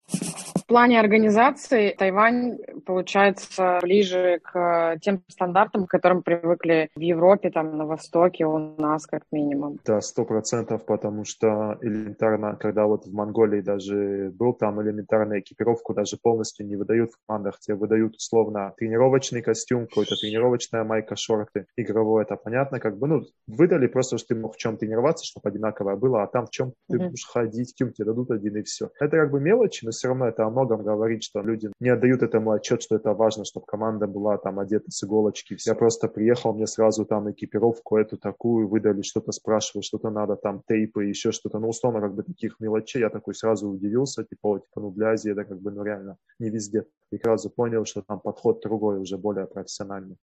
В 0.68 0.70
плане 0.70 1.00
организации 1.00 1.94
Тайвань 1.96 2.58
получается 2.84 3.78
ближе 3.80 4.38
к 4.42 4.98
тем 5.00 5.22
стандартам, 5.26 5.86
к 5.86 5.90
которым 5.90 6.22
привыкли 6.22 6.90
в 6.94 7.00
Европе, 7.00 7.48
там 7.48 7.78
на 7.78 7.86
Востоке, 7.86 8.44
у 8.44 8.58
нас 8.76 9.06
как 9.06 9.22
минимум. 9.32 9.78
Да, 9.86 10.02
сто 10.02 10.26
процентов, 10.26 10.84
потому 10.84 11.24
что 11.24 11.78
элементарно, 11.80 12.54
когда 12.56 12.84
вот 12.84 13.06
в 13.06 13.14
Монголии 13.14 13.62
даже 13.62 14.30
был, 14.34 14.52
там 14.52 14.82
элементарная 14.82 15.40
экипировку 15.40 15.94
даже 15.94 16.18
полностью 16.22 16.66
не 16.66 16.76
выдают 16.76 17.12
в 17.12 17.26
командах, 17.26 17.58
тебе 17.60 17.74
выдают 17.74 18.16
условно 18.16 18.74
тренировочный 18.76 19.40
костюм, 19.40 19.86
какой-то 19.86 20.16
тренировочная 20.16 20.84
майка, 20.84 21.16
шорты, 21.16 21.64
игровой, 21.78 22.24
это 22.24 22.36
понятно, 22.36 22.78
как 22.78 22.98
бы, 22.98 23.06
ну, 23.06 23.22
выдали 23.46 23.86
просто, 23.86 24.18
что 24.18 24.34
ты 24.34 24.34
мог 24.34 24.54
в 24.54 24.58
чем 24.58 24.76
тренироваться, 24.76 25.24
чтобы 25.24 25.48
одинаковое 25.48 25.96
было, 25.96 26.24
а 26.24 26.26
там 26.26 26.44
в 26.44 26.50
чем 26.50 26.74
ты 26.90 26.98
будешь 26.98 27.24
ходить, 27.24 27.72
в 27.72 27.78
чем 27.78 27.94
тебе 27.94 28.04
дадут 28.04 28.30
один 28.30 28.54
и 28.58 28.62
все. 28.64 28.90
Это 29.00 29.16
как 29.16 29.30
бы 29.30 29.40
мелочи, 29.40 29.86
но 29.86 29.92
все 29.92 30.08
равно 30.08 30.28
это 30.28 30.44
многом 30.58 30.82
говорит, 30.82 31.22
что 31.22 31.40
люди 31.40 31.70
не 31.80 31.90
отдают 31.90 32.22
этому 32.22 32.50
отчет, 32.50 32.82
что 32.82 32.96
это 32.96 33.14
важно, 33.14 33.44
чтобы 33.44 33.66
команда 33.66 34.06
была 34.06 34.38
там 34.38 34.58
одета 34.58 34.90
с 34.90 35.04
иголочки. 35.04 35.56
Я 35.66 35.74
просто 35.74 36.08
приехал, 36.08 36.52
мне 36.52 36.66
сразу 36.66 37.04
там 37.04 37.30
экипировку 37.30 37.96
эту 37.96 38.16
такую 38.16 38.68
выдали, 38.68 39.02
что-то 39.02 39.32
спрашивали, 39.32 39.84
что-то 39.84 40.10
надо, 40.10 40.36
там 40.36 40.62
тейпы, 40.68 41.04
еще 41.04 41.32
что-то. 41.32 41.58
Ну, 41.58 41.68
условно, 41.68 42.00
как 42.00 42.14
бы 42.14 42.22
таких 42.22 42.60
мелочей 42.60 43.00
я 43.00 43.10
такой 43.10 43.34
сразу 43.34 43.68
удивился, 43.68 44.24
типа, 44.24 44.58
типа, 44.58 44.80
ну, 44.80 44.90
для 44.90 45.10
Азии 45.10 45.32
это 45.32 45.44
как 45.44 45.60
бы, 45.60 45.70
ну, 45.70 45.84
реально 45.84 46.16
не 46.40 46.50
везде. 46.50 46.84
И 47.12 47.18
сразу 47.18 47.50
понял, 47.50 47.84
что 47.84 48.02
там 48.02 48.20
подход 48.20 48.60
другой, 48.62 48.98
уже 48.98 49.16
более 49.16 49.46
профессиональный. 49.46 50.16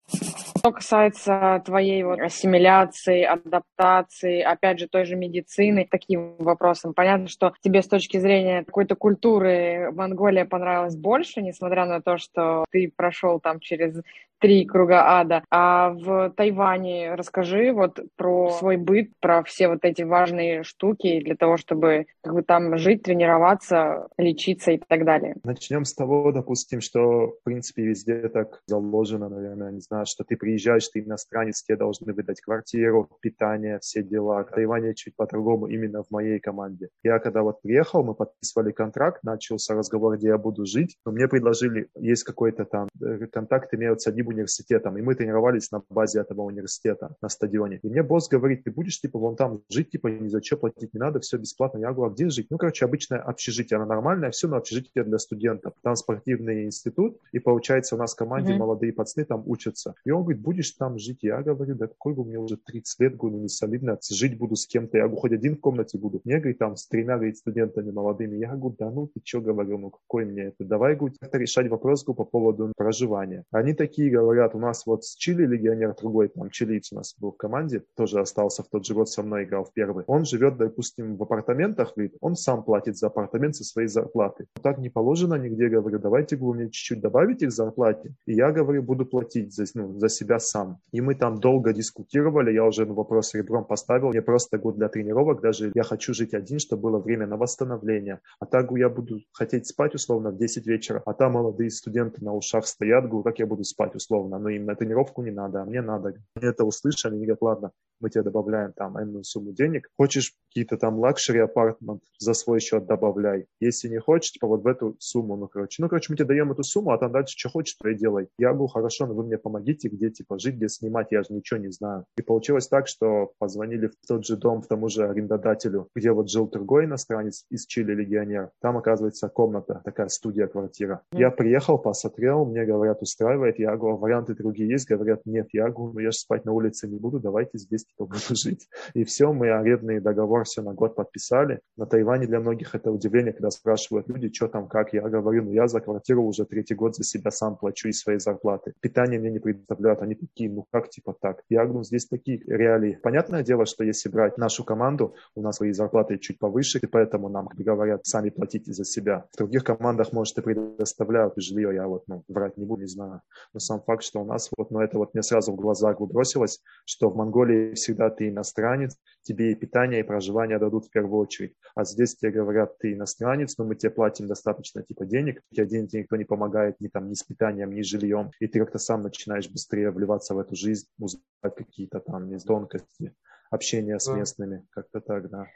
Что 0.65 0.73
касается 0.73 1.63
твоей 1.67 2.03
вот 2.05 2.19
ассимиляции, 2.21 3.23
адаптации, 3.23 4.41
опять 4.41 4.79
же, 4.79 4.89
той 4.89 5.05
же 5.05 5.15
медицины, 5.15 5.87
таким 5.91 6.37
вопросам, 6.39 6.95
понятно, 6.95 7.29
что 7.29 7.53
тебе 7.61 7.83
с 7.83 7.87
точки 7.87 8.17
зрения 8.17 8.65
какой-то 8.65 8.97
культуры 8.97 9.93
Монголия 9.93 10.47
понравилась 10.47 10.97
больше, 10.97 11.43
несмотря 11.43 11.85
на 11.85 12.01
то, 12.01 12.17
что 12.17 12.65
ты 12.71 12.91
прошел 12.97 13.41
там 13.41 13.61
через 13.61 14.01
три 14.45 14.67
круга 14.67 15.19
ада. 15.21 15.43
А 15.51 15.91
в 15.91 16.31
Тайване 16.37 17.15
расскажи 17.15 17.73
вот 17.73 17.99
про 18.17 18.51
свой 18.51 18.77
быт, 18.77 19.09
про 19.19 19.43
все 19.43 19.69
вот 19.69 19.79
эти 19.85 20.03
важные 20.03 20.65
штуки 20.65 21.21
для 21.21 21.35
того, 21.35 21.57
чтобы 21.57 22.07
как 22.23 22.35
бы 22.35 22.43
там 22.43 22.77
жить, 22.77 23.05
тренироваться, 23.05 24.09
лечиться 24.19 24.73
и 24.73 24.79
так 24.87 25.07
далее. 25.07 25.37
Начнем 25.45 25.87
с 25.87 25.95
того, 25.95 26.31
допустим, 26.31 26.83
что 26.83 27.29
в 27.29 27.43
принципе 27.43 27.85
везде 27.85 28.29
так 28.29 28.61
заложено, 28.67 29.31
наверное, 29.31 29.73
не 29.73 29.81
знаю, 29.81 30.05
что 30.05 30.25
ты 30.25 30.37
приезжаешь, 30.37 30.89
ты 30.89 31.01
иностранец, 31.01 31.63
тебе 31.63 31.79
должны 31.79 32.13
выдать 32.13 32.43
квартиру, 32.43 33.09
питание, 33.23 33.79
все 33.81 34.03
дела. 34.03 34.45
В 34.45 34.51
Тайване 34.51 34.95
чуть 34.95 35.17
по-другому 35.17 35.69
именно 35.69 36.03
в 36.03 36.11
моей 36.11 36.39
команде. 36.39 36.89
Я 37.03 37.19
когда 37.19 37.43
вот 37.43 37.63
приехал, 37.63 38.05
мы 38.05 38.15
подписывали 38.15 38.73
контракт, 38.73 39.25
начался 39.25 39.75
разговор, 39.75 40.19
где 40.19 40.29
я 40.29 40.37
буду 40.37 40.67
жить, 40.67 40.99
но 41.07 41.13
мне 41.13 41.29
предложили, 41.29 41.89
есть 41.99 42.25
какой-то 42.25 42.67
там 42.67 42.89
э, 43.01 43.27
контакт 43.33 43.73
имеются 43.73 44.11
одним 44.11 44.34
университетом, 44.35 44.99
и 44.99 45.03
мы 45.03 45.15
тренировались 45.15 45.71
на 45.71 45.83
базе 45.89 46.21
этого 46.21 46.43
университета 46.43 47.17
на 47.23 47.29
стадионе. 47.29 47.81
И 47.83 47.89
мне 47.89 48.03
босс 48.03 48.29
говорит, 48.29 48.65
ты 48.65 48.71
будешь, 48.71 49.01
типа, 49.01 49.19
вон 49.19 49.37
там 49.37 49.63
жить, 49.71 49.91
типа, 49.91 50.09
ни 50.09 50.29
за 50.29 50.43
что 50.43 50.57
платить 50.57 50.95
не 50.95 51.01
надо, 51.01 51.21
все 51.21 51.39
бесплатно. 51.39 51.79
Я 51.79 51.93
говорю, 51.93 52.13
а 52.13 52.15
где 52.15 52.29
жить? 52.29 52.49
Ну, 52.51 52.59
короче, 52.59 52.85
обычное 52.85 53.21
общежитие, 53.21 53.77
оно 53.79 53.87
нормальное, 53.87 54.31
все, 54.31 54.49
но 54.49 54.57
общежитие 54.57 55.05
для 55.05 55.19
студентов. 55.19 55.75
Там 55.83 55.97
спортивный 55.97 56.65
институт, 56.65 57.19
и 57.33 57.39
получается 57.39 57.95
у 57.95 57.99
нас 57.99 58.15
в 58.15 58.17
команде 58.17 58.53
mm-hmm. 58.53 58.59
молодые 58.59 58.93
пацаны 58.93 59.25
там 59.25 59.43
учатся. 59.47 59.95
И 60.05 60.11
он 60.11 60.23
говорит, 60.23 60.43
будешь 60.43 60.71
там 60.73 60.99
жить? 60.99 61.19
Я 61.23 61.43
говорю, 61.43 61.75
да 61.75 61.87
какой 61.87 62.15
бы 62.15 62.25
мне 62.25 62.39
уже 62.39 62.57
30 62.57 63.01
лет, 63.01 63.17
говорю, 63.17 63.37
ну, 63.37 63.43
не 63.43 63.49
солидно, 63.49 63.99
жить 64.11 64.39
буду 64.39 64.57
с 64.57 64.67
кем-то. 64.67 64.99
Я 64.99 65.05
говорю, 65.05 65.21
хоть 65.21 65.33
один 65.33 65.57
в 65.57 65.61
комнате 65.61 65.99
буду. 65.99 66.21
Мне, 66.25 66.39
говорит, 66.39 66.59
там 66.59 66.77
с 66.77 66.87
тремя, 66.87 67.17
говорит, 67.17 67.39
студентами 67.39 67.91
молодыми. 67.91 68.37
Я 68.37 68.55
говорю, 68.55 68.77
да 68.79 68.91
ну 68.91 69.07
ты 69.07 69.21
что, 69.25 69.41
говорю, 69.41 69.79
ну 69.79 69.91
какой 69.91 70.25
мне 70.25 70.45
это? 70.45 70.65
Давай, 70.65 70.97
говорю, 70.97 71.15
как-то 71.21 71.39
решать 71.39 71.69
вопрос 71.69 72.05
говорю, 72.05 72.17
по 72.17 72.25
поводу 72.25 72.73
проживания. 72.77 73.45
Они 73.51 73.75
такие 73.75 74.11
говорят, 74.25 74.55
у 74.55 74.59
нас 74.59 74.87
вот 74.87 75.05
с 75.05 75.15
Чили 75.17 75.47
легионер 75.47 75.95
другой, 75.95 76.29
там 76.29 76.51
чилиец 76.51 76.93
у 76.93 76.97
нас 76.97 77.15
был 77.19 77.33
в 77.33 77.37
команде, 77.37 77.83
тоже 77.97 78.21
остался 78.21 78.63
в 78.63 78.69
тот 78.69 78.85
же 78.85 78.95
год 78.95 79.09
со 79.09 79.23
мной, 79.23 79.45
играл 79.45 79.65
в 79.65 79.73
первый. 79.73 80.05
Он 80.07 80.25
живет, 80.25 80.57
допустим, 80.57 81.17
в 81.17 81.23
апартаментах, 81.23 81.95
говорит, 81.95 82.17
он 82.21 82.37
сам 82.37 82.65
платит 82.65 82.97
за 82.97 83.07
апартамент 83.09 83.57
со 83.57 83.65
своей 83.65 83.89
зарплаты. 83.89 84.47
Так 84.63 84.79
не 84.79 84.91
положено 84.91 85.35
нигде, 85.35 85.69
говорю, 85.69 85.99
давайте, 85.99 86.37
говорю, 86.37 86.61
мне 86.61 86.71
чуть-чуть 86.71 87.01
добавите 87.01 87.47
к 87.47 87.51
зарплате, 87.51 88.15
и 88.27 88.35
я, 88.35 88.53
говорю, 88.53 88.83
буду 88.83 89.07
платить 89.07 89.55
за, 89.55 89.65
ну, 89.75 89.99
за 89.99 90.09
себя 90.09 90.39
сам. 90.39 90.79
И 90.93 91.01
мы 91.01 91.15
там 91.15 91.41
долго 91.41 91.73
дискутировали, 91.73 92.53
я 92.53 92.65
уже 92.65 92.87
ну, 92.87 92.95
вопрос 92.95 93.35
ребром 93.35 93.65
поставил, 93.65 94.09
мне 94.09 94.23
просто 94.23 94.59
год 94.59 94.77
для 94.77 94.89
тренировок, 94.89 95.41
даже 95.41 95.73
я 95.75 95.83
хочу 95.83 96.15
жить 96.15 96.35
один, 96.35 96.59
чтобы 96.59 96.83
было 96.83 96.99
время 96.99 97.27
на 97.27 97.37
восстановление. 97.37 98.21
А 98.41 98.47
так 98.47 98.71
я 98.73 98.89
буду 98.89 99.21
хотеть 99.33 99.67
спать 99.67 99.95
условно 99.95 100.31
в 100.31 100.37
10 100.37 100.67
вечера, 100.67 101.03
а 101.07 101.15
там 101.15 101.33
молодые 101.33 101.71
студенты 101.71 102.25
на 102.25 102.35
ушах 102.35 102.67
стоят, 102.67 103.09
говорю, 103.09 103.23
как 103.23 103.39
я 103.39 103.47
буду 103.47 103.65
спать 103.65 103.95
условно, 104.05 104.39
но 104.39 104.49
им 104.49 104.67
на 104.67 104.75
тренировку 104.75 105.23
не 105.23 105.31
надо, 105.31 105.63
а 105.63 105.65
мне 105.65 105.83
надо. 105.83 106.15
Они 106.37 106.47
это 106.47 106.65
услышали, 106.65 107.15
они 107.15 107.25
говорят, 107.25 107.43
ладно, 107.43 107.71
мы 108.01 108.11
тебе 108.11 108.23
добавляем 108.23 108.73
там 108.73 109.01
энную 109.01 109.25
сумму 109.25 109.53
денег. 109.53 109.89
Хочешь 109.97 110.35
какие-то 110.49 110.77
там 110.77 110.99
luxury 110.99 111.41
apartment 111.41 112.03
за 112.19 112.35
свой 112.35 112.61
счет 112.61 112.87
добавляй. 112.87 113.47
Если 113.61 113.89
не 113.89 113.99
хочешь, 113.99 114.33
типа 114.33 114.47
вот 114.47 114.63
в 114.63 114.67
эту 114.67 114.97
сумму, 114.99 115.37
ну, 115.37 115.49
короче. 115.49 115.83
Ну, 115.83 115.89
короче, 115.89 116.09
мы 116.11 116.17
тебе 116.17 116.27
даем 116.27 116.53
эту 116.53 116.63
сумму, 116.63 116.93
а 116.93 116.99
там 116.99 117.13
дальше 117.13 117.35
что 117.37 117.49
хочешь, 117.49 117.77
то 117.81 117.89
и 117.89 117.95
делай. 117.95 118.29
Я 118.39 118.53
говорю, 118.53 118.69
хорошо, 118.69 119.07
но 119.07 119.15
вы 119.15 119.25
мне 119.25 119.39
помогите, 119.39 119.89
где, 119.89 120.11
типа, 120.11 120.39
жить, 120.39 120.57
где 120.57 120.69
снимать, 120.69 121.09
я 121.11 121.23
же 121.23 121.29
ничего 121.31 121.59
не 121.59 121.71
знаю. 121.71 122.05
И 122.17 122.23
получилось 122.23 122.69
так, 122.69 122.89
что 122.89 123.33
позвонили 123.39 123.87
в 123.87 124.07
тот 124.07 124.25
же 124.25 124.37
дом, 124.37 124.63
в 124.63 124.67
тому 124.67 124.89
же 124.89 125.09
арендодателю, 125.09 125.89
где 125.95 126.13
вот 126.13 126.31
жил 126.31 126.49
другой 126.49 126.85
иностранец 126.85 127.47
из 127.51 127.67
Чили, 127.67 127.95
легионер. 127.95 128.51
Там, 128.61 128.77
оказывается, 128.77 129.29
комната, 129.29 129.81
такая 129.85 130.09
студия, 130.09 130.47
квартира. 130.47 131.03
Mm. 131.13 131.19
Я 131.19 131.31
приехал, 131.31 131.79
посмотрел, 131.79 132.45
мне 132.45 132.65
говорят, 132.65 133.03
устраивает. 133.03 133.59
Я 133.59 133.77
говорю, 133.77 133.94
варианты 133.97 134.35
другие 134.35 134.69
есть? 134.69 134.89
Говорят, 134.89 135.23
нет. 135.25 135.49
Я 135.53 135.69
ну 135.69 135.99
я 135.99 136.11
же 136.11 136.19
спать 136.19 136.45
на 136.45 136.53
улице 136.53 136.87
не 136.89 136.99
буду, 136.99 137.21
давайте 137.21 137.59
здесь 137.59 137.85
типа 137.85 138.07
буду 138.07 138.19
жить. 138.31 138.69
И 138.95 139.05
все, 139.05 139.33
мы 139.33 139.51
арендный 139.51 140.01
договор 140.01 140.45
все 140.45 140.63
на 140.63 140.73
год 140.73 140.95
подписали. 140.95 141.61
На 141.77 141.87
Тайване 141.87 142.27
для 142.27 142.41
многих 142.41 142.75
это 142.75 142.91
удивление, 142.91 143.33
когда 143.33 143.51
спрашивают 143.51 144.09
люди, 144.09 144.33
что 144.33 144.49
там, 144.49 144.69
как. 144.69 144.93
Я 144.93 145.03
говорю, 145.03 145.45
ну 145.45 145.53
я 145.53 145.67
за 145.67 145.81
квартиру 145.81 146.25
уже 146.25 146.45
третий 146.45 146.75
год 146.75 146.97
за 146.97 147.05
себя 147.05 147.31
сам 147.31 147.57
плачу 147.57 147.89
из 147.89 148.01
своей 148.01 148.19
зарплаты. 148.19 148.75
Питание 148.81 149.19
мне 149.19 149.31
не 149.31 149.39
предоставляют, 149.39 150.03
они 150.03 150.15
такие, 150.15 150.51
ну 150.51 150.67
как 150.71 150.91
типа 150.91 151.17
так? 151.21 151.43
Я 151.49 151.63
говорю, 151.63 151.79
ну 151.79 151.85
здесь 151.85 152.07
такие 152.07 152.43
реалии. 152.47 152.99
Понятное 153.03 153.43
дело, 153.43 153.67
что 153.67 153.85
если 153.85 154.09
брать 154.09 154.39
нашу 154.39 154.65
команду, 154.65 155.15
у 155.35 155.43
нас 155.43 155.57
свои 155.57 155.73
зарплаты 155.73 156.19
чуть 156.19 156.39
повыше, 156.39 156.79
и 156.79 156.87
поэтому 156.87 157.29
нам 157.29 157.49
говорят, 157.55 158.05
сами 158.05 158.31
платите 158.31 158.73
за 158.73 158.85
себя. 158.85 159.27
В 159.33 159.39
других 159.39 159.65
командах, 159.65 160.13
может, 160.13 160.39
и 160.39 160.43
предоставляют 160.43 161.35
жилье, 161.37 161.75
я 161.75 161.87
вот, 161.87 162.05
ну, 162.07 162.25
врать 162.29 162.57
не 162.57 162.65
буду, 162.65 162.83
не 162.83 162.89
знаю. 162.89 163.21
Но 163.53 163.61
сам 163.61 163.81
факт, 163.85 164.03
что 164.03 164.21
у 164.21 164.25
нас 164.25 164.51
вот, 164.57 164.71
ну, 164.71 164.81
это 164.81 164.99
вот 164.99 165.15
мне 165.15 165.23
сразу 165.23 165.53
в 165.53 165.57
глаза 165.57 165.95
бросилось, 165.95 166.61
что 166.85 167.11
в 167.11 167.17
Монголии 167.17 167.75
всегда 167.75 168.11
ты 168.11 168.29
иностранец, 168.29 168.97
тебе 169.23 169.53
и 169.53 169.55
питание, 169.55 170.01
и 170.01 170.03
проживание 170.03 170.59
дадут 170.59 170.87
в 170.87 170.91
первую 170.91 171.21
очередь. 171.21 171.55
А 171.75 171.85
здесь 171.85 172.17
тебе 172.17 172.33
говорят, 172.33 172.79
ты 172.79 172.93
иностранец, 172.93 173.57
но 173.59 173.65
мы 173.65 173.75
тебе 173.75 173.91
платим 173.91 174.27
достаточно 174.27 174.83
типа 174.83 175.07
денег, 175.07 175.41
тебе 175.53 175.67
денег 175.67 175.93
никто 175.93 176.17
не 176.17 176.25
помогает 176.25 176.81
ни 176.81 176.89
там, 176.89 177.09
ни 177.09 177.15
с 177.15 177.23
питанием, 177.23 177.75
ни 177.75 177.83
с 177.83 177.87
жильем, 177.87 178.31
и 178.41 178.47
ты 178.47 178.59
как-то 178.59 178.79
сам 178.79 179.03
начинаешь 179.03 179.49
быстрее 179.49 179.91
вливаться 179.91 180.35
в 180.35 180.39
эту 180.39 180.57
жизнь, 180.57 180.87
узнать 180.99 181.23
какие-то 181.57 182.01
там 182.01 182.31
тонкости 182.41 183.15
общения 183.51 183.99
с 183.99 184.09
местными, 184.09 184.67
как-то 184.71 185.01
так, 185.01 185.31
да. 185.31 185.47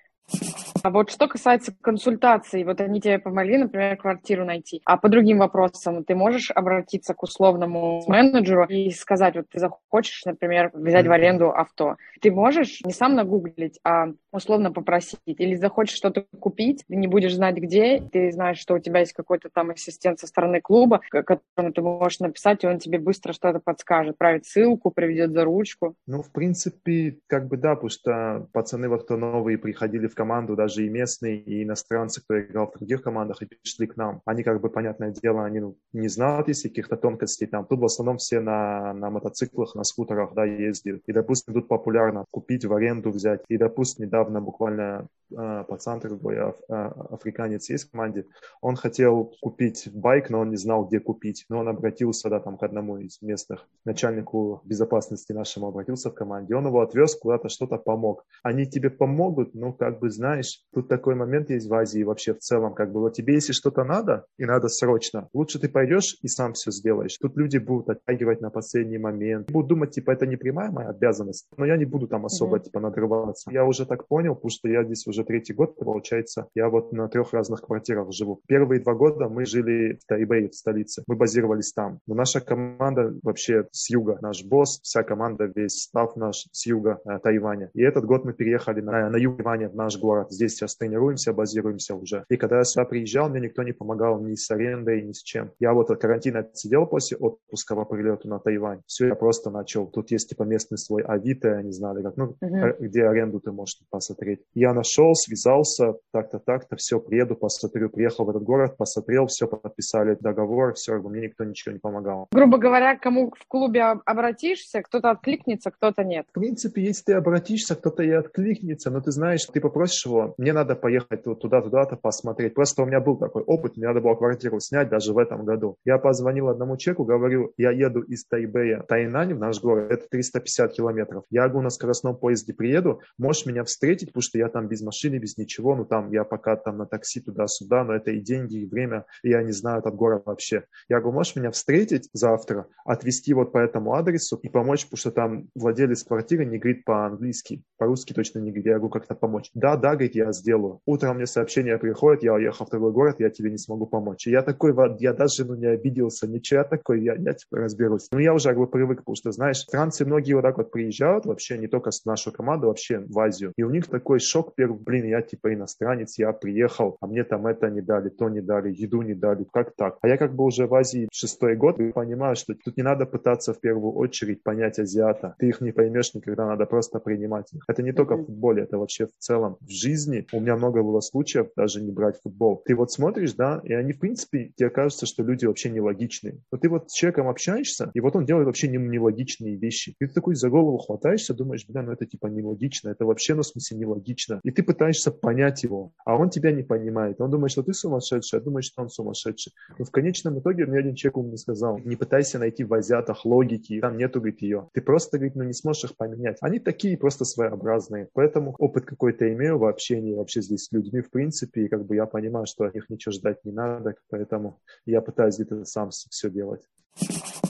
А 0.83 0.91
вот 0.91 1.11
что 1.11 1.29
касается 1.29 1.75
консультаций, 1.81 2.65
вот 2.65 2.81
они 2.81 3.01
тебе 3.01 3.19
помогли, 3.19 3.59
например, 3.59 3.97
квартиру 3.97 4.45
найти, 4.45 4.81
а 4.85 4.97
по 4.97 5.09
другим 5.09 5.39
вопросам 5.39 6.05
ты 6.05 6.15
можешь 6.15 6.51
обратиться 6.51 7.15
к 7.15 7.23
условному 7.23 8.05
менеджеру 8.07 8.65
и 8.65 8.91
сказать, 8.91 9.37
вот 9.37 9.47
ты 9.51 9.59
захочешь, 9.59 10.25
например, 10.25 10.71
взять 10.73 11.07
в 11.07 11.13
аренду 11.13 11.51
авто. 11.51 11.97
Ты 12.21 12.31
можешь 12.31 12.81
не 12.85 12.93
сам 12.93 13.15
нагуглить, 13.15 13.79
а 13.85 14.09
условно 14.33 14.73
попросить. 14.73 15.19
Или 15.27 15.55
захочешь 15.55 15.97
что-то 15.97 16.25
купить, 16.39 16.85
ты 16.89 16.97
не 16.97 17.07
будешь 17.07 17.35
знать 17.35 17.57
где, 17.57 18.01
ты 18.01 18.31
знаешь, 18.33 18.59
что 18.59 18.75
у 18.75 18.79
тебя 18.79 19.01
есть 19.01 19.13
какой-то 19.13 19.49
там 19.53 19.71
ассистент 19.71 20.21
со 20.21 20.27
стороны 20.27 20.61
клуба, 20.61 21.01
которому 21.11 21.73
ты 21.73 21.83
можешь 21.83 22.21
написать, 22.21 22.65
и 22.65 22.67
он 22.67 22.79
тебе 22.79 22.99
быстро 22.99 23.33
что-то 23.33 23.61
подскажет, 23.61 24.19
правит 24.19 24.47
ссылку, 24.47 24.91
приведет 24.91 25.33
за 25.33 25.45
ручку. 25.45 25.95
Ну, 26.07 26.23
в 26.23 26.31
принципе, 26.33 27.19
как 27.27 27.49
бы 27.49 27.57
да, 27.57 27.75
потому 27.75 27.91
что 27.91 28.49
пацаны 28.53 28.89
вот 28.89 29.05
кто 29.05 29.17
новые 29.17 29.59
приходили 29.59 30.07
в 30.07 30.15
команду, 30.15 30.57
даже 30.69 30.87
и 30.87 30.91
местные, 30.91 31.39
и 31.41 31.63
иностранцы, 31.63 32.23
кто 32.23 32.39
играл 32.39 32.67
в 32.67 32.79
других 32.79 33.03
командах 33.03 33.43
и 33.43 33.47
пришли 33.47 33.87
к 33.87 33.97
нам, 33.97 34.21
они 34.27 34.43
как 34.43 34.61
бы, 34.61 34.69
понятное 34.69 35.11
дело, 35.11 35.45
они 35.45 35.61
ну, 35.61 35.77
не 35.93 36.09
знают 36.09 36.49
если 36.49 36.69
каких-то 36.69 36.97
тонкостей 36.97 37.47
там. 37.47 37.65
Тут 37.65 37.81
в 37.81 37.85
основном 37.85 38.19
все 38.19 38.41
на, 38.41 38.93
на 38.93 39.11
мотоциклах, 39.11 39.75
на 39.75 39.85
скутерах, 39.85 40.35
да, 40.35 40.45
ездят. 40.45 41.01
И, 41.07 41.13
допустим, 41.13 41.55
тут 41.55 41.69
популярно 41.69 42.25
купить 42.31 42.65
в 42.65 42.75
аренду 42.75 43.11
взять. 43.11 43.41
И, 43.49 43.57
допустим, 43.57 44.05
недавно 44.05 44.41
буквально 44.41 45.07
э, 45.31 45.65
пацан 45.69 46.01
другой, 46.01 46.39
аф, 46.39 46.57
э, 46.69 46.75
африканец 47.11 47.71
есть 47.71 47.89
в 47.89 47.91
команде, 47.91 48.27
он 48.61 48.77
хотел 48.77 49.33
купить 49.41 49.89
байк, 49.93 50.31
но 50.31 50.41
он 50.41 50.51
не 50.51 50.57
знал, 50.57 50.85
где 50.85 51.01
купить. 51.01 51.47
Но 51.49 51.61
он 51.61 51.69
обратился, 51.69 52.29
да, 52.29 52.41
там, 52.41 52.59
к 52.59 52.63
одному 52.63 52.99
из 52.99 53.23
местных, 53.23 53.67
начальнику 53.85 54.61
безопасности 54.65 55.33
нашему 55.33 55.69
обратился 55.69 56.11
в 56.11 56.15
команде. 56.15 56.55
Он 56.55 56.67
его 56.67 56.81
отвез 56.81 57.15
куда-то, 57.15 57.49
что-то 57.49 57.79
помог. 57.79 58.27
Они 58.43 58.67
тебе 58.67 58.91
помогут, 58.91 59.55
ну, 59.55 59.73
как 59.73 59.99
бы 59.99 60.11
знаешь, 60.11 60.58
тут 60.75 60.89
такой 60.89 61.15
момент 61.15 61.51
есть 61.51 61.69
в 61.69 61.75
Азии 61.75 62.03
вообще 62.03 62.35
в 62.35 62.39
целом, 62.39 62.75
как 62.75 62.93
бы 62.93 63.01
вот 63.01 63.15
тебе 63.15 63.35
если 63.35 63.53
что-то 63.53 63.85
надо, 63.85 64.27
и 64.39 64.45
надо 64.45 64.69
срочно, 64.69 65.29
лучше 65.33 65.59
ты 65.59 65.69
пойдешь 65.69 66.17
и 66.23 66.29
сам 66.29 66.53
все 66.53 66.71
сделаешь. 66.71 67.17
Тут 67.19 67.37
люди 67.37 67.59
будут 67.59 67.91
оттягивать 67.91 68.41
на 68.41 68.51
последний 68.51 68.99
момент, 68.99 69.51
будут 69.51 69.69
думать, 69.69 69.91
типа, 69.91 70.13
это 70.13 70.27
не 70.27 70.37
прямая 70.37 70.71
моя 70.71 70.91
обязанность, 70.91 71.49
но 71.57 71.65
я 71.65 71.77
не 71.77 71.85
буду 71.85 72.07
там 72.07 72.27
особо, 72.27 72.57
mm-hmm. 72.57 72.63
типа, 72.65 72.81
надрываться. 72.81 73.51
Я 73.51 73.65
уже 73.65 73.87
так 73.87 74.07
понял, 74.07 74.35
потому 74.35 74.51
что 74.51 74.69
я 74.69 74.85
здесь 74.85 75.07
уже 75.07 75.25
третий 75.25 75.53
год, 75.53 75.77
получается, 75.77 76.49
я 76.55 76.69
вот 76.69 76.93
на 76.93 77.09
трех 77.09 77.33
разных 77.33 77.63
квартирах 77.63 78.13
живу. 78.13 78.41
Первые 78.47 78.81
два 78.81 78.95
года 78.95 79.29
мы 79.29 79.45
жили 79.45 79.99
в 80.03 80.07
Тайбэе, 80.07 80.49
в 80.49 80.55
столице. 80.55 81.03
Мы 81.07 81.17
базировались 81.17 81.73
там. 81.73 82.01
Но 82.07 82.15
наша 82.15 82.41
команда 82.41 83.15
вообще 83.23 83.67
с 83.73 83.91
юга, 83.91 84.19
наш 84.21 84.45
босс, 84.45 84.81
вся 84.83 85.03
команда, 85.03 85.51
весь 85.55 85.83
став 85.83 86.17
наш 86.17 86.47
с 86.53 86.67
юга 86.67 87.01
э, 87.05 87.19
Тайваня. 87.23 87.71
И 87.75 87.83
этот 87.83 88.05
год 88.05 88.25
мы 88.25 88.33
переехали 88.33 88.81
на, 88.81 89.11
на 89.11 89.17
юг 89.17 89.37
Тайваня, 89.39 89.69
в 89.69 89.75
наш 89.75 89.99
город. 89.99 90.31
Здесь 90.31 90.48
сейчас 90.49 90.77
тренируемся, 90.77 91.33
базируемся 91.33 91.95
уже. 91.95 92.25
И 92.29 92.37
когда 92.37 92.59
я 92.59 92.65
сюда 92.65 92.85
приезжал, 92.85 93.29
мне 93.29 93.41
никто 93.41 93.63
не 93.63 93.73
помогал 93.73 94.21
ни 94.21 94.35
с 94.35 94.51
арендой, 94.51 95.03
ни 95.03 95.13
с 95.13 95.23
чем. 95.23 95.53
Я 95.59 95.73
вот 95.73 95.91
от 95.91 96.01
карантина 96.01 96.49
сидел 96.55 96.87
после 96.87 97.17
отпуска 97.17 97.75
по 97.75 97.85
прилету 97.85 98.29
на 98.29 98.39
Тайвань. 98.39 98.81
Все, 98.87 99.09
я 99.09 99.15
просто 99.15 99.51
начал. 99.51 99.87
Тут 99.87 100.11
есть 100.11 100.29
типа 100.31 100.43
местный 100.45 100.79
свой 100.79 101.03
Авито, 101.03 101.49
я 101.49 101.63
не 101.63 101.73
знаю, 101.73 102.03
как, 102.03 102.17
ну, 102.17 102.37
uh-huh. 102.43 102.77
где 102.81 103.05
аренду 103.05 103.41
ты 103.41 103.53
можешь 103.53 103.79
посмотреть. 103.91 104.41
Я 104.55 104.73
нашел, 104.73 105.15
связался, 105.15 105.95
так-то, 106.13 106.39
так-то, 106.39 106.77
все, 106.77 107.01
приеду, 107.01 107.35
посмотрю. 107.35 107.91
Приехал 107.91 108.25
в 108.25 108.31
этот 108.31 108.43
город, 108.43 108.77
посмотрел, 108.77 109.27
все, 109.27 109.47
подписали 109.47 110.17
договор, 110.21 110.75
все, 110.75 110.99
мне 110.99 111.23
никто 111.23 111.45
ничего 111.45 111.73
не 111.73 111.79
помогал. 111.79 112.29
Грубо 112.33 112.59
говоря, 112.59 112.97
кому 112.97 113.31
в 113.31 113.47
клубе 113.47 113.83
обратишься, 113.83 114.83
кто-то 114.83 115.11
откликнется, 115.11 115.71
кто-то 115.71 116.05
нет. 116.05 116.27
В 116.31 116.33
принципе, 116.33 116.83
если 116.83 117.05
ты 117.05 117.13
обратишься, 117.15 117.75
кто-то 117.75 118.03
и 118.03 118.11
откликнется, 118.11 118.91
но 118.91 119.01
ты 119.01 119.11
знаешь, 119.11 119.45
ты 119.53 119.61
попросишь 119.61 120.07
его, 120.07 120.35
мне 120.39 120.53
надо 120.53 120.77
поехать 120.77 121.25
туда-туда-то 121.25 121.97
посмотреть. 121.97 122.55
Просто 122.55 122.83
у 122.83 122.87
меня 122.87 123.01
был 123.01 123.17
такой 123.17 123.43
опыт, 123.43 123.77
мне 123.77 123.87
надо 123.87 124.01
было 124.01 124.15
квартиру 124.15 124.61
снять 124.61 124.89
даже 124.89 125.13
в 125.13 125.19
этом 125.19 125.45
году. 125.45 125.77
Я 125.85 125.99
позвонил 125.99 126.49
одному 126.49 126.77
человеку, 126.77 127.05
говорю, 127.05 127.53
я 127.57 127.73
еду 127.73 128.01
из 128.01 128.25
Тайбэя 128.25 128.83
Тайнань, 128.89 129.35
в 129.35 129.39
наш 129.39 129.61
город, 129.61 129.91
это 129.91 130.09
350 130.09 130.73
километров. 130.73 131.25
Я 131.31 131.49
говорю, 131.49 131.65
на 131.65 131.71
скоростном 131.71 132.17
поезде 132.17 132.55
приеду, 132.55 133.01
можешь 133.19 133.47
меня 133.47 133.65
встретить, 133.65 134.09
потому 134.09 134.23
что 134.23 134.39
я 134.39 134.49
там 134.49 134.69
без 134.69 134.81
машины, 134.81 135.19
без 135.19 135.37
ничего, 135.37 135.75
ну 135.75 135.85
там 135.85 136.11
я 136.13 136.25
пока 136.25 136.57
там 136.57 136.79
на 136.79 136.87
такси 136.87 137.21
туда-сюда, 137.21 137.85
но 137.85 137.95
это 137.95 138.13
и 138.13 138.21
деньги, 138.21 138.59
и 138.59 138.67
время, 138.67 139.05
и 139.23 139.31
я 139.31 139.43
не 139.43 139.53
знаю 139.53 139.81
этот 139.81 139.95
город 139.95 140.23
вообще. 140.27 140.65
Я 140.89 141.01
говорю, 141.01 141.17
можешь 141.17 141.37
меня 141.37 141.51
встретить 141.51 142.09
завтра, 142.13 142.67
отвезти 142.85 143.35
вот 143.35 143.53
по 143.53 143.59
этому 143.59 143.95
адресу 143.95 144.39
и 144.43 144.49
помочь, 144.49 144.85
потому 144.85 144.99
что 144.99 145.11
там 145.11 145.49
владелец 145.55 146.05
квартиры 146.05 146.45
не 146.45 146.59
говорит 146.59 146.85
по-английски, 146.85 147.63
по-русски 147.77 148.13
точно 148.13 148.39
не 148.39 148.51
говорит. 148.51 148.67
Я 148.67 148.79
говорю, 148.79 148.91
как-то 148.91 149.15
помочь. 149.15 149.51
Да, 149.55 149.77
да, 149.77 149.93
говорит, 149.93 150.15
я 150.15 150.28
сделаю. 150.33 150.81
Утром 150.87 151.17
мне 151.17 151.27
сообщение 151.27 151.79
приходит, 151.79 152.23
я 152.23 152.35
уехал 152.35 152.67
в 152.67 152.71
другой 152.71 152.93
город, 152.93 153.17
я 153.19 153.31
тебе 153.31 153.51
не 153.51 153.59
смогу 153.59 153.87
помочь. 153.87 154.27
И 154.27 154.31
я 154.31 154.43
такой, 154.43 154.75
я 155.01 155.13
даже 155.13 155.45
ну, 155.45 155.55
не 155.55 155.67
обиделся, 155.67 156.27
ничего, 156.27 156.61
я 156.61 156.65
такой, 156.65 157.03
я, 157.03 157.15
я 157.15 157.35
типа 157.35 157.59
разберусь. 157.59 158.09
Но 158.13 158.21
я 158.21 158.35
уже 158.35 158.49
как 158.49 158.59
бы 158.59 158.67
привык, 158.67 158.99
потому 158.99 159.17
что, 159.17 159.33
знаешь, 159.33 159.59
странцы 159.59 160.05
многие 160.05 160.35
вот 160.35 160.43
так 160.43 160.59
вот 160.59 160.71
приезжают 160.71 161.27
вообще, 161.27 161.59
не 161.59 161.67
только 161.67 161.91
с 161.91 162.05
нашу 162.05 162.33
команду, 162.33 162.69
вообще 162.69 163.01
в 163.01 163.19
Азию. 163.19 163.53
И 163.57 163.63
у 163.63 163.71
них 163.71 163.87
такой 163.87 164.19
шок 164.21 164.55
первый, 164.55 164.79
блин, 164.79 165.07
я 165.07 165.23
типа 165.23 165.53
иностранец, 165.55 166.19
я 166.19 166.33
приехал, 166.33 166.97
а 167.01 167.07
мне 167.07 167.25
там 167.25 167.47
это 167.47 167.69
не 167.71 167.81
дали, 167.81 168.09
то 168.09 168.29
не 168.29 168.41
дали, 168.41 168.73
еду 168.73 169.03
не 169.03 169.15
дали, 169.15 169.47
как 169.53 169.75
так? 169.77 169.99
А 170.01 170.09
я 170.09 170.17
как 170.17 170.35
бы 170.35 170.45
уже 170.45 170.67
в 170.67 170.75
Азии 170.75 171.09
шестой 171.13 171.57
год 171.57 171.79
и 171.81 171.93
понимаю, 171.93 172.37
что 172.37 172.55
тут 172.55 172.77
не 172.77 172.83
надо 172.83 173.07
пытаться 173.07 173.53
в 173.53 173.61
первую 173.61 173.93
очередь 173.93 174.43
понять 174.43 174.79
азиата. 174.79 175.35
Ты 175.39 175.49
их 175.49 175.61
не 175.61 175.73
поймешь 175.73 176.15
никогда, 176.15 176.47
надо 176.47 176.67
просто 176.67 176.99
принимать 176.99 177.53
их. 177.53 177.63
Это 177.69 177.83
не 177.83 177.93
только 177.93 178.17
в 178.17 178.27
футболе, 178.27 178.63
это 178.63 178.79
вообще 178.79 179.07
в 179.07 179.13
целом 179.19 179.57
в 179.61 179.71
жизни 179.71 180.18
у 180.33 180.41
меня 180.41 180.57
много 180.57 180.83
было 180.83 181.01
случаев 181.01 181.49
даже 181.57 181.83
не 181.83 181.93
брать 181.93 182.21
футбол. 182.23 182.63
Ты 182.65 182.75
вот 182.75 182.93
смотришь, 182.93 183.35
да, 183.35 183.61
и 183.65 183.73
они, 183.73 183.93
в 183.93 183.99
принципе, 183.99 184.53
тебе 184.57 184.71
кажется, 184.71 185.07
что 185.07 185.23
люди 185.23 185.47
вообще 185.47 185.71
нелогичные. 185.71 186.41
Но 186.53 186.59
ты 186.59 186.69
вот 186.69 186.91
с 186.91 186.95
человеком 186.95 187.29
общаешься, 187.29 187.91
и 187.95 188.01
вот 188.01 188.17
он 188.17 188.25
делает 188.25 188.47
вообще 188.47 188.69
нелогичные 188.69 189.57
вещи. 189.57 189.95
Ты 189.99 190.09
такой 190.09 190.35
за 190.35 190.51
голову 190.51 190.79
хватаешься, 190.79 191.35
думаешь, 191.35 191.67
бля, 191.69 191.83
ну 191.83 191.93
это 191.93 192.07
типа 192.07 192.27
нелогично, 192.27 192.91
это 192.91 193.05
вообще, 193.05 193.35
ну 193.35 193.43
в 193.43 193.47
смысле, 193.47 193.79
нелогично. 193.79 194.41
И 194.45 194.51
ты 194.51 194.63
пытаешься 194.63 195.11
понять 195.11 195.63
его, 195.63 195.93
а 196.05 196.17
он 196.17 196.31
тебя 196.31 196.53
не 196.53 196.63
понимает. 196.63 197.21
Он 197.21 197.31
думает, 197.31 197.53
что 197.53 197.63
ты 197.63 197.73
сумасшедший, 197.73 198.39
а 198.39 198.43
думает, 198.43 198.65
что 198.65 198.83
он 198.83 198.89
сумасшедший. 198.89 199.53
Но 199.79 199.85
в 199.85 199.91
конечном 199.91 200.39
итоге 200.39 200.67
мне 200.67 200.79
один 200.79 200.95
человек 200.95 201.17
мне 201.17 201.37
сказал, 201.37 201.79
не 201.79 201.97
пытайся 201.97 202.39
найти 202.39 202.65
в 202.65 202.73
азиатах 202.75 203.25
логики, 203.25 203.81
там 203.81 203.97
нету, 203.97 204.21
говорит, 204.21 204.43
ее. 204.43 204.69
Ты 204.73 204.81
просто, 204.81 205.19
говорит, 205.19 205.37
ну 205.37 205.45
не 205.45 205.53
сможешь 205.53 205.85
их 205.85 205.97
поменять. 205.97 206.39
Они 206.41 206.59
такие 206.59 206.97
просто 206.97 207.25
своеобразные. 207.25 208.09
Поэтому 208.15 208.55
опыт 208.59 208.85
какой-то 208.85 209.33
имею 209.33 209.59
в 209.59 209.65
общении 209.65 210.08
вообще 210.15 210.43
здесь 210.43 210.65
с 210.65 210.73
людьми 210.73 211.01
в 211.01 211.11
принципе, 211.11 211.65
и 211.65 211.69
как 211.69 211.87
бы 211.87 211.97
я 211.97 212.07
понимаю, 212.07 212.47
что 212.47 212.65
от 212.65 212.75
них 212.75 212.89
ничего 212.91 213.13
ждать 213.13 213.45
не 213.45 213.53
надо, 213.53 213.95
поэтому 214.09 214.61
я 214.87 215.01
пытаюсь 215.01 215.37
где-то 215.37 215.65
сам 215.65 215.91
все 215.91 216.31
делать. 216.31 216.63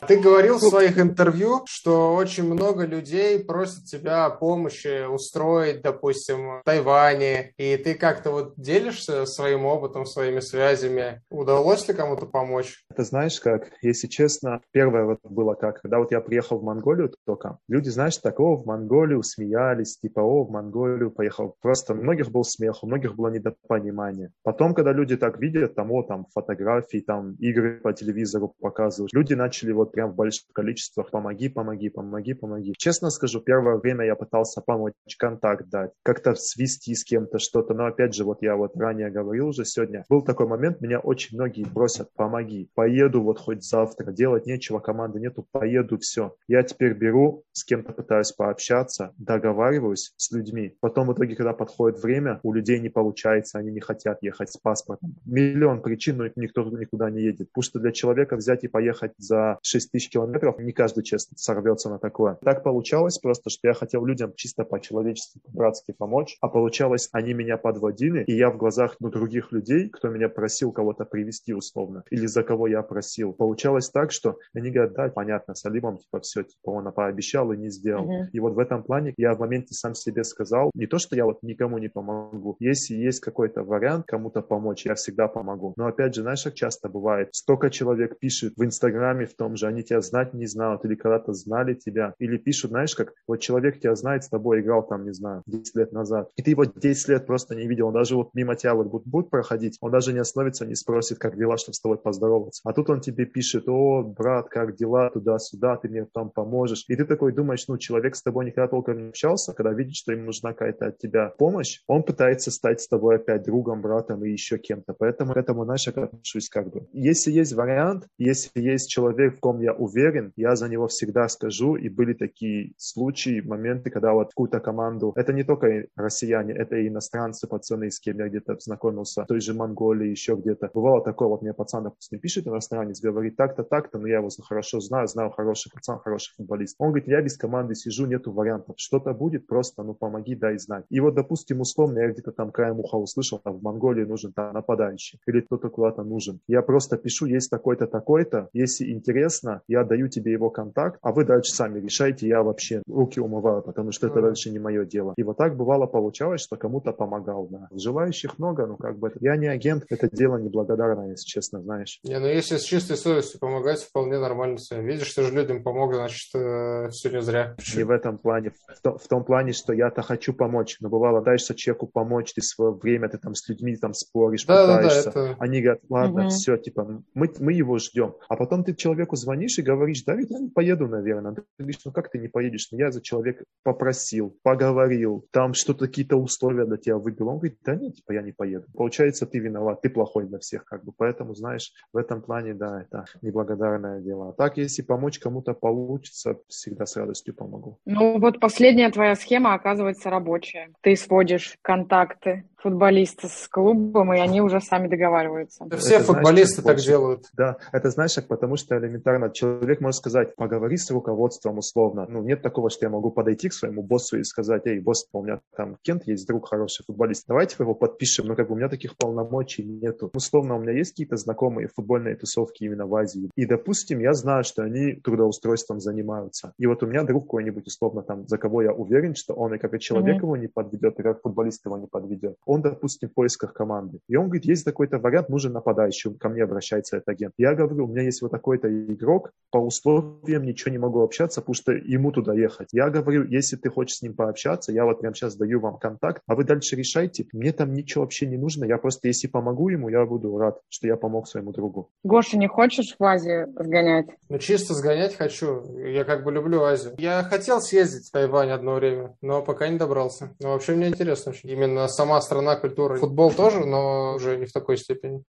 Ты 0.06 0.18
говорил 0.18 0.56
в 0.56 0.62
своих 0.62 0.98
интервью, 0.98 1.64
что 1.66 2.14
очень 2.14 2.44
много 2.44 2.86
людей 2.86 3.44
просят 3.44 3.84
тебя 3.84 4.24
о 4.24 4.30
помощи 4.30 5.06
устроить, 5.06 5.82
допустим, 5.82 6.60
в 6.60 6.62
Тайване, 6.64 7.52
и 7.58 7.76
ты 7.76 7.94
как-то 7.94 8.30
вот 8.30 8.54
делишься 8.56 9.26
своим 9.26 9.66
опытом, 9.66 10.06
своими 10.06 10.40
связями. 10.40 11.20
Удалось 11.30 11.86
ли 11.88 11.94
кому-то 11.94 12.26
помочь? 12.26 12.84
Это 12.90 13.04
знаешь 13.04 13.38
как, 13.40 13.70
если 13.82 14.06
честно, 14.06 14.60
первое 14.70 15.04
вот 15.04 15.18
было 15.24 15.54
как, 15.54 15.82
когда 15.82 15.98
вот 15.98 16.10
я 16.10 16.20
приехал 16.20 16.58
в 16.58 16.64
Монголию 16.64 17.12
только, 17.26 17.58
люди, 17.68 17.90
знаешь, 17.90 18.16
такого 18.16 18.56
в 18.56 18.66
Монголию 18.66 19.22
смеялись, 19.22 19.98
типа, 19.98 20.20
о, 20.20 20.44
в 20.44 20.50
Монголию 20.50 21.10
поехал. 21.10 21.54
Просто 21.60 21.92
у 21.92 21.96
многих 21.96 22.30
был 22.30 22.44
смех, 22.44 22.82
у 22.82 22.86
многих 22.86 23.14
было 23.14 23.28
недопонимание. 23.28 24.30
Потом, 24.42 24.74
когда 24.74 24.92
люди 24.92 25.16
так 25.16 25.38
видят, 25.38 25.74
там, 25.74 25.92
о, 25.92 26.02
там, 26.02 26.26
фотографии, 26.32 26.98
там, 26.98 27.34
игры 27.34 27.80
по 27.82 27.92
телевизору 27.92 28.54
показывают, 28.60 29.12
люди 29.12 29.34
начали 29.38 29.72
вот 29.72 29.92
прям 29.92 30.12
в 30.12 30.16
больших 30.16 30.46
количествах 30.52 31.10
помоги, 31.10 31.48
помоги, 31.48 31.88
помоги, 31.88 32.34
помоги. 32.34 32.74
Честно 32.76 33.10
скажу, 33.10 33.40
первое 33.40 33.76
время 33.76 34.04
я 34.04 34.14
пытался 34.14 34.60
помочь, 34.60 34.92
контакт 35.18 35.68
дать, 35.68 35.92
как-то 36.02 36.34
свести 36.34 36.94
с 36.94 37.04
кем-то 37.04 37.38
что-то, 37.38 37.72
но 37.72 37.86
опять 37.86 38.14
же, 38.14 38.24
вот 38.24 38.42
я 38.42 38.56
вот 38.56 38.76
ранее 38.76 39.10
говорил 39.10 39.48
уже 39.48 39.64
сегодня, 39.64 40.04
был 40.08 40.22
такой 40.22 40.46
момент, 40.46 40.80
меня 40.80 40.98
очень 40.98 41.36
многие 41.36 41.64
просят, 41.64 42.10
помоги, 42.14 42.68
поеду 42.74 43.22
вот 43.22 43.38
хоть 43.38 43.64
завтра, 43.64 44.12
делать 44.12 44.46
нечего, 44.46 44.80
команды 44.80 45.20
нету, 45.20 45.46
поеду, 45.50 45.98
все. 45.98 46.34
Я 46.48 46.62
теперь 46.62 46.94
беру, 46.94 47.44
с 47.52 47.64
кем-то 47.64 47.92
пытаюсь 47.92 48.32
пообщаться, 48.32 49.14
договариваюсь 49.18 50.12
с 50.16 50.30
людьми. 50.32 50.76
Потом 50.80 51.08
в 51.08 51.14
итоге, 51.14 51.36
когда 51.36 51.52
подходит 51.52 52.02
время, 52.02 52.40
у 52.42 52.52
людей 52.52 52.80
не 52.80 52.88
получается, 52.88 53.58
они 53.58 53.70
не 53.70 53.80
хотят 53.80 54.22
ехать 54.22 54.50
с 54.50 54.56
паспортом. 54.56 55.16
Миллион 55.24 55.82
причин, 55.82 56.18
но 56.18 56.24
никто 56.36 56.64
никуда 56.64 57.10
не 57.10 57.22
едет. 57.22 57.48
Потому 57.52 57.82
для 57.82 57.92
человека 57.92 58.36
взять 58.36 58.64
и 58.64 58.68
поехать 58.68 59.12
за 59.28 59.58
6 59.62 59.92
тысяч 59.92 60.10
километров, 60.10 60.58
не 60.58 60.72
каждый, 60.72 61.04
честно, 61.04 61.36
сорвется 61.36 61.90
на 61.90 61.98
такое. 61.98 62.38
Так 62.42 62.64
получалось 62.64 63.18
просто, 63.18 63.50
что 63.50 63.68
я 63.68 63.74
хотел 63.74 64.04
людям 64.04 64.32
чисто 64.34 64.64
по-человечески, 64.64 65.40
по-братски 65.44 65.92
помочь, 65.92 66.36
а 66.40 66.48
получалось, 66.48 67.08
они 67.12 67.34
меня 67.34 67.56
подводили, 67.56 68.24
и 68.24 68.34
я 68.34 68.50
в 68.50 68.56
глазах 68.56 68.96
ну, 69.00 69.10
других 69.10 69.52
людей, 69.52 69.88
кто 69.90 70.08
меня 70.08 70.28
просил 70.28 70.72
кого-то 70.72 71.04
привести 71.04 71.54
условно, 71.54 72.02
или 72.10 72.26
за 72.26 72.42
кого 72.42 72.66
я 72.66 72.82
просил, 72.82 73.32
получалось 73.32 73.90
так, 73.90 74.10
что 74.10 74.38
они 74.54 74.70
говорят, 74.70 74.94
да, 74.94 75.08
понятно, 75.08 75.54
с 75.54 75.64
Алимом, 75.66 75.98
типа, 75.98 76.20
все, 76.20 76.42
типа, 76.42 76.70
он 76.70 76.92
пообещал 76.92 77.52
и 77.52 77.56
не 77.56 77.70
сделал. 77.70 78.08
Uh-huh. 78.08 78.26
И 78.32 78.40
вот 78.40 78.54
в 78.54 78.58
этом 78.58 78.82
плане 78.82 79.14
я 79.16 79.34
в 79.34 79.40
моменте 79.40 79.74
сам 79.74 79.94
себе 79.94 80.24
сказал, 80.24 80.70
не 80.74 80.86
то, 80.86 80.98
что 80.98 81.16
я 81.16 81.24
вот 81.24 81.42
никому 81.42 81.78
не 81.78 81.88
помогу, 81.88 82.56
если 82.58 82.94
есть 82.94 83.20
какой-то 83.20 83.62
вариант 83.62 84.06
кому-то 84.06 84.42
помочь, 84.42 84.86
я 84.86 84.94
всегда 84.94 85.28
помогу. 85.28 85.74
Но 85.76 85.86
опять 85.86 86.14
же, 86.14 86.22
знаешь, 86.22 86.44
как 86.44 86.54
часто 86.54 86.88
бывает, 86.88 87.28
столько 87.32 87.70
человек 87.70 88.18
пишет 88.18 88.54
в 88.56 88.64
Инстаграме 89.08 89.26
в 89.26 89.34
том 89.34 89.56
же, 89.56 89.66
они 89.66 89.82
тебя 89.82 90.00
знать 90.00 90.34
не 90.34 90.46
знают, 90.46 90.84
или 90.84 90.94
когда-то 90.94 91.32
знали 91.32 91.74
тебя, 91.74 92.14
или 92.18 92.36
пишут, 92.36 92.70
знаешь, 92.70 92.94
как 92.94 93.12
вот 93.26 93.40
человек 93.40 93.80
тебя 93.80 93.94
знает, 93.94 94.24
с 94.24 94.28
тобой 94.28 94.60
играл 94.60 94.86
там, 94.86 95.04
не 95.04 95.12
знаю, 95.12 95.42
10 95.46 95.76
лет 95.76 95.92
назад, 95.92 96.30
и 96.36 96.42
ты 96.42 96.50
его 96.50 96.64
10 96.64 97.08
лет 97.08 97.26
просто 97.26 97.54
не 97.54 97.66
видел, 97.66 97.88
он 97.88 97.94
даже 97.94 98.16
вот 98.16 98.30
мимо 98.34 98.56
тебя 98.56 98.74
вот 98.74 98.88
будет, 98.88 99.06
будет 99.06 99.30
проходить, 99.30 99.78
он 99.80 99.90
даже 99.90 100.12
не 100.12 100.18
остановится, 100.18 100.66
не 100.66 100.74
спросит, 100.74 101.18
как 101.18 101.36
дела, 101.36 101.56
чтобы 101.56 101.74
с 101.74 101.80
тобой 101.80 101.98
поздороваться. 101.98 102.62
А 102.64 102.72
тут 102.72 102.90
он 102.90 103.00
тебе 103.00 103.24
пишет, 103.24 103.68
о, 103.68 104.02
брат, 104.02 104.48
как 104.48 104.76
дела, 104.76 105.10
туда-сюда, 105.10 105.76
ты 105.76 105.88
мне 105.88 106.04
там 106.04 106.30
поможешь. 106.30 106.84
И 106.88 106.96
ты 106.96 107.04
такой 107.04 107.32
думаешь, 107.32 107.66
ну, 107.68 107.78
человек 107.78 108.14
с 108.16 108.22
тобой 108.22 108.46
никогда 108.46 108.68
толком 108.68 108.98
не 108.98 109.08
общался, 109.08 109.54
когда 109.54 109.72
видит, 109.72 109.94
что 109.94 110.12
ему 110.12 110.26
нужна 110.26 110.52
какая-то 110.52 110.86
от 110.88 110.98
тебя 110.98 111.32
помощь, 111.38 111.80
он 111.86 112.02
пытается 112.02 112.50
стать 112.50 112.80
с 112.80 112.88
тобой 112.88 113.16
опять 113.16 113.44
другом, 113.44 113.82
братом 113.82 114.24
и 114.24 114.30
еще 114.30 114.58
кем-то. 114.58 114.94
Поэтому 114.98 115.32
к 115.32 115.36
этому, 115.36 115.64
знаешь, 115.64 115.86
я 115.86 116.02
отношусь 116.02 116.48
как 116.48 116.70
бы. 116.70 116.86
Если 116.92 117.32
есть 117.32 117.52
вариант, 117.52 118.06
если 118.18 118.60
есть 118.60 118.90
человек, 118.98 119.36
в 119.36 119.40
ком 119.40 119.60
я 119.60 119.72
уверен, 119.72 120.32
я 120.36 120.56
за 120.56 120.68
него 120.68 120.86
всегда 120.88 121.28
скажу. 121.28 121.76
И 121.76 121.88
были 121.88 122.14
такие 122.14 122.72
случаи, 122.76 123.40
моменты, 123.40 123.90
когда 123.90 124.12
вот 124.12 124.28
какую-то 124.28 124.60
команду, 124.60 125.12
это 125.14 125.32
не 125.32 125.44
только 125.44 125.86
россияне, 125.96 126.52
это 126.52 126.76
и 126.76 126.88
иностранцы, 126.88 127.46
пацаны, 127.46 127.90
с 127.90 128.00
кем 128.00 128.18
я 128.18 128.28
где-то 128.28 128.56
знакомился, 128.58 129.22
в 129.22 129.26
той 129.26 129.40
же 129.40 129.54
Монголии, 129.54 130.08
еще 130.08 130.34
где-то. 130.34 130.70
Бывало 130.74 131.04
такое, 131.04 131.28
вот 131.28 131.42
мне 131.42 131.54
пацан, 131.54 131.84
допустим, 131.84 132.18
пишет 132.18 132.46
иностранец, 132.48 133.00
говорит 133.00 133.36
так-то, 133.36 133.62
так-то, 133.62 133.98
но 133.98 134.08
я 134.08 134.16
его 134.16 134.28
хорошо 134.42 134.80
знаю, 134.80 135.06
знаю, 135.06 135.30
хороший 135.30 135.70
пацан, 135.72 135.98
хороший 136.00 136.34
футболист. 136.36 136.74
Он 136.78 136.88
говорит, 136.88 137.08
я 137.08 137.22
без 137.22 137.36
команды 137.36 137.74
сижу, 137.74 138.06
нету 138.06 138.32
вариантов. 138.32 138.74
Что-то 138.78 139.12
будет, 139.12 139.46
просто, 139.46 139.82
ну, 139.84 139.94
помоги, 139.94 140.34
дай 140.34 140.58
знать. 140.58 140.84
И 140.90 141.00
вот, 141.00 141.14
допустим, 141.14 141.60
условно, 141.60 142.00
я 142.00 142.08
где-то 142.08 142.32
там 142.32 142.50
краем 142.50 142.80
уха 142.80 142.96
услышал, 142.96 143.38
там 143.38 143.58
в 143.58 143.62
Монголии 143.62 144.04
нужен 144.04 144.32
там 144.32 144.54
нападающий, 144.54 145.20
или 145.26 145.40
кто-то 145.40 145.68
куда-то 145.68 146.02
нужен. 146.02 146.40
Я 146.48 146.62
просто 146.62 146.96
пишу, 146.96 147.26
есть 147.26 147.50
такой-то, 147.50 147.86
такой-то, 147.86 148.48
если 148.52 148.87
интересно, 148.92 149.62
я 149.68 149.84
даю 149.84 150.08
тебе 150.08 150.32
его 150.32 150.50
контакт, 150.50 150.98
а 151.02 151.12
вы 151.12 151.24
дальше 151.24 151.52
сами 151.52 151.80
решайте, 151.80 152.26
я 152.26 152.42
вообще 152.42 152.82
руки 152.88 153.20
умываю, 153.20 153.62
потому 153.62 153.92
что 153.92 154.06
это 154.06 154.20
дальше 154.20 154.50
не 154.50 154.58
мое 154.58 154.84
дело. 154.84 155.14
И 155.16 155.22
вот 155.22 155.36
так 155.36 155.56
бывало 155.56 155.86
получалось, 155.86 156.40
что 156.42 156.56
кому-то 156.56 156.92
помогал, 156.92 157.46
да. 157.48 157.68
Желающих 157.72 158.38
много, 158.38 158.66
ну 158.66 158.76
как 158.76 158.98
бы, 158.98 159.12
я 159.20 159.36
не 159.36 159.46
агент, 159.46 159.84
это 159.88 160.08
дело 160.10 160.36
неблагодарное, 160.36 161.10
если 161.10 161.26
честно, 161.26 161.62
знаешь. 161.62 162.00
Не, 162.04 162.18
ну 162.18 162.26
если 162.26 162.56
с 162.56 162.62
чистой 162.62 162.96
совестью 162.96 163.40
помогать, 163.40 163.82
вполне 163.82 164.18
нормально 164.18 164.56
все. 164.56 164.80
Видишь, 164.80 165.12
ты 165.14 165.22
же 165.22 165.32
людям 165.32 165.62
помог, 165.62 165.94
значит, 165.94 166.34
э, 166.34 166.88
все 166.90 167.10
не 167.10 167.22
зря. 167.22 167.56
Не 167.76 167.84
в 167.84 167.90
этом 167.90 168.18
плане, 168.18 168.50
в, 168.50 168.80
то, 168.82 168.96
в 168.96 169.06
том 169.08 169.24
плане, 169.24 169.52
что 169.52 169.72
я-то 169.72 170.02
хочу 170.02 170.32
помочь, 170.32 170.76
но 170.80 170.88
бывало, 170.88 171.22
дальше 171.22 171.54
человеку 171.54 171.86
помочь, 171.86 172.32
ты 172.34 172.42
свое 172.42 172.72
время, 172.72 173.08
ты 173.08 173.18
там 173.18 173.34
с 173.34 173.48
людьми 173.48 173.76
там 173.76 173.94
споришь, 173.94 174.44
да, 174.44 174.62
пытаешься. 174.62 175.04
Да, 175.04 175.12
да, 175.12 175.30
это... 175.30 175.36
Они 175.38 175.60
говорят, 175.60 175.82
ладно, 175.88 176.22
угу. 176.22 176.30
все, 176.30 176.56
типа, 176.56 177.02
мы, 177.14 177.30
мы 177.38 177.52
его 177.52 177.78
ждем. 177.78 178.14
А 178.28 178.36
потом 178.36 178.64
ты 178.64 178.74
человеку 178.78 179.16
звонишь 179.16 179.58
и 179.58 179.62
говоришь, 179.62 180.04
да, 180.04 180.14
я 180.14 180.38
не 180.38 180.48
поеду, 180.48 180.88
наверное. 180.88 181.34
Ты 181.34 181.42
говоришь, 181.58 181.80
ну 181.84 181.92
как 181.92 182.10
ты 182.10 182.18
не 182.18 182.28
поедешь? 182.28 182.68
Ну 182.70 182.78
я 182.78 182.90
за 182.90 183.02
человека 183.02 183.44
попросил, 183.62 184.36
поговорил, 184.42 185.26
там 185.30 185.54
что-то, 185.54 185.86
какие-то 185.86 186.16
условия 186.16 186.64
для 186.64 186.76
тебя 186.76 186.96
выбил. 186.96 187.28
Он 187.28 187.38
говорит, 187.38 187.58
да 187.64 187.74
нет, 187.74 187.96
типа 187.96 188.12
я 188.12 188.22
не 188.22 188.32
поеду. 188.32 188.66
Получается, 188.74 189.26
ты 189.26 189.38
виноват, 189.38 189.82
ты 189.82 189.90
плохой 189.90 190.26
для 190.26 190.38
всех, 190.38 190.64
как 190.64 190.84
бы. 190.84 190.92
Поэтому, 190.96 191.34
знаешь, 191.34 191.72
в 191.92 191.96
этом 191.96 192.22
плане, 192.22 192.54
да, 192.54 192.82
это 192.82 193.04
неблагодарное 193.22 194.00
дело. 194.00 194.30
А 194.30 194.32
так, 194.32 194.56
если 194.56 194.82
помочь 194.82 195.18
кому-то 195.18 195.54
получится, 195.54 196.38
всегда 196.48 196.86
с 196.86 196.96
радостью 196.96 197.34
помогу. 197.34 197.78
Ну 197.84 198.18
вот 198.18 198.40
последняя 198.40 198.90
твоя 198.90 199.14
схема 199.14 199.54
оказывается 199.54 200.10
рабочая. 200.10 200.70
Ты 200.80 200.96
сводишь 200.96 201.58
контакты 201.62 202.44
футболисты 202.58 203.28
с 203.28 203.48
клубом, 203.48 204.12
и 204.12 204.18
они 204.18 204.40
уже 204.40 204.60
сами 204.60 204.88
договариваются. 204.88 205.64
Да 205.66 205.76
все 205.76 205.96
это, 205.96 206.04
футболисты 206.04 206.62
знаешь, 206.62 206.76
так 206.76 206.86
делают. 206.86 207.24
Да, 207.32 207.56
это 207.72 207.90
знаешь, 207.90 208.16
потому 208.26 208.56
что 208.56 208.76
элементарно 208.76 209.30
человек 209.30 209.80
может 209.80 209.98
сказать, 209.98 210.34
поговори 210.34 210.76
с 210.76 210.90
руководством 210.90 211.58
условно. 211.58 212.06
Ну, 212.08 212.22
нет 212.22 212.42
такого, 212.42 212.68
что 212.70 212.86
я 212.86 212.90
могу 212.90 213.10
подойти 213.10 213.48
к 213.48 213.52
своему 213.52 213.82
боссу 213.82 214.18
и 214.18 214.24
сказать, 214.24 214.66
эй, 214.66 214.80
босс, 214.80 215.06
у 215.12 215.22
меня 215.22 215.40
там 215.56 215.76
Кент 215.82 216.06
есть 216.06 216.26
друг 216.26 216.48
хороший 216.48 216.84
футболист, 216.84 217.24
давайте 217.28 217.56
его 217.58 217.74
подпишем, 217.74 218.26
но 218.26 218.34
как 218.34 218.48
бы 218.48 218.54
у 218.54 218.56
меня 218.56 218.68
таких 218.68 218.96
полномочий 218.96 219.62
нету. 219.64 220.10
Условно, 220.14 220.56
у 220.56 220.60
меня 220.60 220.72
есть 220.72 220.90
какие-то 220.90 221.16
знакомые 221.16 221.68
футбольные 221.68 222.16
тусовки 222.16 222.64
именно 222.64 222.86
в 222.86 222.94
Азии, 222.94 223.30
и, 223.36 223.46
допустим, 223.46 224.00
я 224.00 224.14
знаю, 224.14 224.42
что 224.42 224.62
они 224.62 224.94
трудоустройством 224.94 225.80
занимаются. 225.80 226.52
И 226.58 226.66
вот 226.66 226.82
у 226.82 226.86
меня 226.86 227.04
друг 227.04 227.24
какой-нибудь, 227.24 227.66
условно, 227.66 228.02
там, 228.02 228.26
за 228.26 228.36
кого 228.38 228.62
я 228.62 228.72
уверен, 228.72 229.14
что 229.14 229.34
он 229.34 229.54
и 229.54 229.58
как 229.58 229.74
и 229.74 229.80
человек 229.80 230.16
mm-hmm. 230.16 230.22
его 230.22 230.36
не 230.36 230.48
подведет, 230.48 230.98
и 230.98 231.02
как 231.02 231.22
футболист 231.22 231.64
его 231.64 231.78
не 231.78 231.86
подведет 231.86 232.36
он, 232.48 232.62
допустим, 232.62 233.10
в 233.10 233.14
поисках 233.14 233.52
команды. 233.52 234.00
И 234.08 234.16
он 234.16 234.26
говорит, 234.26 234.46
есть 234.46 234.64
такой-то 234.64 234.98
вариант, 234.98 235.28
нужен 235.28 235.52
нападающий, 235.52 236.14
ко 236.14 236.30
мне 236.30 236.42
обращается 236.42 236.96
этот 236.96 237.10
агент. 237.10 237.34
Я 237.36 237.54
говорю, 237.54 237.84
у 237.84 237.88
меня 237.88 238.02
есть 238.02 238.22
вот 238.22 238.30
такой-то 238.30 238.68
игрок, 238.68 239.32
по 239.50 239.58
условиям 239.58 240.44
ничего 240.44 240.72
не 240.72 240.78
могу 240.78 241.02
общаться, 241.02 241.42
потому 241.42 241.54
что 241.54 241.72
ему 241.72 242.10
туда 242.10 242.32
ехать. 242.32 242.68
Я 242.72 242.88
говорю, 242.88 243.24
если 243.24 243.56
ты 243.56 243.68
хочешь 243.68 243.98
с 243.98 244.02
ним 244.02 244.14
пообщаться, 244.14 244.72
я 244.72 244.86
вот 244.86 245.00
прямо 245.00 245.14
сейчас 245.14 245.36
даю 245.36 245.60
вам 245.60 245.76
контакт, 245.78 246.22
а 246.26 246.34
вы 246.34 246.44
дальше 246.44 246.74
решайте. 246.74 247.26
Мне 247.32 247.52
там 247.52 247.74
ничего 247.74 248.04
вообще 248.04 248.26
не 248.26 248.38
нужно, 248.38 248.64
я 248.64 248.78
просто, 248.78 249.08
если 249.08 249.28
помогу 249.28 249.68
ему, 249.68 249.90
я 249.90 250.04
буду 250.06 250.36
рад, 250.38 250.58
что 250.70 250.86
я 250.86 250.96
помог 250.96 251.28
своему 251.28 251.52
другу. 251.52 251.90
Гоша, 252.02 252.38
не 252.38 252.48
хочешь 252.48 252.96
в 252.98 253.04
Азию 253.04 253.52
сгонять? 253.58 254.06
Ну, 254.30 254.38
чисто 254.38 254.72
сгонять 254.72 255.14
хочу. 255.14 255.62
Я 255.76 256.04
как 256.04 256.24
бы 256.24 256.32
люблю 256.32 256.62
Азию. 256.62 256.94
Я 256.96 257.22
хотел 257.24 257.60
съездить 257.60 258.08
в 258.08 258.10
Тайвань 258.12 258.50
одно 258.50 258.74
время, 258.74 259.16
но 259.20 259.42
пока 259.42 259.68
не 259.68 259.76
добрался. 259.76 260.34
Но 260.40 260.52
вообще 260.52 260.74
мне 260.74 260.88
интересно 260.88 261.32
очень. 261.32 261.50
Именно 261.50 261.88
сама 261.88 262.20
страна 262.22 262.37
страна 262.38 262.56
культуры. 262.56 262.98
Футбол 262.98 263.32
тоже, 263.32 263.64
но 263.66 264.14
уже 264.14 264.36
не 264.36 264.46
в 264.46 264.52
такой 264.52 264.76
степени. 264.76 265.22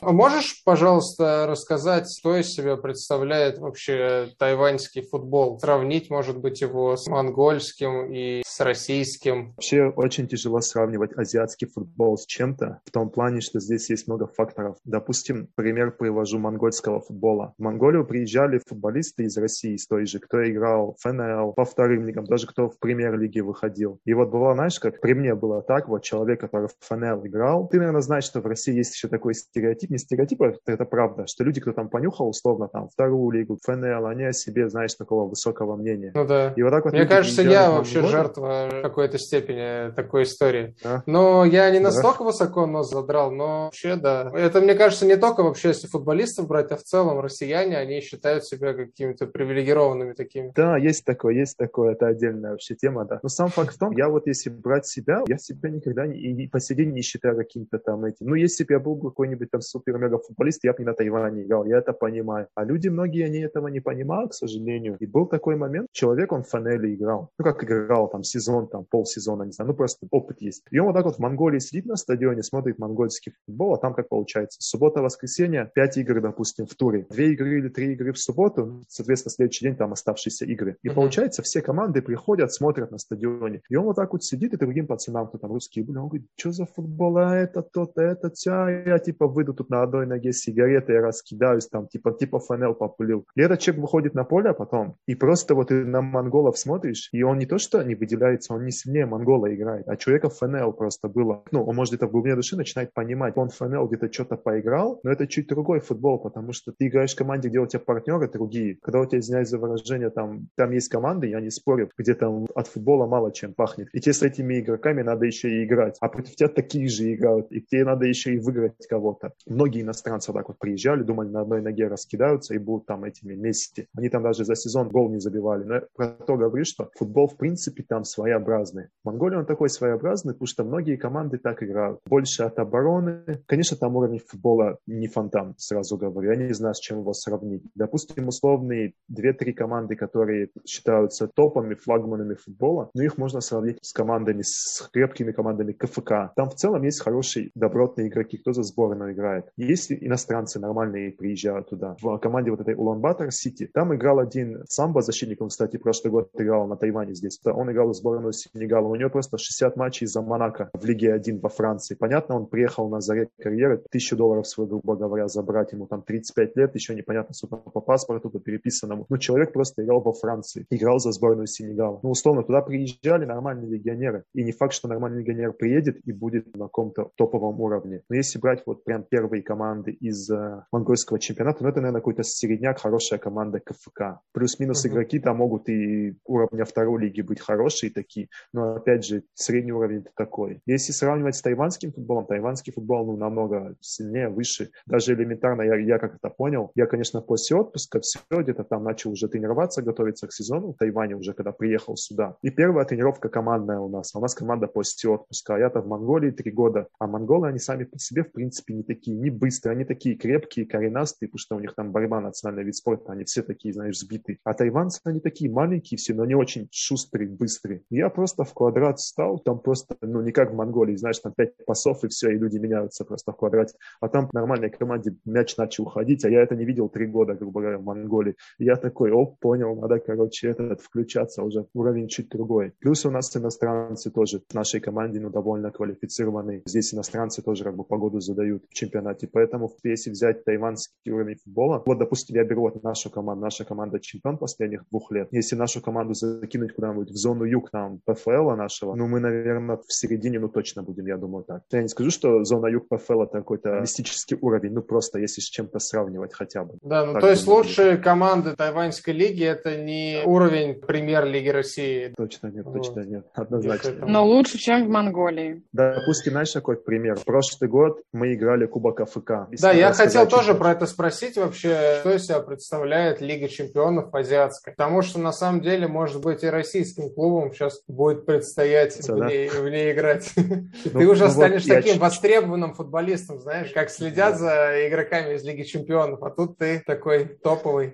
А 0.00 0.12
можешь, 0.12 0.62
пожалуйста, 0.64 1.46
рассказать, 1.48 2.06
что 2.16 2.36
из 2.36 2.52
себя 2.52 2.76
представляет 2.76 3.58
вообще 3.58 4.28
тайваньский 4.38 5.02
футбол? 5.02 5.58
Сравнить, 5.58 6.10
может 6.10 6.38
быть, 6.38 6.60
его 6.60 6.96
с 6.96 7.08
монгольским 7.08 8.12
и 8.12 8.42
с 8.46 8.60
российским? 8.60 9.54
Вообще 9.56 9.86
очень 9.96 10.28
тяжело 10.28 10.60
сравнивать 10.60 11.16
азиатский 11.16 11.66
футбол 11.66 12.16
с 12.18 12.26
чем-то, 12.26 12.80
в 12.84 12.90
том 12.90 13.10
плане, 13.10 13.40
что 13.40 13.58
здесь 13.58 13.90
есть 13.90 14.06
много 14.06 14.26
факторов. 14.26 14.76
Допустим, 14.84 15.48
пример 15.54 15.90
привожу 15.90 16.38
монгольского 16.38 17.00
футбола. 17.00 17.54
В 17.58 17.62
Монголию 17.62 18.06
приезжали 18.06 18.60
футболисты 18.64 19.24
из 19.24 19.36
России, 19.36 19.74
из 19.74 19.86
той 19.86 20.06
же, 20.06 20.20
кто 20.20 20.48
играл 20.48 20.94
в 20.98 21.02
ФНЛ, 21.02 21.54
по 21.54 21.64
вторым 21.64 22.06
лигам, 22.06 22.26
даже 22.26 22.46
кто 22.46 22.68
в 22.68 22.78
премьер-лиге 22.78 23.42
выходил. 23.42 23.98
И 24.04 24.14
вот 24.14 24.30
было, 24.30 24.54
знаешь, 24.54 24.78
как 24.78 25.00
при 25.00 25.14
мне 25.14 25.34
было 25.34 25.62
так, 25.62 25.88
вот 25.88 26.02
человек 26.02 26.35
человек, 26.36 26.40
который 26.40 26.68
в 26.68 26.74
ФНЛ 26.80 27.26
играл. 27.26 27.68
Ты, 27.68 27.78
наверное, 27.78 28.00
знаешь, 28.00 28.24
что 28.24 28.40
в 28.40 28.46
России 28.46 28.74
есть 28.74 28.94
еще 28.94 29.08
такой 29.08 29.34
стереотип, 29.34 29.90
не 29.90 29.98
стереотип, 29.98 30.42
а 30.42 30.52
это 30.66 30.84
правда, 30.84 31.26
что 31.26 31.44
люди, 31.44 31.60
кто 31.60 31.72
там 31.72 31.88
понюхал, 31.88 32.28
условно, 32.28 32.68
там, 32.68 32.88
вторую 32.88 33.30
лигу, 33.30 33.58
ФНЛ, 33.64 34.06
они 34.06 34.24
о 34.24 34.32
себе, 34.32 34.68
знаешь, 34.68 34.94
такого 34.94 35.28
высокого 35.28 35.76
мнения. 35.76 36.12
Ну 36.14 36.26
да. 36.26 36.52
И 36.56 36.62
вот 36.62 36.70
так 36.70 36.84
вот 36.84 36.92
Мне 36.92 37.06
кажется, 37.06 37.42
я 37.42 37.70
вообще 37.70 38.02
жертва 38.02 38.68
в 38.70 38.82
какой-то 38.82 39.18
степени 39.18 39.92
такой 39.92 40.24
истории. 40.24 40.76
А? 40.84 41.02
Но 41.06 41.44
я 41.44 41.70
не 41.70 41.78
настолько 41.78 42.20
да. 42.20 42.24
высоко 42.26 42.66
нос 42.66 42.90
задрал, 42.90 43.30
но 43.30 43.64
вообще, 43.66 43.96
да. 43.96 44.30
Это, 44.34 44.60
мне 44.60 44.74
кажется, 44.74 45.06
не 45.06 45.16
только 45.16 45.42
вообще, 45.42 45.68
если 45.68 45.86
футболистов 45.86 46.46
брать, 46.46 46.70
а 46.72 46.76
в 46.76 46.82
целом 46.82 47.20
россияне, 47.20 47.76
они 47.78 48.00
считают 48.00 48.44
себя 48.44 48.74
какими-то 48.74 49.26
привилегированными 49.26 50.12
такими. 50.12 50.52
Да, 50.54 50.76
есть 50.76 51.04
такое, 51.04 51.34
есть 51.34 51.56
такое, 51.56 51.92
это 51.92 52.06
отдельная 52.06 52.52
вообще 52.52 52.74
тема, 52.74 53.04
да. 53.04 53.20
Но 53.22 53.28
сам 53.28 53.48
факт 53.48 53.74
в 53.74 53.78
том, 53.78 53.92
я 53.92 54.08
вот 54.08 54.26
если 54.26 54.50
брать 54.50 54.86
себя, 54.86 55.22
я 55.26 55.38
себя 55.38 55.70
никогда 55.70 56.06
не, 56.06 56.25
и 56.26 56.48
по 56.48 56.60
сей 56.60 56.74
день 56.74 56.92
не 56.92 57.02
считаю 57.02 57.36
каким-то 57.36 57.78
там 57.78 58.04
этим. 58.04 58.26
Ну, 58.26 58.34
если 58.34 58.64
бы 58.64 58.74
я 58.74 58.80
был 58.80 58.98
какой-нибудь 58.98 59.50
там 59.50 59.60
супер-мега-футболист, 59.60 60.64
я 60.64 60.72
бы 60.72 60.78
не 60.80 60.86
на 60.86 60.94
Тайване 60.94 61.42
играл, 61.42 61.64
я 61.64 61.78
это 61.78 61.92
понимаю. 61.92 62.48
А 62.54 62.64
люди 62.64 62.88
многие, 62.88 63.24
они 63.24 63.38
этого 63.38 63.68
не 63.68 63.80
понимают, 63.80 64.32
к 64.32 64.34
сожалению. 64.34 64.96
И 65.00 65.06
был 65.06 65.26
такой 65.26 65.56
момент, 65.56 65.88
человек, 65.92 66.32
он 66.32 66.42
в 66.42 66.48
фанеле 66.48 66.94
играл. 66.94 67.30
Ну, 67.38 67.44
как 67.44 67.62
играл, 67.64 68.08
там, 68.08 68.22
сезон, 68.22 68.68
там, 68.68 68.84
полсезона, 68.84 69.44
не 69.44 69.52
знаю, 69.52 69.70
ну, 69.70 69.76
просто 69.76 70.06
опыт 70.10 70.40
есть. 70.40 70.64
И 70.70 70.78
он 70.78 70.86
вот 70.86 70.94
так 70.94 71.04
вот 71.04 71.16
в 71.16 71.18
Монголии 71.18 71.58
сидит 71.58 71.86
на 71.86 71.96
стадионе, 71.96 72.42
смотрит 72.42 72.78
монгольский 72.78 73.32
футбол, 73.44 73.74
а 73.74 73.78
там 73.78 73.94
как 73.94 74.08
получается? 74.08 74.58
Суббота-воскресенье, 74.60 75.70
5 75.74 75.96
игр, 75.98 76.20
допустим, 76.20 76.66
в 76.66 76.74
туре. 76.74 77.06
Две 77.10 77.32
игры 77.32 77.58
или 77.58 77.68
три 77.68 77.92
игры 77.92 78.12
в 78.12 78.18
субботу, 78.18 78.84
соответственно, 78.88 79.32
следующий 79.32 79.66
день 79.66 79.76
там 79.76 79.92
оставшиеся 79.92 80.44
игры. 80.46 80.76
И 80.82 80.88
uh-huh. 80.88 80.94
получается, 80.94 81.42
все 81.42 81.60
команды 81.62 82.02
приходят, 82.02 82.52
смотрят 82.52 82.90
на 82.90 82.98
стадионе. 82.98 83.62
И 83.68 83.76
он 83.76 83.84
вот 83.84 83.96
так 83.96 84.12
вот 84.12 84.24
сидит 84.24 84.54
и 84.54 84.56
другим 84.56 84.86
пацанам, 84.86 85.28
кто 85.28 85.38
там 85.38 85.52
русские 85.52 85.84
были, 85.84 85.98
он 85.98 86.08
говорит, 86.08 86.15
что 86.36 86.52
за 86.52 86.66
футбол, 86.66 87.18
а 87.18 87.36
это, 87.36 87.62
то-то, 87.62 88.02
это, 88.02 88.30
тя, 88.30 88.70
я 88.70 88.98
типа 88.98 89.26
выйду 89.26 89.54
тут 89.54 89.70
на 89.70 89.82
одной 89.82 90.06
ноге 90.06 90.32
сигареты, 90.32 90.92
я 90.92 91.00
раскидаюсь 91.00 91.66
там, 91.68 91.86
типа, 91.86 92.12
типа 92.12 92.38
фанел 92.38 92.74
популил. 92.74 93.26
И 93.34 93.40
этот 93.40 93.60
человек 93.60 93.82
выходит 93.82 94.14
на 94.14 94.24
поле 94.24 94.52
потом, 94.54 94.96
и 95.06 95.14
просто 95.14 95.54
вот 95.54 95.68
ты 95.68 95.84
на 95.84 96.00
монголов 96.00 96.58
смотришь, 96.58 97.08
и 97.12 97.22
он 97.22 97.38
не 97.38 97.46
то 97.46 97.58
что 97.58 97.82
не 97.82 97.94
выделяется, 97.94 98.54
он 98.54 98.64
не 98.64 98.70
сильнее 98.70 99.06
монгола 99.06 99.54
играет, 99.54 99.88
а 99.88 99.96
человека 99.96 100.28
ФНЛ 100.28 100.72
просто 100.72 101.08
было. 101.08 101.42
Ну, 101.50 101.64
он 101.64 101.76
может 101.76 101.94
это 101.94 102.06
в 102.06 102.10
глубине 102.10 102.36
души 102.36 102.56
начинает 102.56 102.92
понимать. 102.92 103.36
Он 103.36 103.48
ФНЛ 103.48 103.88
где-то 103.88 104.12
что-то 104.12 104.36
поиграл, 104.36 105.00
но 105.02 105.10
это 105.10 105.26
чуть 105.26 105.48
другой 105.48 105.80
футбол, 105.80 106.18
потому 106.18 106.52
что 106.52 106.72
ты 106.72 106.88
играешь 106.88 107.14
в 107.14 107.18
команде, 107.18 107.48
где 107.48 107.58
у 107.58 107.66
тебя 107.66 107.80
партнеры 107.80 108.28
другие. 108.28 108.76
Когда 108.82 109.00
у 109.00 109.06
тебя, 109.06 109.18
извиняюсь 109.18 109.48
за 109.48 109.58
выражение, 109.58 110.10
там, 110.10 110.48
там 110.56 110.70
есть 110.70 110.88
команды, 110.88 111.28
я 111.28 111.40
не 111.40 111.50
спорю, 111.50 111.90
где 111.98 112.14
там 112.14 112.46
от 112.54 112.68
футбола 112.68 113.06
мало 113.06 113.32
чем 113.32 113.54
пахнет. 113.54 113.88
И 113.92 114.00
тебе 114.00 114.12
с 114.12 114.22
этими 114.22 114.60
игроками 114.60 115.02
надо 115.02 115.26
еще 115.26 115.48
и 115.50 115.64
играть. 115.64 115.96
А 116.06 116.08
против 116.08 116.36
тебя 116.36 116.48
такие 116.48 116.88
же 116.88 117.12
играют, 117.12 117.50
и 117.50 117.60
тебе 117.60 117.84
надо 117.84 118.06
еще 118.06 118.32
и 118.32 118.38
выиграть 118.38 118.86
кого-то. 118.88 119.32
Многие 119.44 119.82
иностранцы 119.82 120.30
вот 120.30 120.38
так 120.38 120.46
вот 120.46 120.58
приезжали, 120.60 121.02
думали, 121.02 121.30
на 121.30 121.40
одной 121.40 121.62
ноге 121.62 121.88
раскидаются 121.88 122.54
и 122.54 122.58
будут 122.58 122.86
там 122.86 123.02
этими 123.02 123.34
вместе. 123.34 123.88
Они 123.92 124.08
там 124.08 124.22
даже 124.22 124.44
за 124.44 124.54
сезон 124.54 124.88
гол 124.88 125.10
не 125.10 125.18
забивали. 125.18 125.64
Но 125.64 125.74
я 125.74 125.82
про 125.96 126.10
то 126.10 126.36
говорю, 126.36 126.64
что 126.64 126.90
футбол 126.94 127.26
в 127.26 127.36
принципе 127.36 127.82
там 127.82 128.04
своеобразный. 128.04 128.86
Монголия 129.02 129.40
он 129.40 129.46
такой 129.46 129.68
своеобразный, 129.68 130.34
потому 130.34 130.46
что 130.46 130.62
многие 130.62 130.94
команды 130.94 131.38
так 131.38 131.60
играют. 131.64 131.98
Больше 132.06 132.44
от 132.44 132.56
обороны. 132.60 133.42
Конечно, 133.46 133.76
там 133.76 133.96
уровень 133.96 134.20
футбола 134.24 134.78
не 134.86 135.08
фонтан, 135.08 135.56
сразу 135.58 135.96
говорю. 135.96 136.30
Я 136.30 136.36
не 136.36 136.54
знаю, 136.54 136.76
с 136.76 136.78
чем 136.78 137.00
его 137.00 137.14
сравнить. 137.14 137.64
Допустим, 137.74 138.28
условные 138.28 138.92
две-три 139.08 139.52
команды, 139.52 139.96
которые 139.96 140.50
считаются 140.64 141.26
топами, 141.26 141.74
флагманами 141.74 142.34
футбола, 142.34 142.90
но 142.94 143.02
их 143.02 143.18
можно 143.18 143.40
сравнить 143.40 143.78
с 143.82 143.92
командами, 143.92 144.42
с 144.42 144.88
крепкими 144.92 145.32
командами 145.32 145.72
КФК. 145.96 146.32
Там 146.36 146.50
в 146.50 146.54
целом 146.54 146.82
есть 146.82 147.00
хорошие, 147.00 147.50
добротные 147.54 148.08
игроки, 148.08 148.38
кто 148.38 148.52
за 148.52 148.62
сборную 148.62 149.12
играет. 149.12 149.46
Есть 149.56 149.92
иностранцы 149.92 150.60
нормальные 150.60 151.12
приезжают 151.12 151.70
туда. 151.70 151.96
В 152.00 152.18
команде 152.18 152.50
вот 152.50 152.60
этой 152.60 152.74
Улан-Батор 152.74 153.30
Сити, 153.30 153.68
там 153.72 153.94
играл 153.94 154.18
один 154.18 154.64
самбо 154.68 155.02
защитник, 155.02 155.40
он, 155.40 155.48
кстати, 155.48 155.76
прошлый 155.76 156.10
год 156.10 156.30
играл 156.34 156.66
на 156.66 156.76
Тайване 156.76 157.14
здесь. 157.14 157.40
Он 157.44 157.70
играл 157.70 157.88
в 157.88 157.94
сборную 157.94 158.32
Сенегала. 158.32 158.88
У 158.88 158.94
него 158.96 159.10
просто 159.10 159.38
60 159.38 159.76
матчей 159.76 160.06
за 160.06 160.22
Монако 160.22 160.70
в 160.72 160.84
Лиге 160.84 161.12
1 161.12 161.40
во 161.40 161.48
Франции. 161.48 161.94
Понятно, 161.94 162.36
он 162.36 162.46
приехал 162.46 162.88
на 162.88 163.00
заре 163.00 163.28
карьеры, 163.40 163.82
тысячу 163.90 164.16
долларов 164.16 164.46
свой, 164.46 164.66
грубо 164.66 164.96
говоря, 164.96 165.28
забрать 165.28 165.72
ему 165.72 165.86
там 165.86 166.02
35 166.02 166.56
лет, 166.56 166.74
еще 166.74 166.94
непонятно, 166.94 167.34
сколько 167.34 167.70
по 167.70 167.80
паспорту, 167.80 168.30
по 168.30 168.40
переписанному. 168.40 169.06
Ну, 169.08 169.18
человек 169.18 169.52
просто 169.52 169.84
играл 169.84 170.00
во 170.00 170.12
Франции, 170.12 170.66
играл 170.70 170.98
за 170.98 171.12
сборную 171.12 171.46
Сенегала. 171.46 172.00
Ну, 172.02 172.10
условно, 172.10 172.42
туда 172.42 172.62
приезжали 172.62 173.24
нормальные 173.24 173.70
легионеры. 173.70 174.24
И 174.34 174.44
не 174.44 174.52
факт, 174.52 174.72
что 174.72 174.88
нормальный 174.88 175.20
легионер 175.20 175.52
приедет 175.76 176.00
и 176.04 176.12
будет 176.12 176.56
на 176.56 176.66
каком-то 176.66 177.10
топовом 177.16 177.60
уровне. 177.60 178.02
Но 178.08 178.16
если 178.16 178.38
брать 178.38 178.62
вот 178.66 178.84
прям 178.84 179.04
первые 179.04 179.42
команды 179.42 179.92
из 179.92 180.30
э, 180.30 180.64
монгольского 180.72 181.18
чемпионата, 181.18 181.62
ну, 181.62 181.68
это, 181.68 181.80
наверное, 181.80 182.00
какой-то 182.00 182.22
середняк, 182.22 182.80
хорошая 182.80 183.18
команда 183.18 183.60
КФК. 183.60 184.20
Плюс-минус 184.32 184.84
uh-huh. 184.84 184.90
игроки 184.90 185.18
там 185.18 185.36
могут 185.36 185.68
и 185.68 186.16
уровня 186.24 186.64
второй 186.64 187.02
лиги 187.02 187.20
быть 187.20 187.40
хорошие 187.40 187.90
такие, 187.92 188.28
но, 188.52 188.76
опять 188.76 189.04
же, 189.04 189.22
средний 189.34 189.72
уровень 189.72 190.04
такой. 190.16 190.60
Если 190.66 190.92
сравнивать 190.92 191.36
с 191.36 191.42
тайванским 191.42 191.92
футболом, 191.92 192.26
тайванский 192.26 192.72
футбол, 192.72 193.06
ну, 193.06 193.16
намного 193.16 193.76
сильнее, 193.80 194.28
выше. 194.28 194.70
Даже 194.86 195.14
элементарно, 195.14 195.62
я, 195.62 195.76
я 195.76 195.98
как 195.98 196.16
это 196.16 196.30
понял, 196.30 196.70
я, 196.74 196.86
конечно, 196.86 197.20
после 197.20 197.56
отпуска 197.56 198.00
все 198.00 198.20
где-то 198.30 198.64
там 198.64 198.84
начал 198.84 199.10
уже 199.10 199.28
тренироваться, 199.28 199.82
готовиться 199.82 200.26
к 200.26 200.32
сезону 200.32 200.72
в 200.72 200.76
Тайване 200.76 201.16
уже, 201.16 201.32
когда 201.32 201.52
приехал 201.52 201.96
сюда. 201.96 202.36
И 202.42 202.50
первая 202.50 202.84
тренировка 202.84 203.28
командная 203.28 203.78
у 203.78 203.88
нас. 203.88 204.14
У 204.14 204.20
нас 204.20 204.34
команда 204.34 204.66
после 204.66 205.10
отпуска. 205.10 205.56
А 205.66 205.68
я-то 205.68 205.80
в 205.80 205.88
Монголии 205.88 206.30
три 206.30 206.52
года. 206.52 206.86
А 207.00 207.08
монголы, 207.08 207.48
они 207.48 207.58
сами 207.58 207.82
по 207.82 207.98
себе, 207.98 208.22
в 208.22 208.30
принципе, 208.30 208.72
не 208.72 208.84
такие, 208.84 209.16
не 209.16 209.30
быстрые. 209.30 209.74
Они 209.74 209.84
такие 209.84 210.14
крепкие, 210.14 210.64
коренастые, 210.64 211.28
потому 211.28 211.38
что 211.38 211.56
у 211.56 211.60
них 211.60 211.74
там 211.74 211.90
борьба, 211.90 212.20
национальный 212.20 212.62
вид 212.62 212.76
спорта. 212.76 213.10
Они 213.10 213.24
все 213.24 213.42
такие, 213.42 213.74
знаешь, 213.74 213.98
сбитые. 213.98 214.38
А 214.44 214.54
тайванцы, 214.54 215.00
они 215.02 215.18
такие 215.18 215.50
маленькие 215.50 215.98
все, 215.98 216.14
но 216.14 216.24
не 216.24 216.36
очень 216.36 216.68
шустрые, 216.70 217.28
быстрые. 217.28 217.82
Я 217.90 218.10
просто 218.10 218.44
в 218.44 218.54
квадрат 218.54 219.00
стал, 219.00 219.40
там 219.40 219.58
просто, 219.58 219.96
ну, 220.02 220.22
не 220.22 220.30
как 220.30 220.52
в 220.52 220.54
Монголии, 220.54 220.94
знаешь, 220.94 221.18
там 221.18 221.32
пять 221.36 221.56
пасов 221.66 222.04
и 222.04 222.08
все, 222.08 222.30
и 222.30 222.38
люди 222.38 222.58
меняются 222.58 223.04
просто 223.04 223.32
в 223.32 223.36
квадрате. 223.36 223.76
А 224.00 224.08
там 224.08 224.28
нормальной 224.32 224.70
команде 224.70 225.16
мяч 225.24 225.56
начал 225.56 225.86
уходить, 225.86 226.24
а 226.24 226.30
я 226.30 226.42
это 226.42 226.54
не 226.54 226.64
видел 226.64 226.88
три 226.88 227.06
года, 227.06 227.34
грубо 227.34 227.60
говоря, 227.60 227.78
в 227.78 227.82
Монголии. 227.82 228.36
И 228.58 228.64
я 228.64 228.76
такой, 228.76 229.10
оп, 229.10 229.40
понял, 229.40 229.74
надо, 229.74 229.98
короче, 229.98 230.48
этот 230.48 230.80
включаться 230.80 231.42
уже, 231.42 231.66
уровень 231.74 232.06
чуть 232.06 232.28
другой. 232.28 232.72
Плюс 232.78 233.04
у 233.04 233.10
нас 233.10 233.36
иностранцы 233.36 234.12
тоже 234.12 234.40
в 234.48 234.54
нашей 234.54 234.78
команде, 234.78 235.18
ну, 235.18 235.30
довольно 235.30 235.55
квалифицированные. 235.70 236.62
Здесь 236.66 236.94
иностранцы 236.94 237.42
тоже 237.42 237.64
как 237.64 237.76
бы 237.76 237.84
погоду 237.84 238.20
задают 238.20 238.64
в 238.68 238.74
чемпионате. 238.74 239.28
Поэтому, 239.32 239.72
если 239.84 240.10
взять 240.10 240.44
тайванский 240.44 241.12
уровень 241.12 241.36
футбола, 241.36 241.82
вот, 241.86 241.98
допустим, 241.98 242.36
я 242.36 242.44
беру 242.44 242.62
вот 242.62 242.82
нашу 242.82 243.10
команду, 243.10 243.44
наша 243.44 243.64
команда 243.64 244.00
чемпион 244.00 244.38
последних 244.38 244.84
двух 244.90 245.10
лет. 245.10 245.28
Если 245.30 245.56
нашу 245.56 245.80
команду 245.80 246.14
закинуть 246.14 246.74
куда-нибудь 246.74 247.10
в 247.10 247.16
зону 247.16 247.44
юг, 247.44 247.70
там, 247.70 248.00
ПФЛ 248.04 248.50
нашего, 248.56 248.94
ну, 248.94 249.06
мы, 249.06 249.20
наверное, 249.20 249.76
в 249.76 249.92
середине, 249.92 250.38
ну, 250.38 250.48
точно 250.48 250.82
будем, 250.82 251.06
я 251.06 251.16
думаю, 251.16 251.44
так. 251.44 251.62
Я 251.72 251.82
не 251.82 251.88
скажу, 251.88 252.10
что 252.10 252.44
зона 252.44 252.66
юг 252.66 252.88
ПФЛ 252.88 253.22
это 253.22 253.38
какой-то 253.38 253.80
мистический 253.80 254.38
уровень, 254.40 254.72
ну, 254.72 254.82
просто 254.82 255.18
если 255.18 255.40
с 255.40 255.44
чем-то 255.44 255.78
сравнивать 255.78 256.32
хотя 256.34 256.64
бы. 256.64 256.74
Да, 256.82 257.06
ну, 257.06 257.12
так 257.12 257.22
то 257.22 257.30
есть 257.30 257.46
лучшие 257.46 257.92
будет. 257.92 258.04
команды 258.04 258.56
тайваньской 258.56 259.14
лиги 259.14 259.44
это 259.44 259.76
не 259.76 260.22
уровень 260.24 260.74
премьер-лиги 260.74 261.48
России. 261.48 262.12
Точно 262.16 262.48
нет, 262.48 262.64
вот. 262.64 262.74
точно 262.74 263.00
нет, 263.00 263.26
однозначно. 263.34 264.06
Но 264.06 264.26
лучше, 264.26 264.58
чем 264.58 264.86
в 264.86 264.88
Монголии. 264.88 265.45
Допустим, 265.72 266.32
знаешь, 266.32 266.52
какой 266.52 266.76
пример? 266.76 267.18
Прошлый 267.24 267.68
год 267.68 268.00
мы 268.12 268.34
играли 268.34 268.66
Кубок 268.66 269.00
АФК. 269.00 269.48
Да, 269.60 269.72
я 269.72 269.92
хотел 269.92 270.26
тоже 270.26 270.54
про 270.54 270.72
это 270.72 270.86
спросить 270.86 271.36
вообще, 271.36 271.98
что 272.00 272.14
из 272.14 272.24
себя 272.26 272.40
представляет 272.40 273.20
Лига 273.20 273.48
чемпионов 273.48 274.14
азиатская. 274.14 274.74
Потому 274.74 275.02
что, 275.02 275.18
на 275.20 275.32
самом 275.32 275.60
деле, 275.60 275.86
может 275.88 276.22
быть, 276.22 276.42
и 276.42 276.48
российским 276.48 277.10
клубам 277.10 277.52
сейчас 277.52 277.80
будет 277.86 278.26
предстоять 278.26 278.96
в 279.08 279.26
ней, 279.26 279.48
в 279.48 279.68
ней 279.68 279.92
играть. 279.92 280.30
Ну, 280.36 281.00
Ты 281.00 281.06
уже 281.06 281.24
ну, 281.24 281.30
станешь 281.30 281.64
таким 281.64 281.98
востребованным 281.98 282.74
футболистом, 282.74 283.40
знаешь, 283.40 283.70
как 283.72 283.90
следят 283.90 284.38
за 284.38 284.88
игроками 284.88 285.34
из 285.34 285.44
Лиги 285.44 285.62
чемпионов, 285.62 286.22
а 286.22 286.30
тут 286.30 286.58
ты 286.58 286.82
такой 286.86 287.26
топовый. 287.42 287.92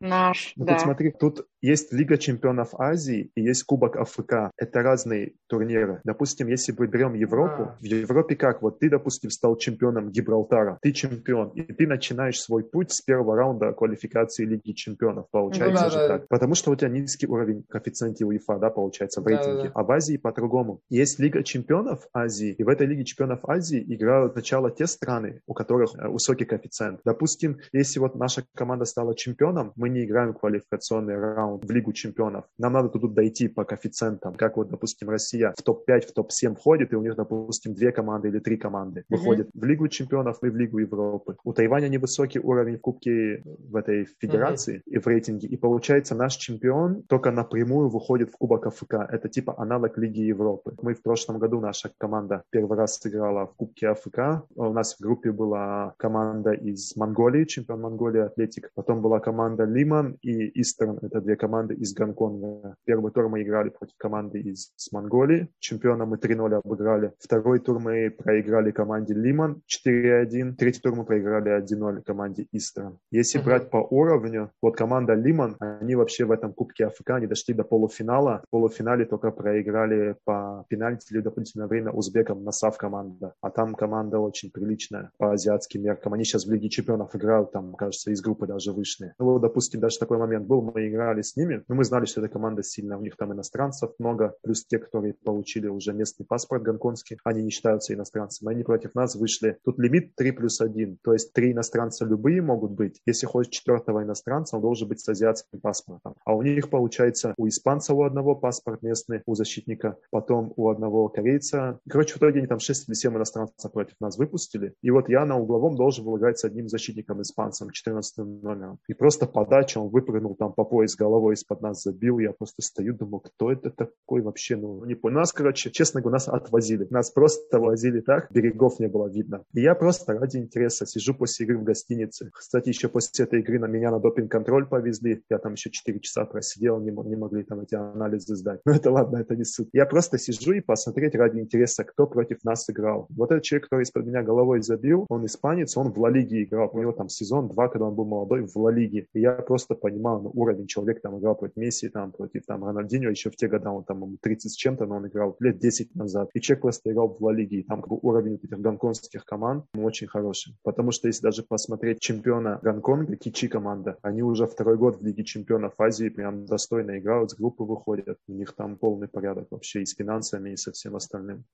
Наш, 0.00 0.52
ну, 0.56 0.66
Тут 0.66 0.80
смотри, 0.80 1.10
тут 1.10 1.46
есть 1.60 1.92
Лига 1.92 2.16
чемпионов 2.18 2.74
Азии 2.78 3.30
и 3.34 3.42
есть 3.42 3.64
Кубок 3.64 3.96
АФК. 3.96 4.52
Это 4.56 4.82
разные 4.82 5.34
турниры. 5.48 6.00
Допустим, 6.04 6.48
если 6.48 6.74
мы 6.76 6.86
берем 6.86 7.14
Европу, 7.14 7.62
а. 7.62 7.76
в 7.80 7.84
Европе 7.84 8.36
как? 8.36 8.62
Вот 8.62 8.78
ты, 8.78 8.88
допустим, 8.88 9.30
стал 9.30 9.56
чемпионом 9.56 10.10
Гибралтара, 10.10 10.78
ты 10.82 10.92
чемпион, 10.92 11.50
и 11.50 11.62
ты 11.62 11.86
начинаешь 11.86 12.40
свой 12.40 12.64
путь 12.64 12.92
с 12.92 13.00
первого 13.00 13.36
раунда 13.36 13.72
квалификации 13.72 14.44
Лиги 14.44 14.72
чемпионов, 14.72 15.26
получается 15.30 15.84
ну, 15.84 15.90
да, 15.90 15.90
же 15.90 15.98
да. 15.98 16.08
так. 16.08 16.28
Потому 16.28 16.54
что 16.54 16.70
у 16.70 16.76
тебя 16.76 16.88
низкий 16.88 17.26
уровень 17.26 17.64
коэффициента 17.68 18.24
УЕФА, 18.24 18.58
да, 18.58 18.70
получается, 18.70 19.20
в 19.20 19.26
рейтинге. 19.26 19.56
Да, 19.56 19.62
да. 19.64 19.72
А 19.74 19.82
в 19.82 19.90
Азии 19.90 20.16
по-другому. 20.16 20.80
Есть 20.88 21.18
Лига 21.18 21.42
чемпионов 21.42 22.06
Азии, 22.12 22.52
и 22.52 22.62
в 22.62 22.68
этой 22.68 22.86
Лиге 22.86 23.04
чемпионов 23.04 23.40
Азии 23.44 23.84
играют 23.86 24.32
сначала 24.32 24.70
те 24.70 24.86
страны, 24.86 25.40
у 25.46 25.54
которых 25.54 25.90
э, 25.96 26.08
высокий 26.08 26.44
коэффициент. 26.44 27.00
Допустим, 27.04 27.58
если 27.72 27.98
вот 27.98 28.14
наша 28.14 28.44
команда 28.54 28.84
стала 28.84 29.16
чемпионом, 29.16 29.72
мы 29.76 29.88
не 29.88 30.04
играем 30.04 30.34
квалификационный 30.34 31.16
раунд 31.18 31.47
раунд 31.48 31.64
в 31.64 31.70
Лигу 31.70 31.92
чемпионов. 31.92 32.44
Нам 32.58 32.72
надо 32.72 32.88
тут 32.88 33.14
дойти 33.14 33.48
по 33.48 33.64
коэффициентам, 33.64 34.34
как 34.34 34.56
вот, 34.56 34.68
допустим, 34.68 35.08
Россия 35.10 35.54
в 35.56 35.62
топ-5, 35.62 36.00
в 36.00 36.12
топ-7 36.12 36.54
входит, 36.54 36.92
и 36.92 36.96
у 36.96 37.02
них, 37.02 37.16
допустим, 37.16 37.74
две 37.74 37.92
команды 37.92 38.28
или 38.28 38.38
три 38.38 38.56
команды 38.56 39.04
выходят 39.08 39.48
mm-hmm. 39.48 39.60
в 39.60 39.64
Лигу 39.64 39.88
чемпионов 39.88 40.38
и 40.42 40.48
в 40.48 40.56
Лигу 40.56 40.78
Европы. 40.78 41.36
У 41.44 41.52
Тайваня 41.52 41.88
невысокий 41.88 42.40
уровень 42.40 42.76
в 42.76 42.80
Кубке 42.80 43.42
в 43.44 43.76
этой 43.76 44.06
федерации 44.20 44.76
mm-hmm. 44.76 44.92
и 44.92 44.98
в 44.98 45.06
рейтинге, 45.06 45.48
и 45.48 45.56
получается 45.56 46.14
наш 46.14 46.36
чемпион 46.36 47.02
только 47.02 47.30
напрямую 47.30 47.88
выходит 47.88 48.30
в 48.30 48.36
Кубок 48.36 48.66
АФК. 48.66 48.94
Это 49.10 49.28
типа 49.28 49.54
аналог 49.58 49.98
Лиги 49.98 50.20
Европы. 50.20 50.74
Мы 50.82 50.94
в 50.94 51.02
прошлом 51.02 51.38
году, 51.38 51.60
наша 51.60 51.90
команда 51.98 52.42
первый 52.50 52.76
раз 52.76 52.98
сыграла 52.98 53.46
в 53.46 53.54
Кубке 53.54 53.88
АФК. 53.88 54.44
У 54.54 54.72
нас 54.72 54.94
в 54.94 55.00
группе 55.00 55.32
была 55.32 55.94
команда 55.98 56.52
из 56.52 56.96
Монголии, 56.96 57.44
чемпион 57.44 57.80
Монголии, 57.80 58.20
Атлетик. 58.20 58.70
Потом 58.74 59.02
была 59.02 59.20
команда 59.20 59.64
Лиман 59.64 60.18
и 60.22 60.60
Истерн. 60.60 60.98
Это 61.02 61.20
две 61.20 61.36
команды 61.38 61.74
из 61.74 61.94
Гонконга. 61.94 62.74
Первый 62.84 63.12
тур 63.12 63.28
мы 63.28 63.42
играли 63.42 63.70
против 63.70 63.96
команды 63.96 64.40
из 64.40 64.72
Монголии. 64.92 65.48
Чемпиона 65.58 66.04
мы 66.04 66.16
3-0 66.16 66.60
обыграли. 66.64 67.12
Второй 67.18 67.60
тур 67.60 67.78
мы 67.78 68.10
проиграли 68.10 68.70
команде 68.70 69.14
Лиман 69.14 69.62
4-1. 69.68 70.54
Третий 70.54 70.80
тур 70.80 70.94
мы 70.94 71.04
проиграли 71.04 71.58
1-0 71.62 72.02
команде 72.02 72.46
Истерн. 72.52 72.98
Если 73.10 73.40
mm-hmm. 73.40 73.44
брать 73.44 73.70
по 73.70 73.78
уровню, 73.78 74.50
вот 74.60 74.76
команда 74.76 75.14
Лиман, 75.14 75.56
они 75.60 75.94
вообще 75.94 76.24
в 76.24 76.30
этом 76.30 76.52
Кубке 76.52 76.86
АФК, 76.86 77.10
они 77.10 77.26
дошли 77.26 77.54
до 77.54 77.64
полуфинала. 77.64 78.42
В 78.46 78.50
полуфинале 78.50 79.04
только 79.04 79.30
проиграли 79.30 80.16
по 80.24 80.64
пенальти 80.68 81.12
или 81.12 81.20
дополнительное 81.20 81.66
время 81.66 81.92
узбекам 81.92 82.44
Насав 82.44 82.76
команда. 82.76 83.34
А 83.40 83.50
там 83.50 83.74
команда 83.74 84.18
очень 84.18 84.50
приличная 84.50 85.10
по 85.18 85.32
азиатским 85.32 85.82
меркам. 85.82 86.12
Они 86.14 86.24
сейчас 86.24 86.46
в 86.46 86.52
Лиге 86.52 86.68
чемпионов 86.68 87.14
играют, 87.14 87.52
там, 87.52 87.74
кажется, 87.74 88.10
из 88.10 88.20
группы 88.20 88.46
даже 88.46 88.72
вышли. 88.72 89.14
Ну, 89.18 89.26
вот, 89.26 89.40
допустим, 89.40 89.80
даже 89.80 89.98
такой 89.98 90.18
момент 90.18 90.46
был, 90.46 90.62
мы 90.62 90.88
играли 90.88 91.22
с 91.30 91.36
ними, 91.36 91.64
но 91.68 91.74
мы 91.74 91.84
знали, 91.84 92.06
что 92.06 92.20
эта 92.20 92.30
команда 92.30 92.62
сильная, 92.62 92.96
у 92.96 93.02
них 93.02 93.16
там 93.16 93.32
иностранцев 93.32 93.92
много, 93.98 94.34
плюс 94.42 94.64
те, 94.66 94.78
которые 94.78 95.14
получили 95.14 95.66
уже 95.68 95.92
местный 95.92 96.26
паспорт 96.26 96.62
гонконгский, 96.62 97.18
они 97.24 97.42
не 97.42 97.50
считаются 97.50 97.94
иностранцами. 97.94 98.52
Они 98.52 98.64
против 98.64 98.94
нас 98.94 99.14
вышли. 99.14 99.58
Тут 99.64 99.78
лимит 99.78 100.14
3 100.16 100.32
плюс 100.32 100.60
1, 100.60 100.98
то 101.02 101.12
есть 101.12 101.32
три 101.32 101.52
иностранца 101.52 102.04
любые 102.04 102.42
могут 102.42 102.72
быть. 102.72 103.00
Если 103.06 103.26
хочешь 103.26 103.52
четвертого 103.52 104.02
иностранца, 104.02 104.56
он 104.56 104.62
должен 104.62 104.88
быть 104.88 105.00
с 105.00 105.08
азиатским 105.08 105.60
паспортом. 105.60 106.14
А 106.24 106.34
у 106.34 106.42
них 106.42 106.70
получается 106.70 107.34
у 107.36 107.48
испанца 107.48 107.94
у 107.94 108.02
одного 108.02 108.34
паспорт 108.34 108.82
местный, 108.82 109.22
у 109.26 109.34
защитника, 109.34 109.96
потом 110.10 110.52
у 110.56 110.68
одного 110.68 111.08
корейца. 111.08 111.78
Короче, 111.88 112.14
в 112.14 112.18
итоге 112.18 112.38
они 112.38 112.46
там 112.46 112.58
6 112.58 112.88
или 112.88 112.94
7 112.94 113.16
иностранцев 113.16 113.72
против 113.72 113.94
нас 114.00 114.18
выпустили. 114.18 114.74
И 114.82 114.90
вот 114.90 115.08
я 115.08 115.24
на 115.24 115.38
угловом 115.38 115.76
должен 115.76 116.04
был 116.04 116.18
играть 116.18 116.38
с 116.38 116.44
одним 116.44 116.68
защитником 116.68 117.22
испанцем, 117.22 117.70
14 117.70 118.18
номером. 118.42 118.78
И 118.88 118.94
просто 118.94 119.26
подача, 119.26 119.78
он 119.78 119.88
выпрыгнул 119.88 120.34
там 120.34 120.52
по 120.52 120.64
пояс 120.64 120.96
головой 121.18 121.34
из-под 121.34 121.62
нас 121.62 121.82
забил. 121.82 122.18
Я 122.18 122.32
просто 122.32 122.62
стою, 122.62 122.94
думаю, 122.94 123.20
кто 123.20 123.50
это 123.50 123.70
такой 123.70 124.22
вообще? 124.22 124.56
Ну, 124.56 124.84
не 124.84 124.94
понял. 124.94 125.18
Нас, 125.18 125.32
короче, 125.32 125.70
честно 125.70 126.00
говоря, 126.00 126.14
нас 126.14 126.28
отвозили. 126.28 126.86
Нас 126.90 127.10
просто 127.10 127.58
возили 127.58 128.00
так, 128.00 128.30
берегов 128.30 128.78
не 128.80 128.88
было 128.88 129.08
видно. 129.08 129.42
И 129.54 129.60
я 129.60 129.74
просто 129.74 130.12
ради 130.12 130.36
интереса 130.38 130.86
сижу 130.86 131.14
после 131.14 131.46
игры 131.46 131.58
в 131.58 131.64
гостинице. 131.64 132.30
Кстати, 132.32 132.68
еще 132.68 132.88
после 132.88 133.24
этой 133.24 133.40
игры 133.40 133.58
на 133.58 133.66
меня 133.66 133.90
на 133.90 133.98
допинг-контроль 133.98 134.66
повезли. 134.66 135.22
Я 135.30 135.38
там 135.38 135.54
еще 135.54 135.70
4 135.70 136.00
часа 136.00 136.24
просидел, 136.24 136.80
не, 136.80 136.90
не 136.90 137.16
могли 137.16 137.42
там 137.42 137.60
эти 137.60 137.74
анализы 137.74 138.36
сдать. 138.36 138.60
Но 138.64 138.72
это 138.72 138.90
ладно, 138.90 139.18
это 139.18 139.34
не 139.36 139.44
суть. 139.44 139.68
Я 139.72 139.86
просто 139.86 140.18
сижу 140.18 140.52
и 140.52 140.60
посмотреть 140.60 141.14
ради 141.14 141.40
интереса, 141.40 141.84
кто 141.84 142.06
против 142.06 142.44
нас 142.44 142.68
играл. 142.70 143.06
Вот 143.10 143.30
этот 143.32 143.42
человек, 143.42 143.64
который 143.64 143.82
из-под 143.82 144.06
меня 144.06 144.22
головой 144.22 144.62
забил, 144.62 145.06
он 145.08 145.24
испанец, 145.24 145.76
он 145.76 145.92
в 145.92 145.98
Ла 145.98 146.10
Лиге 146.10 146.44
играл. 146.44 146.70
У 146.72 146.80
него 146.80 146.92
там 146.92 147.08
сезон 147.08 147.48
два, 147.48 147.68
когда 147.68 147.86
он 147.86 147.94
был 147.94 148.04
молодой, 148.04 148.46
в 148.46 148.56
Ла 148.56 148.70
Лиге. 148.70 149.06
И 149.14 149.20
я 149.20 149.32
просто 149.32 149.74
понимал 149.74 150.20
ну, 150.22 150.30
уровень 150.34 150.66
человека, 150.66 151.00
там 151.08 151.18
играл 151.18 151.36
против 151.36 151.56
Месси, 151.56 151.88
там 151.88 152.12
против 152.12 152.44
там 152.44 152.64
Рональдинho, 152.64 153.10
еще 153.10 153.30
в 153.30 153.36
те 153.36 153.48
годы 153.48 153.68
он 153.68 153.84
там 153.84 154.18
30 154.18 154.52
с 154.52 154.54
чем-то, 154.54 154.84
но 154.84 154.96
он 154.96 155.06
играл 155.06 155.36
лет 155.40 155.58
10 155.58 155.94
назад. 155.94 156.28
И 156.34 156.40
человек 156.40 156.62
просто 156.62 156.92
играл 156.92 157.08
в 157.08 157.24
Ла 157.24 157.32
Лиге. 157.32 157.60
И 157.60 157.62
там 157.62 157.80
как 157.80 157.88
бы 157.88 157.98
уровень 158.02 158.34
этих 158.34 158.50
гонконгских 158.50 159.24
команд 159.24 159.64
очень 159.74 160.06
хороший. 160.06 160.54
Потому 160.62 160.92
что 160.92 161.08
если 161.08 161.22
даже 161.22 161.42
посмотреть 161.42 162.00
чемпиона 162.00 162.58
Гонконга, 162.62 163.16
Кичи 163.16 163.48
команда, 163.48 163.96
они 164.02 164.22
уже 164.22 164.46
второй 164.46 164.76
год 164.76 165.00
в 165.00 165.04
Лиге 165.04 165.24
чемпионов 165.24 165.72
Азии 165.78 166.10
прям 166.10 166.44
достойно 166.44 166.98
играют, 166.98 167.30
с 167.30 167.34
группы 167.34 167.64
выходят. 167.64 168.18
У 168.28 168.32
них 168.32 168.54
там 168.54 168.76
полный 168.76 169.08
порядок 169.08 169.46
вообще 169.50 169.82
и 169.82 169.86
с 169.86 169.94
финансами, 169.94 170.50
и 170.50 170.56
со 170.56 170.72
всем 170.72 170.94
остальным. 170.94 171.44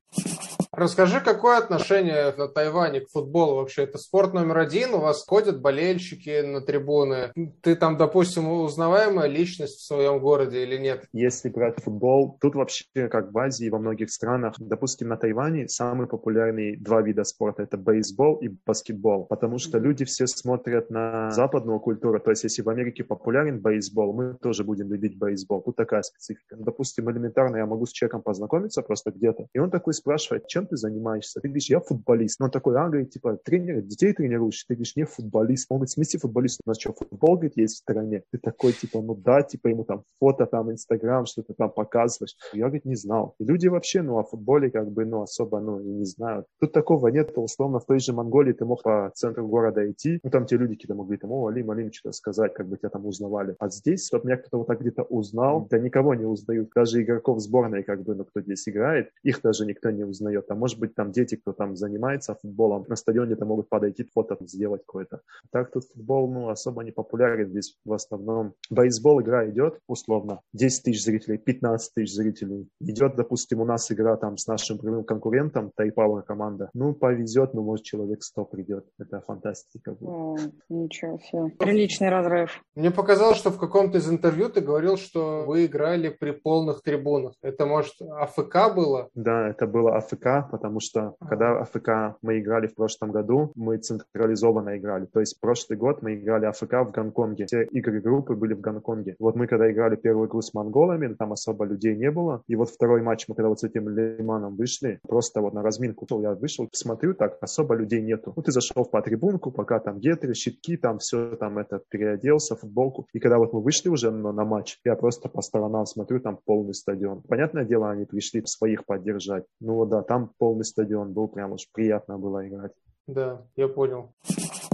Расскажи, 0.73 1.21
какое 1.21 1.59
отношение 1.59 2.35
на 2.37 2.49
Тайване 2.49 3.01
к 3.01 3.11
футболу 3.11 3.57
вообще? 3.57 3.85
Это 3.85 3.99
спорт 3.99 4.35
номер 4.35 4.59
один, 4.59 4.95
у 4.95 4.99
вас 4.99 5.25
ходят 5.25 5.61
болельщики 5.61 6.41
на 6.41 6.61
трибуны. 6.61 7.33
Ты 7.63 7.77
там, 7.77 7.97
допустим, 7.97 8.49
узнаваемая 8.49 9.29
личность 9.29 9.44
в 9.45 9.69
своем 9.69 10.21
городе 10.21 10.63
или 10.63 10.79
нет? 10.79 11.07
Если 11.13 11.49
брать 11.49 11.83
футбол, 11.83 12.39
тут 12.41 12.55
вообще, 12.55 12.85
как 13.09 13.33
в 13.33 13.39
Азии, 13.39 13.69
во 13.69 13.79
многих 13.79 14.11
странах, 14.11 14.55
допустим, 14.59 15.09
на 15.09 15.17
Тайване 15.17 15.69
самые 15.69 16.09
популярные 16.09 16.77
два 16.79 17.03
вида 17.03 17.25
спорта– 17.25 17.63
это 17.65 17.77
бейсбол 17.77 18.37
и 18.37 18.49
баскетбол, 18.49 19.27
потому 19.27 19.59
что 19.59 19.79
люди 19.79 20.05
все 20.05 20.27
смотрят 20.27 20.91
на 20.91 21.31
западную 21.31 21.81
культуру, 21.81 22.21
то 22.21 22.31
есть 22.31 22.45
если 22.45 22.63
в 22.63 22.69
Америке 22.69 23.05
популярен 23.05 23.61
бейсбол, 23.61 24.13
мы 24.13 24.35
тоже 24.41 24.65
будем 24.65 24.91
любить 24.93 25.19
бейсбол. 25.19 25.63
Тут 25.63 25.77
такая 25.77 26.03
специфика. 26.03 26.57
Ну, 26.57 26.65
допустим, 26.65 27.11
элементарно 27.11 27.57
я 27.57 27.67
могу 27.67 27.87
с 27.87 27.93
человеком 27.93 28.23
познакомиться 28.23 28.83
просто 28.83 29.11
где-то, 29.11 29.47
и 29.53 29.59
он 29.59 29.71
такой 29.71 29.95
спрашивает, 29.95 30.47
чем 30.47 30.67
ты 30.67 30.77
занимаешься? 30.77 31.41
Ты 31.41 31.49
говоришь, 31.49 31.71
я 31.71 31.81
футболист. 31.81 32.41
Но 32.41 32.47
он 32.47 32.51
такой, 32.51 32.77
а, 32.77 32.89
говорит, 32.89 33.11
типа, 33.11 33.39
тренер, 33.45 33.83
детей 33.83 34.13
тренируешь? 34.13 34.65
Ты 34.65 34.75
говоришь, 34.75 34.97
не 34.97 35.05
футболист. 35.05 35.67
Он 35.71 35.79
говорит, 35.79 35.91
в 35.91 35.95
смысле 35.95 36.21
футболист? 36.21 36.61
У 36.65 36.71
нас 36.71 36.79
что, 36.79 36.93
футбол, 36.93 37.35
говорит, 37.35 37.57
есть 37.57 37.75
в 37.75 37.79
стране? 37.79 38.23
Ты 38.31 38.39
такой, 38.39 38.73
типа, 38.73 39.01
ну 39.01 39.15
да, 39.15 39.34
типа, 39.43 39.69
ему 39.69 39.85
там 39.85 40.05
фото, 40.19 40.47
там, 40.47 40.71
инстаграм, 40.71 41.27
что-то 41.27 41.55
там 41.55 41.71
показываешь. 41.71 42.37
Я, 42.53 42.65
говорит, 42.65 42.85
не 42.85 42.97
знал. 42.97 43.35
И 43.39 43.45
люди 43.45 43.69
вообще, 43.69 44.03
ну, 44.03 44.19
о 44.19 44.25
футболе, 44.25 44.71
как 44.71 44.91
бы, 44.91 45.05
ну, 45.05 45.23
особо, 45.23 45.61
ну, 45.61 45.81
и 45.81 45.89
не 45.89 46.05
знают. 46.05 46.47
Тут 46.61 46.73
такого 46.73 47.09
нет, 47.09 47.33
условно, 47.37 47.81
в 47.81 47.87
той 47.87 48.01
же 48.01 48.13
Монголии 48.13 48.53
ты 48.53 48.65
мог 48.65 48.83
по 48.83 49.11
центру 49.15 49.47
города 49.47 49.91
идти, 49.91 50.21
ну, 50.23 50.31
там 50.31 50.47
те 50.47 50.57
люди 50.57 50.75
какие-то 50.75 50.95
могли 50.95 51.17
там, 51.17 51.33
о, 51.33 51.47
Алим, 51.47 51.71
Алим, 51.71 51.93
что-то 51.93 52.13
сказать, 52.13 52.55
как 52.55 52.69
бы 52.69 52.77
тебя 52.77 52.91
там 52.91 53.07
узнавали. 53.07 53.57
А 53.59 53.69
здесь, 53.69 54.07
чтобы 54.07 54.27
меня 54.27 54.37
кто-то 54.37 54.59
вот 54.59 54.67
так 54.67 54.81
где-то 54.81 55.03
узнал, 55.03 55.67
да 55.71 55.79
никого 55.79 56.15
не 56.15 56.25
узнают. 56.25 56.71
Даже 56.75 57.03
игроков 57.03 57.41
сборной, 57.41 57.83
как 57.83 58.03
бы, 58.03 58.15
ну, 58.15 58.25
кто 58.25 58.41
здесь 58.41 58.69
играет, 58.69 59.11
их 59.23 59.41
даже 59.43 59.67
никто 59.67 59.91
не 59.91 60.05
узнает. 60.05 60.51
А 60.51 60.55
может 60.55 60.79
быть, 60.79 60.95
там 60.95 61.13
дети, 61.13 61.37
кто 61.37 61.53
там 61.53 61.77
занимается 61.77 62.35
футболом, 62.35 62.85
на 62.89 62.97
стадионе-то 62.97 63.45
могут 63.45 63.69
подойти, 63.69 64.05
фото 64.15 64.37
сделать 64.41 64.83
какое-то. 64.87 65.21
Так 65.51 65.71
тут 65.71 65.85
футбол, 65.85 66.31
ну, 66.31 66.49
особо 66.49 66.85
не 66.85 66.93
популярен 66.93 67.49
здесь 67.51 67.79
в 67.85 67.93
основном. 67.93 68.55
Бейсбол 68.71 69.21
игра 69.25 69.49
идет, 69.49 69.79
условно, 69.89 70.41
10 70.53 70.85
тысяч 70.85 71.05
зрителей, 71.05 71.39
15 71.39 71.95
тысяч 71.95 72.15
зрителей. 72.15 72.69
Идет, 72.81 73.17
допустим, 73.17 73.61
у 73.61 73.65
нас 73.65 73.91
игра 73.91 74.17
там 74.17 74.37
с 74.37 74.47
нашим 74.47 74.79
прямым 74.79 75.05
конкурентом, 75.05 75.73
Тайпауэр 75.77 76.23
команда. 76.23 76.71
Ну, 76.75 76.95
повезет, 76.95 77.55
ну, 77.55 77.63
может, 77.63 77.85
человек 77.85 78.23
100 78.23 78.45
придет. 78.45 78.87
Это 78.99 79.21
фантастика. 79.21 79.97
О, 80.01 80.37
ничего 80.69 81.19
себе. 81.19 81.51
Приличный 81.59 82.11
разрыв. 82.11 82.63
Мне 82.75 82.91
показалось, 82.91 83.39
что 83.39 83.51
в 83.51 83.59
каком-то 83.59 83.99
из 83.99 84.09
интервью 84.09 84.49
ты 84.49 84.61
говорил, 84.61 84.97
что 84.97 85.45
вы 85.47 85.67
играли 85.67 86.09
при 86.09 86.33
полных 86.33 86.83
трибунах. 86.83 87.35
Это, 87.43 87.67
может, 87.67 87.95
АФК 88.01 88.75
было? 88.75 89.09
Да, 89.15 89.49
это 89.49 89.67
было 89.67 89.97
АФК, 89.97 90.51
потому 90.51 90.81
что 90.81 91.15
когда 91.21 91.61
АФК 91.61 92.19
мы 92.23 92.41
играли 92.41 92.67
в 92.67 92.75
прошлом 92.75 93.13
году, 93.13 93.53
мы 93.55 93.79
централизованно 93.79 94.77
играли. 94.77 95.07
То 95.07 95.21
есть 95.21 95.41
прошлый 95.41 95.79
год 95.79 96.03
мы 96.03 96.15
играли 96.15 96.47
АФК 96.47 96.73
в 96.87 96.91
Гонконге. 96.91 97.47
Все 97.47 97.65
игры 97.65 98.01
группы 98.01 98.35
были 98.35 98.55
в 98.55 98.61
Гонконге. 98.61 99.04
Вот 99.19 99.37
мы 99.37 99.47
когда 99.47 99.71
играли 99.71 99.97
первую 99.97 100.29
игру 100.29 100.41
с 100.41 100.55
монголами, 100.55 101.15
там 101.15 101.33
особо 101.33 101.65
людей 101.65 101.97
не 101.97 102.11
было. 102.11 102.43
И 102.47 102.57
вот 102.57 102.71
второй 102.71 103.03
матч 103.03 103.27
мы 103.29 103.35
когда 103.35 103.49
вот 103.49 103.61
с 103.61 103.65
этим 103.65 103.89
Лиманом 103.89 104.57
вышли, 104.57 105.01
просто 105.09 105.41
вот 105.41 105.55
на 105.55 105.63
разминку 105.63 106.07
я 106.21 106.35
вышел, 106.35 106.69
смотрю, 106.73 107.15
так 107.15 107.39
особо 107.41 107.75
людей 107.75 108.03
нету. 108.03 108.33
Ну, 108.37 108.43
ты 108.43 108.53
зашел 108.53 108.85
по 108.85 109.03
трибунку, 109.03 109.51
пока 109.51 109.81
там 109.81 109.99
гетры, 109.99 110.35
щитки, 110.35 110.77
там 110.77 110.99
все 110.99 111.37
там 111.37 111.59
это 111.59 111.81
переоделся, 111.89 112.57
футболку. 112.57 113.07
И 113.13 113.19
когда 113.19 113.39
вот 113.39 113.53
мы 113.53 113.61
вышли 113.61 113.89
уже 113.89 114.11
на, 114.11 114.33
на 114.33 114.45
матч, 114.45 114.79
я 114.85 114.97
просто 114.97 115.29
по 115.29 115.43
сторонам 115.43 115.87
смотрю, 115.87 116.21
там 116.21 116.39
полный 116.45 116.75
стадион. 116.75 117.23
Понятное 117.23 117.65
дело, 117.65 117.91
они 117.91 118.05
пришли 118.05 118.43
своих 118.47 118.85
поддержать. 118.85 119.45
Ну 119.61 119.75
вот 119.75 119.89
да, 119.89 120.03
там 120.03 120.31
полный 120.39 120.65
стадион 120.65 121.13
был, 121.13 121.29
прям 121.29 121.53
уж 121.53 121.69
приятно 121.73 122.19
было 122.19 122.47
играть. 122.47 122.73
Да, 123.07 123.43
я 123.57 123.69
понял. 123.69 124.13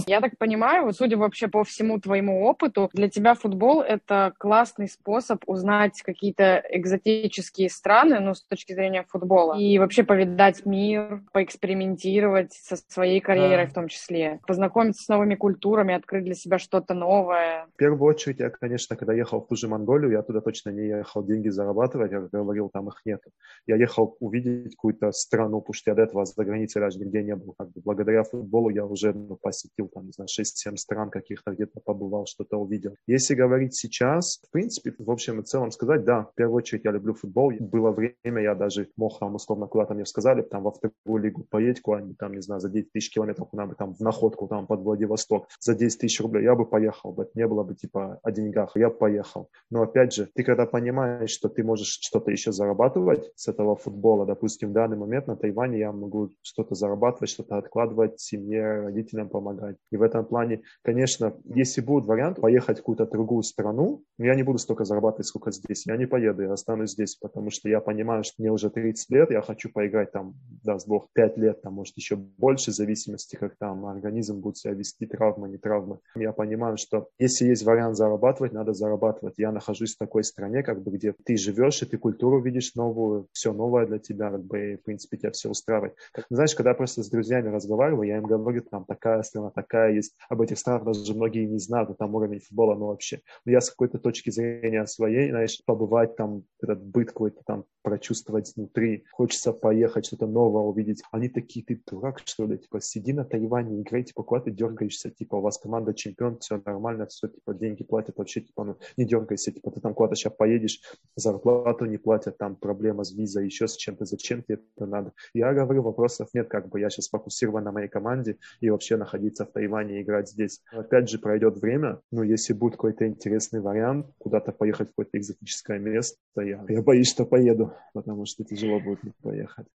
Я 0.07 0.21
так 0.21 0.37
понимаю, 0.37 0.85
вот 0.85 0.95
судя 0.95 1.17
вообще 1.17 1.47
по 1.47 1.63
всему 1.63 1.99
твоему 1.99 2.43
опыту, 2.43 2.89
для 2.93 3.09
тебя 3.09 3.35
футбол— 3.35 3.81
это 3.87 4.33
классный 4.37 4.87
способ 4.87 5.43
узнать 5.47 6.01
какие-то 6.01 6.63
экзотические 6.69 7.69
страны, 7.69 8.19
ну, 8.19 8.33
с 8.33 8.43
точки 8.43 8.73
зрения 8.73 9.05
футбола, 9.07 9.57
и 9.57 9.77
вообще 9.79 10.03
повидать 10.03 10.65
мир, 10.65 11.21
поэкспериментировать 11.31 12.53
со 12.53 12.75
своей 12.75 13.19
карьерой 13.19 13.65
да. 13.65 13.71
в 13.71 13.73
том 13.73 13.87
числе, 13.87 14.39
познакомиться 14.47 15.03
с 15.03 15.07
новыми 15.07 15.35
культурами, 15.35 15.93
открыть 15.93 16.25
для 16.25 16.35
себя 16.35 16.57
что-то 16.57 16.93
новое. 16.93 17.67
В 17.73 17.77
первую 17.77 18.09
очередь, 18.09 18.39
я, 18.39 18.49
конечно, 18.49 18.95
когда 18.95 19.13
ехал 19.13 19.41
в 19.41 19.47
ту 19.47 19.55
же 19.55 19.67
Монголию, 19.67 20.11
я 20.11 20.23
туда 20.23 20.41
точно 20.41 20.71
не 20.71 20.87
ехал 20.87 21.23
деньги 21.23 21.49
зарабатывать, 21.49 22.11
я 22.11 22.21
говорил, 22.21 22.69
там 22.69 22.87
их 22.87 23.01
нет. 23.05 23.21
Я 23.67 23.75
ехал 23.75 24.17
увидеть 24.19 24.75
какую-то 24.75 25.11
страну, 25.11 25.61
потому 25.61 25.73
что 25.73 25.91
я 25.91 25.95
до 25.95 26.03
этого 26.03 26.25
за 26.25 26.43
границей 26.43 26.81
даже 26.81 26.99
нигде 26.99 27.23
не 27.23 27.35
был. 27.35 27.53
Как 27.57 27.71
бы 27.71 27.81
благодаря 27.83 28.20
футболу 28.23 28.69
я 28.69 28.85
уже 28.85 29.13
ну, 29.13 29.37
посетил 29.41 29.87
там 29.87 30.05
не 30.05 30.11
знаю, 30.11 30.27
6-7 30.27 30.75
стран 30.77 31.09
каких-то 31.09 31.51
где-то 31.51 31.79
побывал, 31.79 32.25
что-то 32.25 32.57
увидел. 32.57 32.95
Если 33.07 33.35
говорить 33.35 33.75
сейчас, 33.75 34.41
в 34.47 34.51
принципе, 34.51 34.93
в 34.97 35.09
общем 35.09 35.39
и 35.39 35.43
целом 35.43 35.71
сказать, 35.71 36.03
да, 36.03 36.23
в 36.23 36.35
первую 36.35 36.57
очередь 36.57 36.85
я 36.85 36.91
люблю 36.91 37.13
футбол. 37.13 37.51
Было 37.59 37.91
время, 37.91 38.41
я 38.41 38.55
даже 38.55 38.87
мог 38.97 39.19
там, 39.19 39.35
условно, 39.35 39.67
куда-то 39.67 39.93
мне 39.93 40.05
сказали, 40.05 40.41
там, 40.41 40.63
во 40.63 40.71
вторую 40.71 41.23
лигу 41.23 41.45
поедь 41.49 41.81
куда-нибудь, 41.81 42.17
там, 42.17 42.33
не 42.33 42.41
знаю, 42.41 42.61
за 42.61 42.69
10 42.69 42.91
тысяч 42.91 43.13
километров 43.13 43.49
куда 43.49 43.65
бы 43.65 43.75
там 43.75 43.93
в 43.93 43.99
находку, 43.99 44.47
там, 44.47 44.67
под 44.67 44.81
Владивосток, 44.81 45.47
за 45.59 45.75
10 45.75 45.99
тысяч 45.99 46.21
рублей, 46.21 46.43
я 46.43 46.55
бы 46.55 46.65
поехал 46.65 47.11
бы. 47.11 47.29
Не 47.35 47.47
было 47.47 47.63
бы, 47.63 47.75
типа, 47.75 48.19
о 48.23 48.31
деньгах, 48.31 48.75
я 48.75 48.89
бы 48.89 48.95
поехал. 48.95 49.49
Но, 49.69 49.83
опять 49.83 50.13
же, 50.13 50.29
ты 50.33 50.43
когда 50.43 50.65
понимаешь, 50.65 51.31
что 51.31 51.49
ты 51.49 51.63
можешь 51.63 51.99
что-то 52.01 52.31
еще 52.31 52.51
зарабатывать 52.51 53.31
с 53.35 53.47
этого 53.47 53.75
футбола, 53.75 54.25
допустим, 54.25 54.69
в 54.69 54.73
данный 54.73 54.97
момент 54.97 55.27
на 55.27 55.35
Тайване 55.35 55.79
я 55.79 55.91
могу 55.91 56.29
что-то 56.41 56.75
зарабатывать, 56.75 57.29
что-то 57.29 57.57
откладывать, 57.57 58.10
семье, 58.17 58.81
родителям 58.81 59.29
помогать. 59.29 59.77
И 59.91 59.97
в 59.97 60.01
этом 60.01 60.25
плане, 60.25 60.61
конечно, 60.83 61.35
если 61.45 61.81
будет 61.81 62.05
вариант 62.05 62.39
поехать 62.39 62.77
в 62.77 62.81
какую-то 62.81 63.05
другую 63.05 63.43
страну, 63.43 64.03
я 64.17 64.35
не 64.35 64.43
буду 64.43 64.57
столько 64.57 64.85
зарабатывать, 64.85 65.27
сколько 65.27 65.51
здесь. 65.51 65.85
Я 65.85 65.97
не 65.97 66.05
поеду, 66.05 66.43
я 66.43 66.53
останусь 66.53 66.91
здесь, 66.91 67.15
потому 67.15 67.49
что 67.49 67.69
я 67.69 67.79
понимаю, 67.79 68.23
что 68.23 68.35
мне 68.39 68.51
уже 68.51 68.69
30 68.69 69.09
лет, 69.11 69.31
я 69.31 69.41
хочу 69.41 69.69
поиграть 69.71 70.11
там, 70.11 70.35
даст 70.63 70.87
Бог, 70.87 71.07
5 71.13 71.37
лет, 71.37 71.61
там, 71.61 71.73
может, 71.73 71.95
еще 71.97 72.15
больше, 72.15 72.71
в 72.71 72.75
зависимости, 72.75 73.35
как 73.35 73.55
там 73.57 73.85
организм 73.85 74.39
будет 74.39 74.57
себя 74.57 74.73
вести, 74.73 75.05
травма, 75.05 75.47
не 75.47 75.57
травма. 75.57 75.99
Я 76.15 76.31
понимаю, 76.33 76.77
что 76.77 77.09
если 77.19 77.45
есть 77.45 77.63
вариант 77.63 77.97
зарабатывать, 77.97 78.53
надо 78.53 78.73
зарабатывать. 78.73 79.35
Я 79.37 79.51
нахожусь 79.51 79.95
в 79.95 79.97
такой 79.97 80.23
стране, 80.23 80.63
как 80.63 80.81
бы, 80.81 80.91
где 80.91 81.13
ты 81.23 81.37
живешь, 81.37 81.81
и 81.81 81.85
ты 81.85 81.97
культуру 81.97 82.41
видишь 82.41 82.75
новую, 82.75 83.27
все 83.31 83.53
новое 83.53 83.85
для 83.85 83.99
тебя, 83.99 84.29
как 84.31 84.43
бы, 84.43 84.73
и, 84.73 84.75
в 84.77 84.83
принципе, 84.83 85.17
тебя 85.17 85.31
все 85.31 85.49
устраивает. 85.49 85.95
Как, 86.13 86.25
знаешь, 86.29 86.55
когда 86.55 86.71
я 86.71 86.75
просто 86.75 87.03
с 87.03 87.09
друзьями 87.09 87.49
разговариваю, 87.49 88.00
я 88.03 88.17
им 88.17 88.23
говорю, 88.23 88.61
там, 88.61 88.85
такая 88.85 89.23
страна, 89.23 89.51
такая 89.51 89.93
есть. 89.93 90.15
Об 90.29 90.41
этих 90.41 90.57
странах 90.59 90.85
даже 90.85 91.13
многие 91.13 91.45
не 91.45 91.59
знают, 91.59 91.97
там 91.97 92.15
уровень 92.15 92.39
футбола, 92.39 92.75
ну, 92.75 92.87
вообще. 92.87 93.21
Но 93.45 93.51
я 93.51 93.61
с 93.61 93.69
какой-то 93.69 93.99
точки 93.99 94.29
зрения 94.29 94.85
своей, 94.85 95.29
знаешь, 95.29 95.61
побывать 95.65 96.15
там, 96.15 96.43
этот 96.61 96.83
быт 96.83 97.09
какой-то 97.09 97.41
там 97.45 97.65
прочувствовать 97.81 98.53
внутри, 98.55 99.05
хочется 99.11 99.53
поехать, 99.53 100.05
что-то 100.05 100.27
новое 100.27 100.63
увидеть. 100.63 101.03
Они 101.11 101.29
такие, 101.29 101.65
ты 101.65 101.81
дурак, 101.89 102.21
что 102.25 102.45
ли, 102.45 102.57
типа, 102.57 102.79
сиди 102.81 103.13
на 103.13 103.25
Тайване, 103.25 103.81
играй, 103.81 104.03
типа, 104.03 104.23
куда 104.23 104.41
ты 104.41 104.51
дергаешься, 104.51 105.09
типа, 105.09 105.35
у 105.35 105.41
вас 105.41 105.57
команда 105.57 105.93
чемпион, 105.93 106.39
все 106.39 106.61
нормально, 106.63 107.07
все, 107.07 107.27
типа, 107.27 107.53
деньги 107.53 107.83
платят, 107.83 108.17
вообще, 108.17 108.41
типа, 108.41 108.63
ну, 108.63 108.77
не 108.97 109.05
дергайся, 109.05 109.51
типа, 109.51 109.71
ты 109.71 109.81
там 109.81 109.93
куда-то 109.93 110.15
сейчас 110.15 110.33
поедешь, 110.33 110.81
зарплату 111.15 111.85
не 111.85 111.97
платят, 111.97 112.37
там 112.37 112.55
проблема 112.55 113.03
с 113.03 113.11
визой, 113.11 113.45
еще 113.45 113.67
с 113.67 113.75
чем-то, 113.75 114.05
зачем 114.05 114.43
тебе 114.43 114.59
это 114.75 114.85
надо. 114.85 115.13
Я 115.33 115.53
говорю, 115.53 115.81
вопросов 115.83 116.29
нет, 116.33 116.47
как 116.47 116.69
бы, 116.69 116.79
я 116.79 116.89
сейчас 116.89 117.09
фокусирован 117.09 117.63
на 117.63 117.71
моей 117.71 117.87
команде 117.91 118.37
и 118.59 118.69
вообще 118.69 118.97
находиться 118.97 119.45
в 119.45 119.51
Тайване 119.51 119.99
и 119.99 120.01
играть 120.03 120.29
здесь. 120.29 120.61
Но, 120.71 120.79
опять 120.79 121.09
же, 121.09 121.19
пройдет 121.19 121.57
время, 121.57 121.99
ну, 122.11 122.23
если 122.23 122.53
будет 122.53 122.73
какой-то 122.73 123.07
интересный 123.07 123.61
вариант, 123.61 124.07
куда-то 124.17 124.51
поехать 124.51 124.87
в 124.87 124.91
какое-то 124.91 125.17
экзотическое 125.17 125.79
место, 125.79 126.17
я, 126.37 126.63
я 126.67 126.81
боюсь, 126.81 127.09
что 127.09 127.25
поеду, 127.25 127.73
потому 127.93 128.25
что 128.25 128.43
тяжело 128.43 128.79
будет 128.79 129.03
не 129.03 129.11
поехать. 129.21 129.67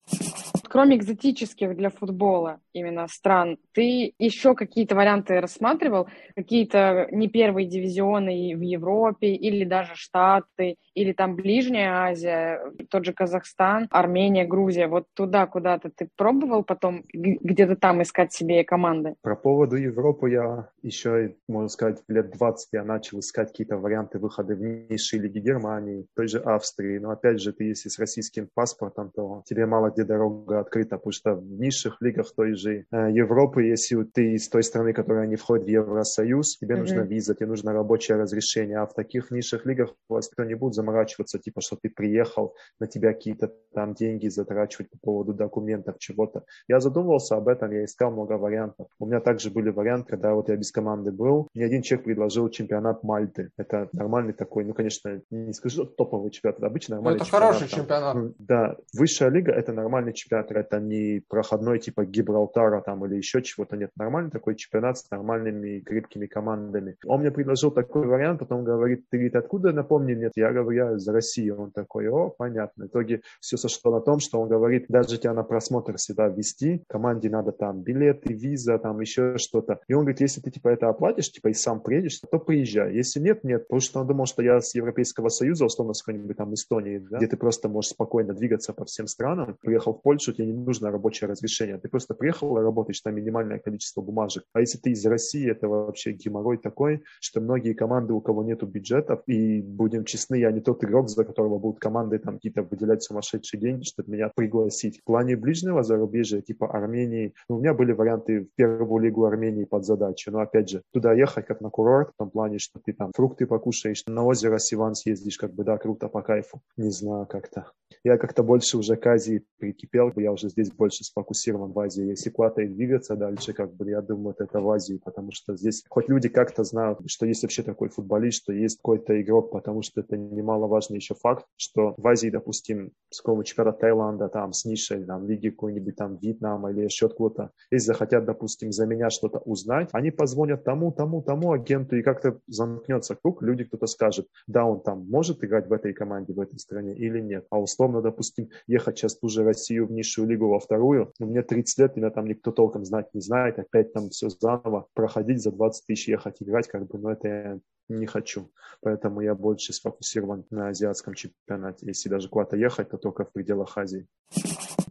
Кроме 0.76 0.98
экзотических 0.98 1.78
для 1.78 1.90
футбола 1.90 2.60
именно 2.74 3.08
стран, 3.08 3.58
ты 3.72 4.14
еще 4.20 4.56
какие-то 4.56 4.94
варианты 4.94 5.40
рассматривал? 5.40 6.10
Какие-то 6.36 7.08
не 7.12 7.30
первые 7.30 7.66
дивизионы 7.66 8.54
в 8.58 8.60
Европе 8.60 9.34
или 9.36 9.64
даже 9.64 9.96
Штаты, 9.96 10.76
или 10.94 11.14
там 11.14 11.38
Ближняя 11.38 12.10
Азия, 12.10 12.60
тот 12.90 13.06
же 13.06 13.14
Казахстан, 13.14 13.88
Армения, 13.90 14.46
Грузия. 14.46 14.88
Вот 14.88 15.06
туда 15.14 15.46
куда-то 15.46 15.92
ты 15.96 16.10
пробовал 16.18 16.64
потом 16.64 17.04
где-то 17.14 17.78
там 17.78 18.02
искать 18.02 18.34
себе 18.34 18.66
команды? 18.66 19.16
Про 19.22 19.38
поводу 19.38 19.78
Европы 19.78 20.32
я 20.32 20.68
еще, 20.82 21.36
можно 21.48 21.70
сказать, 21.70 22.04
лет 22.10 22.32
20 22.32 22.70
я 22.74 22.84
начал 22.84 23.20
искать 23.20 23.50
какие-то 23.50 23.78
варианты 23.78 24.20
выхода 24.20 24.56
в 24.56 24.62
низшие 24.62 25.22
лиги 25.22 25.40
Германии, 25.40 26.06
той 26.18 26.28
же 26.28 26.40
Австрии. 26.40 26.98
Но 26.98 27.12
опять 27.12 27.40
же, 27.40 27.54
ты 27.54 27.64
если 27.64 27.88
с 27.88 27.98
российским 27.98 28.50
паспортом, 28.54 29.10
то 29.16 29.42
тебе 29.46 29.66
мало 29.66 29.92
где 29.92 30.04
дорога 30.04 30.65
открыта, 30.66 30.98
потому 30.98 31.12
что 31.12 31.36
в 31.36 31.44
низших 31.60 32.02
лигах 32.02 32.34
той 32.36 32.56
же 32.56 32.86
э, 32.92 33.12
Европы, 33.12 33.64
если 33.64 34.04
ты 34.04 34.34
из 34.34 34.50
той 34.50 34.64
страны, 34.64 34.94
которая 34.94 35.28
не 35.28 35.36
входит 35.36 35.66
в 35.66 35.70
Евросоюз, 35.70 36.58
тебе 36.58 36.76
mm-hmm. 36.76 36.80
нужна 36.80 37.04
виза, 37.04 37.36
тебе 37.36 37.48
нужно 37.48 37.74
рабочее 37.74 38.18
разрешение, 38.18 38.80
а 38.80 38.86
в 38.86 38.94
таких 38.94 39.32
низших 39.32 39.66
лигах 39.66 39.94
вас 40.10 40.30
никто 40.30 40.44
не 40.44 40.56
будет 40.56 40.74
заморачиваться, 40.74 41.40
типа, 41.40 41.62
что 41.62 41.78
ты 41.82 41.90
приехал, 41.90 42.56
на 42.80 42.88
тебя 42.88 43.14
какие-то 43.14 43.52
там 43.74 43.94
деньги 43.94 44.28
затрачивать 44.28 44.90
по 44.90 44.98
поводу 45.02 45.34
документов, 45.34 45.96
чего-то. 46.00 46.44
Я 46.68 46.80
задумывался 46.80 47.36
об 47.36 47.48
этом, 47.48 47.72
я 47.72 47.84
искал 47.84 48.12
много 48.12 48.34
вариантов. 48.34 48.88
У 49.00 49.06
меня 49.06 49.20
также 49.20 49.50
были 49.52 49.70
варианты, 49.70 50.12
когда 50.12 50.34
вот 50.34 50.50
я 50.50 50.56
без 50.56 50.72
команды 50.72 51.12
был, 51.12 51.50
мне 51.54 51.66
один 51.66 51.82
человек 51.82 52.06
предложил 52.06 52.50
чемпионат 52.50 53.04
Мальты. 53.04 53.50
Это 53.58 53.90
нормальный 53.94 54.34
такой, 54.34 54.66
ну, 54.66 54.74
конечно, 54.74 55.22
не 55.30 55.54
скажу, 55.54 55.84
что 55.84 55.86
топовый 55.86 56.32
чемпионат, 56.32 56.58
это 56.58 56.68
обычно 56.68 56.96
нормальный 56.96 57.18
это 57.18 57.26
чемпионат. 57.26 57.54
хороший 57.56 57.76
чемпионат. 57.76 58.16
Ну, 58.16 58.34
да, 58.40 58.78
высшая 58.94 59.30
лига– 59.30 59.52
это 59.54 59.74
нормальный 59.74 60.14
чемпионат, 60.14 60.45
это 60.52 60.80
не 60.80 61.22
проходной 61.28 61.80
типа 61.80 62.06
Гибралтара 62.06 62.82
там 62.82 63.06
или 63.06 63.16
еще 63.16 63.42
чего-то, 63.42 63.78
нет, 63.78 63.92
нормальный 63.96 64.32
такой 64.32 64.56
чемпионат 64.56 64.98
с 64.98 65.10
нормальными 65.10 65.80
крепкими 65.80 66.26
командами. 66.26 66.98
Он 67.06 67.22
мне 67.22 67.32
предложил 67.32 67.72
такой 67.72 68.06
вариант, 68.08 68.40
потом 68.40 68.64
говорит, 68.64 69.06
ты 69.10 69.18
говорит, 69.18 69.36
откуда, 69.36 69.72
напомни 69.72 70.14
мне? 70.14 70.32
Я 70.36 70.52
говорю, 70.52 70.72
я 70.72 70.96
из 70.96 71.08
России. 71.08 71.50
Он 71.50 71.72
такой, 71.72 72.08
о, 72.10 72.30
понятно. 72.30 72.86
В 72.86 72.88
итоге 72.88 73.22
все 73.40 73.58
сошло 73.58 73.92
на 73.92 74.02
том, 74.02 74.20
что 74.20 74.40
он 74.42 74.50
говорит, 74.50 74.86
даже 74.90 75.18
тебя 75.18 75.34
на 75.34 75.44
просмотр 75.44 75.98
всегда 75.98 76.28
ввести, 76.28 76.84
команде 76.88 77.30
надо 77.30 77.52
там 77.52 77.82
билеты, 77.82 78.34
виза, 78.34 78.78
там 78.78 79.00
еще 79.00 79.38
что-то. 79.38 79.80
И 79.88 79.94
он 79.94 80.02
говорит, 80.02 80.22
если 80.22 80.42
ты 80.42 80.52
типа 80.52 80.70
это 80.70 80.90
оплатишь, 80.90 81.32
типа 81.32 81.50
и 81.50 81.54
сам 81.54 81.82
приедешь, 81.82 82.20
то 82.20 82.40
приезжай. 82.40 82.94
Если 82.94 83.20
нет, 83.20 83.44
нет. 83.44 83.68
Потому 83.68 83.82
что 83.82 84.00
он 84.00 84.08
думал, 84.08 84.26
что 84.26 84.42
я 84.42 84.62
с 84.62 84.76
Европейского 84.76 85.30
Союза, 85.30 85.66
условно, 85.66 85.94
с 85.94 86.02
какой-нибудь 86.02 86.38
там 86.38 86.54
Эстонии, 86.54 87.00
да, 87.00 87.18
где 87.18 87.28
ты 87.28 87.38
просто 87.38 87.70
можешь 87.70 87.92
спокойно 87.92 88.34
двигаться 88.34 88.74
по 88.74 88.86
всем 88.86 89.08
странам. 89.08 89.58
Приехал 89.62 89.94
в 89.94 90.02
Польшу, 90.02 90.34
тебе 90.36 90.48
не 90.48 90.54
нужно 90.54 90.92
рабочее 90.92 91.30
разрешение. 91.30 91.78
Ты 91.78 91.90
просто 91.90 92.14
приехал 92.14 92.58
и 92.58 92.62
работаешь, 92.62 93.02
там 93.02 93.16
минимальное 93.16 93.60
количество 93.60 94.02
бумажек. 94.02 94.44
А 94.54 94.60
если 94.60 94.78
ты 94.78 94.92
из 94.92 95.06
России, 95.06 95.50
это 95.50 95.68
вообще 95.68 96.12
геморрой 96.12 96.58
такой, 96.58 97.04
что 97.20 97.42
многие 97.42 97.74
команды, 97.74 98.14
у 98.14 98.22
кого 98.22 98.44
нету 98.44 98.66
бюджетов, 98.68 99.22
и 99.28 99.62
будем 99.62 100.06
честны, 100.06 100.36
я 100.36 100.52
не 100.52 100.62
тот 100.62 100.84
игрок, 100.84 101.10
за 101.10 101.24
которого 101.24 101.60
будут 101.60 101.80
команды 101.80 102.20
там 102.20 102.36
какие-то 102.36 102.64
выделять 102.64 103.04
сумасшедшие 103.04 103.60
деньги, 103.60 103.84
чтобы 103.84 104.12
меня 104.12 104.32
пригласить. 104.36 105.00
В 105.00 105.04
плане 105.04 105.36
ближнего 105.36 105.84
зарубежья, 105.84 106.42
типа 106.42 106.72
Армении, 106.72 107.34
ну, 107.50 107.58
у 107.58 107.60
меня 107.60 107.74
были 107.74 107.92
варианты 107.92 108.42
в 108.42 108.56
первую 108.56 109.04
лигу 109.04 109.26
Армении 109.26 109.66
под 109.66 109.86
задачу, 109.86 110.32
но 110.32 110.40
опять 110.40 110.70
же, 110.70 110.82
туда 110.92 111.14
ехать 111.14 111.46
как 111.46 111.62
на 111.62 111.70
курорт, 111.70 112.10
в 112.10 112.18
том 112.18 112.30
плане, 112.30 112.60
что 112.60 112.80
ты 112.84 112.94
там 112.94 113.12
фрукты 113.16 113.46
покушаешь, 113.46 114.04
на 114.08 114.26
озеро 114.26 114.60
Сиван 114.60 114.96
съездишь, 114.96 115.38
как 115.38 115.54
бы, 115.54 115.64
да, 115.64 115.78
круто, 115.78 116.08
по 116.08 116.22
кайфу. 116.22 116.62
Не 116.78 116.92
знаю, 116.92 117.26
как-то. 117.26 117.72
Я 118.04 118.18
как-то 118.18 118.44
больше 118.44 118.78
уже 118.78 118.96
к 118.96 119.08
Азии 119.08 119.44
прикипел, 119.58 120.12
я 120.26 120.32
уже 120.32 120.50
здесь 120.50 120.72
больше 120.72 121.04
сфокусирован 121.04 121.72
в 121.72 121.80
Азии. 121.80 122.04
Если 122.04 122.30
куда-то 122.30 122.62
и 122.62 122.68
двигаться 122.68 123.16
дальше, 123.16 123.54
как 123.54 123.74
бы, 123.76 123.90
я 123.90 124.02
думаю, 124.02 124.36
это 124.38 124.60
в 124.60 124.70
Азии, 124.70 125.00
потому 125.04 125.32
что 125.32 125.56
здесь 125.56 125.84
хоть 125.88 126.10
люди 126.10 126.30
как-то 126.30 126.64
знают, 126.64 127.00
что 127.06 127.26
есть 127.26 127.44
вообще 127.44 127.64
такой 127.64 127.90
футболист, 127.90 128.44
что 128.44 128.54
есть 128.54 128.78
какой-то 128.78 129.22
игрок, 129.22 129.52
потому 129.52 129.82
что 129.82 130.02
это 130.02 130.18
немаловажный 130.18 130.98
еще 130.98 131.16
факт, 131.16 131.46
что 131.58 131.94
в 131.98 132.08
Азии, 132.08 132.30
допустим, 132.30 132.92
с 133.10 133.22
какого 133.22 133.44
чемпионата 133.44 133.80
Таиланда, 133.80 134.28
там, 134.30 134.52
с 134.54 134.66
нишей, 134.66 135.06
там, 135.06 135.28
лиги 135.28 135.50
какой-нибудь 135.50 135.96
там 135.96 136.18
Вьетнама 136.18 136.72
или 136.72 136.82
еще 136.82 137.08
кто-то, 137.08 137.52
если 137.72 137.88
захотят, 137.88 138.26
допустим, 138.26 138.72
за 138.72 138.86
меня 138.86 139.10
что-то 139.10 139.40
узнать, 139.40 139.90
они 139.92 140.12
позвонят 140.12 140.64
тому, 140.64 140.92
тому, 140.92 141.22
тому 141.22 141.52
агенту, 141.52 141.96
и 141.96 142.02
как-то 142.02 142.40
замкнется 142.48 143.16
круг, 143.16 143.44
люди 143.44 143.64
кто-то 143.64 143.86
скажет, 143.86 144.28
да, 144.48 144.66
он 144.66 144.82
там 144.82 145.06
может 145.08 145.44
играть 145.44 145.68
в 145.68 145.74
этой 145.74 145.94
команде, 145.94 146.34
в 146.34 146.40
этой 146.40 146.58
стране 146.58 146.96
или 146.96 147.20
нет. 147.20 147.46
А 147.52 147.60
условно, 147.60 148.02
допустим, 148.02 148.50
ехать 148.68 148.98
сейчас 148.98 149.18
ту 149.18 149.30
же 149.30 149.44
Россию 149.44 149.88
в 149.88 149.92
низшую 150.16 150.28
лигу 150.28 150.48
во 150.48 150.60
вторую, 150.60 151.12
ну, 151.20 151.28
мне 151.28 151.42
30 151.42 151.80
лет, 151.80 151.96
меня 151.96 152.10
там 152.10 152.26
никто 152.26 152.52
толком 152.52 152.86
знать 152.86 153.14
не 153.14 153.22
знает, 153.22 153.60
опять 153.60 153.94
там 153.94 154.10
все 154.10 154.30
заново 154.30 154.88
проходить, 154.94 155.42
за 155.42 155.52
20 155.52 155.86
тысяч 155.86 156.08
ехать 156.08 156.42
играть, 156.42 156.68
как 156.68 156.88
бы, 156.88 156.98
ну, 156.98 157.10
это 157.10 157.28
я 157.28 157.60
не 157.90 158.06
хочу. 158.06 158.52
Поэтому 158.82 159.22
я 159.22 159.36
больше 159.36 159.74
сфокусирован 159.74 160.46
на 160.50 160.70
азиатском 160.70 161.14
чемпионате. 161.14 161.86
Если 161.86 162.10
даже 162.10 162.30
куда-то 162.30 162.58
ехать, 162.58 162.90
то 162.90 162.98
только 162.98 163.26
в 163.26 163.32
пределах 163.32 163.78
Азии. 163.78 164.08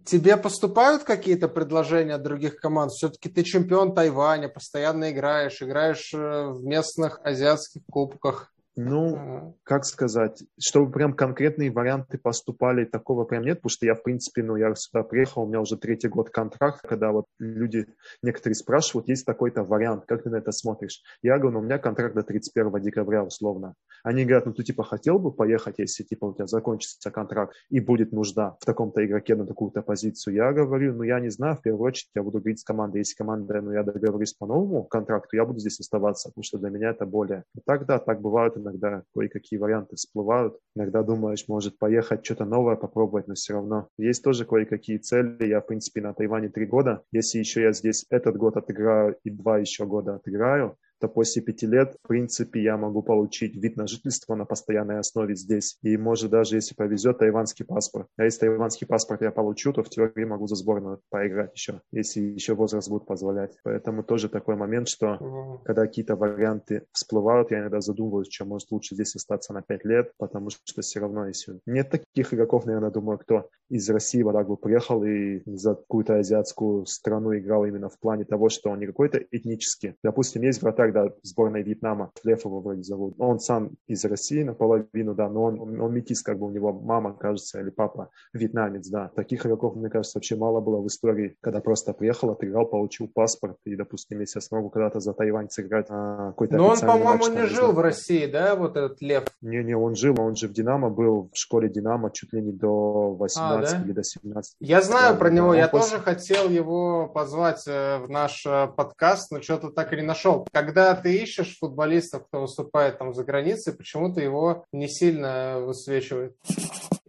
Тебе 0.05 0.37
поступают 0.37 1.03
какие-то 1.03 1.49
предложения 1.49 2.15
от 2.15 2.23
других 2.23 2.57
команд? 2.57 2.93
Все-таки 2.93 3.29
ты 3.29 3.43
чемпион 3.43 3.95
Тайваня, 3.95 4.49
постоянно 4.49 5.11
играешь, 5.11 5.63
играешь 5.63 6.13
э, 6.15 6.47
в 6.47 6.63
местных 6.63 7.21
азиатских 7.25 7.83
кубках. 7.91 8.53
Ну, 8.77 9.57
как 9.63 9.85
сказать, 9.85 10.43
чтобы 10.59 10.91
прям 10.91 11.15
конкретные 11.15 11.71
варианты 11.71 12.19
поступали, 12.19 12.85
такого 12.85 13.25
прям 13.25 13.45
нет, 13.45 13.59
потому 13.59 13.71
что 13.71 13.87
я, 13.87 13.95
в 13.95 14.03
принципе, 14.03 14.43
ну, 14.43 14.57
я 14.57 14.75
сюда 14.75 15.05
приехал, 15.05 15.43
у 15.43 15.47
меня 15.47 15.61
уже 15.61 15.77
третий 15.77 16.09
год 16.09 16.31
контракт, 16.31 16.81
когда 16.83 17.13
вот 17.13 17.27
люди, 17.39 17.87
некоторые 18.23 18.57
спрашивают, 18.57 19.09
есть 19.09 19.25
такой-то 19.25 19.63
вариант, 19.63 20.07
как 20.07 20.25
ты 20.25 20.31
на 20.31 20.37
это 20.37 20.51
смотришь? 20.51 21.03
Я 21.23 21.39
говорю, 21.39 21.55
ну, 21.55 21.59
у 21.61 21.63
меня 21.63 21.79
контракт 21.79 22.17
до 22.17 22.25
31 22.25 22.83
декабря, 22.83 23.23
условно. 23.23 23.75
Они 24.03 24.25
говорят, 24.25 24.47
ну, 24.47 24.53
ты, 24.53 24.65
типа, 24.65 24.83
хотел 24.83 25.19
бы 25.19 25.31
поехать, 25.33 25.77
если, 25.79 26.03
типа, 26.03 26.27
у 26.27 26.35
тебя 26.35 26.47
закончится 26.47 27.11
контракт 27.13 27.55
и 27.71 27.79
будет 27.79 28.13
нужда 28.13 28.57
в 28.61 28.65
таком-то 28.65 29.05
игроке 29.07 29.37
на 29.37 29.47
такую-то 29.47 29.83
позицию? 29.83 30.35
Я 30.35 30.53
говорю, 30.53 30.95
ну, 30.95 31.05
я 31.05 31.21
не 31.21 31.31
знаю, 31.31 31.57
в 31.57 31.63
первую 31.63 31.87
очередь 31.87 32.11
я 32.15 32.23
буду 32.25 32.39
говорить 32.39 32.61
с 32.61 32.65
командой, 32.65 32.99
если 32.99 33.15
команда, 33.15 33.61
ну, 33.61 33.73
я 33.73 33.85
договорюсь 33.85 34.35
по 34.35 34.47
новому 34.47 34.83
контракту, 34.83 35.37
я 35.37 35.45
буду 35.45 35.61
здесь 35.61 35.79
оставаться, 35.79 36.29
потому 36.29 36.43
что 36.43 36.59
для 36.59 36.71
меня 36.71 36.91
это 36.91 37.07
более. 37.07 37.45
И 37.55 37.61
так, 37.65 37.87
да, 37.87 37.99
так 37.99 38.21
бывает 38.21 38.57
иногда 38.65 39.03
кое-какие 39.15 39.59
варианты 39.59 39.97
всплывают. 39.97 40.59
Иногда 40.74 41.03
думаешь, 41.03 41.45
может 41.49 41.78
поехать, 41.78 42.24
что-то 42.24 42.45
новое 42.45 42.77
попробовать, 42.77 43.28
но 43.28 43.35
все 43.35 43.55
равно. 43.55 43.89
Есть 43.99 44.24
тоже 44.24 44.45
кое-какие 44.45 44.99
цели. 44.99 45.47
Я, 45.47 45.61
в 45.61 45.66
принципе, 45.66 46.01
на 46.01 46.15
Тайване 46.15 46.49
три 46.49 46.66
года. 46.66 47.03
Если 47.12 47.39
еще 47.39 47.62
я 47.62 47.73
здесь 47.73 48.07
этот 48.11 48.36
год 48.36 48.57
отыграю 48.57 49.16
и 49.23 49.31
два 49.31 49.59
еще 49.59 49.86
года 49.86 50.16
отыграю, 50.16 50.77
то 51.05 51.09
после 51.09 51.43
пяти 51.43 51.66
лет, 51.66 51.97
в 52.02 52.09
принципе, 52.09 52.62
я 52.62 52.78
могу 52.78 53.02
получить 53.02 53.56
вид 53.56 53.76
на 53.76 53.86
жительство 53.86 54.35
на 54.35 54.47
постоянной 54.47 55.01
основе 55.01 55.35
здесь. 55.35 55.76
И 55.82 55.98
может 55.98 56.31
даже, 56.31 56.56
если 56.56 56.74
повезет, 56.74 57.18
тайванский 57.18 57.66
паспорт. 57.66 58.06
А 58.16 58.24
если 58.24 58.40
тайванский 58.40 58.86
паспорт 58.86 59.20
я 59.20 59.31
получу, 59.31 59.74
то 59.74 59.82
в 59.82 59.90
теории 59.90 60.24
могу 60.24 60.47
за 60.47 60.55
сборную 60.55 61.01
поиграть 61.10 61.52
еще, 61.55 61.82
если 61.93 62.20
еще 62.20 62.55
возраст 62.55 62.89
будет 62.89 63.05
позволять. 63.05 63.55
Поэтому 63.64 64.02
тоже 64.02 64.31
такой 64.31 64.56
момент, 64.56 64.89
что 64.89 65.60
когда 65.66 65.82
какие-то 65.82 66.16
варианты 66.16 66.86
всплывают, 66.93 67.51
я 67.51 67.59
иногда 67.60 67.82
задумываюсь, 67.82 68.28
что 68.31 68.47
может 68.47 68.70
лучше 68.70 68.94
здесь 68.94 69.14
остаться 69.14 69.52
на 69.52 69.60
пять 69.60 69.85
лет, 69.85 70.10
потому 70.16 70.48
что 70.48 70.81
все 70.81 71.01
равно, 71.01 71.26
если 71.26 71.60
нет 71.66 71.90
таких 71.90 72.32
игроков, 72.32 72.64
наверное, 72.64 72.90
думаю, 72.90 73.18
кто 73.18 73.51
из 73.68 73.89
России 73.90 74.22
так 74.22 74.48
бы 74.48 74.56
приехал 74.56 75.05
и 75.05 75.43
за 75.47 75.74
какую-то 75.74 76.16
азиатскую 76.16 76.86
страну 76.86 77.36
играл 77.36 77.66
именно 77.66 77.89
в 77.89 77.98
плане 77.98 78.24
того, 78.24 78.48
что 78.48 78.70
он 78.70 78.81
не 78.81 78.86
какой-то 78.86 79.18
этнический. 79.31 79.97
Допустим, 80.02 80.43
есть 80.43 80.62
вратарь, 80.62 80.94
да, 80.95 81.12
сборной 81.23 81.62
Вьетнама, 81.62 82.12
Лев 82.25 82.45
его 82.45 82.61
вроде 82.61 82.83
зовут. 82.83 83.15
Он 83.19 83.39
сам 83.39 83.73
из 83.87 84.05
России 84.05 84.43
наполовину, 84.43 85.15
да, 85.15 85.29
но 85.29 85.45
он, 85.45 85.61
он, 85.61 85.81
он 85.81 85.93
метис, 85.93 86.23
как 86.23 86.39
бы 86.39 86.47
у 86.47 86.51
него 86.51 86.73
мама, 86.73 87.12
кажется, 87.15 87.61
или 87.61 87.71
папа 87.71 88.11
вьетнамец, 88.33 88.89
да. 88.89 89.11
Таких 89.15 89.45
игроков, 89.45 89.77
мне 89.77 89.91
кажется, 89.91 90.19
вообще 90.19 90.37
мало 90.37 90.61
было 90.61 90.81
в 90.81 90.87
истории, 90.87 91.37
когда 91.41 91.61
просто 91.61 91.93
приехал, 91.93 92.31
отыграл, 92.31 92.66
получил 92.66 93.09
паспорт, 93.09 93.59
и, 93.65 93.77
допустим, 93.77 94.21
если 94.21 94.39
я 94.39 94.43
смогу 94.43 94.71
когда-то 94.71 95.01
за 95.01 95.12
Тайвань 95.12 95.51
сыграть 95.51 95.87
а, 95.91 96.29
какой-то 96.29 96.57
Но 96.57 96.69
он, 96.69 96.81
по-моему, 96.81 97.27
не 97.29 97.47
жил 97.47 97.73
в 97.73 97.81
России, 97.81 98.27
да, 98.27 98.55
вот 98.55 98.77
этот 98.77 99.03
Лев? 99.03 99.25
Не-не, 99.43 99.77
он 99.77 99.97
жил, 99.97 100.15
он 100.21 100.37
же 100.37 100.49
в 100.49 100.53
Динамо 100.53 100.91
был, 100.91 101.31
в 101.33 101.37
школе 101.37 101.69
Динамо 101.69 102.11
чуть 102.11 102.33
ли 102.33 102.41
не 102.41 102.53
до 102.53 103.15
18 103.15 103.75
а, 103.75 103.77
да? 103.77 103.85
или 103.85 103.93
до 103.93 104.05
17. 104.05 104.57
Я 104.61 104.83
знаю 104.83 105.15
да, 105.15 105.19
про 105.19 105.31
него, 105.31 105.55
я 105.55 105.69
после... 105.69 105.99
тоже 105.99 106.03
хотел 106.03 106.49
его 106.49 107.09
позвать 107.09 107.65
э, 107.66 107.99
в 107.99 108.09
наш 108.09 108.45
э, 108.47 108.69
подкаст, 108.77 109.31
но 109.31 109.41
что-то 109.41 109.71
так 109.71 109.93
и 109.93 109.97
не 109.97 110.03
нашел. 110.03 110.47
Когда 110.53 110.74
ты 111.03 111.17
ищешь 111.23 111.59
футболистов, 111.59 112.27
кто 112.27 112.43
выступает 112.43 112.99
там 112.99 113.15
за 113.15 113.25
границей, 113.25 113.73
почему-то 113.73 114.21
его 114.21 114.65
не 114.73 114.89
сильно 114.89 115.61
высвечивает. 115.61 116.37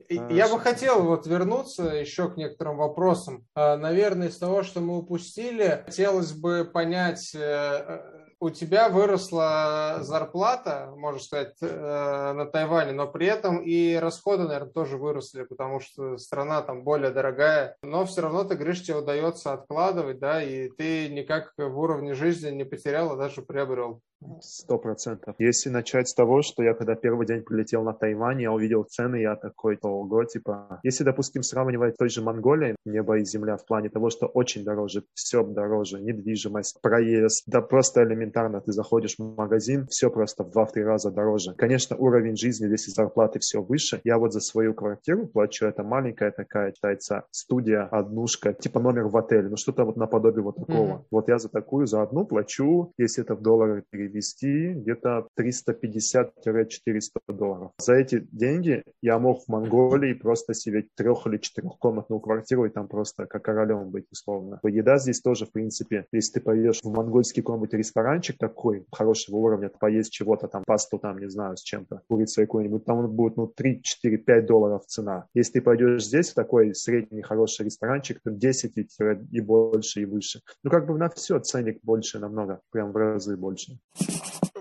Я 0.10 0.48
бы 0.48 0.60
хотел 0.60 1.04
вот 1.04 1.26
вернуться 1.26 1.84
еще 1.84 2.30
к 2.30 2.38
некоторым 2.38 2.78
вопросам. 2.78 3.46
А, 3.56 3.76
наверное, 3.78 4.30
из 4.30 4.38
того, 4.38 4.64
что 4.64 4.80
мы 4.80 4.98
упустили, 4.98 5.84
хотелось 5.86 6.32
бы 6.32 6.64
понять, 6.64 7.34
э, 7.34 8.02
у 8.45 8.51
тебя 8.51 8.89
выросла 8.89 9.97
зарплата, 10.01 10.93
можно 10.95 11.19
сказать, 11.19 11.55
э, 11.61 12.34
на 12.34 12.45
Тайване, 12.45 12.91
но 12.91 13.07
при 13.07 13.26
этом 13.26 13.57
и 13.57 13.95
расходы, 13.95 14.43
наверное, 14.43 14.72
тоже 14.72 14.97
выросли, 14.97 15.43
потому 15.43 15.80
что 15.80 16.19
страна 16.19 16.61
там 16.61 16.84
более 16.84 17.09
дорогая. 17.09 17.76
Но 17.81 18.05
все 18.05 18.22
равно 18.22 18.43
ты 18.43 18.53
говоришь, 18.53 18.84
тебе 18.84 18.97
удается 18.97 19.51
откладывать, 19.51 20.19
да, 20.19 20.43
и 20.43 20.69
ты 20.69 21.09
никак 21.09 21.53
в 21.57 21.80
уровне 21.80 22.13
жизни 22.13 22.51
не 22.51 22.65
потерял, 22.65 23.11
а 23.11 23.15
даже 23.15 23.41
приобрел. 23.41 24.01
Сто 24.41 24.77
процентов. 24.77 25.35
Если 25.39 25.69
начать 25.69 26.07
с 26.07 26.14
того, 26.14 26.41
что 26.41 26.64
я 26.64 26.73
когда 26.73 26.95
первый 26.95 27.26
день 27.27 27.41
прилетел 27.41 27.84
на 27.84 27.93
Тайвань, 27.93 28.41
я 28.41 28.52
увидел 28.52 28.84
цены, 28.84 29.22
я 29.22 29.35
такой, 29.35 29.77
ого, 29.81 30.23
типа, 30.26 30.80
если, 30.84 31.03
допустим, 31.03 31.43
сравнивать 31.43 31.97
той 31.97 32.10
же 32.10 32.22
Монголией, 32.22 32.76
небо 32.85 33.18
и 33.18 33.26
земля 33.26 33.57
в 33.57 33.65
плане 33.65 33.89
того, 33.89 34.10
что 34.10 34.27
очень 34.27 34.64
дороже, 34.64 35.03
все 35.14 35.43
дороже, 35.43 35.99
недвижимость, 35.99 36.81
проезд, 36.81 37.43
да 37.47 37.61
просто 37.61 38.03
элементарно, 38.03 38.61
ты 38.61 38.72
заходишь 38.72 39.15
в 39.18 39.35
магазин, 39.35 39.88
все 39.88 40.10
просто 40.10 40.43
в 40.43 40.52
два-три 40.52 40.84
раза 40.84 41.11
дороже. 41.11 41.53
Конечно, 41.57 41.95
уровень 41.95 42.35
жизни, 42.35 42.68
здесь 42.68 42.88
и 42.88 42.91
зарплаты 42.91 43.39
все 43.39 43.61
выше. 43.61 44.02
Я 44.03 44.18
вот 44.18 44.34
за 44.34 44.39
свою 44.39 44.73
квартиру 44.73 45.27
плачу, 45.27 45.65
это 45.65 45.84
маленькая 45.84 46.31
такая, 46.31 46.73
считается, 46.73 47.23
студия, 47.31 47.84
однушка, 47.84 48.53
типа 48.53 48.80
номер 48.80 49.07
в 49.07 49.18
отеле, 49.18 49.49
ну 49.49 49.57
что-то 49.57 49.85
вот 49.85 49.97
наподобие 49.97 50.43
вот 50.43 50.56
такого. 50.56 50.88
Mm-hmm. 50.88 51.06
Вот 51.11 51.27
я 51.30 51.38
за 51.38 51.49
такую, 51.49 51.88
за 51.88 52.02
одну 52.02 52.26
плачу, 52.26 52.93
если 52.97 53.23
это 53.23 53.35
в 53.35 53.41
доллары 53.41 53.84
перевести, 53.89 54.15
перевести 54.16 54.74
где-то 54.74 55.28
350-400 55.38 57.10
долларов. 57.28 57.72
За 57.80 57.94
эти 57.94 58.28
деньги 58.32 58.84
я 59.02 59.20
мог 59.20 59.44
в 59.44 59.48
Монголии 59.50 60.14
просто 60.14 60.54
себе 60.54 60.88
трех- 60.96 61.28
или 61.28 61.38
четырехкомнатную 61.38 62.20
квартиру 62.20 62.66
и 62.66 62.70
там 62.70 62.88
просто 62.88 63.26
как 63.26 63.44
королем 63.44 63.90
быть 63.90 64.06
условно. 64.12 64.60
Еда 64.64 64.98
здесь 64.98 65.22
тоже, 65.22 65.46
в 65.46 65.52
принципе, 65.52 66.06
если 66.12 66.40
ты 66.40 66.42
пойдешь 66.42 66.82
в 66.82 66.90
монгольский 66.90 67.42
какой-нибудь 67.42 67.74
ресторанчик 67.74 68.38
такой 68.38 68.86
хорошего 68.92 69.38
уровня, 69.38 69.70
поесть 69.70 70.12
чего-то 70.12 70.48
там, 70.48 70.64
пасту 70.66 70.98
там, 71.00 71.18
не 71.20 71.30
знаю, 71.30 71.58
с 71.58 71.62
чем-то, 71.62 72.02
курицей 72.08 72.46
какой-нибудь, 72.46 72.86
там 72.86 73.08
будет, 73.10 73.38
ну, 73.38 73.48
3, 73.48 73.82
4, 73.84 74.18
5 74.18 74.46
долларов 74.46 74.86
цена. 74.86 75.26
Если 75.34 75.54
ты 75.54 75.62
пойдешь 75.62 76.06
здесь 76.06 76.32
в 76.32 76.34
такой 76.34 76.74
средний 76.76 77.22
хороший 77.22 77.66
ресторанчик, 77.66 78.20
то 78.24 78.32
10 78.32 78.78
и, 78.78 78.88
и 79.32 79.42
больше, 79.42 80.02
и 80.02 80.06
выше. 80.06 80.42
Ну, 80.64 80.72
как 80.72 80.88
бы 80.88 80.98
на 80.98 81.10
все 81.10 81.40
ценник 81.40 81.80
больше 81.84 82.20
намного, 82.20 82.62
прям 82.72 82.92
в 82.92 82.96
разы 82.96 83.38
больше. 83.38 83.80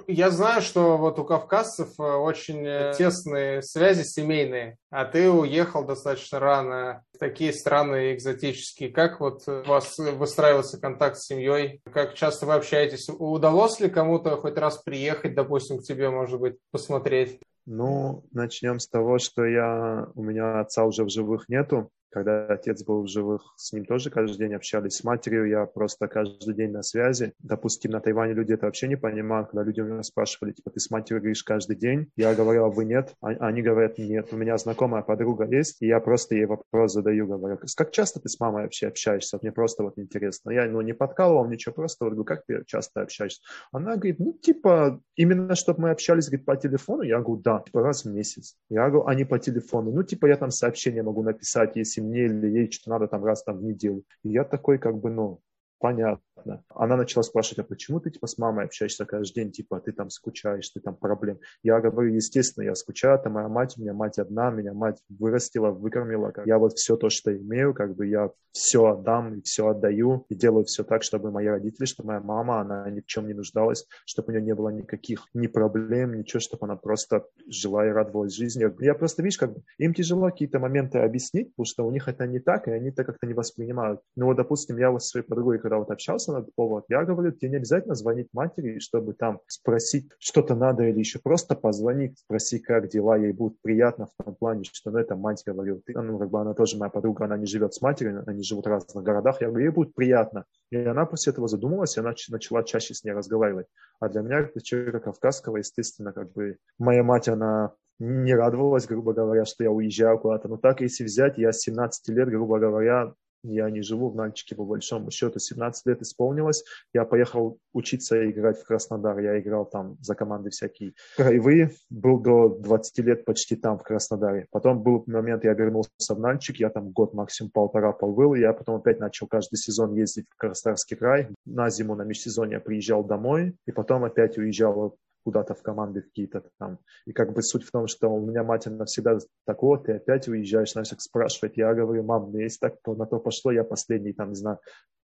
Я 0.06 0.30
знаю, 0.30 0.60
что 0.60 0.98
вот 0.98 1.18
у 1.18 1.24
кавказцев 1.24 1.88
э, 1.98 2.02
очень 2.02 2.64
э, 2.66 2.92
тесные 2.96 3.62
связи 3.62 4.02
семейные, 4.02 4.76
а 4.90 5.06
ты 5.06 5.30
уехал 5.30 5.84
достаточно 5.84 6.38
рано 6.38 7.02
в 7.14 7.18
такие 7.18 7.52
страны 7.54 8.14
экзотические. 8.14 8.90
Как 8.90 9.20
вот 9.20 9.48
у 9.48 9.62
вас 9.66 9.96
выстраивался 9.96 10.78
контакт 10.78 11.16
с 11.16 11.26
семьей? 11.26 11.80
Как 11.90 12.14
часто 12.14 12.44
вы 12.44 12.54
общаетесь? 12.54 13.08
Удалось 13.08 13.80
ли 13.80 13.88
кому-то 13.88 14.36
хоть 14.36 14.58
раз 14.58 14.82
приехать, 14.82 15.34
допустим, 15.34 15.78
к 15.78 15.84
тебе, 15.84 16.10
может 16.10 16.38
быть, 16.38 16.56
посмотреть? 16.70 17.40
Ну, 17.66 18.24
начнем 18.32 18.78
с 18.78 18.86
того, 18.86 19.18
что 19.18 19.46
я, 19.46 20.06
у 20.14 20.22
меня 20.22 20.60
отца 20.60 20.84
уже 20.84 21.04
в 21.04 21.08
живых 21.08 21.48
нету, 21.48 21.90
когда 22.14 22.46
отец 22.46 22.84
был 22.84 23.02
в 23.02 23.08
живых, 23.08 23.42
с 23.56 23.72
ним 23.72 23.84
тоже 23.84 24.08
каждый 24.08 24.38
день 24.38 24.54
общались. 24.54 24.94
С 24.94 25.04
матерью 25.04 25.48
я 25.48 25.66
просто 25.66 26.06
каждый 26.06 26.54
день 26.54 26.70
на 26.70 26.82
связи. 26.82 27.32
Допустим, 27.40 27.90
на 27.90 28.00
Тайване 28.00 28.34
люди 28.34 28.52
это 28.52 28.66
вообще 28.66 28.86
не 28.86 28.96
понимают, 28.96 29.50
когда 29.50 29.64
люди 29.64 29.80
у 29.80 29.84
меня 29.84 30.02
спрашивали, 30.04 30.52
типа, 30.52 30.70
ты 30.70 30.78
с 30.78 30.90
матерью 30.90 31.20
говоришь 31.20 31.42
каждый 31.42 31.74
день? 31.74 32.06
Я 32.16 32.34
говорил, 32.34 32.70
вы 32.70 32.84
нет? 32.84 33.14
А, 33.20 33.30
они 33.30 33.62
говорят, 33.62 33.98
нет. 33.98 34.28
У 34.32 34.36
меня 34.36 34.56
знакомая 34.58 35.02
подруга 35.02 35.44
есть, 35.44 35.82
и 35.82 35.88
я 35.88 35.98
просто 35.98 36.36
ей 36.36 36.46
вопрос 36.46 36.92
задаю, 36.92 37.26
говорю, 37.26 37.58
как 37.76 37.90
часто 37.90 38.20
ты 38.20 38.28
с 38.28 38.38
мамой 38.38 38.62
вообще 38.62 38.86
общаешься? 38.86 39.38
Мне 39.42 39.50
просто 39.50 39.82
вот 39.82 39.98
интересно. 39.98 40.50
Я, 40.50 40.66
ну, 40.66 40.80
не 40.82 40.94
подкалывал 40.94 41.48
ничего, 41.48 41.74
просто 41.74 42.04
вот 42.04 42.12
говорю, 42.12 42.24
как 42.24 42.46
ты 42.46 42.62
часто 42.64 43.02
общаешься? 43.02 43.42
Она 43.72 43.96
говорит, 43.96 44.20
ну, 44.20 44.38
типа, 44.40 45.00
именно 45.16 45.56
чтобы 45.56 45.82
мы 45.82 45.90
общались, 45.90 46.28
говорит, 46.28 46.46
по 46.46 46.56
телефону? 46.56 47.02
Я 47.02 47.18
говорю, 47.18 47.42
да, 47.42 47.60
типа, 47.66 47.82
раз 47.82 48.04
в 48.04 48.12
месяц. 48.12 48.56
Я 48.70 48.88
говорю, 48.88 49.06
а 49.08 49.14
не 49.16 49.24
по 49.24 49.40
телефону? 49.40 49.90
Ну, 49.90 50.04
типа, 50.04 50.26
я 50.26 50.36
там 50.36 50.52
сообщение 50.52 51.02
могу 51.02 51.24
написать, 51.24 51.74
если 51.74 52.03
мне 52.04 52.26
или 52.26 52.46
ей 52.48 52.70
что 52.70 52.90
надо 52.90 53.08
там 53.08 53.24
раз 53.24 53.42
там 53.44 53.58
в 53.58 53.62
неделю. 53.64 54.04
И 54.22 54.30
я 54.30 54.44
такой 54.44 54.78
как 54.78 54.98
бы, 54.98 55.10
ну, 55.10 55.40
понятно. 55.78 56.33
Она 56.68 56.96
начала 56.96 57.22
спрашивать, 57.22 57.60
а 57.60 57.68
почему 57.68 58.00
ты 58.00 58.10
типа 58.10 58.26
с 58.26 58.38
мамой 58.38 58.64
общаешься 58.64 59.04
каждый 59.04 59.34
день, 59.34 59.52
типа 59.52 59.80
ты 59.80 59.92
там 59.92 60.10
скучаешь, 60.10 60.68
ты 60.70 60.80
там 60.80 60.96
проблем. 60.96 61.38
Я 61.62 61.80
говорю, 61.80 62.14
естественно, 62.14 62.64
я 62.64 62.74
скучаю, 62.74 63.18
это 63.18 63.30
моя 63.30 63.48
мать, 63.48 63.74
у 63.76 63.80
меня 63.80 63.94
мать 63.94 64.18
одна, 64.18 64.50
меня 64.50 64.74
мать 64.74 64.98
вырастила, 65.08 65.70
выкормила. 65.70 66.32
Я 66.44 66.58
вот 66.58 66.74
все 66.74 66.96
то, 66.96 67.08
что 67.08 67.36
имею, 67.36 67.74
как 67.74 67.94
бы 67.94 68.06
я 68.06 68.30
все 68.52 68.86
отдам 68.86 69.34
и 69.34 69.42
все 69.42 69.68
отдаю 69.68 70.26
и 70.28 70.34
делаю 70.34 70.64
все 70.64 70.84
так, 70.84 71.02
чтобы 71.02 71.30
мои 71.30 71.46
родители, 71.46 71.86
чтобы 71.86 72.08
моя 72.08 72.20
мама, 72.20 72.60
она 72.60 72.88
ни 72.90 73.00
в 73.00 73.06
чем 73.06 73.26
не 73.26 73.34
нуждалась, 73.34 73.86
чтобы 74.06 74.28
у 74.28 74.30
нее 74.32 74.42
не 74.42 74.54
было 74.54 74.68
никаких 74.68 75.26
ни 75.34 75.48
проблем, 75.48 76.14
ничего, 76.14 76.40
чтобы 76.40 76.66
она 76.66 76.76
просто 76.76 77.26
жила 77.48 77.86
и 77.86 77.90
радовалась 77.90 78.34
жизни. 78.34 78.66
Я 78.82 78.94
просто, 78.94 79.22
видишь, 79.22 79.38
как 79.38 79.54
бы 79.54 79.62
им 79.78 79.92
тяжело 79.92 80.30
какие-то 80.30 80.58
моменты 80.58 80.98
объяснить, 80.98 81.50
потому 81.50 81.66
что 81.66 81.86
у 81.86 81.90
них 81.90 82.08
это 82.08 82.26
не 82.26 82.38
так, 82.38 82.68
и 82.68 82.70
они 82.70 82.90
это 82.90 83.04
как-то 83.04 83.26
не 83.26 83.34
воспринимают. 83.34 84.00
Ну 84.16 84.26
вот, 84.26 84.36
допустим, 84.36 84.78
я 84.78 84.90
вот 84.90 85.02
с 85.02 85.10
своей 85.10 85.26
подругой, 85.26 85.58
когда 85.58 85.78
вот 85.78 85.90
общался 85.90 86.23
на 86.32 86.38
этот 86.38 86.54
повод, 86.54 86.84
я 86.88 87.04
говорю, 87.04 87.32
тебе 87.32 87.50
не 87.50 87.56
обязательно 87.56 87.94
звонить 87.94 88.28
матери, 88.32 88.78
чтобы 88.78 89.14
там 89.14 89.40
спросить, 89.46 90.10
что-то 90.18 90.54
надо 90.54 90.84
или 90.84 90.98
еще 90.98 91.18
просто 91.18 91.54
позвонить, 91.54 92.18
спроси, 92.18 92.58
как 92.58 92.88
дела, 92.88 93.16
ей 93.16 93.32
будет 93.32 93.60
приятно 93.62 94.06
в 94.06 94.24
том 94.24 94.34
плане, 94.34 94.64
что 94.64 94.90
ну 94.90 94.98
это 94.98 95.16
мать 95.16 95.42
говорила, 95.46 95.80
ты, 95.84 95.92
ну 95.92 96.18
как 96.18 96.30
бы 96.30 96.40
она 96.40 96.54
тоже 96.54 96.78
моя 96.78 96.90
подруга, 96.90 97.24
она 97.24 97.36
не 97.36 97.46
живет 97.46 97.74
с 97.74 97.80
матерью, 97.80 98.24
они 98.26 98.42
живут 98.42 98.66
в 98.66 98.68
разных 98.68 99.04
городах, 99.04 99.40
я 99.40 99.48
говорю, 99.48 99.66
ей 99.66 99.72
будет 99.72 99.94
приятно, 99.94 100.44
И 100.70 100.76
она 100.76 101.06
после 101.06 101.32
этого 101.32 101.48
задумалась, 101.48 101.96
и 101.96 102.00
она 102.00 102.14
начала 102.28 102.62
чаще 102.62 102.94
с 102.94 103.04
ней 103.04 103.12
разговаривать. 103.12 103.66
А 104.00 104.08
для 104.08 104.22
меня, 104.22 104.44
как 104.44 104.62
человека 104.62 105.00
кавказского, 105.00 105.58
естественно, 105.58 106.12
как 106.12 106.32
бы 106.32 106.58
моя 106.78 107.02
мать, 107.02 107.28
она 107.28 107.72
не 107.98 108.34
радовалась, 108.34 108.86
грубо 108.86 109.12
говоря, 109.12 109.44
что 109.44 109.64
я 109.64 109.70
уезжаю 109.70 110.18
куда-то. 110.18 110.48
Но 110.48 110.56
так, 110.56 110.80
если 110.80 111.04
взять, 111.04 111.38
я 111.38 111.52
с 111.52 111.60
17 111.60 112.08
лет, 112.08 112.28
грубо 112.28 112.58
говоря, 112.58 113.14
я 113.44 113.70
не 113.70 113.82
живу 113.82 114.10
в 114.10 114.16
Нальчике, 114.16 114.54
по 114.54 114.64
большому 114.64 115.10
счету. 115.10 115.38
17 115.38 115.86
лет 115.86 116.02
исполнилось. 116.02 116.64
Я 116.92 117.04
поехал 117.04 117.58
учиться 117.72 118.30
играть 118.30 118.58
в 118.58 118.64
Краснодар. 118.64 119.18
Я 119.18 119.38
играл 119.38 119.66
там 119.66 119.96
за 120.00 120.14
команды 120.14 120.50
всякие 120.50 120.94
краевые. 121.16 121.72
Был 121.90 122.18
до 122.18 122.48
20 122.48 122.98
лет 123.00 123.24
почти 123.24 123.56
там, 123.56 123.78
в 123.78 123.82
Краснодаре. 123.82 124.46
Потом 124.50 124.82
был 124.82 125.04
момент, 125.06 125.44
я 125.44 125.52
вернулся 125.52 125.90
в 126.08 126.18
Нальчик. 126.18 126.56
Я 126.56 126.70
там 126.70 126.90
год, 126.90 127.14
максимум 127.14 127.50
полтора 127.52 127.92
побыл. 127.92 128.34
Я 128.34 128.52
потом 128.52 128.76
опять 128.76 129.00
начал 129.00 129.26
каждый 129.26 129.56
сезон 129.56 129.94
ездить 129.94 130.26
в 130.30 130.36
Краснодарский 130.36 130.96
край. 130.96 131.28
На 131.44 131.70
зиму, 131.70 131.94
на 131.94 132.02
межсезонье 132.02 132.60
приезжал 132.60 133.04
домой. 133.04 133.56
И 133.66 133.72
потом 133.72 134.04
опять 134.04 134.38
уезжал 134.38 134.96
куда-то 135.24 135.54
в 135.54 135.62
команды 135.62 136.02
какие-то 136.02 136.44
там. 136.58 136.78
И 137.06 137.12
как 137.12 137.32
бы 137.32 137.42
суть 137.42 137.64
в 137.64 137.70
том, 137.70 137.86
что 137.86 138.08
у 138.08 138.20
меня 138.20 138.44
мать, 138.44 138.66
она 138.66 138.84
всегда 138.84 139.18
так, 139.46 139.62
вот, 139.62 139.86
ты 139.86 139.92
опять 139.92 140.28
уезжаешь, 140.28 140.74
как 140.74 141.00
спрашивать. 141.00 141.56
Я 141.56 141.74
говорю, 141.74 142.02
мам, 142.02 142.30
ну 142.32 142.38
если 142.38 142.58
так, 142.58 142.76
то 142.82 142.94
на 142.94 143.06
то 143.06 143.18
пошло, 143.18 143.50
я 143.50 143.64
последний, 143.64 144.12
там, 144.12 144.30
не 144.30 144.36
знаю, 144.36 144.58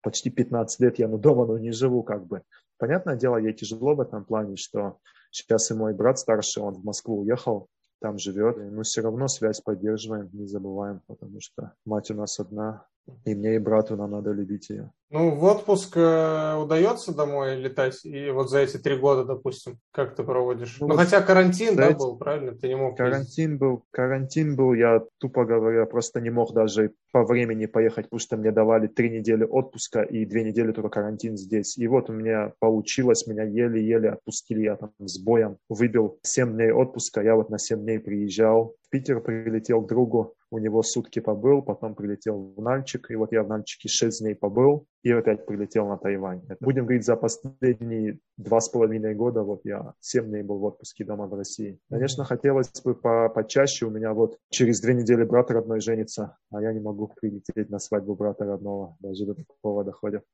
почти 0.03 0.31
15 0.31 0.81
лет 0.81 0.99
я 0.99 1.09
ну, 1.09 1.19
дома, 1.19 1.47
но 1.47 1.59
не 1.59 1.73
живу, 1.73 2.03
как 2.03 2.27
бы. 2.27 2.43
Понятное 2.79 3.17
дело, 3.17 3.37
ей 3.37 3.53
тяжело 3.53 3.95
в 3.95 4.01
этом 4.01 4.25
плане, 4.25 4.57
что 4.57 4.99
сейчас 5.31 5.71
и 5.71 5.75
мой 5.75 5.95
брат 5.95 6.19
старший, 6.19 6.63
он 6.63 6.75
в 6.75 6.85
Москву 6.85 7.21
уехал, 7.21 7.69
там 8.01 8.19
живет, 8.19 8.57
но 8.59 8.83
все 8.83 9.03
равно 9.03 9.29
связь 9.29 9.61
поддерживаем, 9.61 10.31
не 10.33 10.47
забываем, 10.47 11.01
потому 11.07 11.41
что 11.41 11.75
мать 11.85 12.11
у 12.11 12.15
нас 12.15 12.39
одна, 12.39 12.87
и 13.25 13.35
мне 13.35 13.57
и 13.57 13.59
брату 13.59 13.97
нам 13.97 14.11
надо 14.11 14.33
любить 14.33 14.71
ее. 14.71 14.91
Ну, 15.11 15.35
в 15.35 15.45
отпуск 15.45 15.97
э, 15.97 16.57
удается 16.57 17.15
домой 17.15 17.57
летать? 17.57 18.05
И 18.05 18.31
вот 18.31 18.51
за 18.51 18.59
эти 18.59 18.77
три 18.77 18.95
года, 18.95 19.25
допустим, 19.25 19.79
как 19.91 20.15
ты 20.15 20.23
проводишь? 20.23 20.77
Ну, 20.81 20.89
ну 20.89 20.95
вот 20.95 21.03
хотя 21.03 21.23
карантин, 21.23 21.77
да, 21.77 21.89
эти... 21.89 21.97
был, 21.97 22.19
правильно? 22.19 22.53
Ты 22.53 22.69
не 22.69 22.77
мог 22.77 22.97
Карантин 22.99 23.53
ездить. 23.53 23.59
был, 23.59 23.85
карантин 23.91 24.55
был, 24.55 24.75
я, 24.75 25.03
тупо 25.17 25.47
говоря, 25.47 25.87
просто 25.87 26.21
не 26.21 26.29
мог 26.29 26.53
даже 26.53 26.93
по 27.11 27.25
времени 27.25 27.65
поехать, 27.65 28.07
потому 28.07 28.21
что 28.21 28.37
мне 28.37 28.53
давали 28.53 28.87
три 28.87 29.09
недели 29.09 29.45
отпуска 29.45 30.03
и 30.03 30.27
две 30.27 30.45
недели 30.45 30.73
только 30.73 30.91
карантин 30.91 31.39
здесь. 31.39 31.79
И 31.79 31.87
вот 31.87 32.11
у 32.11 32.13
меня 32.13 32.53
получилось, 32.59 33.27
меня 33.27 33.45
еле-еле 33.45 34.11
отпустили, 34.11 34.65
я 34.65 34.77
там 34.77 34.91
с 34.99 35.19
боем 35.19 35.57
выбил 35.71 36.19
семь 36.23 36.53
дней 36.53 36.71
отпуска, 36.71 37.23
я 37.23 37.35
вот 37.35 37.49
на 37.49 37.59
семь 37.59 37.81
дней 37.81 37.99
приезжал, 37.99 38.75
в 38.83 38.91
Питер 38.91 39.21
прилетел 39.21 39.81
к 39.81 39.89
другу, 39.89 40.35
у 40.51 40.59
него 40.59 40.83
сутки 40.83 41.21
побыл, 41.21 41.63
потом 41.63 41.95
прилетел 41.95 42.55
в 42.57 42.63
Нальчик, 42.63 43.11
и 43.11 43.17
вот 43.17 43.33
я 43.33 43.43
в 43.43 43.49
Нальчике 43.49 43.89
шесть 43.89 44.21
дней 44.21 44.35
побыл, 44.35 44.87
и 45.03 45.13
опять 45.13 45.47
прилетел 45.47 45.87
на 45.87 45.97
Тайвань. 45.97 46.43
Это, 46.49 46.57
будем 46.61 46.85
говорить, 46.85 47.05
за 47.05 47.17
последние 47.17 48.19
два 48.37 48.61
с 48.61 48.69
половиной 48.69 49.15
года 49.15 49.43
вот 49.43 49.61
я 49.65 49.95
семь 50.01 50.27
дней 50.27 50.43
был 50.43 50.59
в 50.59 50.65
отпуске 50.65 51.05
дома 51.05 51.27
в 51.27 51.35
России. 51.35 51.79
Конечно, 51.91 52.25
хотелось 52.25 52.71
бы 52.83 52.95
по 52.95 53.29
почаще. 53.29 53.87
У 53.87 53.91
меня 53.91 54.13
вот 54.13 54.39
через 54.51 54.81
две 54.81 54.95
недели 54.95 55.25
брат 55.25 55.51
родной 55.51 55.81
женится, 55.81 56.37
а 56.51 56.63
я 56.63 56.73
не 56.73 56.81
могу 56.81 57.13
прилететь 57.21 57.71
на 57.71 57.79
свадьбу 57.79 58.15
брата 58.15 58.45
родного. 58.45 58.97
Даже 59.01 59.27
до 59.27 59.35
такого 59.35 59.85
доходит. 59.85 60.25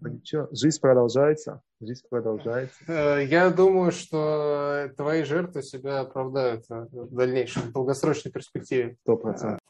Ничего, 0.00 0.48
жизнь 0.52 0.80
продолжается, 0.80 1.62
жизнь 1.80 2.02
продолжается. 2.10 2.74
Э, 2.86 3.24
я 3.24 3.50
думаю, 3.50 3.90
что 3.90 4.90
твои 4.96 5.24
жертвы 5.24 5.62
себя 5.62 6.00
оправдают 6.00 6.64
в 6.68 7.14
дальнейшем, 7.14 7.62
в 7.62 7.72
долгосрочной 7.72 8.30
перспективе. 8.30 8.96
Сто 9.02 9.16
процентов. 9.16 9.60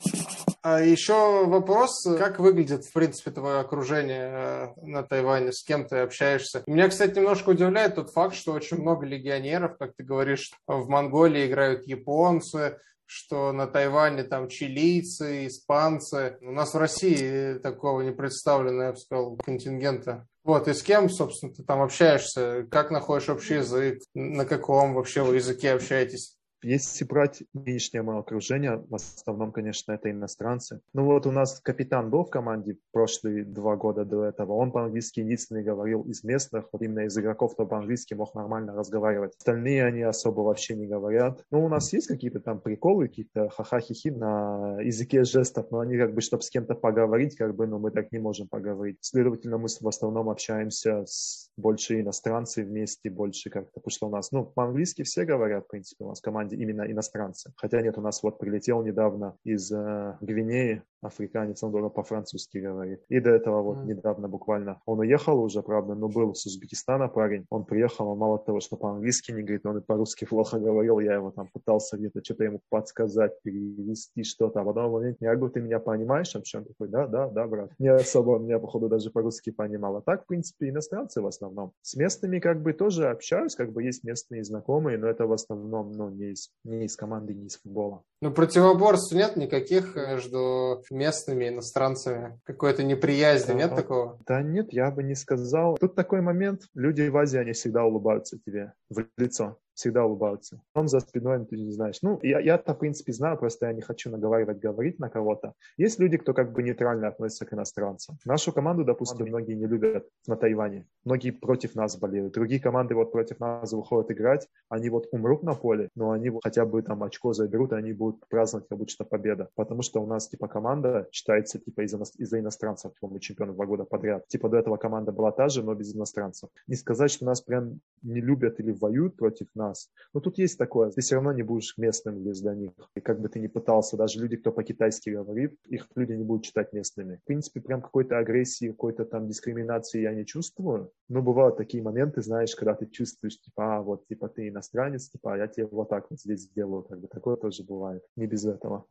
А 0.64 0.80
еще 0.80 1.44
вопрос, 1.46 2.04
как 2.18 2.38
выглядит, 2.38 2.84
в 2.84 2.92
принципе, 2.92 3.32
твое 3.32 3.58
окружение 3.58 4.74
э, 4.76 4.86
на 4.86 5.02
Тайване, 5.02 5.52
с 5.52 5.64
кем 5.64 5.86
ты 5.86 5.98
общаешься. 5.98 6.62
Меня, 6.66 6.88
кстати, 6.88 7.18
немножко 7.18 7.50
удивляет 7.50 7.96
тот 7.96 8.10
факт, 8.10 8.34
что 8.34 8.52
очень 8.52 8.78
много 8.78 9.04
легионеров, 9.04 9.76
как 9.78 9.94
ты 9.96 10.04
говоришь, 10.04 10.52
в 10.66 10.88
Монголии 10.88 11.46
играют 11.46 11.86
японцы, 11.86 12.78
что 13.06 13.52
на 13.52 13.66
Тайване 13.66 14.24
там 14.24 14.48
чилийцы, 14.48 15.46
испанцы. 15.46 16.38
У 16.40 16.52
нас 16.52 16.74
в 16.74 16.78
России 16.78 17.58
такого 17.58 18.02
не 18.02 18.12
представлено, 18.12 18.84
я 18.84 18.92
бы 18.92 18.98
сказал, 18.98 19.36
контингента. 19.36 20.26
Вот, 20.44 20.66
и 20.66 20.74
с 20.74 20.82
кем, 20.82 21.08
собственно, 21.08 21.52
ты 21.52 21.62
там 21.62 21.82
общаешься? 21.82 22.66
Как 22.70 22.90
находишь 22.90 23.28
общий 23.28 23.54
язык? 23.54 24.02
На 24.14 24.44
каком 24.44 24.94
вообще 24.94 25.22
вы 25.22 25.36
языке 25.36 25.72
общаетесь? 25.72 26.36
Если 26.62 27.04
брать 27.04 27.42
нынешнее 27.54 28.02
мое 28.02 28.20
окружение, 28.20 28.84
в 28.88 28.94
основном, 28.94 29.52
конечно, 29.52 29.92
это 29.92 30.10
иностранцы. 30.10 30.80
Ну 30.92 31.04
вот 31.04 31.26
у 31.26 31.32
нас 31.32 31.60
капитан 31.60 32.10
был 32.10 32.24
в 32.24 32.30
команде 32.30 32.78
прошлые 32.92 33.44
два 33.44 33.76
года 33.76 34.04
до 34.04 34.24
этого. 34.24 34.52
Он 34.54 34.70
по-английски 34.70 35.20
единственный 35.20 35.62
говорил 35.62 36.02
из 36.02 36.22
местных, 36.24 36.68
вот 36.72 36.82
именно 36.82 37.00
из 37.00 37.18
игроков, 37.18 37.54
кто 37.54 37.66
по-английски 37.66 38.14
мог 38.14 38.34
нормально 38.34 38.74
разговаривать. 38.74 39.34
Остальные 39.36 39.84
они 39.84 40.02
особо 40.02 40.42
вообще 40.42 40.74
не 40.74 40.86
говорят. 40.86 41.44
Ну, 41.50 41.64
у 41.64 41.68
нас 41.68 41.92
есть 41.92 42.06
какие-то 42.06 42.40
там 42.40 42.60
приколы, 42.60 43.08
какие-то 43.08 43.48
ха-ха-хи-хи 43.48 44.10
на 44.10 44.80
языке 44.80 45.24
жестов, 45.24 45.66
но 45.70 45.80
они 45.80 45.96
как 45.96 46.14
бы, 46.14 46.20
чтобы 46.20 46.42
с 46.42 46.50
кем-то 46.50 46.74
поговорить, 46.74 47.36
как 47.36 47.56
бы, 47.56 47.66
ну, 47.66 47.78
мы 47.78 47.90
так 47.90 48.12
не 48.12 48.18
можем 48.18 48.48
поговорить. 48.48 48.98
Следовательно, 49.00 49.58
мы 49.58 49.68
в 49.80 49.88
основном 49.88 50.28
общаемся 50.28 51.04
с 51.06 51.50
больше 51.56 52.00
иностранцы 52.00 52.64
вместе, 52.64 53.10
больше 53.10 53.50
как-то, 53.50 53.72
потому 53.74 53.90
что 53.90 54.06
у 54.08 54.10
нас, 54.10 54.32
ну, 54.32 54.44
по-английски 54.44 55.02
все 55.02 55.24
говорят, 55.24 55.64
в 55.64 55.68
принципе, 55.68 56.04
у 56.04 56.08
нас 56.08 56.20
в 56.20 56.22
команде 56.22 56.51
команде 56.52 56.56
именно 56.56 56.90
иностранцы. 56.90 57.52
Хотя 57.56 57.80
нет, 57.82 57.98
у 57.98 58.00
нас 58.00 58.22
вот 58.22 58.38
прилетел 58.38 58.82
недавно 58.82 59.36
из 59.44 59.70
э, 59.72 60.16
Гвинеи 60.20 60.82
африканец, 61.02 61.62
он 61.62 61.72
только 61.72 61.88
по-французски 61.88 62.58
говорит. 62.58 63.00
И 63.08 63.20
до 63.20 63.30
этого 63.30 63.62
вот 63.62 63.78
mm. 63.78 63.86
недавно 63.86 64.28
буквально 64.28 64.80
он 64.86 65.00
уехал 65.00 65.42
уже, 65.42 65.62
правда, 65.62 65.94
но 65.94 66.08
был 66.08 66.34
с 66.34 66.46
Узбекистана 66.46 67.08
парень. 67.08 67.46
Он 67.50 67.64
приехал, 67.64 68.08
он 68.08 68.18
мало 68.18 68.38
того, 68.38 68.60
что 68.60 68.76
по-английски 68.76 69.32
не 69.32 69.42
говорит, 69.42 69.66
он 69.66 69.78
и 69.78 69.80
по-русски 69.80 70.24
плохо 70.24 70.58
говорил. 70.58 71.00
Я 71.00 71.14
его 71.14 71.30
там 71.30 71.48
пытался 71.52 71.96
где-то 71.96 72.22
что-то 72.24 72.44
ему 72.44 72.60
подсказать, 72.70 73.40
перевести 73.42 74.22
что-то. 74.22 74.60
А 74.60 74.64
в 74.64 74.68
одном 74.70 74.92
моменте 74.92 75.18
я 75.20 75.36
говорю, 75.36 75.52
ты 75.52 75.60
меня 75.60 75.78
понимаешь? 75.78 76.34
А 76.34 76.58
он 76.58 76.64
такой, 76.64 76.88
да, 76.88 77.06
да, 77.06 77.28
да, 77.28 77.46
брат. 77.46 77.70
Не 77.78 77.88
особо 77.88 78.38
меня, 78.38 78.58
походу, 78.58 78.88
даже 78.88 79.10
по-русски 79.10 79.50
понимал. 79.50 79.96
А 79.96 80.00
так, 80.02 80.24
в 80.24 80.26
принципе, 80.26 80.68
иностранцы 80.68 81.20
в 81.20 81.26
основном. 81.26 81.72
С 81.82 81.96
местными 81.96 82.38
как 82.38 82.62
бы 82.62 82.72
тоже 82.72 83.08
общаюсь, 83.08 83.54
как 83.54 83.72
бы 83.72 83.82
есть 83.82 84.04
местные 84.04 84.44
знакомые, 84.44 84.98
но 84.98 85.06
это 85.08 85.26
в 85.26 85.32
основном, 85.32 85.92
ну, 85.92 86.10
не 86.10 86.30
из, 86.32 86.50
не 86.64 86.84
из 86.84 86.96
команды, 86.96 87.34
не 87.34 87.46
из 87.46 87.56
футбола. 87.56 88.02
Ну, 88.22 88.30
противоборств 88.30 89.12
нет 89.12 89.34
никаких 89.34 89.96
между 89.96 90.84
местными 90.90 91.48
иностранцами? 91.48 92.38
Какой-то 92.44 92.84
неприязни, 92.84 93.52
да, 93.52 93.58
нет 93.58 93.74
такого? 93.74 94.16
Да 94.28 94.42
нет, 94.42 94.72
я 94.72 94.92
бы 94.92 95.02
не 95.02 95.16
сказал. 95.16 95.76
Тут 95.76 95.96
такой 95.96 96.20
момент, 96.20 96.62
люди 96.74 97.02
в 97.08 97.16
Азии, 97.16 97.38
они 97.38 97.50
всегда 97.50 97.82
улыбаются 97.84 98.38
тебе 98.38 98.74
в 98.88 99.04
лицо 99.16 99.58
всегда 99.74 100.04
улыбаются. 100.04 100.60
Он 100.74 100.88
за 100.88 101.00
спиной, 101.00 101.44
ты 101.46 101.56
не 101.56 101.72
знаешь. 101.72 101.98
Ну, 102.02 102.18
я, 102.22 102.40
я-то, 102.40 102.74
в 102.74 102.78
принципе, 102.78 103.12
знаю, 103.12 103.36
просто 103.36 103.66
я 103.66 103.72
не 103.72 103.80
хочу 103.80 104.10
наговаривать, 104.10 104.58
говорить 104.58 104.98
на 104.98 105.08
кого-то. 105.08 105.54
Есть 105.76 105.98
люди, 105.98 106.18
кто 106.18 106.34
как 106.34 106.52
бы 106.52 106.62
нейтрально 106.62 107.08
относится 107.08 107.46
к 107.46 107.52
иностранцам. 107.54 108.18
Нашу 108.24 108.52
команду, 108.52 108.84
допустим, 108.84 109.26
многие 109.26 109.54
не 109.54 109.66
любят 109.66 110.08
на 110.26 110.36
Тайване. 110.36 110.86
Многие 111.04 111.30
против 111.30 111.74
нас 111.74 111.96
болеют. 111.96 112.32
Другие 112.32 112.60
команды 112.60 112.94
вот 112.94 113.12
против 113.12 113.40
нас 113.40 113.72
выходят 113.72 114.10
играть. 114.10 114.48
Они 114.68 114.90
вот 114.90 115.08
умрут 115.12 115.42
на 115.42 115.54
поле, 115.54 115.88
но 115.94 116.10
они 116.10 116.30
вот 116.30 116.42
хотя 116.44 116.64
бы 116.64 116.82
там 116.82 117.02
очко 117.02 117.32
заберут, 117.32 117.72
и 117.72 117.76
они 117.76 117.92
будут 117.92 118.26
праздновать 118.28 118.68
как 118.68 118.78
будто 118.78 119.04
победа. 119.04 119.48
Потому 119.54 119.82
что 119.82 120.02
у 120.02 120.06
нас, 120.06 120.28
типа, 120.28 120.48
команда 120.48 121.08
считается, 121.12 121.58
типа, 121.58 121.82
из-за, 121.82 121.98
из 122.18 122.32
иностранцев. 122.32 122.92
Типа, 122.94 123.08
мы 123.08 123.20
чемпионы 123.20 123.52
два 123.52 123.66
года 123.66 123.84
подряд. 123.84 124.26
Типа, 124.28 124.48
до 124.48 124.58
этого 124.58 124.76
команда 124.76 125.12
была 125.12 125.32
та 125.32 125.48
же, 125.48 125.62
но 125.62 125.74
без 125.74 125.94
иностранцев. 125.94 126.50
Не 126.66 126.76
сказать, 126.76 127.10
что 127.10 127.24
нас 127.24 127.40
прям 127.40 127.80
не 128.02 128.20
любят 128.20 128.60
или 128.60 128.72
воюют 128.72 129.16
против 129.16 129.48
нас, 129.54 129.61
нас. 129.62 129.88
Но 130.14 130.20
тут 130.20 130.38
есть 130.38 130.58
такое, 130.58 130.90
ты 130.90 131.00
все 131.00 131.14
равно 131.14 131.32
не 131.32 131.42
будешь 131.42 131.74
местным 131.78 132.22
без 132.22 132.42
них. 132.42 132.72
И 132.96 133.00
как 133.00 133.20
бы 133.20 133.28
ты 133.28 133.40
ни 133.40 133.48
пытался, 133.48 133.96
даже 133.96 134.20
люди, 134.20 134.36
кто 134.36 134.52
по-китайски 134.52 135.10
говорит, 135.10 135.58
их 135.66 135.86
люди 135.96 136.12
не 136.12 136.24
будут 136.24 136.44
читать 136.44 136.72
местными. 136.72 137.16
В 137.16 137.24
принципе, 137.24 137.60
прям 137.60 137.80
какой-то 137.80 138.18
агрессии, 138.18 138.70
какой-то 138.70 139.04
там 139.04 139.28
дискриминации 139.28 140.02
я 140.02 140.14
не 140.14 140.24
чувствую. 140.26 140.90
Но 141.08 141.22
бывают 141.22 141.56
такие 141.56 141.82
моменты, 141.82 142.22
знаешь, 142.22 142.54
когда 142.54 142.74
ты 142.74 142.86
чувствуешь, 142.86 143.40
типа, 143.40 143.76
а, 143.76 143.82
вот, 143.82 144.06
типа, 144.06 144.28
ты 144.28 144.48
иностранец, 144.48 145.08
типа, 145.08 145.34
а 145.34 145.38
я 145.38 145.46
тебе 145.46 145.66
вот 145.66 145.88
так 145.88 146.10
вот 146.10 146.20
здесь 146.20 146.40
сделаю. 146.40 146.82
Как 146.82 147.00
бы 147.00 147.08
такое 147.08 147.36
тоже 147.36 147.64
бывает. 147.64 148.02
Не 148.16 148.26
без 148.26 148.44
этого. 148.44 148.86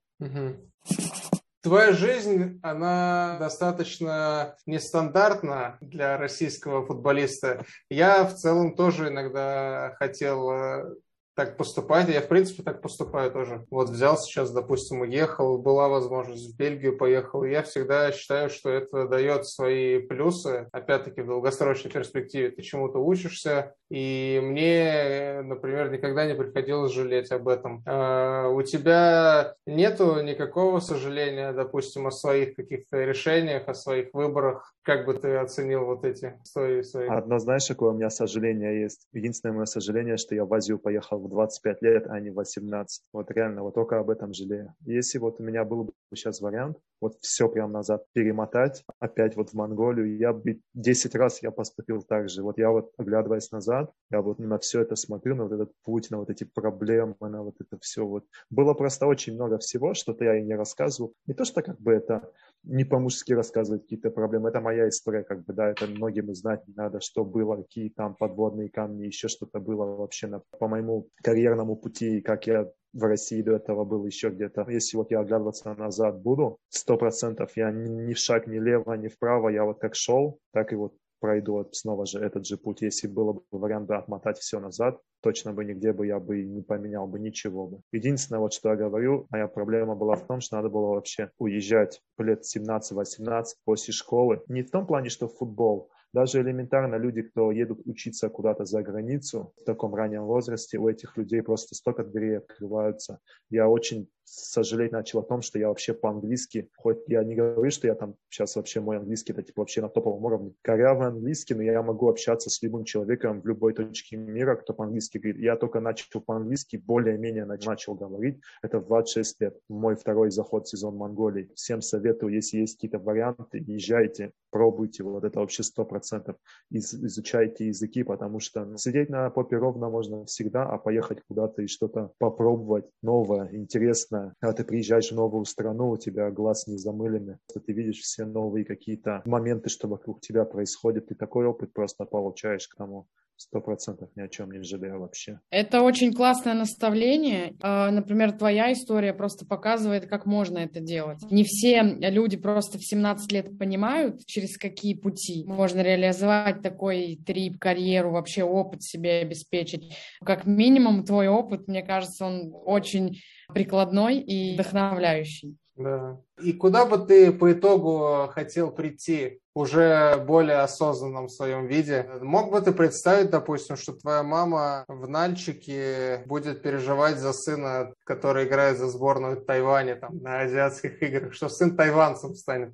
Твоя 1.61 1.93
жизнь, 1.93 2.59
она 2.63 3.37
достаточно 3.39 4.55
нестандартна 4.65 5.77
для 5.79 6.17
российского 6.17 6.83
футболиста. 6.87 7.63
Я 7.87 8.25
в 8.25 8.33
целом 8.33 8.75
тоже 8.75 9.09
иногда 9.09 9.95
хотел 9.99 10.49
э, 10.49 10.95
так 11.35 11.57
поступать. 11.57 12.09
Я, 12.09 12.21
в 12.21 12.27
принципе, 12.27 12.63
так 12.63 12.81
поступаю 12.81 13.31
тоже. 13.31 13.65
Вот 13.69 13.89
взял 13.89 14.17
сейчас, 14.17 14.51
допустим, 14.51 15.01
уехал, 15.01 15.57
была 15.57 15.87
возможность 15.87 16.53
в 16.53 16.57
Бельгию 16.57 16.97
поехал. 16.97 17.43
Я 17.43 17.63
всегда 17.63 18.11
считаю, 18.11 18.49
что 18.49 18.69
это 18.69 19.07
дает 19.07 19.47
свои 19.47 19.99
плюсы. 19.99 20.67
Опять-таки, 20.71 21.21
в 21.21 21.27
долгосрочной 21.27 21.91
перспективе 21.91 22.51
ты 22.51 22.61
чему-то 22.61 22.99
учишься. 22.99 23.73
И 23.89 24.39
мне, 24.43 25.41
например, 25.43 25.91
никогда 25.91 26.25
не 26.25 26.35
приходилось 26.35 26.93
жалеть 26.93 27.31
об 27.31 27.47
этом. 27.47 27.83
А 27.85 28.49
у 28.49 28.61
тебя 28.61 29.55
нету 29.65 30.21
никакого 30.21 30.79
сожаления, 30.79 31.53
допустим, 31.53 32.07
о 32.07 32.11
своих 32.11 32.55
каких-то 32.55 33.03
решениях, 33.03 33.67
о 33.67 33.73
своих 33.73 34.13
выборах 34.13 34.73
Как 34.83 35.05
бы 35.05 35.13
ты 35.13 35.35
оценил 35.35 35.85
вот 35.85 36.03
эти 36.05 36.33
истории 36.43 36.81
свои? 36.81 37.07
Одно, 37.07 37.37
знаешь, 37.37 37.67
какое 37.67 37.91
у 37.91 37.93
меня 37.93 38.09
сожаление 38.09 38.81
есть? 38.81 39.07
Единственное 39.13 39.53
мое 39.53 39.65
сожаление, 39.65 40.17
что 40.17 40.33
я 40.33 40.43
в 40.43 40.51
Азию 40.53 40.79
поехал 40.79 41.19
в 41.19 41.29
25 41.29 41.81
лет, 41.83 42.07
а 42.07 42.19
не 42.19 42.31
в 42.31 42.35
18. 42.35 43.03
Вот 43.13 43.29
реально, 43.29 43.61
вот 43.61 43.75
только 43.75 43.99
об 43.99 44.09
этом 44.09 44.33
жалею. 44.33 44.73
Если 44.85 45.19
вот 45.19 45.39
у 45.39 45.43
меня 45.43 45.65
был 45.65 45.83
бы 45.83 45.93
сейчас 46.15 46.41
вариант, 46.41 46.77
вот 46.99 47.15
все 47.21 47.47
прям 47.47 47.71
назад 47.71 48.05
перемотать, 48.13 48.83
опять 48.99 49.35
вот 49.35 49.51
в 49.51 49.53
Монголию, 49.53 50.17
я 50.17 50.33
бы 50.33 50.61
10 50.73 51.13
раз 51.13 51.43
я 51.43 51.51
поступил 51.51 52.01
так 52.01 52.29
же. 52.29 52.41
Вот 52.41 52.57
я 52.57 52.71
вот, 52.71 52.91
оглядываясь 52.97 53.51
назад, 53.51 53.91
я 54.09 54.21
вот 54.21 54.39
на 54.39 54.57
все 54.57 54.81
это 54.81 54.95
смотрю, 54.95 55.35
на 55.35 55.43
вот 55.43 55.51
этот 55.51 55.71
путь, 55.83 56.09
на 56.09 56.17
вот 56.17 56.31
эти 56.31 56.43
проблемы, 56.43 57.15
на 57.19 57.43
вот 57.43 57.55
это 57.59 57.77
все 57.81 58.03
вот. 58.03 58.25
Было 58.49 58.73
просто 58.73 59.05
очень 59.05 59.35
много 59.35 59.59
всего, 59.59 59.93
что-то 59.93 60.25
я 60.25 60.37
и 60.37 60.43
не 60.43 60.55
рассказывал. 60.55 61.13
Не 61.27 61.35
то, 61.35 61.45
что 61.45 61.61
как 61.61 61.79
бы 61.79 61.91
это 61.93 62.31
не 62.63 62.83
по-мужски 62.83 63.33
рассказывать 63.33 63.83
какие-то 63.83 64.11
проблемы. 64.11 64.49
Это 64.49 64.61
моя 64.71 64.87
история, 64.87 65.23
как 65.23 65.43
бы, 65.43 65.53
да, 65.53 65.69
это 65.69 65.85
многим 65.85 66.33
знать 66.33 66.65
не 66.67 66.73
надо, 66.73 67.01
что 67.01 67.25
было, 67.25 67.57
какие 67.57 67.89
там 67.89 68.15
подводные 68.15 68.69
камни, 68.69 69.05
еще 69.05 69.27
что-то 69.27 69.59
было 69.59 69.85
вообще 69.85 70.27
на, 70.27 70.41
по 70.59 70.67
моему 70.67 71.07
карьерному 71.23 71.75
пути, 71.75 72.21
как 72.21 72.47
я 72.47 72.69
в 72.93 73.03
России 73.03 73.41
до 73.41 73.53
этого 73.53 73.85
был 73.85 74.05
еще 74.05 74.29
где-то. 74.29 74.65
Если 74.69 74.97
вот 74.97 75.11
я 75.11 75.19
оглядываться 75.19 75.73
назад 75.73 76.21
буду, 76.21 76.57
сто 76.69 76.97
процентов 76.97 77.51
я 77.55 77.71
ни, 77.71 77.89
ни 77.89 78.13
шаг 78.13 78.47
ни 78.47 78.59
влево, 78.59 78.93
ни 78.93 79.07
вправо, 79.07 79.49
я 79.49 79.63
вот 79.63 79.79
как 79.79 79.95
шел, 79.95 80.39
так 80.53 80.71
и 80.73 80.75
вот 80.75 80.93
пройду 81.21 81.69
снова 81.71 82.05
же 82.05 82.19
этот 82.19 82.45
же 82.45 82.57
путь. 82.57 82.81
Если 82.81 83.07
было 83.07 83.33
бы 83.33 83.41
вариант 83.51 83.89
отмотать 83.91 84.39
все 84.39 84.59
назад, 84.59 84.99
точно 85.21 85.53
бы 85.53 85.63
нигде 85.63 85.93
бы 85.93 86.07
я 86.07 86.19
бы 86.19 86.43
не 86.43 86.61
поменял 86.61 87.07
бы 87.07 87.19
ничего 87.19 87.67
бы. 87.67 87.81
Единственное, 87.93 88.39
вот 88.39 88.53
что 88.53 88.69
я 88.69 88.75
говорю, 88.75 89.27
моя 89.29 89.47
проблема 89.47 89.95
была 89.95 90.15
в 90.15 90.27
том, 90.27 90.41
что 90.41 90.57
надо 90.57 90.69
было 90.69 90.95
вообще 90.95 91.31
уезжать 91.37 92.01
лет 92.17 92.43
17-18 92.43 93.43
после 93.63 93.93
школы. 93.93 94.41
Не 94.47 94.63
в 94.63 94.71
том 94.71 94.85
плане, 94.85 95.09
что 95.09 95.27
футбол, 95.27 95.89
даже 96.13 96.41
элементарно 96.41 96.95
люди, 96.95 97.21
кто 97.21 97.51
едут 97.51 97.81
учиться 97.85 98.27
куда-то 98.29 98.65
за 98.65 98.81
границу 98.81 99.53
в 99.61 99.63
таком 99.63 99.95
раннем 99.95 100.25
возрасте, 100.25 100.77
у 100.77 100.89
этих 100.89 101.15
людей 101.15 101.41
просто 101.41 101.75
столько 101.75 102.03
дверей 102.03 102.39
открываются. 102.39 103.19
Я 103.49 103.69
очень 103.69 104.09
сожалеть 104.23 104.91
начал 104.91 105.19
о 105.19 105.23
том, 105.23 105.41
что 105.41 105.59
я 105.59 105.67
вообще 105.67 105.93
по-английски, 105.93 106.69
хоть 106.75 106.99
я 107.07 107.23
не 107.23 107.35
говорю, 107.35 107.71
что 107.71 107.87
я 107.87 107.95
там 107.95 108.15
сейчас 108.29 108.55
вообще 108.55 108.79
мой 108.79 108.97
английский 108.97 109.33
это 109.33 109.43
типа 109.43 109.61
вообще 109.61 109.81
на 109.81 109.89
топовом 109.89 110.23
уровне, 110.25 110.53
корявый 110.61 111.07
английский, 111.07 111.53
но 111.53 111.63
я 111.63 111.81
могу 111.81 112.09
общаться 112.09 112.49
с 112.49 112.61
любым 112.61 112.83
человеком 112.83 113.41
в 113.41 113.47
любой 113.47 113.73
точке 113.73 114.17
мира, 114.17 114.55
кто 114.55 114.73
по-английски 114.73 115.17
говорит. 115.17 115.41
Я 115.41 115.55
только 115.55 115.79
начал 115.79 116.21
по-английски, 116.21 116.77
более-менее 116.77 117.45
начал 117.45 117.95
говорить. 117.95 118.41
Это 118.61 118.79
в 118.79 118.87
26 118.87 119.41
лет, 119.41 119.57
мой 119.69 119.95
второй 119.95 120.31
заход 120.31 120.65
в 120.65 120.69
сезон 120.69 120.95
Монголии. 120.95 121.49
Всем 121.55 121.81
советую, 121.81 122.33
если 122.33 122.57
есть 122.57 122.75
какие-то 122.75 122.99
варианты, 122.99 123.63
езжайте, 123.65 124.31
пробуйте, 124.51 125.03
вот 125.03 125.23
это 125.23 125.39
вообще 125.39 125.63
сто 125.63 125.85
процентов. 125.85 126.35
Изучайте 126.69 127.67
языки, 127.67 128.03
потому 128.03 128.39
что 128.39 128.65
ну, 128.65 128.77
сидеть 128.77 129.09
на 129.09 129.29
попе 129.29 129.57
ровно 129.57 129.89
можно 129.89 130.25
всегда, 130.25 130.63
а 130.63 130.77
поехать 130.77 131.21
куда-то 131.27 131.61
и 131.61 131.67
что-то 131.67 132.11
попробовать 132.17 132.85
новое, 133.01 133.49
интересное, 133.53 134.10
знаю, 134.11 134.33
когда 134.39 134.53
ты 134.53 134.63
приезжаешь 134.65 135.11
в 135.11 135.15
новую 135.15 135.45
страну, 135.45 135.91
у 135.91 135.97
тебя 135.97 136.29
глаз 136.31 136.67
не 136.67 136.77
замылены, 136.77 137.39
ты 137.47 137.73
видишь 137.73 137.99
все 137.99 138.25
новые 138.25 138.65
какие-то 138.65 139.21
моменты, 139.25 139.69
что 139.69 139.87
вокруг 139.87 140.19
тебя 140.21 140.43
происходит, 140.43 141.07
ты 141.07 141.15
такой 141.15 141.45
опыт 141.45 141.73
просто 141.73 142.05
получаешь 142.05 142.67
к 142.67 142.75
тому 142.75 143.07
сто 143.37 143.59
процентов 143.59 144.09
ни 144.15 144.21
о 144.21 144.27
чем 144.27 144.51
не 144.51 144.61
жалею 144.63 144.99
вообще. 144.99 145.39
Это 145.49 145.81
очень 145.81 146.13
классное 146.13 146.53
наставление. 146.53 147.55
А, 147.61 147.89
например, 147.89 148.31
твоя 148.33 148.71
история 148.71 149.13
просто 149.13 149.45
показывает, 149.45 150.05
как 150.05 150.25
можно 150.25 150.59
это 150.59 150.79
делать. 150.79 151.19
Не 151.31 151.43
все 151.43 151.81
люди 151.81 152.37
просто 152.37 152.77
в 152.77 152.83
17 152.83 153.31
лет 153.31 153.57
понимают, 153.57 154.25
через 154.25 154.57
какие 154.57 154.93
пути 154.93 155.43
можно 155.47 155.81
реализовать 155.81 156.61
такой 156.61 157.19
трип, 157.25 157.57
карьеру, 157.59 158.11
вообще 158.11 158.43
опыт 158.43 158.83
себе 158.83 159.21
обеспечить. 159.21 159.95
Как 160.23 160.45
минимум, 160.45 161.03
твой 161.03 161.27
опыт, 161.27 161.67
мне 161.67 161.81
кажется, 161.81 162.25
он 162.25 162.53
очень 162.53 163.21
прикладной 163.53 164.19
и 164.19 164.53
вдохновляющий. 164.53 165.57
Да. 165.83 166.17
И 166.41 166.53
куда 166.53 166.85
бы 166.85 166.97
ты 166.97 167.31
по 167.31 167.51
итогу 167.51 168.29
хотел 168.33 168.71
прийти 168.71 169.39
уже 169.53 170.17
более 170.25 170.59
осознанном 170.59 171.29
своем 171.29 171.67
виде? 171.67 172.09
Мог 172.21 172.51
бы 172.51 172.61
ты 172.61 172.71
представить, 172.71 173.29
допустим, 173.29 173.75
что 173.75 173.93
твоя 173.93 174.23
мама 174.23 174.85
в 174.87 175.07
Нальчике 175.07 176.23
будет 176.25 176.61
переживать 176.61 177.17
за 177.17 177.33
сына, 177.33 177.93
который 178.05 178.45
играет 178.45 178.77
за 178.77 178.87
сборную 178.87 179.37
Тайваня 179.37 179.95
там, 179.95 180.17
на 180.17 180.41
азиатских 180.41 181.01
играх, 181.03 181.33
что 181.33 181.49
сын 181.49 181.75
тайванцем 181.75 182.35
станет? 182.35 182.73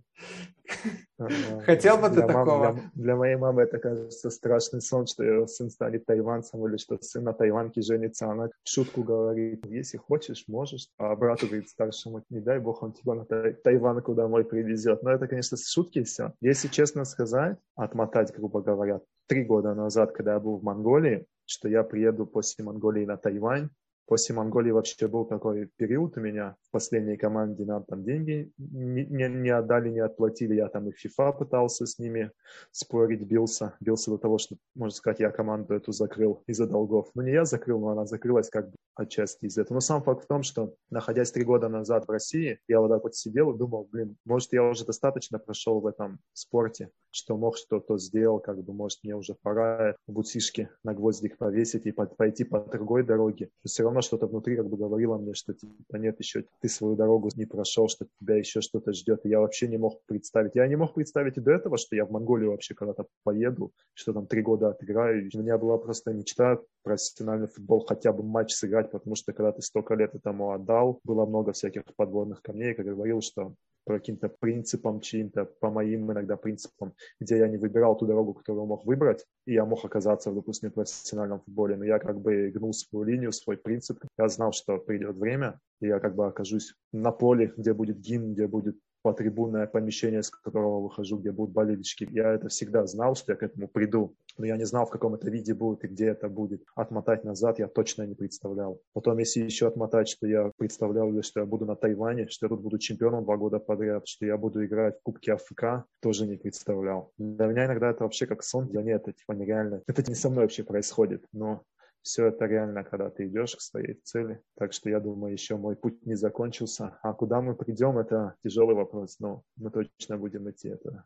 Хотел 1.66 1.98
бы 1.98 2.10
ты 2.10 2.22
такого? 2.22 2.74
Для, 2.74 2.92
для 2.94 3.16
моей 3.16 3.36
мамы 3.36 3.64
это 3.64 3.80
кажется 3.80 4.30
страшный 4.30 4.82
сон, 4.82 5.08
что 5.08 5.24
ее 5.24 5.48
сын 5.48 5.70
станет 5.70 6.06
тайванцем 6.06 6.66
или 6.68 6.78
что 6.78 6.98
сын 7.02 7.24
на 7.24 7.34
тайванке 7.34 7.82
женится. 7.82 8.30
Она 8.30 8.50
шутку 8.64 9.04
говорит, 9.04 9.66
если 9.66 9.98
хочешь, 9.98 10.46
можешь. 10.48 10.90
А 10.98 11.16
брату 11.16 11.48
говорит 11.48 11.70
старшему, 11.70 12.24
не 12.30 12.40
дай 12.40 12.60
бог 12.60 12.84
он 12.84 12.94
тебя 12.94 13.16
на 13.16 13.26
Тайванку 13.26 14.14
домой 14.14 14.46
привезет. 14.46 15.04
Но 15.04 15.12
это, 15.12 15.28
конечно, 15.28 15.58
шутки 15.58 16.04
все. 16.04 16.34
Если 16.42 16.68
честно 16.68 17.06
сказать, 17.06 17.58
отмотать, 17.76 18.34
грубо 18.36 18.62
говоря, 18.62 19.02
три 19.28 19.44
года 19.44 19.74
назад, 19.74 20.12
когда 20.12 20.34
я 20.34 20.40
был 20.40 20.58
в 20.58 20.64
Монголии, 20.64 21.26
что 21.46 21.68
я 21.68 21.84
приеду 21.84 22.26
после 22.26 22.64
Монголии 22.64 23.06
на 23.06 23.18
Тайвань, 23.18 23.70
После 24.08 24.34
Монголии 24.34 24.72
вообще 24.72 25.08
был 25.10 25.26
такой 25.26 25.70
период 25.76 26.16
у 26.18 26.22
меня 26.22 26.56
в 26.62 26.72
последней 26.72 27.18
команде, 27.18 27.66
нам 27.66 27.84
там 27.84 28.06
деньги 28.06 28.54
не, 28.58 29.06
не, 29.06 29.28
не 29.28 29.50
отдали, 29.50 29.90
не 29.90 30.00
отплатили. 30.00 30.56
Я 30.56 30.70
там 30.70 30.88
и 30.88 30.94
FIFA 30.94 31.38
пытался 31.38 31.86
с 31.86 32.00
ними 32.00 32.32
спорить, 32.72 33.28
бился. 33.28 33.76
Бился 33.82 34.12
до 34.12 34.18
того, 34.18 34.38
что, 34.38 34.56
можно 34.76 34.96
сказать, 34.96 35.20
я 35.20 35.30
команду 35.30 35.74
эту 35.74 35.92
закрыл 35.92 36.42
из-за 36.48 36.68
долгов. 36.68 37.10
Ну, 37.16 37.22
не 37.22 37.34
я 37.34 37.44
закрыл, 37.44 37.82
но 37.82 37.90
она 37.90 38.06
закрылась 38.06 38.50
как 38.50 38.70
бы 38.70 38.76
отчасти 38.96 39.46
из 39.46 39.58
этого. 39.58 39.76
Но 39.76 39.82
сам 39.82 40.02
факт 40.02 40.24
в 40.24 40.28
том, 40.28 40.42
что, 40.42 40.74
находясь 40.90 41.32
три 41.32 41.44
года 41.44 41.68
назад 41.68 42.08
в 42.08 42.12
России, 42.12 42.60
я 42.68 42.80
вот 42.80 42.90
так 42.90 43.04
вот 43.04 43.16
сидел 43.16 43.52
и 43.52 43.58
думал, 43.58 43.88
блин, 43.92 44.18
может, 44.26 44.54
я 44.54 44.64
уже 44.64 44.86
достаточно 44.86 45.38
прошел 45.38 45.82
в 45.82 45.86
этом 45.86 46.20
спорте, 46.34 46.90
что 47.12 47.38
мог 47.38 47.58
что-то 47.58 47.98
сделал, 47.98 48.40
как 48.40 48.64
бы, 48.64 48.74
может, 48.74 49.00
мне 49.04 49.16
уже 49.16 49.36
пора 49.36 49.96
бутишки 50.08 50.70
на 50.84 50.94
гвоздик 50.94 51.38
повесить 51.38 51.86
и 51.86 51.92
пойти 51.92 52.44
по 52.44 52.60
другой 52.60 53.04
дороге. 53.04 53.50
Все 53.66 53.84
равно 53.84 53.97
равно 53.98 54.02
что-то 54.02 54.28
внутри 54.28 54.56
как 54.56 54.68
бы 54.68 54.78
говорило 54.78 55.18
мне, 55.18 55.34
что 55.34 55.54
типа 55.54 55.98
нет, 55.98 56.20
еще 56.20 56.46
ты 56.62 56.70
свою 56.70 56.96
дорогу 56.96 57.30
не 57.36 57.46
прошел, 57.46 57.88
что 57.88 58.06
тебя 58.20 58.36
еще 58.36 58.62
что-то 58.62 58.94
ждет. 58.94 59.26
И 59.26 59.30
я 59.30 59.40
вообще 59.40 59.68
не 59.68 59.78
мог 59.78 60.02
представить. 60.06 60.56
Я 60.56 60.68
не 60.68 60.76
мог 60.76 60.94
представить 60.94 61.38
и 61.38 61.42
до 61.42 61.52
этого, 61.52 61.78
что 61.78 61.96
я 61.96 62.06
в 62.06 62.12
Монголию 62.12 62.52
вообще 62.52 62.74
когда-то 62.76 63.06
поеду, 63.24 63.72
что 63.94 64.14
там 64.14 64.28
три 64.28 64.42
года 64.42 64.70
отыграю. 64.70 65.30
У 65.34 65.40
меня 65.40 65.58
была 65.58 65.78
просто 65.78 66.14
мечта 66.14 66.60
профессиональный 66.84 67.48
футбол 67.48 67.86
хотя 67.88 68.14
бы 68.14 68.24
матч 68.24 68.54
сыграть, 68.54 68.92
потому 68.92 69.16
что 69.16 69.34
когда 69.34 69.52
ты 69.52 69.62
столько 69.62 69.96
лет 69.96 70.16
этому 70.16 70.52
отдал, 70.52 71.00
было 71.04 71.26
много 71.26 71.52
всяких 71.52 71.84
подводных 71.96 72.42
камней, 72.42 72.74
как 72.74 72.86
я 72.86 72.94
говорил, 72.94 73.22
что 73.22 73.54
по 73.88 73.94
каким-то 73.94 74.28
принципам 74.28 75.00
чьим-то, 75.00 75.46
по 75.46 75.72
моим 75.72 76.12
иногда 76.12 76.36
принципам, 76.36 76.94
где 77.22 77.38
я 77.38 77.48
не 77.48 77.58
выбирал 77.58 77.98
ту 77.98 78.06
дорогу, 78.06 78.34
которую 78.34 78.66
мог 78.66 78.86
выбрать, 78.86 79.26
и 79.46 79.54
я 79.54 79.66
мог 79.66 79.86
оказаться, 79.86 80.32
допустим, 80.32 80.70
в 80.70 80.74
профессиональном 80.74 81.40
футболе, 81.40 81.78
но 81.78 81.86
я 81.86 81.98
как 81.98 82.20
бы 82.20 82.52
гнул 82.54 82.74
свою 82.74 83.06
линию, 83.06 83.32
свой 83.32 83.56
принцип. 83.56 84.00
Я 84.20 84.28
знал, 84.28 84.52
что 84.52 84.78
придет 84.78 85.16
время, 85.16 85.60
и 85.80 85.88
я 85.88 86.00
как 86.00 86.16
бы 86.16 86.28
окажусь 86.28 86.76
на 86.92 87.12
поле, 87.12 87.54
где 87.56 87.74
будет 87.74 87.98
гимн, 88.00 88.34
где 88.34 88.48
будет 88.48 88.78
по 89.08 89.14
трибунное 89.14 89.68
помещение, 89.68 90.22
с 90.22 90.30
которого 90.30 90.82
выхожу, 90.82 91.18
где 91.18 91.32
будут 91.32 91.54
болельщики. 91.54 92.06
Я 92.12 92.34
это 92.34 92.50
всегда 92.50 92.86
знал, 92.88 93.16
что 93.16 93.32
я 93.32 93.38
к 93.38 93.44
этому 93.44 93.70
приду, 93.70 94.14
но 94.38 94.46
я 94.46 94.58
не 94.58 94.66
знал, 94.66 94.86
в 94.86 94.90
каком 94.90 95.16
это 95.16 95.30
виде 95.30 95.54
будет 95.54 95.86
и 95.86 95.88
где 95.88 96.08
это 96.08 96.28
будет. 96.28 96.62
Отмотать 96.76 97.24
назад 97.24 97.58
я 97.60 97.70
точно 97.70 98.06
не 98.06 98.16
представлял. 98.16 98.82
Потом, 98.92 99.18
если 99.20 99.40
еще 99.40 99.68
отмотать, 99.68 100.10
что 100.10 100.28
я 100.28 100.52
представлял, 100.58 101.24
что 101.24 101.40
я 101.40 101.46
буду 101.46 101.66
на 101.66 101.78
Тайване, 101.78 102.28
что 102.28 102.48
я 102.48 102.50
тут 102.50 102.60
буду 102.60 102.80
чемпионом 102.80 103.24
два 103.24 103.38
года 103.38 103.60
подряд, 103.60 104.06
что 104.06 104.26
я 104.26 104.36
буду 104.36 104.66
играть 104.66 104.98
в 105.00 105.04
Кубке 105.04 105.32
АФК, 105.32 105.86
тоже 106.02 106.28
не 106.28 106.36
представлял. 106.36 107.14
Для 107.18 107.48
меня 107.48 107.66
иногда 107.66 107.92
это 107.92 108.04
вообще 108.04 108.26
как 108.26 108.44
сон, 108.44 108.68
для 108.68 108.82
меня 108.82 108.96
это 108.96 109.14
типа 109.14 109.32
нереально. 109.32 109.84
Это 109.88 110.04
не 110.06 110.16
со 110.16 110.30
мной 110.30 110.44
вообще 110.44 110.66
происходит, 110.66 111.24
но 111.32 111.64
все 112.02 112.28
это 112.28 112.46
реально, 112.46 112.84
когда 112.84 113.10
ты 113.10 113.28
идешь 113.28 113.56
к 113.56 113.62
своей 113.62 114.00
цели. 114.04 114.42
Так 114.58 114.74
что 114.74 114.90
я 114.90 115.00
думаю, 115.00 115.34
еще 115.34 115.58
мой 115.58 115.76
путь 115.76 116.06
не 116.06 116.16
закончился. 116.16 117.00
А 117.02 117.14
куда 117.14 117.42
мы 117.42 117.56
придем, 117.56 117.98
это 117.98 118.36
тяжелый 118.44 118.76
вопрос, 118.76 119.20
но 119.20 119.44
мы 119.56 119.72
точно 119.72 120.18
будем 120.18 120.50
идти. 120.50 120.70
Это 120.70 121.06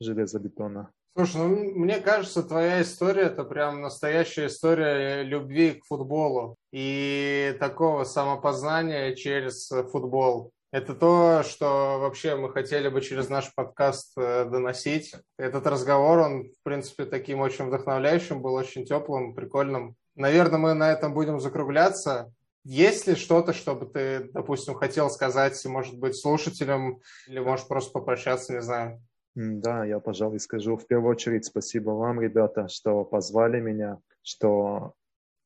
железобетона. 0.00 0.90
Слушай, 1.14 1.36
ну, 1.36 1.48
мне 1.74 2.00
кажется, 2.00 2.42
твоя 2.42 2.80
история 2.80 3.24
это 3.24 3.44
прям 3.44 3.82
настоящая 3.82 4.46
история 4.46 5.22
любви 5.22 5.72
к 5.72 5.84
футболу 5.84 6.56
и 6.72 7.54
такого 7.60 8.04
самопознания 8.04 9.14
через 9.14 9.68
футбол. 9.90 10.52
Это 10.72 10.94
то, 10.94 11.42
что 11.42 11.98
вообще 12.00 12.34
мы 12.34 12.50
хотели 12.50 12.88
бы 12.88 13.02
через 13.02 13.28
наш 13.28 13.54
подкаст 13.54 14.14
э, 14.16 14.46
доносить. 14.46 15.14
Этот 15.36 15.66
разговор, 15.66 16.20
он, 16.20 16.44
в 16.44 16.62
принципе, 16.62 17.04
таким 17.04 17.40
очень 17.40 17.66
вдохновляющим 17.66 18.40
был, 18.40 18.54
очень 18.54 18.86
теплым, 18.86 19.34
прикольным. 19.34 19.96
Наверное, 20.14 20.58
мы 20.58 20.74
на 20.74 20.92
этом 20.92 21.14
будем 21.14 21.40
закругляться. 21.40 22.32
Есть 22.64 23.06
ли 23.06 23.14
что-то, 23.14 23.52
чтобы 23.52 23.86
ты, 23.86 24.30
допустим, 24.32 24.74
хотел 24.74 25.10
сказать, 25.10 25.64
может 25.64 25.98
быть, 25.98 26.16
слушателям, 26.16 27.00
или 27.26 27.40
можешь 27.40 27.66
просто 27.66 27.92
попрощаться, 27.92 28.52
не 28.52 28.62
знаю? 28.62 29.02
Да, 29.34 29.84
я, 29.84 29.98
пожалуй, 29.98 30.38
скажу 30.38 30.76
в 30.76 30.86
первую 30.86 31.12
очередь 31.12 31.46
спасибо 31.46 31.90
вам, 31.90 32.20
ребята, 32.20 32.68
что 32.68 33.04
позвали 33.04 33.60
меня, 33.60 33.98
что 34.22 34.92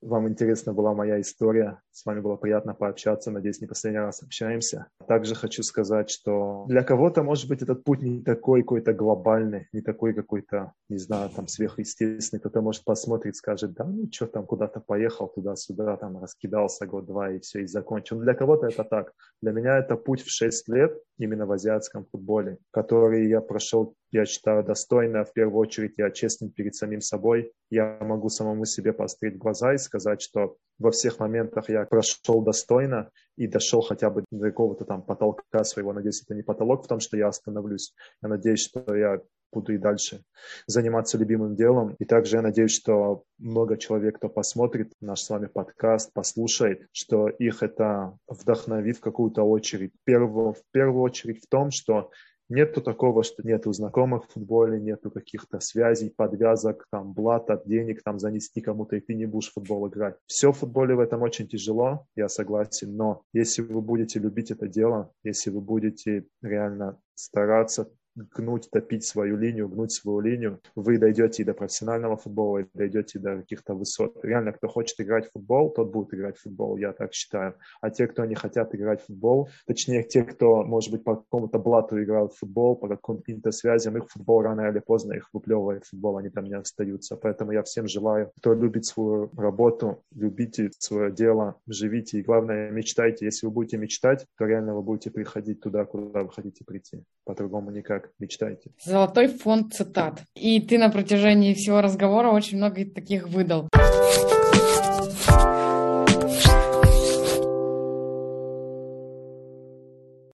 вам 0.06 0.28
интересна 0.28 0.72
была 0.72 0.94
моя 0.94 1.20
история. 1.20 1.80
С 1.90 2.06
вами 2.06 2.20
было 2.20 2.36
приятно 2.36 2.74
пообщаться. 2.74 3.30
Надеюсь, 3.30 3.60
не 3.60 3.66
последний 3.66 3.98
раз 3.98 4.22
общаемся. 4.22 4.86
Также 5.08 5.34
хочу 5.34 5.62
сказать, 5.62 6.10
что 6.10 6.64
для 6.68 6.82
кого-то, 6.82 7.22
может 7.22 7.48
быть, 7.48 7.62
этот 7.62 7.84
путь 7.84 8.02
не 8.02 8.22
такой 8.22 8.62
какой-то 8.62 8.92
глобальный, 8.92 9.68
не 9.72 9.80
такой 9.80 10.14
какой-то, 10.14 10.72
не 10.88 10.98
знаю, 10.98 11.30
там, 11.30 11.48
сверхъестественный. 11.48 12.40
Кто-то, 12.40 12.60
может, 12.60 12.84
посмотрит, 12.84 13.36
скажет, 13.36 13.74
да, 13.74 13.84
ну, 13.84 14.08
что 14.12 14.26
там, 14.26 14.46
куда-то 14.46 14.80
поехал 14.80 15.28
туда-сюда, 15.28 15.96
там, 15.96 16.18
раскидался 16.22 16.86
год-два 16.86 17.32
и 17.32 17.40
все, 17.40 17.62
и 17.62 17.66
закончил. 17.66 18.16
Но 18.16 18.22
для 18.22 18.34
кого-то 18.34 18.66
это 18.66 18.84
так. 18.84 19.12
Для 19.42 19.52
меня 19.52 19.78
это 19.78 19.96
путь 19.96 20.22
в 20.22 20.30
6 20.30 20.68
лет 20.68 20.96
именно 21.18 21.46
в 21.46 21.52
азиатском 21.52 22.04
футболе, 22.04 22.58
который 22.70 23.28
я 23.28 23.40
прошел, 23.40 23.94
я 24.16 24.26
считаю, 24.26 24.64
достойно. 24.64 25.24
В 25.24 25.32
первую 25.32 25.58
очередь 25.58 25.94
я 25.96 26.10
честен 26.10 26.50
перед 26.50 26.74
самим 26.74 27.00
собой. 27.00 27.52
Я 27.70 27.98
могу 28.00 28.28
самому 28.28 28.64
себе 28.64 28.92
посмотреть 28.92 29.36
в 29.36 29.42
глаза 29.42 29.74
и 29.74 29.78
сказать, 29.78 30.20
что 30.20 30.56
во 30.78 30.90
всех 30.90 31.20
моментах 31.20 31.68
я 31.68 31.84
прошел 31.84 32.42
достойно 32.42 33.10
и 33.36 33.46
дошел 33.46 33.80
хотя 33.82 34.10
бы 34.10 34.24
до 34.30 34.48
какого-то 34.48 34.84
там 34.84 35.02
потолка 35.02 35.64
своего. 35.64 35.92
Надеюсь, 35.92 36.22
это 36.22 36.34
не 36.34 36.42
потолок 36.42 36.84
в 36.84 36.88
том, 36.88 37.00
что 37.00 37.16
я 37.16 37.28
остановлюсь. 37.28 37.94
Я 38.22 38.28
надеюсь, 38.28 38.60
что 38.60 38.94
я 38.94 39.20
буду 39.52 39.74
и 39.74 39.78
дальше 39.78 40.22
заниматься 40.66 41.18
любимым 41.18 41.54
делом. 41.54 41.94
И 41.98 42.04
также 42.04 42.36
я 42.36 42.42
надеюсь, 42.42 42.74
что 42.74 43.22
много 43.38 43.76
человек, 43.76 44.16
кто 44.16 44.28
посмотрит 44.28 44.92
наш 45.00 45.20
с 45.20 45.30
вами 45.30 45.46
подкаст, 45.46 46.12
послушает, 46.12 46.86
что 46.92 47.28
их 47.28 47.62
это 47.62 48.18
вдохновит 48.28 48.98
в 48.98 49.00
какую-то 49.00 49.42
очередь. 49.42 49.92
Первую, 50.04 50.52
в 50.52 50.62
первую 50.72 51.02
очередь 51.02 51.42
в 51.44 51.48
том, 51.48 51.70
что 51.70 52.10
Нету 52.48 52.80
такого, 52.80 53.24
что 53.24 53.42
нету 53.42 53.72
знакомых 53.72 54.24
в 54.24 54.32
футболе, 54.32 54.80
нету 54.80 55.10
каких-то 55.10 55.58
связей, 55.58 56.10
подвязок, 56.10 56.86
там, 56.92 57.12
блата, 57.12 57.60
денег 57.66 58.02
там 58.04 58.20
занести 58.20 58.60
кому-то, 58.60 58.94
и 58.96 59.00
ты 59.00 59.14
не 59.14 59.26
будешь 59.26 59.50
в 59.50 59.54
футбол 59.54 59.88
играть. 59.88 60.16
Все 60.26 60.52
в 60.52 60.58
футболе 60.58 60.94
в 60.94 61.00
этом 61.00 61.22
очень 61.22 61.48
тяжело, 61.48 62.06
я 62.14 62.28
согласен, 62.28 62.94
но 62.94 63.22
если 63.32 63.62
вы 63.62 63.80
будете 63.80 64.20
любить 64.20 64.52
это 64.52 64.68
дело, 64.68 65.12
если 65.24 65.50
вы 65.50 65.60
будете 65.60 66.26
реально 66.40 67.00
стараться, 67.14 67.90
гнуть, 68.16 68.68
топить 68.70 69.04
свою 69.04 69.36
линию, 69.36 69.68
гнуть 69.68 69.92
свою 69.92 70.20
линию, 70.20 70.60
вы 70.74 70.98
дойдете 70.98 71.42
и 71.42 71.46
до 71.46 71.54
профессионального 71.54 72.16
футбола, 72.16 72.58
и 72.58 72.66
дойдете 72.74 73.18
до 73.18 73.36
каких-то 73.36 73.74
высот. 73.74 74.18
Реально, 74.24 74.52
кто 74.52 74.68
хочет 74.68 75.00
играть 75.00 75.28
в 75.28 75.32
футбол, 75.32 75.70
тот 75.70 75.90
будет 75.90 76.14
играть 76.14 76.36
в 76.36 76.42
футбол, 76.42 76.76
я 76.76 76.92
так 76.92 77.12
считаю. 77.12 77.54
А 77.80 77.90
те, 77.90 78.06
кто 78.06 78.24
не 78.24 78.34
хотят 78.34 78.74
играть 78.74 79.02
в 79.02 79.06
футбол, 79.06 79.48
точнее, 79.66 80.02
те, 80.02 80.22
кто, 80.24 80.64
может 80.64 80.90
быть, 80.90 81.04
по 81.04 81.16
какому-то 81.16 81.58
блату 81.58 82.02
играют 82.02 82.32
в 82.32 82.38
футбол, 82.38 82.76
по 82.76 82.96
каким-то 82.96 83.52
связям, 83.52 83.96
их 83.96 84.08
футбол 84.08 84.42
рано 84.42 84.68
или 84.68 84.78
поздно 84.78 85.14
их 85.14 85.28
выплевывает 85.32 85.84
футбол, 85.84 86.16
они 86.16 86.30
там 86.30 86.44
не 86.44 86.54
остаются. 86.54 87.16
Поэтому 87.16 87.52
я 87.52 87.62
всем 87.62 87.86
желаю, 87.86 88.30
кто 88.38 88.54
любит 88.54 88.86
свою 88.86 89.30
работу, 89.36 90.02
любите 90.14 90.70
свое 90.78 91.12
дело, 91.12 91.56
живите 91.66 92.18
и, 92.18 92.22
главное, 92.22 92.70
мечтайте. 92.70 93.26
Если 93.26 93.46
вы 93.46 93.52
будете 93.52 93.76
мечтать, 93.76 94.26
то 94.38 94.46
реально 94.46 94.74
вы 94.74 94.82
будете 94.82 95.10
приходить 95.10 95.60
туда, 95.60 95.84
куда 95.84 96.22
вы 96.22 96.30
хотите 96.30 96.64
прийти. 96.64 97.02
По-другому 97.24 97.70
никак 97.70 98.05
мечтаете. 98.18 98.70
Золотой 98.84 99.28
фонд 99.28 99.74
цитат. 99.74 100.22
И 100.34 100.60
ты 100.60 100.78
на 100.78 100.88
протяжении 100.90 101.54
всего 101.54 101.80
разговора 101.80 102.30
очень 102.30 102.56
много 102.56 102.84
таких 102.84 103.28
выдал. 103.28 103.68